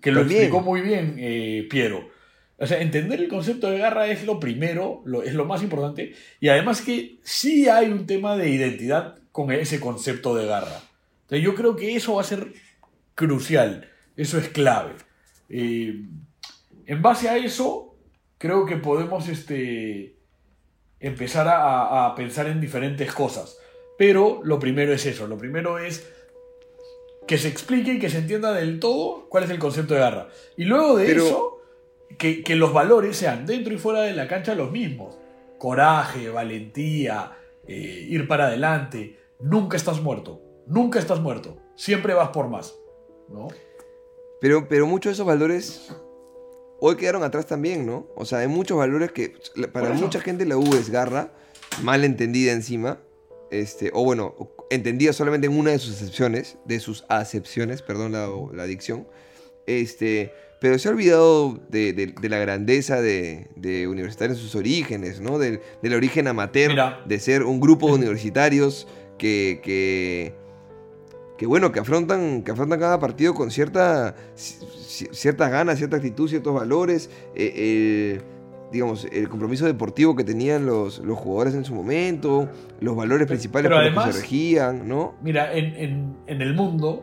Que 0.00 0.12
lo 0.12 0.20
También. 0.20 0.42
explicó 0.44 0.62
muy 0.64 0.80
bien 0.80 1.16
eh, 1.18 1.66
Piero. 1.70 2.08
O 2.58 2.66
sea, 2.66 2.80
entender 2.80 3.20
el 3.20 3.28
concepto 3.28 3.70
de 3.70 3.78
garra 3.78 4.08
es 4.08 4.24
lo 4.24 4.40
primero, 4.40 5.02
lo, 5.04 5.22
es 5.22 5.34
lo 5.34 5.44
más 5.44 5.62
importante. 5.62 6.14
Y 6.40 6.48
además 6.48 6.82
que 6.82 7.18
sí 7.22 7.68
hay 7.68 7.86
un 7.86 8.06
tema 8.06 8.36
de 8.36 8.50
identidad 8.50 9.16
con 9.30 9.52
ese 9.52 9.78
concepto 9.78 10.34
de 10.34 10.46
garra. 10.46 10.82
Entonces 11.22 11.44
yo 11.44 11.54
creo 11.54 11.76
que 11.76 11.94
eso 11.94 12.14
va 12.14 12.22
a 12.22 12.24
ser 12.24 12.52
crucial. 13.14 13.88
Eso 14.16 14.38
es 14.38 14.48
clave. 14.48 14.94
Eh, 15.48 16.04
en 16.86 17.02
base 17.02 17.28
a 17.28 17.36
eso, 17.36 17.96
creo 18.38 18.66
que 18.66 18.76
podemos 18.76 19.28
este, 19.28 20.16
empezar 20.98 21.46
a, 21.48 22.12
pensar 22.16 22.48
en 22.48 22.60
diferentes 22.60 23.12
cosas. 23.12 23.56
Pero 23.96 24.40
lo 24.42 24.58
primero 24.58 24.92
es 24.92 25.06
eso. 25.06 25.28
Lo 25.28 25.38
primero 25.38 25.78
es 25.78 26.10
que 27.28 27.38
se 27.38 27.48
explique 27.48 27.92
y 27.92 27.98
que 27.98 28.10
se 28.10 28.18
entienda 28.18 28.52
del 28.52 28.80
todo 28.80 29.28
cuál 29.28 29.44
es 29.44 29.50
el 29.50 29.58
concepto 29.58 29.94
de 29.94 30.00
garra. 30.00 30.28
Y 30.56 30.64
luego 30.64 30.96
de 30.96 31.06
Pero- 31.06 31.26
eso, 31.26 31.57
que, 32.16 32.42
que 32.42 32.56
los 32.56 32.72
valores 32.72 33.16
sean 33.16 33.46
dentro 33.46 33.74
y 33.74 33.78
fuera 33.78 34.02
de 34.02 34.12
la 34.12 34.28
cancha 34.28 34.54
los 34.54 34.70
mismos. 34.70 35.18
Coraje, 35.58 36.30
valentía, 36.30 37.36
eh, 37.66 38.06
ir 38.08 38.26
para 38.28 38.46
adelante. 38.46 39.18
Nunca 39.40 39.76
estás 39.76 40.00
muerto. 40.00 40.40
Nunca 40.66 40.98
estás 40.98 41.20
muerto. 41.20 41.58
Siempre 41.76 42.14
vas 42.14 42.30
por 42.30 42.48
más. 42.48 42.74
¿No? 43.28 43.48
Pero, 44.40 44.68
pero 44.68 44.86
muchos 44.86 45.10
de 45.10 45.14
esos 45.14 45.26
valores 45.26 45.92
hoy 46.80 46.96
quedaron 46.96 47.22
atrás 47.22 47.46
también, 47.46 47.86
¿no? 47.86 48.06
O 48.16 48.24
sea, 48.24 48.38
hay 48.38 48.48
muchos 48.48 48.78
valores 48.78 49.12
que 49.12 49.34
para 49.72 49.90
mucha 49.90 50.20
gente 50.20 50.46
la 50.46 50.56
U 50.56 50.74
es 50.74 50.90
garra, 50.90 51.32
mal 51.82 52.04
entendida 52.04 52.52
encima, 52.52 53.00
este, 53.50 53.90
o 53.94 54.04
bueno, 54.04 54.34
entendida 54.70 55.12
solamente 55.12 55.46
en 55.46 55.58
una 55.58 55.70
de 55.70 55.78
sus 55.78 55.96
acepciones, 55.96 56.56
de 56.64 56.80
sus 56.80 57.04
acepciones, 57.08 57.82
perdón 57.82 58.12
la, 58.12 58.28
la 58.52 58.64
dicción, 58.64 59.06
este, 59.68 60.32
pero 60.60 60.78
se 60.78 60.88
ha 60.88 60.90
olvidado 60.92 61.60
de, 61.68 61.92
de- 61.92 62.14
de 62.20 62.28
la 62.28 62.38
grandeza 62.38 63.00
de, 63.00 63.46
de 63.54 63.86
Universitario 63.86 64.34
en 64.34 64.40
sus 64.40 64.54
orígenes, 64.56 65.20
¿no? 65.20 65.38
Del, 65.38 65.60
del 65.82 65.94
origen 65.94 66.26
amateur, 66.26 66.70
Mira. 66.70 67.00
de 67.06 67.20
ser 67.20 67.42
un 67.44 67.60
grupo 67.60 67.86
de 67.88 67.94
universitarios 67.94 68.88
que, 69.18 69.60
que, 69.62 70.34
que 71.36 71.46
bueno, 71.46 71.70
que 71.70 71.78
afrontan, 71.80 72.42
que 72.42 72.50
afrontan 72.50 72.80
cada 72.80 72.98
partido 72.98 73.34
con 73.34 73.50
cierta, 73.52 74.16
ci- 74.36 75.08
ciertas 75.12 75.50
ganas, 75.50 75.78
cierta 75.78 75.96
actitud, 75.96 76.28
ciertos 76.28 76.52
valores, 76.54 77.08
eh, 77.36 78.16
el- 78.18 78.38
digamos, 78.72 79.06
el 79.12 79.28
compromiso 79.30 79.64
deportivo 79.64 80.14
que 80.14 80.24
tenían 80.24 80.66
los, 80.66 80.98
los 80.98 81.16
jugadores 81.18 81.54
en 81.54 81.64
su 81.64 81.74
momento, 81.74 82.50
los 82.80 82.94
valores 82.96 83.26
principales 83.26 83.70
pero 83.70 83.80
por 83.94 83.94
los 83.94 84.04
que 84.06 84.12
se 84.12 84.20
regían, 84.20 84.86
¿no? 84.88 85.14
Mira, 85.22 85.54
en, 85.54 85.74
en- 85.76 86.16
en 86.26 86.42
el 86.42 86.52
mundo, 86.54 87.02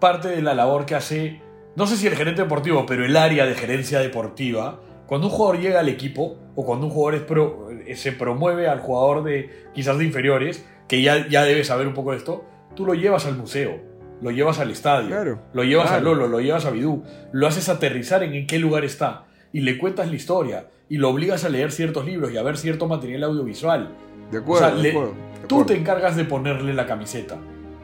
parte 0.00 0.28
de 0.28 0.40
la 0.40 0.54
labor 0.54 0.86
que 0.86 0.94
hace 0.94 1.41
no 1.76 1.86
sé 1.86 1.96
si 1.96 2.06
el 2.06 2.14
gerente 2.16 2.42
deportivo, 2.42 2.84
pero 2.86 3.04
el 3.04 3.16
área 3.16 3.46
de 3.46 3.54
gerencia 3.54 4.00
deportiva, 4.00 4.80
cuando 5.06 5.26
un 5.28 5.32
jugador 5.32 5.60
llega 5.60 5.80
al 5.80 5.88
equipo 5.88 6.36
o 6.54 6.64
cuando 6.64 6.86
un 6.86 6.92
jugador 6.92 7.14
es 7.20 7.22
pro- 7.26 7.70
eh, 7.86 7.96
se 7.96 8.12
promueve 8.12 8.68
al 8.68 8.80
jugador 8.80 9.24
de 9.24 9.50
quizás 9.74 9.98
de 9.98 10.04
inferiores, 10.04 10.64
que 10.88 11.02
ya, 11.02 11.26
ya 11.28 11.44
debe 11.44 11.64
saber 11.64 11.86
un 11.86 11.94
poco 11.94 12.12
de 12.12 12.18
esto, 12.18 12.44
tú 12.74 12.84
lo 12.86 12.94
llevas 12.94 13.26
al 13.26 13.36
museo, 13.36 13.80
lo 14.20 14.30
llevas 14.30 14.58
al 14.58 14.70
estadio, 14.70 15.08
Claro, 15.08 15.40
lo 15.52 15.64
llevas 15.64 15.88
claro. 15.88 16.00
a 16.00 16.04
Lolo, 16.14 16.28
lo 16.28 16.40
llevas 16.40 16.64
a 16.66 16.70
Bidú, 16.70 17.02
lo 17.32 17.46
haces 17.46 17.68
aterrizar 17.68 18.22
en 18.22 18.34
en 18.34 18.46
qué 18.46 18.58
lugar 18.58 18.84
está 18.84 19.24
y 19.52 19.60
le 19.60 19.78
cuentas 19.78 20.08
la 20.08 20.16
historia 20.16 20.66
y 20.88 20.98
lo 20.98 21.08
obligas 21.08 21.44
a 21.44 21.48
leer 21.48 21.72
ciertos 21.72 22.04
libros 22.04 22.30
y 22.32 22.36
a 22.36 22.42
ver 22.42 22.56
cierto 22.58 22.86
material 22.86 23.24
audiovisual. 23.24 23.94
De 24.30 24.38
O 24.38 24.42
acuerdo, 24.42 24.66
sea, 24.68 24.76
de 24.76 24.82
le- 24.82 24.90
acuerdo. 24.90 25.12
de 25.40 25.46
tú 25.48 25.64
te 25.64 25.76
encargas 25.76 26.16
de 26.16 26.24
ponerle 26.24 26.74
la 26.74 26.86
camiseta. 26.86 27.38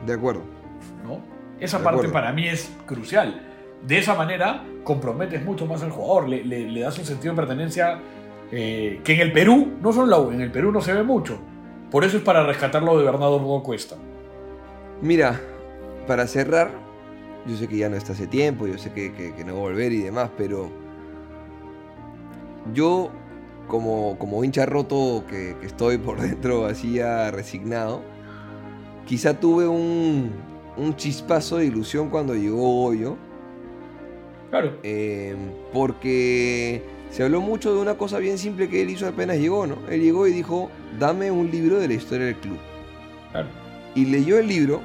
De 0.06 0.12
acuerdo. 0.12 0.42
¿no? 1.04 1.20
Esa 1.60 1.78
De 1.78 1.84
parte 1.84 1.98
acuerdo. 2.00 2.12
para 2.12 2.32
mí 2.32 2.46
es 2.48 2.70
crucial. 2.86 3.42
De 3.86 3.98
esa 3.98 4.14
manera 4.14 4.64
comprometes 4.84 5.44
mucho 5.44 5.66
más 5.66 5.82
al 5.82 5.90
jugador, 5.90 6.28
le, 6.28 6.44
le- 6.44 6.80
das 6.80 6.98
un 6.98 7.04
sentido 7.04 7.32
de 7.34 7.36
pertenencia 7.40 8.00
eh, 8.50 9.00
que 9.04 9.14
en 9.14 9.20
el 9.20 9.32
Perú, 9.32 9.72
no 9.82 9.92
solo 9.92 10.04
en 10.04 10.10
la 10.10 10.18
U, 10.18 10.30
en 10.32 10.40
el 10.40 10.50
Perú 10.50 10.72
no 10.72 10.80
se 10.80 10.92
ve 10.92 11.02
mucho. 11.02 11.38
Por 11.90 12.04
eso 12.04 12.16
es 12.16 12.22
para 12.22 12.44
rescatarlo 12.44 12.98
de 12.98 13.04
Bernardo 13.04 13.38
Rudo 13.38 13.62
Cuesta. 13.62 13.96
Mira, 15.00 15.40
para 16.06 16.26
cerrar, 16.26 16.70
yo 17.46 17.56
sé 17.56 17.68
que 17.68 17.76
ya 17.78 17.88
no 17.88 17.96
está 17.96 18.12
hace 18.12 18.26
tiempo, 18.26 18.66
yo 18.66 18.78
sé 18.78 18.92
que, 18.92 19.12
que- 19.12 19.34
que 19.34 19.44
no 19.44 19.52
va 19.54 19.58
a 19.60 19.62
volver 19.62 19.92
y 19.92 20.02
demás, 20.02 20.30
pero 20.36 20.68
yo, 22.74 23.10
como, 23.66 24.16
como 24.18 24.42
hincha 24.44 24.66
roto 24.66 25.24
que, 25.28 25.56
que 25.60 25.66
estoy 25.66 25.98
por 25.98 26.20
dentro, 26.20 26.66
así 26.66 26.94
ya 26.94 27.30
resignado, 27.30 28.02
quizá 29.06 29.38
tuve 29.38 29.66
un, 29.68 30.32
un 30.76 30.96
chispazo 30.96 31.58
de 31.58 31.66
ilusión 31.66 32.10
cuando 32.10 32.34
llegó 32.34 32.84
Hoyo, 32.84 33.16
Claro, 34.50 34.78
eh, 34.82 35.36
porque 35.72 36.82
se 37.10 37.22
habló 37.22 37.40
mucho 37.40 37.74
de 37.74 37.80
una 37.80 37.94
cosa 37.94 38.18
bien 38.18 38.38
simple 38.38 38.68
que 38.68 38.82
él 38.82 38.90
hizo 38.90 39.06
apenas 39.06 39.38
llegó, 39.38 39.66
¿no? 39.66 39.76
Él 39.90 40.00
llegó 40.02 40.26
y 40.26 40.32
dijo, 40.32 40.70
dame 40.98 41.30
un 41.30 41.50
libro 41.50 41.78
de 41.78 41.88
la 41.88 41.94
historia 41.94 42.26
del 42.26 42.36
club 42.36 42.58
claro. 43.32 43.48
y 43.94 44.06
leyó 44.06 44.38
el 44.38 44.48
libro 44.48 44.80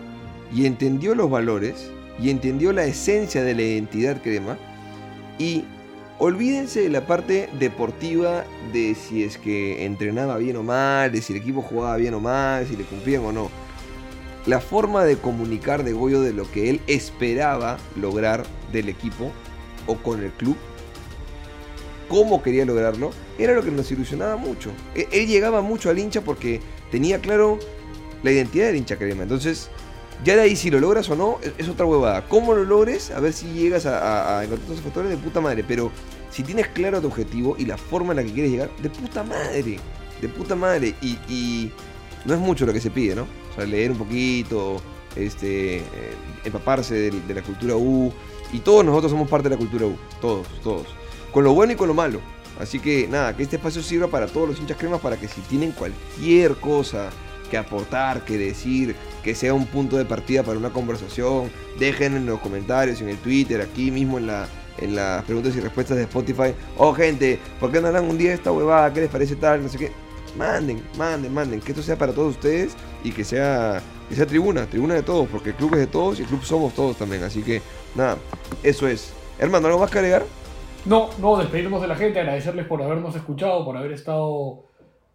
y 0.54 0.66
entendió 0.66 1.16
los 1.16 1.30
valores 1.30 1.92
y 2.20 2.30
entendió 2.30 2.74
la 2.74 2.86
esencia 2.86 3.44
de 3.44 3.56
la 3.56 3.62
identidad 3.62 4.22
crema 4.22 4.58
y 5.40 5.64
olvídense 6.20 6.82
de 6.82 6.90
la 6.90 7.06
parte 7.08 7.50
deportiva 7.60 8.46
de 8.72 8.96
si 8.96 9.24
es 9.24 9.38
que 9.38 9.86
entrenaba 9.86 10.38
bien 10.38 10.58
o 10.58 10.64
mal, 10.64 11.12
de 11.12 11.22
si 11.22 11.34
el 11.34 11.40
equipo 11.40 11.62
jugaba 11.62 11.98
bien 11.98 12.14
o 12.14 12.20
mal, 12.20 12.66
si 12.68 12.78
le 12.78 12.84
cumplían 12.84 13.26
o 13.26 13.32
no. 13.32 13.50
La 14.46 14.60
forma 14.60 15.06
de 15.06 15.18
comunicar 15.18 15.84
de 15.84 15.94
Goyo 15.94 16.22
de 16.22 16.34
lo 16.34 16.50
que 16.52 16.70
él 16.70 16.82
esperaba 16.88 17.78
lograr 17.96 18.44
del 18.72 18.90
equipo 18.90 19.32
o 19.88 19.96
con 19.98 20.24
el 20.24 20.32
club, 20.32 20.56
cómo 22.10 22.44
quería 22.44 22.66
lograrlo, 22.66 23.12
era 23.38 23.54
lo 23.54 23.64
que 23.64 23.72
nos 23.72 23.92
ilusionaba 23.92 24.36
mucho. 24.38 24.72
E- 24.96 25.08
Él 25.12 25.28
llegaba 25.28 25.62
mucho 25.62 25.90
al 25.90 26.00
hincha 26.00 26.22
porque 26.22 26.60
tenía 26.92 27.20
claro 27.20 27.60
la 28.22 28.32
identidad 28.32 28.68
del 28.68 28.76
hincha 28.78 28.98
crema. 28.98 29.24
Entonces, 29.24 29.70
ya 30.24 30.36
de 30.36 30.42
ahí 30.42 30.56
si 30.56 30.70
lo 30.70 30.80
logras 30.80 31.10
o 31.10 31.16
no, 31.16 31.40
es, 31.42 31.54
es 31.58 31.68
otra 31.70 31.86
huevada. 31.86 32.28
¿Cómo 32.28 32.54
lo 32.54 32.64
logres? 32.64 33.12
A 33.12 33.20
ver 33.20 33.34
si 33.34 33.48
llegas 33.52 33.86
a, 33.86 33.98
a- 34.00 34.40
a 34.40 34.44
encontrar 34.44 34.72
esos 34.72 34.82
factores 34.84 35.10
de 35.10 35.18
puta 35.18 35.42
madre. 35.42 35.64
Pero 35.68 35.92
si 36.30 36.44
tienes 36.44 36.68
claro 36.68 37.02
tu 37.02 37.08
objetivo 37.08 37.56
y 37.58 37.66
la 37.66 37.78
forma 37.78 38.12
en 38.14 38.18
la 38.18 38.24
que 38.24 38.32
quieres 38.32 38.52
llegar, 38.52 38.70
de 38.82 38.90
puta 38.90 39.24
madre. 39.24 39.78
De 40.22 40.28
puta 40.30 40.56
madre. 40.56 40.94
Y, 41.02 41.72
no 42.26 42.34
es 42.34 42.40
mucho 42.40 42.66
lo 42.66 42.72
que 42.72 42.80
se 42.80 42.90
pide, 42.90 43.16
¿no? 43.16 43.24
O 43.52 43.56
sea, 43.56 43.66
leer 43.66 43.92
un 43.92 43.98
poquito, 43.98 44.82
este, 45.14 45.80
eh, 45.80 45.84
empaparse 46.46 47.12
de 47.12 47.34
la 47.34 47.42
cultura 47.42 47.76
U. 47.76 48.14
Y 48.54 48.60
todos 48.60 48.86
nosotros 48.86 49.12
somos 49.12 49.28
parte 49.28 49.50
de 49.50 49.56
la 49.56 49.60
cultura 49.60 49.86
U. 49.86 49.98
Todos, 50.22 50.48
todos. 50.64 50.88
Con 51.34 51.44
lo 51.44 51.54
bueno 51.54 51.74
y 51.74 51.76
con 51.76 51.88
lo 51.90 51.94
malo. 51.94 52.22
Así 52.60 52.80
que 52.80 53.08
nada, 53.08 53.36
que 53.36 53.44
este 53.44 53.58
espacio 53.58 53.82
sirva 53.82 54.08
para 54.08 54.28
todos 54.28 54.48
los 54.48 54.60
hinchas 54.60 54.78
cremas 54.78 55.02
para 55.02 55.18
que 55.18 55.28
si 55.28 55.42
tienen 55.42 55.72
cualquier 55.72 56.56
cosa 56.56 57.10
que 57.50 57.58
aportar, 57.58 58.24
que 58.24 58.38
decir, 58.38 58.96
que 59.24 59.36
sea 59.36 59.54
un 59.54 59.66
punto 59.66 59.98
de 59.98 60.06
partida 60.06 60.44
para 60.44 60.58
una 60.58 60.70
conversación, 60.70 61.52
dejen 61.80 62.16
en 62.16 62.28
los 62.28 62.40
comentarios, 62.40 63.02
en 63.02 63.10
el 63.10 63.18
Twitter, 63.18 63.60
aquí 63.62 63.92
mismo 63.92 64.18
en 64.18 64.28
la 64.28 64.48
en 64.78 64.96
las 64.96 65.24
preguntas 65.24 65.56
y 65.56 65.60
respuestas 65.60 65.98
de 65.98 66.04
Spotify. 66.04 66.54
Oh, 66.78 66.94
gente, 66.94 67.40
¿por 67.60 67.72
qué 67.72 67.82
no 67.82 67.88
hablan 67.88 68.06
un 68.10 68.18
día 68.18 68.34
esta 68.34 68.52
huevada? 68.52 68.92
¿Qué 68.94 69.02
les 69.02 69.10
parece 69.10 69.36
tal? 69.36 69.62
No 69.64 69.70
sé 69.70 69.78
qué. 69.78 69.92
Manden, 70.38 70.82
manden, 70.98 71.34
manden. 71.34 71.62
Que 71.62 71.72
esto 71.72 71.84
sea 71.84 71.98
para 71.98 72.14
todos 72.14 72.36
ustedes 72.36 72.74
y 73.04 73.12
que 73.12 73.24
sea, 73.24 73.82
que 74.10 74.16
sea 74.16 74.26
tribuna, 74.26 74.66
tribuna 74.68 74.94
de 74.96 75.04
todos, 75.04 75.28
porque 75.30 75.50
el 75.50 75.56
club 75.56 75.74
es 75.74 75.80
de 75.80 75.88
todos 75.88 76.20
y 76.20 76.24
el 76.24 76.28
club 76.28 76.44
somos 76.44 76.74
todos 76.74 76.98
también. 76.98 77.24
Así 77.24 77.42
que, 77.44 77.62
nada, 77.96 78.18
eso 78.64 78.88
es. 78.88 79.14
Hermano, 79.40 79.68
¿algo 79.68 79.80
más 79.80 79.90
que 79.92 80.00
agregar? 80.00 80.26
No, 80.86 81.10
no, 81.20 81.38
despedirnos 81.38 81.82
de 81.82 81.88
la 81.88 81.96
gente, 81.96 82.20
agradecerles 82.20 82.66
por 82.68 82.82
habernos 82.82 83.16
escuchado, 83.16 83.64
por 83.66 83.78
haber 83.78 83.94
estado, 83.94 84.66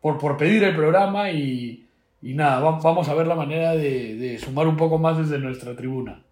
por, 0.01 0.19
por 0.19 0.37
pedir 0.37 0.65
el 0.65 0.75
programa 0.75 1.31
y, 1.31 1.89
y 2.23 2.35
nada, 2.35 2.61
va- 2.61 2.79
vamos 2.81 3.09
a 3.09 3.15
ver 3.15 3.27
la 3.27 3.35
manera 3.35 3.73
de, 3.73 4.15
de 4.17 4.39
sumar 4.39 4.67
un 4.67 4.77
poco 4.77 4.99
más 4.99 5.19
desde 5.19 5.39
nuestra 5.39 5.77
tribuna. 5.77 6.25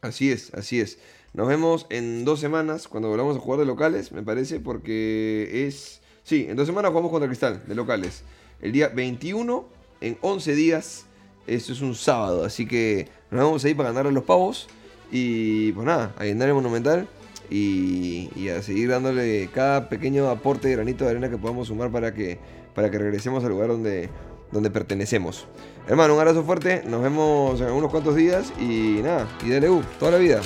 Así 0.00 0.30
es, 0.32 0.52
así 0.54 0.80
es. 0.80 0.98
Nos 1.34 1.48
vemos 1.48 1.86
en 1.90 2.24
dos 2.24 2.40
semanas 2.40 2.88
cuando 2.88 3.08
volvamos 3.08 3.36
a 3.36 3.40
jugar 3.40 3.60
de 3.60 3.66
locales, 3.66 4.12
me 4.12 4.22
parece, 4.22 4.58
porque 4.60 5.66
es... 5.66 6.00
Sí, 6.22 6.46
en 6.48 6.56
dos 6.56 6.66
semanas 6.66 6.90
jugamos 6.90 7.10
contra 7.10 7.28
Cristal, 7.28 7.62
de 7.66 7.74
locales. 7.74 8.24
El 8.60 8.72
día 8.72 8.88
21, 8.88 9.68
en 10.00 10.18
11 10.22 10.54
días, 10.54 11.05
eso 11.46 11.72
es 11.72 11.80
un 11.80 11.94
sábado, 11.94 12.44
así 12.44 12.66
que 12.66 13.08
nos 13.30 13.44
vemos 13.44 13.64
ahí 13.64 13.74
para 13.74 13.90
ganar 13.90 14.06
a 14.06 14.10
los 14.10 14.24
pavos. 14.24 14.68
Y 15.10 15.72
pues 15.72 15.86
nada, 15.86 16.14
a 16.18 16.24
llenar 16.24 16.48
el 16.48 16.54
Monumental 16.54 17.06
y, 17.48 18.28
y 18.34 18.48
a 18.48 18.60
seguir 18.62 18.88
dándole 18.88 19.48
cada 19.54 19.88
pequeño 19.88 20.28
aporte 20.30 20.68
de 20.68 20.74
granito 20.74 21.04
de 21.04 21.10
arena 21.10 21.30
que 21.30 21.38
podamos 21.38 21.68
sumar 21.68 21.90
para 21.90 22.12
que, 22.12 22.38
para 22.74 22.90
que 22.90 22.98
regresemos 22.98 23.44
al 23.44 23.50
lugar 23.50 23.68
donde, 23.68 24.08
donde 24.50 24.70
pertenecemos. 24.70 25.46
Hermano, 25.86 26.14
un 26.14 26.20
abrazo 26.20 26.42
fuerte, 26.42 26.82
nos 26.86 27.02
vemos 27.02 27.60
en 27.60 27.70
unos 27.70 27.90
cuantos 27.90 28.16
días 28.16 28.52
y 28.60 29.00
nada, 29.02 29.28
y 29.44 29.50
dale 29.50 29.70
U, 29.70 29.82
toda 30.00 30.12
la 30.12 30.18
vida. 30.18 30.40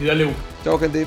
Y 0.00 0.04
dale 0.04 0.24
un. 0.24 0.34
Chao 0.64 0.78
gente. 0.78 1.06